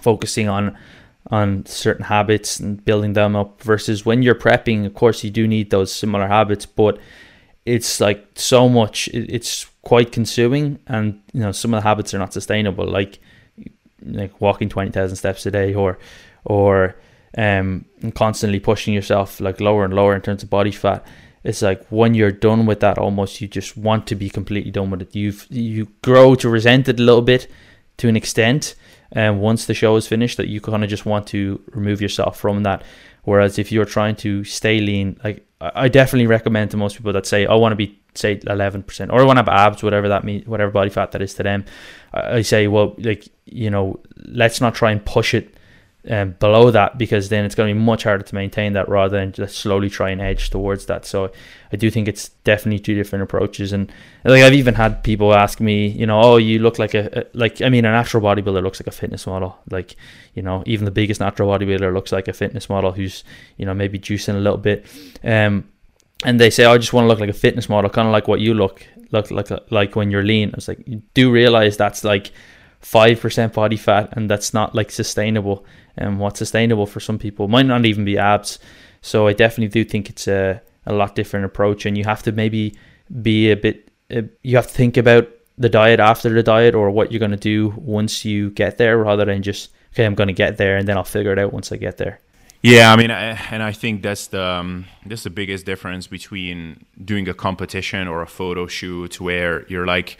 focusing 0.00 0.48
on 0.48 0.76
on 1.30 1.64
certain 1.66 2.04
habits 2.04 2.58
and 2.58 2.84
building 2.84 3.12
them 3.12 3.36
up 3.36 3.62
versus 3.62 4.04
when 4.04 4.22
you're 4.22 4.34
prepping. 4.34 4.84
Of 4.84 4.94
course, 4.94 5.22
you 5.22 5.30
do 5.30 5.46
need 5.46 5.70
those 5.70 5.92
similar 5.92 6.26
habits, 6.26 6.66
but 6.66 6.98
it's 7.64 8.00
like 8.00 8.26
so 8.34 8.68
much. 8.68 9.08
It's 9.08 9.66
quite 9.82 10.12
consuming, 10.12 10.78
and 10.86 11.20
you 11.32 11.40
know 11.40 11.52
some 11.52 11.74
of 11.74 11.82
the 11.82 11.88
habits 11.88 12.12
are 12.12 12.18
not 12.18 12.32
sustainable. 12.32 12.86
Like 12.86 13.20
like 14.06 14.40
walking 14.40 14.68
20,000 14.68 15.16
steps 15.16 15.46
a 15.46 15.50
day 15.50 15.74
or 15.74 15.98
or 16.44 16.96
um 17.38 17.84
constantly 18.14 18.60
pushing 18.60 18.92
yourself 18.92 19.40
like 19.40 19.60
lower 19.60 19.84
and 19.84 19.94
lower 19.94 20.14
in 20.14 20.20
terms 20.20 20.42
of 20.42 20.50
body 20.50 20.72
fat 20.72 21.06
it's 21.44 21.62
like 21.62 21.84
when 21.88 22.14
you're 22.14 22.32
done 22.32 22.66
with 22.66 22.80
that 22.80 22.98
almost 22.98 23.40
you 23.40 23.48
just 23.48 23.76
want 23.76 24.06
to 24.06 24.14
be 24.14 24.30
completely 24.30 24.70
done 24.70 24.90
with 24.90 25.02
it. 25.02 25.14
You've 25.14 25.46
you 25.50 25.88
grow 26.02 26.34
to 26.36 26.48
resent 26.48 26.88
it 26.88 27.00
a 27.00 27.02
little 27.02 27.22
bit 27.22 27.48
to 27.98 28.08
an 28.08 28.16
extent 28.16 28.74
and 29.10 29.40
once 29.40 29.66
the 29.66 29.74
show 29.74 29.96
is 29.96 30.06
finished 30.06 30.36
that 30.36 30.48
you 30.48 30.60
kind 30.60 30.84
of 30.84 30.90
just 30.90 31.04
want 31.04 31.26
to 31.28 31.60
remove 31.72 32.00
yourself 32.00 32.38
from 32.38 32.62
that. 32.62 32.82
Whereas 33.24 33.58
if 33.58 33.70
you're 33.70 33.84
trying 33.84 34.16
to 34.16 34.44
stay 34.44 34.80
lean 34.80 35.18
like 35.24 35.46
I 35.62 35.88
definitely 35.88 36.26
recommend 36.26 36.72
to 36.72 36.76
most 36.76 36.96
people 36.96 37.12
that 37.12 37.26
say 37.26 37.46
I 37.46 37.54
want 37.54 37.72
to 37.72 37.76
be 37.76 37.98
say 38.14 38.36
11% 38.36 39.12
or 39.12 39.20
I 39.20 39.24
want 39.24 39.38
to 39.38 39.42
have 39.42 39.48
abs 39.48 39.82
whatever 39.82 40.08
that 40.08 40.24
means 40.24 40.46
whatever 40.46 40.70
body 40.70 40.90
fat 40.90 41.12
that 41.12 41.22
is 41.22 41.34
to 41.34 41.44
them. 41.44 41.64
I 42.12 42.42
say 42.42 42.66
well 42.66 42.94
like 42.98 43.28
you 43.46 43.70
know 43.70 44.00
let's 44.16 44.60
not 44.60 44.74
try 44.74 44.90
and 44.90 45.04
push 45.04 45.34
it 45.34 45.54
um, 46.10 46.32
below 46.40 46.70
that 46.70 46.98
because 46.98 47.28
then 47.28 47.44
it's 47.44 47.54
going 47.54 47.68
to 47.68 47.74
be 47.74 47.80
much 47.80 48.02
harder 48.02 48.24
to 48.24 48.34
maintain 48.34 48.72
that 48.72 48.88
rather 48.88 49.18
than 49.18 49.30
just 49.30 49.58
slowly 49.58 49.88
try 49.88 50.10
and 50.10 50.20
edge 50.20 50.50
towards 50.50 50.86
that. 50.86 51.06
So 51.06 51.30
I 51.72 51.76
do 51.76 51.90
think 51.90 52.08
it's 52.08 52.30
definitely 52.44 52.80
two 52.80 52.94
different 52.94 53.22
approaches. 53.22 53.72
And 53.72 53.90
like 54.24 54.42
I've 54.42 54.52
even 54.52 54.74
had 54.74 55.04
people 55.04 55.32
ask 55.32 55.60
me 55.60 55.86
you 55.86 56.06
know 56.06 56.20
oh 56.20 56.36
you 56.38 56.58
look 56.58 56.78
like 56.78 56.94
a, 56.94 57.20
a 57.20 57.24
like 57.34 57.62
I 57.62 57.68
mean 57.68 57.84
a 57.84 57.92
natural 57.92 58.22
bodybuilder 58.22 58.62
looks 58.62 58.80
like 58.80 58.88
a 58.88 58.92
fitness 58.92 59.26
model. 59.26 59.58
Like 59.70 59.94
you 60.34 60.42
know 60.42 60.64
even 60.66 60.86
the 60.86 60.90
biggest 60.90 61.20
natural 61.20 61.48
bodybuilder 61.48 61.92
looks 61.92 62.10
like 62.10 62.26
a 62.26 62.32
fitness 62.32 62.68
model 62.68 62.92
who's 62.92 63.22
you 63.56 63.64
know 63.64 63.74
maybe 63.74 63.98
juicing 63.98 64.34
a 64.34 64.38
little 64.38 64.58
bit. 64.58 64.86
Um 65.22 65.68
and 66.24 66.38
they 66.38 66.50
say, 66.50 66.64
oh, 66.64 66.72
"I 66.72 66.78
just 66.78 66.92
want 66.92 67.04
to 67.04 67.08
look 67.08 67.18
like 67.18 67.30
a 67.30 67.32
fitness 67.32 67.68
model, 67.68 67.90
kind 67.90 68.06
of 68.06 68.12
like 68.12 68.28
what 68.28 68.40
you 68.40 68.54
look 68.54 68.86
look 69.10 69.30
like 69.30 69.50
like 69.70 69.96
when 69.96 70.10
you're 70.10 70.22
lean." 70.22 70.50
I 70.50 70.56
was 70.56 70.68
like, 70.68 70.86
"You 70.86 71.02
do 71.14 71.32
realize 71.32 71.76
that's 71.76 72.04
like 72.04 72.30
five 72.82 73.20
percent 73.20 73.54
body 73.54 73.76
fat, 73.76 74.10
and 74.12 74.30
that's 74.30 74.52
not 74.52 74.74
like 74.74 74.90
sustainable. 74.90 75.64
And 75.96 76.18
what's 76.18 76.38
sustainable 76.38 76.86
for 76.86 77.00
some 77.00 77.18
people 77.18 77.48
might 77.48 77.66
not 77.66 77.84
even 77.84 78.04
be 78.04 78.18
abs. 78.18 78.58
So 79.00 79.26
I 79.26 79.32
definitely 79.32 79.68
do 79.68 79.88
think 79.88 80.10
it's 80.10 80.28
a 80.28 80.60
a 80.84 80.92
lot 80.92 81.14
different 81.14 81.46
approach, 81.46 81.86
and 81.86 81.96
you 81.96 82.04
have 82.04 82.22
to 82.24 82.32
maybe 82.32 82.76
be 83.22 83.50
a 83.50 83.56
bit. 83.56 83.88
Uh, 84.14 84.22
you 84.42 84.56
have 84.56 84.66
to 84.66 84.74
think 84.74 84.96
about 84.96 85.28
the 85.58 85.68
diet 85.68 86.00
after 86.00 86.28
the 86.28 86.42
diet, 86.42 86.74
or 86.74 86.90
what 86.90 87.12
you're 87.12 87.18
going 87.18 87.30
to 87.30 87.36
do 87.36 87.72
once 87.76 88.24
you 88.24 88.50
get 88.50 88.78
there, 88.78 88.98
rather 88.98 89.24
than 89.24 89.42
just 89.42 89.70
okay, 89.92 90.04
I'm 90.04 90.14
going 90.14 90.28
to 90.28 90.34
get 90.34 90.56
there, 90.56 90.76
and 90.76 90.86
then 90.86 90.96
I'll 90.96 91.04
figure 91.04 91.32
it 91.32 91.38
out 91.38 91.52
once 91.52 91.72
I 91.72 91.76
get 91.76 91.98
there. 91.98 92.20
Yeah, 92.62 92.92
I 92.92 92.96
mean, 92.96 93.10
I, 93.10 93.32
and 93.50 93.60
I 93.60 93.72
think 93.72 94.02
that's 94.02 94.28
the 94.28 94.42
um, 94.42 94.86
that's 95.04 95.24
the 95.24 95.30
biggest 95.30 95.66
difference 95.66 96.06
between 96.06 96.84
doing 97.04 97.28
a 97.28 97.34
competition 97.34 98.06
or 98.06 98.22
a 98.22 98.26
photo 98.26 98.66
shoot 98.66 99.20
where 99.20 99.66
you're 99.66 99.86
like 99.86 100.16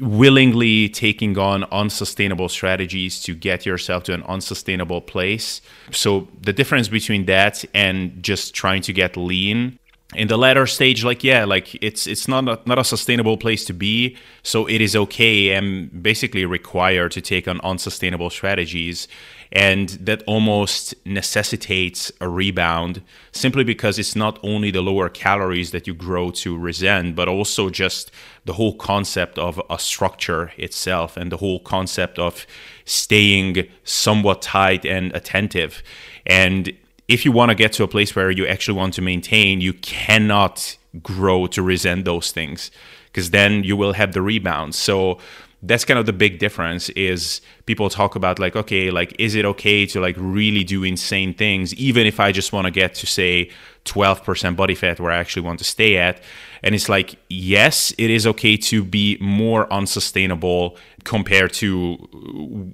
willingly 0.00 0.88
taking 0.88 1.38
on 1.38 1.64
unsustainable 1.64 2.48
strategies 2.48 3.22
to 3.22 3.34
get 3.34 3.66
yourself 3.66 4.04
to 4.04 4.14
an 4.14 4.22
unsustainable 4.24 5.00
place. 5.00 5.60
So 5.90 6.28
the 6.40 6.52
difference 6.52 6.88
between 6.88 7.26
that 7.26 7.64
and 7.74 8.22
just 8.22 8.54
trying 8.54 8.82
to 8.82 8.92
get 8.92 9.16
lean 9.16 9.78
in 10.14 10.28
the 10.28 10.38
latter 10.38 10.66
stage 10.66 11.04
like 11.04 11.22
yeah 11.22 11.44
like 11.44 11.74
it's 11.82 12.06
it's 12.06 12.26
not 12.26 12.48
a, 12.48 12.58
not 12.64 12.78
a 12.78 12.84
sustainable 12.84 13.36
place 13.36 13.66
to 13.66 13.74
be 13.74 14.16
so 14.42 14.66
it 14.66 14.80
is 14.80 14.96
okay 14.96 15.52
and 15.52 16.02
basically 16.02 16.46
required 16.46 17.12
to 17.12 17.20
take 17.20 17.46
on 17.46 17.60
unsustainable 17.60 18.30
strategies 18.30 19.06
and 19.52 19.90
that 19.90 20.22
almost 20.26 20.94
necessitates 21.06 22.12
a 22.20 22.28
rebound 22.28 23.02
simply 23.32 23.64
because 23.64 23.98
it's 23.98 24.14
not 24.14 24.38
only 24.42 24.70
the 24.70 24.82
lower 24.82 25.08
calories 25.08 25.70
that 25.70 25.86
you 25.86 25.94
grow 25.94 26.30
to 26.30 26.56
resent 26.56 27.16
but 27.16 27.28
also 27.28 27.70
just 27.70 28.10
the 28.44 28.54
whole 28.54 28.74
concept 28.74 29.38
of 29.38 29.60
a 29.70 29.78
structure 29.78 30.52
itself 30.56 31.16
and 31.16 31.32
the 31.32 31.38
whole 31.38 31.60
concept 31.60 32.18
of 32.18 32.46
staying 32.84 33.66
somewhat 33.84 34.42
tight 34.42 34.84
and 34.84 35.14
attentive 35.14 35.82
and 36.26 36.72
if 37.08 37.24
you 37.24 37.32
want 37.32 37.50
to 37.50 37.54
get 37.54 37.72
to 37.72 37.82
a 37.82 37.88
place 37.88 38.14
where 38.14 38.30
you 38.30 38.46
actually 38.46 38.76
want 38.76 38.94
to 38.94 39.02
maintain, 39.02 39.62
you 39.62 39.72
cannot 39.72 40.76
grow 41.02 41.46
to 41.48 41.62
resent 41.62 42.04
those 42.04 42.30
things 42.30 42.70
because 43.06 43.30
then 43.30 43.64
you 43.64 43.76
will 43.76 43.94
have 43.94 44.12
the 44.12 44.22
rebound. 44.22 44.74
So 44.74 45.18
that's 45.62 45.84
kind 45.84 45.98
of 45.98 46.06
the 46.06 46.12
big 46.12 46.38
difference 46.38 46.88
is 46.90 47.40
people 47.66 47.90
talk 47.90 48.14
about 48.14 48.38
like 48.38 48.54
okay 48.54 48.90
like 48.90 49.14
is 49.18 49.34
it 49.34 49.44
okay 49.44 49.84
to 49.84 50.00
like 50.00 50.14
really 50.18 50.62
do 50.62 50.84
insane 50.84 51.34
things 51.34 51.74
even 51.74 52.06
if 52.06 52.20
i 52.20 52.30
just 52.30 52.52
want 52.52 52.64
to 52.64 52.70
get 52.70 52.94
to 52.94 53.06
say 53.06 53.50
12% 53.84 54.54
body 54.54 54.74
fat 54.74 55.00
where 55.00 55.10
i 55.10 55.16
actually 55.16 55.42
want 55.42 55.58
to 55.58 55.64
stay 55.64 55.96
at? 55.96 56.22
And 56.62 56.74
it's 56.74 56.88
like 56.88 57.16
yes 57.28 57.92
it 57.98 58.10
is 58.10 58.26
okay 58.26 58.56
to 58.56 58.84
be 58.84 59.16
more 59.20 59.72
unsustainable 59.72 60.76
compared 61.04 61.52
to 61.54 61.94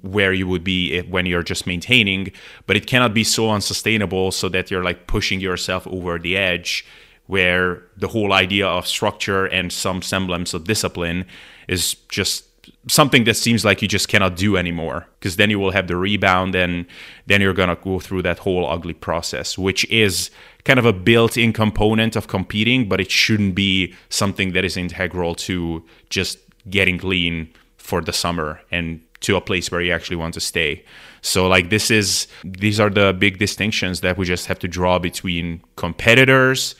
where 0.01 0.33
you 0.33 0.47
would 0.47 0.63
be 0.63 1.01
when 1.03 1.25
you're 1.25 1.43
just 1.43 1.65
maintaining 1.65 2.31
but 2.67 2.75
it 2.75 2.87
cannot 2.87 3.13
be 3.13 3.23
so 3.23 3.49
unsustainable 3.49 4.31
so 4.31 4.49
that 4.49 4.69
you're 4.69 4.83
like 4.83 5.07
pushing 5.07 5.39
yourself 5.39 5.87
over 5.87 6.19
the 6.19 6.35
edge 6.35 6.85
where 7.27 7.83
the 7.97 8.07
whole 8.07 8.33
idea 8.33 8.67
of 8.67 8.85
structure 8.85 9.45
and 9.45 9.71
some 9.71 10.01
semblance 10.01 10.53
of 10.53 10.65
discipline 10.65 11.25
is 11.67 11.95
just 12.09 12.43
something 12.87 13.23
that 13.23 13.35
seems 13.35 13.65
like 13.65 13.81
you 13.81 13.87
just 13.87 14.07
cannot 14.07 14.35
do 14.35 14.57
anymore 14.57 15.07
because 15.19 15.35
then 15.35 15.49
you 15.49 15.59
will 15.59 15.71
have 15.71 15.87
the 15.87 15.95
rebound 15.95 16.55
and 16.55 16.85
then 17.25 17.41
you're 17.41 17.53
going 17.53 17.69
to 17.69 17.75
go 17.75 17.99
through 17.99 18.21
that 18.21 18.39
whole 18.39 18.69
ugly 18.69 18.93
process 18.93 19.57
which 19.57 19.89
is 19.89 20.29
kind 20.63 20.79
of 20.79 20.85
a 20.85 20.93
built-in 20.93 21.53
component 21.53 22.15
of 22.15 22.27
competing 22.27 22.87
but 22.87 22.99
it 22.99 23.11
shouldn't 23.11 23.55
be 23.55 23.93
something 24.09 24.53
that 24.53 24.63
is 24.63 24.77
integral 24.77 25.35
to 25.35 25.83
just 26.09 26.39
getting 26.69 26.97
lean 26.99 27.49
for 27.77 28.01
the 28.01 28.13
summer 28.13 28.61
and 28.71 29.01
to 29.21 29.35
a 29.35 29.41
place 29.41 29.71
where 29.71 29.81
you 29.81 29.91
actually 29.91 30.15
want 30.15 30.33
to 30.33 30.39
stay. 30.39 30.83
So 31.21 31.47
like 31.47 31.69
this 31.69 31.89
is 31.89 32.27
these 32.43 32.79
are 32.79 32.89
the 32.89 33.13
big 33.13 33.37
distinctions 33.39 34.01
that 34.01 34.17
we 34.17 34.25
just 34.25 34.45
have 34.47 34.59
to 34.59 34.67
draw 34.67 34.99
between 34.99 35.61
competitors 35.75 36.75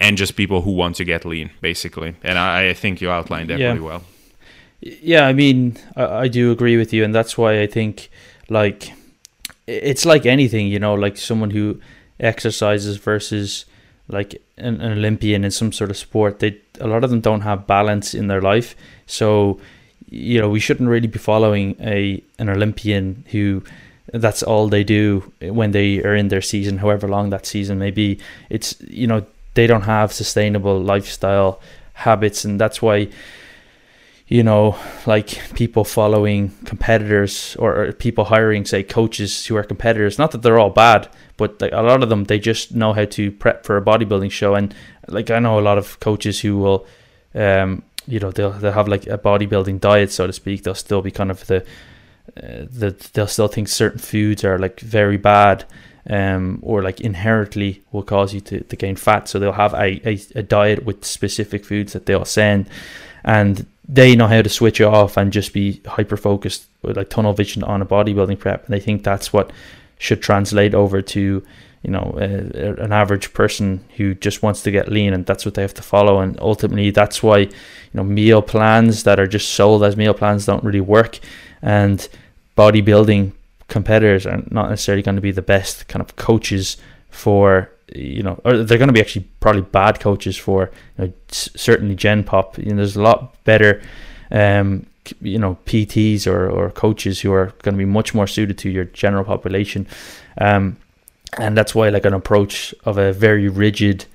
and 0.00 0.16
just 0.16 0.36
people 0.36 0.62
who 0.62 0.72
want 0.72 0.96
to 0.96 1.04
get 1.04 1.24
lean 1.24 1.50
basically. 1.60 2.16
And 2.22 2.38
i, 2.38 2.70
I 2.70 2.74
think 2.74 3.00
you 3.00 3.10
outlined 3.10 3.50
that 3.50 3.58
yeah. 3.58 3.68
really 3.68 3.80
well 3.80 4.02
yeah, 5.02 5.26
I 5.26 5.32
mean, 5.32 5.76
I, 5.96 6.04
I 6.04 6.28
do 6.28 6.52
agree 6.52 6.76
with 6.76 6.92
you, 6.92 7.04
and 7.04 7.14
that's 7.14 7.36
why 7.36 7.60
I 7.60 7.66
think 7.66 8.10
like 8.48 8.92
it's 9.66 10.04
like 10.04 10.26
anything, 10.26 10.68
you 10.68 10.78
know, 10.78 10.94
like 10.94 11.16
someone 11.16 11.50
who 11.50 11.80
exercises 12.20 12.96
versus 12.96 13.64
like 14.08 14.40
an, 14.56 14.80
an, 14.80 14.92
Olympian 14.92 15.44
in 15.44 15.50
some 15.50 15.72
sort 15.72 15.90
of 15.90 15.96
sport. 15.96 16.38
They 16.38 16.58
a 16.80 16.86
lot 16.86 17.04
of 17.04 17.10
them 17.10 17.20
don't 17.20 17.40
have 17.40 17.66
balance 17.66 18.14
in 18.14 18.28
their 18.28 18.40
life, 18.40 18.76
so 19.06 19.60
you 20.08 20.40
know 20.40 20.48
we 20.48 20.60
shouldn't 20.60 20.88
really 20.88 21.08
be 21.08 21.18
following 21.18 21.76
a 21.80 22.22
an 22.38 22.48
Olympian 22.48 23.24
who 23.30 23.62
that's 24.12 24.42
all 24.42 24.68
they 24.68 24.84
do 24.84 25.32
when 25.40 25.72
they 25.72 26.02
are 26.02 26.14
in 26.14 26.28
their 26.28 26.42
season, 26.42 26.78
however 26.78 27.08
long 27.08 27.30
that 27.30 27.46
season 27.46 27.78
may 27.78 27.90
be. 27.90 28.18
It's 28.50 28.80
you 28.82 29.06
know 29.06 29.26
they 29.54 29.66
don't 29.66 29.82
have 29.82 30.12
sustainable 30.12 30.80
lifestyle 30.80 31.60
habits, 31.94 32.44
and 32.44 32.60
that's 32.60 32.80
why 32.80 33.08
you 34.28 34.42
know, 34.42 34.76
like 35.06 35.40
people 35.54 35.84
following 35.84 36.50
competitors 36.64 37.54
or, 37.60 37.92
people 37.92 38.24
hiring, 38.24 38.64
say, 38.64 38.82
coaches 38.82 39.46
who 39.46 39.56
are 39.56 39.62
competitors. 39.62 40.18
Not 40.18 40.32
that 40.32 40.42
they're 40.42 40.58
all 40.58 40.70
bad, 40.70 41.08
but 41.36 41.60
like 41.60 41.72
a 41.72 41.82
lot 41.82 42.02
of 42.02 42.08
them, 42.08 42.24
they 42.24 42.40
just 42.40 42.74
know 42.74 42.92
how 42.92 43.04
to 43.04 43.30
prep 43.30 43.64
for 43.64 43.76
a 43.76 43.82
bodybuilding 43.82 44.32
show. 44.32 44.56
And 44.56 44.74
like 45.06 45.30
I 45.30 45.38
know 45.38 45.58
a 45.58 45.60
lot 45.60 45.78
of 45.78 46.00
coaches 46.00 46.40
who 46.40 46.58
will, 46.58 46.86
um, 47.36 47.84
you 48.08 48.18
know, 48.18 48.32
they'll 48.32 48.50
they'll 48.50 48.72
have 48.72 48.88
like 48.88 49.06
a 49.06 49.18
bodybuilding 49.18 49.80
diet, 49.80 50.10
so 50.10 50.26
to 50.26 50.32
speak. 50.32 50.64
They'll 50.64 50.74
still 50.74 51.02
be 51.02 51.12
kind 51.12 51.30
of 51.30 51.46
the, 51.46 51.62
uh, 52.36 52.66
the 52.68 53.08
they'll 53.12 53.26
still 53.28 53.48
think 53.48 53.68
certain 53.68 54.00
foods 54.00 54.44
are 54.44 54.58
like 54.58 54.80
very 54.80 55.18
bad. 55.18 55.64
Um, 56.08 56.60
or 56.62 56.84
like 56.84 57.00
inherently 57.00 57.82
will 57.90 58.04
cause 58.04 58.32
you 58.32 58.40
to, 58.42 58.60
to 58.60 58.76
gain 58.76 58.94
fat. 58.94 59.28
So 59.28 59.40
they'll 59.40 59.50
have 59.50 59.74
a, 59.74 60.08
a, 60.08 60.20
a 60.36 60.42
diet 60.44 60.84
with 60.84 61.04
specific 61.04 61.64
foods 61.64 61.94
that 61.94 62.06
they'll 62.06 62.24
send. 62.24 62.68
And 63.24 63.66
they 63.88 64.16
know 64.16 64.26
how 64.26 64.42
to 64.42 64.48
switch 64.48 64.80
it 64.80 64.84
off 64.84 65.16
and 65.16 65.32
just 65.32 65.52
be 65.52 65.80
hyper 65.86 66.16
focused 66.16 66.66
with 66.82 66.96
like 66.96 67.08
tunnel 67.08 67.32
vision 67.32 67.62
on 67.62 67.82
a 67.82 67.86
bodybuilding 67.86 68.38
prep. 68.38 68.64
And 68.64 68.74
they 68.74 68.80
think 68.80 69.04
that's 69.04 69.32
what 69.32 69.52
should 69.98 70.22
translate 70.22 70.74
over 70.74 71.00
to 71.00 71.42
you 71.82 71.90
know 71.90 72.14
uh, 72.16 72.82
an 72.82 72.92
average 72.92 73.32
person 73.32 73.84
who 73.96 74.14
just 74.14 74.42
wants 74.42 74.62
to 74.62 74.70
get 74.70 74.90
lean 74.90 75.14
and 75.14 75.24
that's 75.24 75.44
what 75.44 75.54
they 75.54 75.62
have 75.62 75.74
to 75.74 75.82
follow. 75.82 76.20
And 76.20 76.38
ultimately 76.40 76.90
that's 76.90 77.22
why 77.22 77.38
you 77.38 77.50
know 77.94 78.02
meal 78.04 78.42
plans 78.42 79.04
that 79.04 79.20
are 79.20 79.26
just 79.26 79.50
sold 79.50 79.84
as 79.84 79.96
meal 79.96 80.14
plans 80.14 80.46
don't 80.46 80.64
really 80.64 80.80
work. 80.80 81.20
And 81.62 82.06
bodybuilding 82.56 83.32
competitors 83.68 84.26
are 84.26 84.42
not 84.50 84.70
necessarily 84.70 85.02
going 85.02 85.16
to 85.16 85.22
be 85.22 85.32
the 85.32 85.42
best 85.42 85.86
kind 85.88 86.02
of 86.02 86.16
coaches 86.16 86.76
for 87.10 87.70
you 87.94 88.22
know, 88.22 88.40
or 88.44 88.58
they're 88.58 88.78
going 88.78 88.88
to 88.88 88.92
be 88.94 89.00
actually 89.00 89.26
probably 89.40 89.62
bad 89.62 90.00
coaches 90.00 90.36
for 90.36 90.70
you 90.98 91.06
know, 91.06 91.12
certainly 91.28 91.94
Gen 91.94 92.24
Pop. 92.24 92.58
You 92.58 92.70
know, 92.70 92.76
there's 92.76 92.96
a 92.96 93.02
lot 93.02 93.42
better, 93.44 93.80
um, 94.30 94.86
you 95.20 95.38
know, 95.38 95.56
PTs 95.66 96.26
or, 96.26 96.50
or 96.50 96.70
coaches 96.70 97.20
who 97.20 97.32
are 97.32 97.46
going 97.62 97.74
to 97.74 97.78
be 97.78 97.84
much 97.84 98.14
more 98.14 98.26
suited 98.26 98.58
to 98.58 98.70
your 98.70 98.84
general 98.84 99.24
population. 99.24 99.86
Um, 100.38 100.78
and 101.38 101.56
that's 101.56 101.74
why 101.74 101.88
like 101.90 102.04
an 102.04 102.14
approach 102.14 102.74
of 102.84 102.98
a 102.98 103.12
very 103.12 103.48
rigid, 103.48 104.06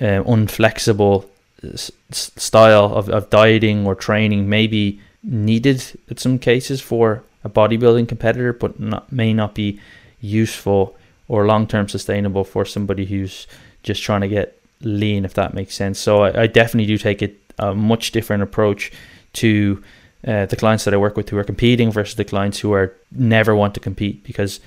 uh, 0.00 0.22
unflexible 0.24 1.26
s- 1.62 1.92
style 2.10 2.96
of, 2.96 3.08
of 3.08 3.30
dieting 3.30 3.86
or 3.86 3.94
training 3.94 4.48
may 4.48 4.66
be 4.66 5.00
needed 5.22 5.82
in 6.08 6.16
some 6.16 6.38
cases 6.38 6.80
for 6.80 7.22
a 7.44 7.48
bodybuilding 7.48 8.08
competitor, 8.08 8.52
but 8.52 8.80
not, 8.80 9.10
may 9.12 9.32
not 9.32 9.54
be 9.54 9.80
useful 10.20 10.96
or 11.28 11.46
long 11.46 11.66
term 11.66 11.88
sustainable 11.88 12.44
for 12.44 12.64
somebody 12.64 13.06
who's 13.06 13.46
just 13.82 14.02
trying 14.02 14.20
to 14.22 14.28
get 14.28 14.60
lean, 14.80 15.24
if 15.24 15.34
that 15.34 15.54
makes 15.54 15.74
sense. 15.74 15.98
So 15.98 16.24
I, 16.24 16.42
I 16.42 16.46
definitely 16.46 16.86
do 16.86 16.98
take 16.98 17.22
it 17.22 17.40
a 17.58 17.74
much 17.74 18.12
different 18.12 18.42
approach 18.42 18.92
to 19.34 19.82
uh, 20.26 20.46
the 20.46 20.56
clients 20.56 20.84
that 20.84 20.94
I 20.94 20.96
work 20.96 21.16
with 21.16 21.28
who 21.28 21.38
are 21.38 21.44
competing 21.44 21.92
versus 21.92 22.16
the 22.16 22.24
clients 22.24 22.58
who 22.58 22.72
are 22.72 22.94
never 23.12 23.54
want 23.54 23.74
to 23.74 23.80
compete 23.80 24.24
because 24.24 24.60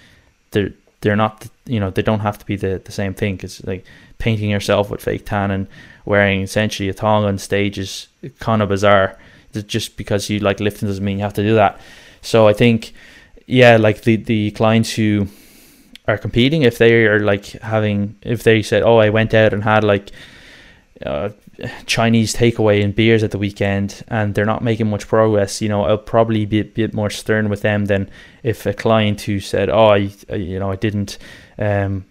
they're 0.52 0.74
they're 1.02 1.16
not 1.16 1.48
you 1.66 1.80
know 1.80 1.92
they 1.92 2.02
don't 2.02 2.22
have 2.22 2.40
to 2.40 2.46
be 2.46 2.56
the, 2.56 2.82
the 2.84 2.92
same 2.92 3.14
thing. 3.14 3.36
Because 3.36 3.64
like 3.66 3.86
painting 4.18 4.50
yourself 4.50 4.90
with 4.90 5.02
fake 5.02 5.26
tan 5.26 5.52
and 5.52 5.68
wearing 6.06 6.42
essentially 6.42 6.90
a 6.90 6.94
thong 6.94 7.26
on 7.26 7.38
stage 7.38 7.78
is 7.78 8.08
kind 8.40 8.62
of 8.62 8.70
bizarre. 8.70 9.18
Just 9.66 9.98
because 9.98 10.30
you 10.30 10.40
like 10.40 10.60
lifting 10.60 10.88
doesn't 10.88 11.04
mean 11.04 11.18
you 11.18 11.24
have 11.24 11.34
to 11.34 11.44
do 11.44 11.56
that. 11.56 11.80
So 12.22 12.48
i 12.48 12.54
think 12.54 12.94
yeah 13.46 13.78
like 13.78 14.02
the 14.02 14.18
the 14.18 14.52
clients 14.52 14.94
who 14.94 15.28
are 16.08 16.18
competing 16.18 16.64
if 16.64 16.78
they 16.78 17.06
are 17.06 17.20
like 17.20 17.48
having 17.62 18.16
if 18.22 18.44
they 18.44 18.62
said 18.62 18.84
oh 18.84 18.98
i 18.98 19.10
went 19.10 19.34
out 19.34 19.54
and 19.54 19.64
had 19.64 19.84
like 19.84 20.12
uh, 21.06 21.30
chinese 21.86 22.34
takeaway 22.34 22.84
and 22.84 22.96
beers 22.96 23.24
at 23.24 23.32
the 23.32 23.38
weekend 23.38 24.04
and 24.08 24.34
they're 24.34 24.46
not 24.46 24.64
making 24.64 24.90
much 24.90 25.08
progress 25.08 25.62
you 25.62 25.70
know 25.70 25.84
i'll 25.84 25.98
probably 25.98 26.46
be 26.46 26.60
a 26.60 26.64
bit 26.64 26.94
more 26.94 27.10
stern 27.10 27.50
with 27.50 27.62
them 27.62 27.86
than 27.86 28.10
if 28.44 28.66
a 28.66 28.74
client 28.74 29.22
who 29.22 29.40
said 29.40 29.70
oh 29.70 29.88
i, 29.88 30.10
you 30.36 30.60
know 30.60 30.72
i 30.72 30.76
didn't 30.76 31.18
um 31.60 32.06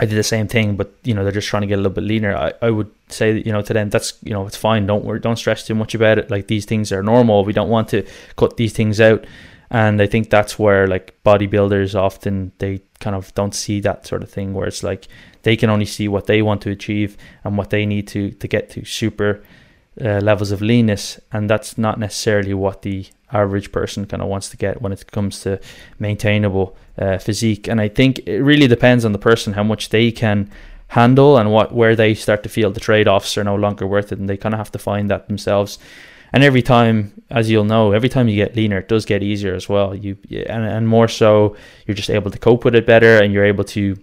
I 0.00 0.06
did 0.06 0.16
the 0.16 0.22
same 0.22 0.48
thing, 0.48 0.76
but 0.76 0.94
you 1.04 1.12
know 1.12 1.22
they're 1.22 1.32
just 1.32 1.48
trying 1.48 1.62
to 1.62 1.66
get 1.66 1.74
a 1.74 1.82
little 1.82 1.92
bit 1.92 2.04
leaner. 2.04 2.34
I, 2.34 2.52
I 2.62 2.70
would 2.70 2.90
say 3.08 3.36
you 3.36 3.52
know 3.52 3.60
to 3.62 3.74
them 3.74 3.90
that's 3.90 4.14
you 4.22 4.32
know 4.32 4.46
it's 4.46 4.56
fine. 4.56 4.86
Don't 4.86 5.04
worry, 5.04 5.20
don't 5.20 5.36
stress 5.36 5.66
too 5.66 5.74
much 5.74 5.94
about 5.94 6.18
it. 6.18 6.30
Like 6.30 6.46
these 6.46 6.64
things 6.64 6.92
are 6.92 7.02
normal. 7.02 7.44
We 7.44 7.52
don't 7.52 7.68
want 7.68 7.88
to 7.88 8.06
cut 8.36 8.56
these 8.56 8.72
things 8.72 9.00
out 9.00 9.24
and 9.72 10.02
I 10.02 10.06
think 10.06 10.28
that's 10.28 10.58
where 10.58 10.86
like 10.86 11.14
bodybuilders 11.24 11.94
often 11.94 12.52
they 12.58 12.82
kind 13.00 13.16
of 13.16 13.34
don't 13.34 13.54
see 13.54 13.80
that 13.80 14.06
sort 14.06 14.22
of 14.22 14.30
thing 14.30 14.52
where 14.52 14.66
it's 14.66 14.82
like 14.82 15.08
they 15.44 15.56
can 15.56 15.70
only 15.70 15.86
see 15.86 16.08
what 16.08 16.26
they 16.26 16.42
want 16.42 16.60
to 16.62 16.70
achieve 16.70 17.16
and 17.42 17.56
what 17.56 17.70
they 17.70 17.86
need 17.86 18.06
to 18.08 18.32
to 18.32 18.46
get 18.46 18.68
to 18.70 18.84
super 18.84 19.42
uh, 20.00 20.20
levels 20.20 20.52
of 20.52 20.60
leanness. 20.60 21.18
And 21.32 21.48
that's 21.48 21.78
not 21.78 21.98
necessarily 21.98 22.52
what 22.52 22.82
the 22.82 23.06
average 23.32 23.72
person 23.72 24.04
kind 24.06 24.22
of 24.22 24.28
wants 24.28 24.50
to 24.50 24.58
get 24.58 24.82
when 24.82 24.92
it 24.92 25.10
comes 25.10 25.40
to 25.40 25.58
maintainable 25.98 26.76
uh, 26.98 27.16
physique. 27.16 27.66
And 27.66 27.80
I 27.80 27.88
think 27.88 28.18
it 28.26 28.42
really 28.42 28.66
depends 28.66 29.06
on 29.06 29.12
the 29.12 29.18
person 29.18 29.54
how 29.54 29.62
much 29.62 29.88
they 29.88 30.12
can 30.12 30.50
handle 30.88 31.38
and 31.38 31.50
what 31.50 31.72
where 31.72 31.96
they 31.96 32.12
start 32.12 32.42
to 32.42 32.50
feel 32.50 32.70
the 32.70 32.78
trade-offs 32.78 33.38
are 33.38 33.44
no 33.44 33.56
longer 33.56 33.86
worth 33.86 34.12
it 34.12 34.18
and 34.18 34.28
they 34.28 34.36
kind 34.36 34.54
of 34.54 34.58
have 34.58 34.70
to 34.70 34.78
find 34.78 35.10
that 35.10 35.26
themselves 35.26 35.78
and 36.32 36.42
every 36.42 36.62
time, 36.62 37.12
as 37.30 37.50
you'll 37.50 37.64
know, 37.64 37.92
every 37.92 38.08
time 38.08 38.28
you 38.28 38.36
get 38.36 38.56
leaner, 38.56 38.78
it 38.78 38.88
does 38.88 39.04
get 39.04 39.22
easier 39.22 39.54
as 39.54 39.68
well. 39.68 39.94
You 39.94 40.16
and, 40.30 40.64
and 40.64 40.88
more 40.88 41.08
so, 41.08 41.56
you're 41.86 41.94
just 41.94 42.10
able 42.10 42.30
to 42.30 42.38
cope 42.38 42.64
with 42.64 42.74
it 42.74 42.86
better, 42.86 43.22
and 43.22 43.32
you're 43.32 43.44
able 43.44 43.64
to 43.64 43.96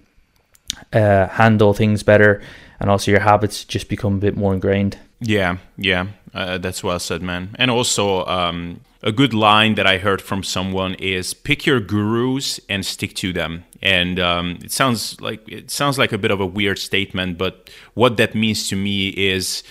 uh, 0.93 1.27
handle 1.27 1.73
things 1.73 2.03
better. 2.03 2.41
and 2.79 2.89
also 2.89 3.11
your 3.11 3.19
habits 3.19 3.65
just 3.65 3.89
become 3.89 4.15
a 4.15 4.19
bit 4.19 4.37
more 4.37 4.53
ingrained. 4.53 4.97
Yeah, 5.19 5.57
yeah, 5.77 6.07
uh, 6.33 6.57
that's 6.57 6.83
well 6.83 6.99
said, 6.99 7.21
man. 7.21 7.55
And 7.55 7.69
also, 7.69 8.25
um, 8.25 8.81
a 9.01 9.11
good 9.11 9.33
line 9.33 9.75
that 9.75 9.87
I 9.87 9.97
heard 9.97 10.21
from 10.21 10.43
someone 10.43 10.93
is 10.95 11.33
pick 11.33 11.65
your 11.65 11.79
gurus 11.79 12.59
and 12.69 12.85
stick 12.85 13.13
to 13.15 13.33
them. 13.33 13.65
And 13.81 14.19
um, 14.19 14.59
it 14.63 14.71
sounds 14.71 15.19
like 15.21 15.47
it 15.47 15.71
sounds 15.71 15.97
like 15.97 16.11
a 16.11 16.17
bit 16.17 16.31
of 16.31 16.39
a 16.39 16.45
weird 16.45 16.79
statement, 16.79 17.37
but 17.37 17.69
what 17.93 18.17
that 18.17 18.35
means 18.35 18.67
to 18.69 18.75
me 18.75 19.09
is 19.09 19.63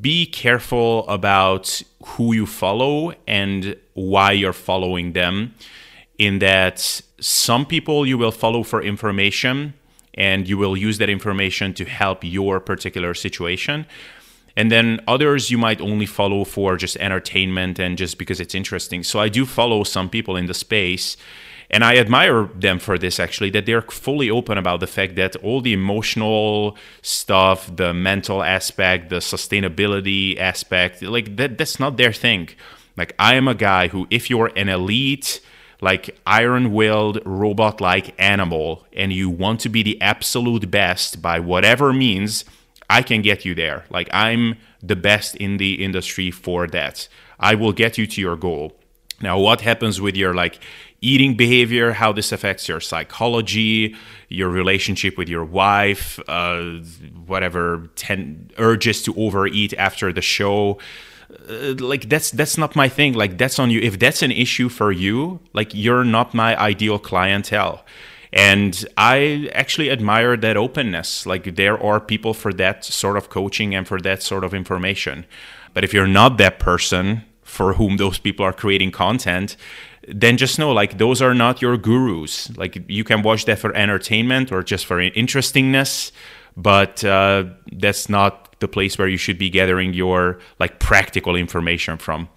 be 0.00 0.26
careful 0.26 1.08
about 1.08 1.82
who 2.04 2.32
you 2.32 2.46
follow 2.46 3.12
and 3.26 3.76
why 3.94 4.32
you're 4.32 4.52
following 4.52 5.12
them. 5.12 5.54
In 6.18 6.38
that, 6.38 6.78
some 7.18 7.66
people 7.66 8.06
you 8.06 8.16
will 8.18 8.30
follow 8.30 8.62
for 8.62 8.82
information 8.82 9.74
and 10.14 10.48
you 10.48 10.58
will 10.58 10.76
use 10.76 10.98
that 10.98 11.08
information 11.08 11.72
to 11.74 11.84
help 11.84 12.22
your 12.22 12.60
particular 12.60 13.14
situation. 13.14 13.86
And 14.56 14.70
then 14.70 15.00
others 15.08 15.50
you 15.50 15.58
might 15.58 15.80
only 15.80 16.06
follow 16.06 16.44
for 16.44 16.76
just 16.76 16.96
entertainment 16.96 17.78
and 17.78 17.96
just 17.96 18.18
because 18.18 18.40
it's 18.40 18.54
interesting. 18.54 19.02
So 19.02 19.18
I 19.18 19.28
do 19.28 19.46
follow 19.46 19.84
some 19.84 20.10
people 20.10 20.36
in 20.36 20.46
the 20.46 20.54
space 20.54 21.16
and 21.70 21.84
I 21.84 21.96
admire 21.96 22.50
them 22.54 22.78
for 22.78 22.98
this 22.98 23.20
actually, 23.20 23.50
that 23.50 23.64
they're 23.66 23.82
fully 23.82 24.28
open 24.28 24.58
about 24.58 24.80
the 24.80 24.86
fact 24.86 25.14
that 25.16 25.36
all 25.36 25.60
the 25.60 25.72
emotional 25.72 26.76
stuff, 27.00 27.70
the 27.74 27.94
mental 27.94 28.42
aspect, 28.42 29.08
the 29.08 29.16
sustainability 29.16 30.38
aspect, 30.38 31.02
like 31.02 31.36
that 31.36 31.58
that's 31.58 31.78
not 31.78 31.96
their 31.96 32.12
thing. 32.12 32.48
Like 32.96 33.14
I 33.18 33.34
am 33.34 33.46
a 33.48 33.54
guy 33.54 33.88
who 33.88 34.06
if 34.10 34.28
you're 34.28 34.50
an 34.56 34.68
elite 34.68 35.40
like 35.80 36.18
iron-willed 36.26 37.20
robot-like 37.24 38.14
animal 38.20 38.84
and 38.92 39.12
you 39.12 39.30
want 39.30 39.60
to 39.60 39.68
be 39.70 39.82
the 39.82 39.98
absolute 40.02 40.70
best 40.70 41.22
by 41.22 41.40
whatever 41.40 41.92
means, 41.92 42.44
I 42.90 43.02
can 43.02 43.22
get 43.22 43.44
you 43.46 43.54
there. 43.54 43.86
Like 43.88 44.10
I'm 44.12 44.56
the 44.82 44.96
best 44.96 45.36
in 45.36 45.56
the 45.56 45.82
industry 45.82 46.30
for 46.30 46.66
that. 46.66 47.08
I 47.38 47.54
will 47.54 47.72
get 47.72 47.96
you 47.96 48.06
to 48.06 48.20
your 48.20 48.36
goal. 48.36 48.76
Now, 49.22 49.38
what 49.38 49.60
happens 49.60 50.00
with 50.00 50.16
your 50.16 50.34
like 50.34 50.58
eating 51.00 51.34
behavior, 51.34 51.92
how 51.92 52.12
this 52.12 52.32
affects 52.32 52.68
your 52.68 52.80
psychology, 52.80 53.96
your 54.28 54.48
relationship 54.48 55.16
with 55.16 55.28
your 55.28 55.44
wife, 55.44 56.20
uh, 56.28 56.62
whatever 57.26 57.90
ten 57.96 58.50
urges 58.58 59.02
to 59.02 59.14
overeat 59.16 59.74
after 59.74 60.12
the 60.12 60.22
show. 60.22 60.78
Uh, 61.48 61.74
like 61.78 62.08
that's 62.08 62.30
that's 62.30 62.58
not 62.58 62.76
my 62.76 62.88
thing. 62.88 63.14
Like 63.14 63.38
that's 63.38 63.58
on 63.58 63.70
you. 63.70 63.80
If 63.80 63.98
that's 63.98 64.22
an 64.22 64.32
issue 64.32 64.68
for 64.68 64.92
you, 64.92 65.40
like 65.52 65.72
you're 65.74 66.04
not 66.04 66.34
my 66.34 66.58
ideal 66.58 66.98
clientele. 66.98 67.84
And 68.32 68.84
I 68.96 69.50
actually 69.54 69.90
admire 69.90 70.36
that 70.36 70.56
openness. 70.56 71.26
Like 71.26 71.56
there 71.56 71.82
are 71.82 71.98
people 71.98 72.32
for 72.32 72.52
that 72.54 72.84
sort 72.84 73.16
of 73.16 73.28
coaching 73.28 73.74
and 73.74 73.88
for 73.88 74.00
that 74.00 74.22
sort 74.22 74.44
of 74.44 74.54
information. 74.54 75.26
But 75.74 75.84
if 75.84 75.92
you're 75.92 76.06
not 76.06 76.38
that 76.38 76.58
person 76.58 77.24
for 77.42 77.74
whom 77.74 77.96
those 77.96 78.18
people 78.18 78.44
are 78.44 78.52
creating 78.52 78.92
content, 78.92 79.56
then 80.14 80.36
just 80.36 80.58
know 80.58 80.72
like 80.72 80.98
those 80.98 81.22
are 81.22 81.34
not 81.34 81.62
your 81.62 81.76
gurus. 81.76 82.56
Like 82.56 82.82
you 82.88 83.04
can 83.04 83.22
watch 83.22 83.44
that 83.46 83.58
for 83.58 83.74
entertainment 83.74 84.52
or 84.52 84.62
just 84.62 84.86
for 84.86 85.00
interestingness, 85.00 86.12
but 86.56 87.04
uh, 87.04 87.44
that's 87.72 88.08
not 88.08 88.58
the 88.60 88.68
place 88.68 88.98
where 88.98 89.08
you 89.08 89.16
should 89.16 89.38
be 89.38 89.50
gathering 89.50 89.94
your 89.94 90.38
like 90.58 90.78
practical 90.78 91.36
information 91.36 91.98
from. 91.98 92.28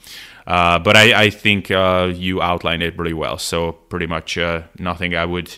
Uh, 0.45 0.79
but 0.79 0.95
I, 0.95 1.23
I 1.23 1.29
think 1.29 1.71
uh, 1.71 2.11
you 2.13 2.41
outlined 2.41 2.83
it 2.83 2.97
really 2.97 3.13
well. 3.13 3.37
So 3.37 3.71
pretty 3.71 4.07
much 4.07 4.37
uh, 4.37 4.63
nothing 4.77 5.15
I 5.15 5.25
would 5.25 5.57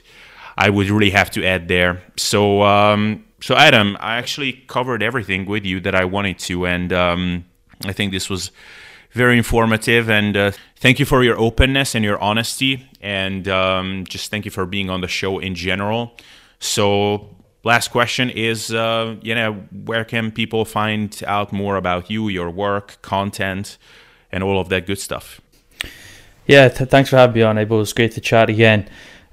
I 0.57 0.69
would 0.69 0.89
really 0.89 1.09
have 1.09 1.29
to 1.31 1.45
add 1.45 1.67
there. 1.67 2.03
So 2.17 2.63
um, 2.63 3.25
so 3.41 3.55
Adam, 3.55 3.97
I 3.99 4.17
actually 4.17 4.53
covered 4.53 5.03
everything 5.03 5.45
with 5.45 5.65
you 5.65 5.79
that 5.81 5.95
I 5.95 6.05
wanted 6.05 6.39
to, 6.39 6.65
and 6.65 6.93
um, 6.93 7.45
I 7.83 7.91
think 7.91 8.11
this 8.11 8.29
was 8.29 8.51
very 9.15 9.37
informative. 9.37 10.09
And 10.09 10.35
uh, 10.35 10.51
thank 10.75 10.99
you 10.99 11.05
for 11.05 11.23
your 11.23 11.39
openness 11.39 11.95
and 11.95 12.03
your 12.03 12.19
honesty. 12.21 12.87
And 13.01 13.47
um, 13.47 14.03
just 14.07 14.29
thank 14.29 14.45
you 14.45 14.51
for 14.51 14.65
being 14.65 14.89
on 14.89 15.01
the 15.01 15.07
show 15.07 15.39
in 15.39 15.55
general. 15.55 16.15
So, 16.59 17.29
last 17.63 17.87
question 17.89 18.29
is 18.29 18.73
uh, 18.73 19.15
you 19.21 19.33
know, 19.33 19.53
where 19.85 20.05
can 20.05 20.31
people 20.31 20.65
find 20.65 21.23
out 21.25 21.51
more 21.51 21.77
about 21.77 22.11
you, 22.11 22.27
your 22.27 22.49
work, 22.49 23.01
content, 23.01 23.77
and 24.31 24.43
all 24.43 24.59
of 24.59 24.69
that 24.69 24.85
good 24.85 24.99
stuff? 24.99 25.41
Yeah, 26.45 26.67
th- 26.69 26.89
thanks 26.89 27.09
for 27.09 27.17
having 27.17 27.35
me 27.35 27.41
on. 27.41 27.57
It 27.57 27.69
was 27.69 27.93
great 27.93 28.11
to 28.13 28.21
chat 28.21 28.49
again. 28.49 28.87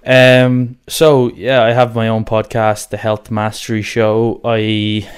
Um, 0.05 0.79
so 0.89 1.31
yeah, 1.35 1.63
I 1.63 1.73
have 1.73 1.95
my 1.95 2.09
own 2.09 2.25
podcast, 2.25 2.91
the 2.91 2.97
Health 2.97 3.31
Mastery 3.31 3.83
Show. 3.83 4.41
I 4.45 5.09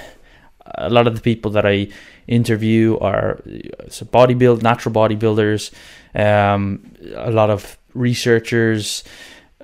a 0.77 0.89
lot 0.89 1.07
of 1.07 1.15
the 1.15 1.21
people 1.21 1.51
that 1.51 1.65
I 1.65 1.87
interview 2.27 2.97
are 2.99 3.39
so 3.89 4.05
bodybuild, 4.05 4.61
natural 4.61 4.93
bodybuilders, 4.93 5.71
um, 6.15 6.93
a 7.15 7.31
lot 7.31 7.49
of 7.49 7.77
researchers, 7.93 9.03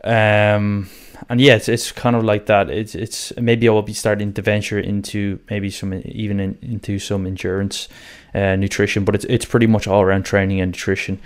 um, 0.04 0.90
and 1.30 1.40
yeah, 1.40 1.56
it's, 1.56 1.70
it's 1.70 1.92
kind 1.92 2.16
of 2.16 2.24
like 2.24 2.48
that. 2.48 2.70
It's 2.70 2.96
it's 2.96 3.34
maybe 3.38 3.68
I 3.68 3.72
will 3.72 3.84
be 3.84 3.94
starting 3.94 4.34
to 4.34 4.42
venture 4.42 4.80
into 4.80 5.40
maybe 5.50 5.70
some 5.70 5.94
even 6.06 6.40
in, 6.40 6.58
into 6.62 7.00
some 7.00 7.26
endurance. 7.26 7.88
Uh, 8.34 8.56
nutrition, 8.56 9.04
but 9.04 9.14
it's 9.14 9.26
it's 9.26 9.44
pretty 9.44 9.68
much 9.68 9.88
all 9.88 10.02
around 10.02 10.24
training 10.24 10.62
and 10.62 10.72
nutrition. 10.72 11.20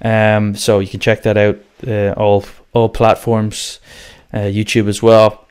Um, 0.00 0.54
so 0.54 0.78
you 0.78 0.86
can 0.86 1.00
check 1.00 1.24
that 1.24 1.36
out. 1.36 1.58
Uh, 1.84 2.12
all 2.16 2.44
all 2.72 2.88
platforms, 2.88 3.80
uh, 4.32 4.46
YouTube 4.46 4.86
as 4.86 5.02
well. 5.02 5.44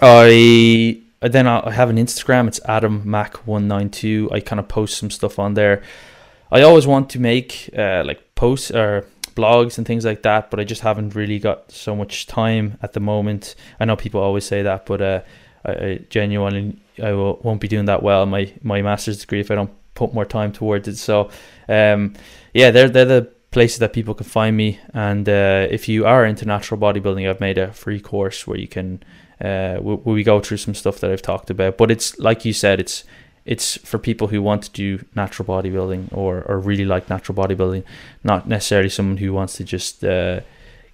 I 0.00 1.02
then 1.20 1.46
I 1.46 1.70
have 1.70 1.90
an 1.90 1.96
Instagram. 1.96 2.48
It's 2.48 2.60
Adam 2.64 3.02
Mac 3.04 3.46
one 3.46 3.68
nine 3.68 3.90
two. 3.90 4.28
I 4.32 4.40
kind 4.40 4.60
of 4.60 4.68
post 4.68 4.98
some 4.98 5.10
stuff 5.10 5.38
on 5.38 5.54
there. 5.54 5.82
I 6.50 6.62
always 6.62 6.86
want 6.86 7.10
to 7.10 7.20
make 7.20 7.70
uh, 7.76 8.02
like 8.06 8.34
posts 8.34 8.70
or 8.70 9.04
blogs 9.34 9.78
and 9.78 9.86
things 9.86 10.04
like 10.04 10.22
that, 10.22 10.50
but 10.50 10.60
I 10.60 10.64
just 10.64 10.82
haven't 10.82 11.14
really 11.14 11.38
got 11.38 11.70
so 11.70 11.94
much 11.94 12.26
time 12.26 12.78
at 12.82 12.92
the 12.92 13.00
moment. 13.00 13.54
I 13.78 13.84
know 13.84 13.96
people 13.96 14.20
always 14.20 14.44
say 14.44 14.62
that, 14.62 14.86
but 14.86 15.02
uh, 15.02 15.20
I, 15.64 15.72
I 15.72 16.00
genuinely 16.08 16.78
I 17.02 17.12
will, 17.12 17.38
won't 17.42 17.60
be 17.60 17.68
doing 17.68 17.86
that 17.86 18.02
well 18.02 18.26
my 18.26 18.52
my 18.62 18.82
master's 18.82 19.20
degree 19.20 19.40
if 19.40 19.50
I 19.50 19.54
don't 19.54 19.72
put 19.94 20.14
more 20.14 20.24
time 20.24 20.52
towards 20.52 20.88
it. 20.88 20.96
So, 20.96 21.30
um, 21.68 22.14
yeah, 22.54 22.70
they're 22.70 22.88
they're 22.88 23.04
the 23.04 23.32
places 23.50 23.78
that 23.78 23.92
people 23.92 24.14
can 24.14 24.26
find 24.26 24.56
me. 24.56 24.78
And 24.94 25.28
uh, 25.28 25.66
if 25.70 25.88
you 25.88 26.06
are 26.06 26.24
into 26.24 26.46
natural 26.46 26.80
bodybuilding, 26.80 27.28
I've 27.28 27.40
made 27.40 27.58
a 27.58 27.72
free 27.72 28.00
course 28.00 28.46
where 28.46 28.58
you 28.58 28.68
can 28.68 29.02
uh, 29.40 29.76
where 29.76 30.14
we 30.14 30.22
go 30.22 30.40
through 30.40 30.56
some 30.56 30.74
stuff 30.74 30.98
that 31.00 31.10
I've 31.10 31.22
talked 31.22 31.50
about. 31.50 31.76
But 31.76 31.90
it's 31.90 32.18
like 32.18 32.44
you 32.44 32.52
said, 32.52 32.80
it's 32.80 33.04
it's 33.44 33.78
for 33.78 33.98
people 33.98 34.28
who 34.28 34.42
want 34.42 34.62
to 34.64 34.70
do 34.70 35.04
natural 35.14 35.46
bodybuilding 35.46 36.08
or, 36.12 36.42
or 36.42 36.58
really 36.58 36.84
like 36.84 37.08
natural 37.08 37.34
bodybuilding, 37.34 37.82
not 38.22 38.46
necessarily 38.46 38.90
someone 38.90 39.16
who 39.16 39.32
wants 39.32 39.56
to 39.56 39.64
just 39.64 40.04
uh, 40.04 40.40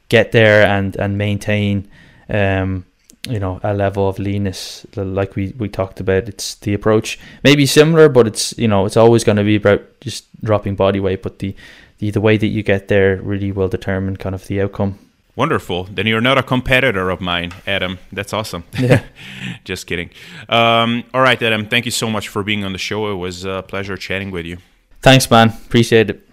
get 0.08 0.32
there 0.32 0.66
and 0.66 0.96
and 0.96 1.18
maintain. 1.18 1.88
Um, 2.28 2.86
you 3.28 3.38
know 3.38 3.58
a 3.62 3.72
level 3.72 4.06
of 4.06 4.18
leanness 4.18 4.86
like 4.96 5.34
we 5.34 5.54
we 5.58 5.66
talked 5.68 5.98
about 5.98 6.28
it's 6.28 6.56
the 6.56 6.74
approach 6.74 7.18
maybe 7.42 7.64
similar 7.64 8.08
but 8.08 8.26
it's 8.26 8.56
you 8.58 8.68
know 8.68 8.84
it's 8.84 8.98
always 8.98 9.24
going 9.24 9.36
to 9.36 9.44
be 9.44 9.56
about 9.56 9.82
just 10.00 10.26
dropping 10.42 10.74
body 10.74 11.00
weight 11.00 11.22
but 11.22 11.38
the, 11.38 11.56
the 12.00 12.10
the 12.10 12.20
way 12.20 12.36
that 12.36 12.48
you 12.48 12.62
get 12.62 12.88
there 12.88 13.16
really 13.22 13.50
will 13.50 13.68
determine 13.68 14.16
kind 14.16 14.34
of 14.34 14.46
the 14.46 14.60
outcome 14.60 14.98
Wonderful. 15.36 15.84
Then 15.84 16.06
you're 16.06 16.20
not 16.20 16.38
a 16.38 16.42
competitor 16.42 17.10
of 17.10 17.20
mine, 17.20 17.52
Adam. 17.66 17.98
That's 18.12 18.32
awesome. 18.32 18.64
Yeah. 18.78 19.02
Just 19.64 19.86
kidding. 19.86 20.10
Um, 20.48 21.04
all 21.12 21.22
right, 21.22 21.40
Adam. 21.42 21.66
Thank 21.66 21.86
you 21.86 21.90
so 21.90 22.08
much 22.10 22.28
for 22.28 22.42
being 22.42 22.64
on 22.64 22.72
the 22.72 22.78
show. 22.78 23.10
It 23.10 23.14
was 23.16 23.44
a 23.44 23.64
pleasure 23.66 23.96
chatting 23.96 24.30
with 24.30 24.46
you. 24.46 24.58
Thanks, 25.02 25.30
man. 25.30 25.48
Appreciate 25.48 26.10
it. 26.10 26.28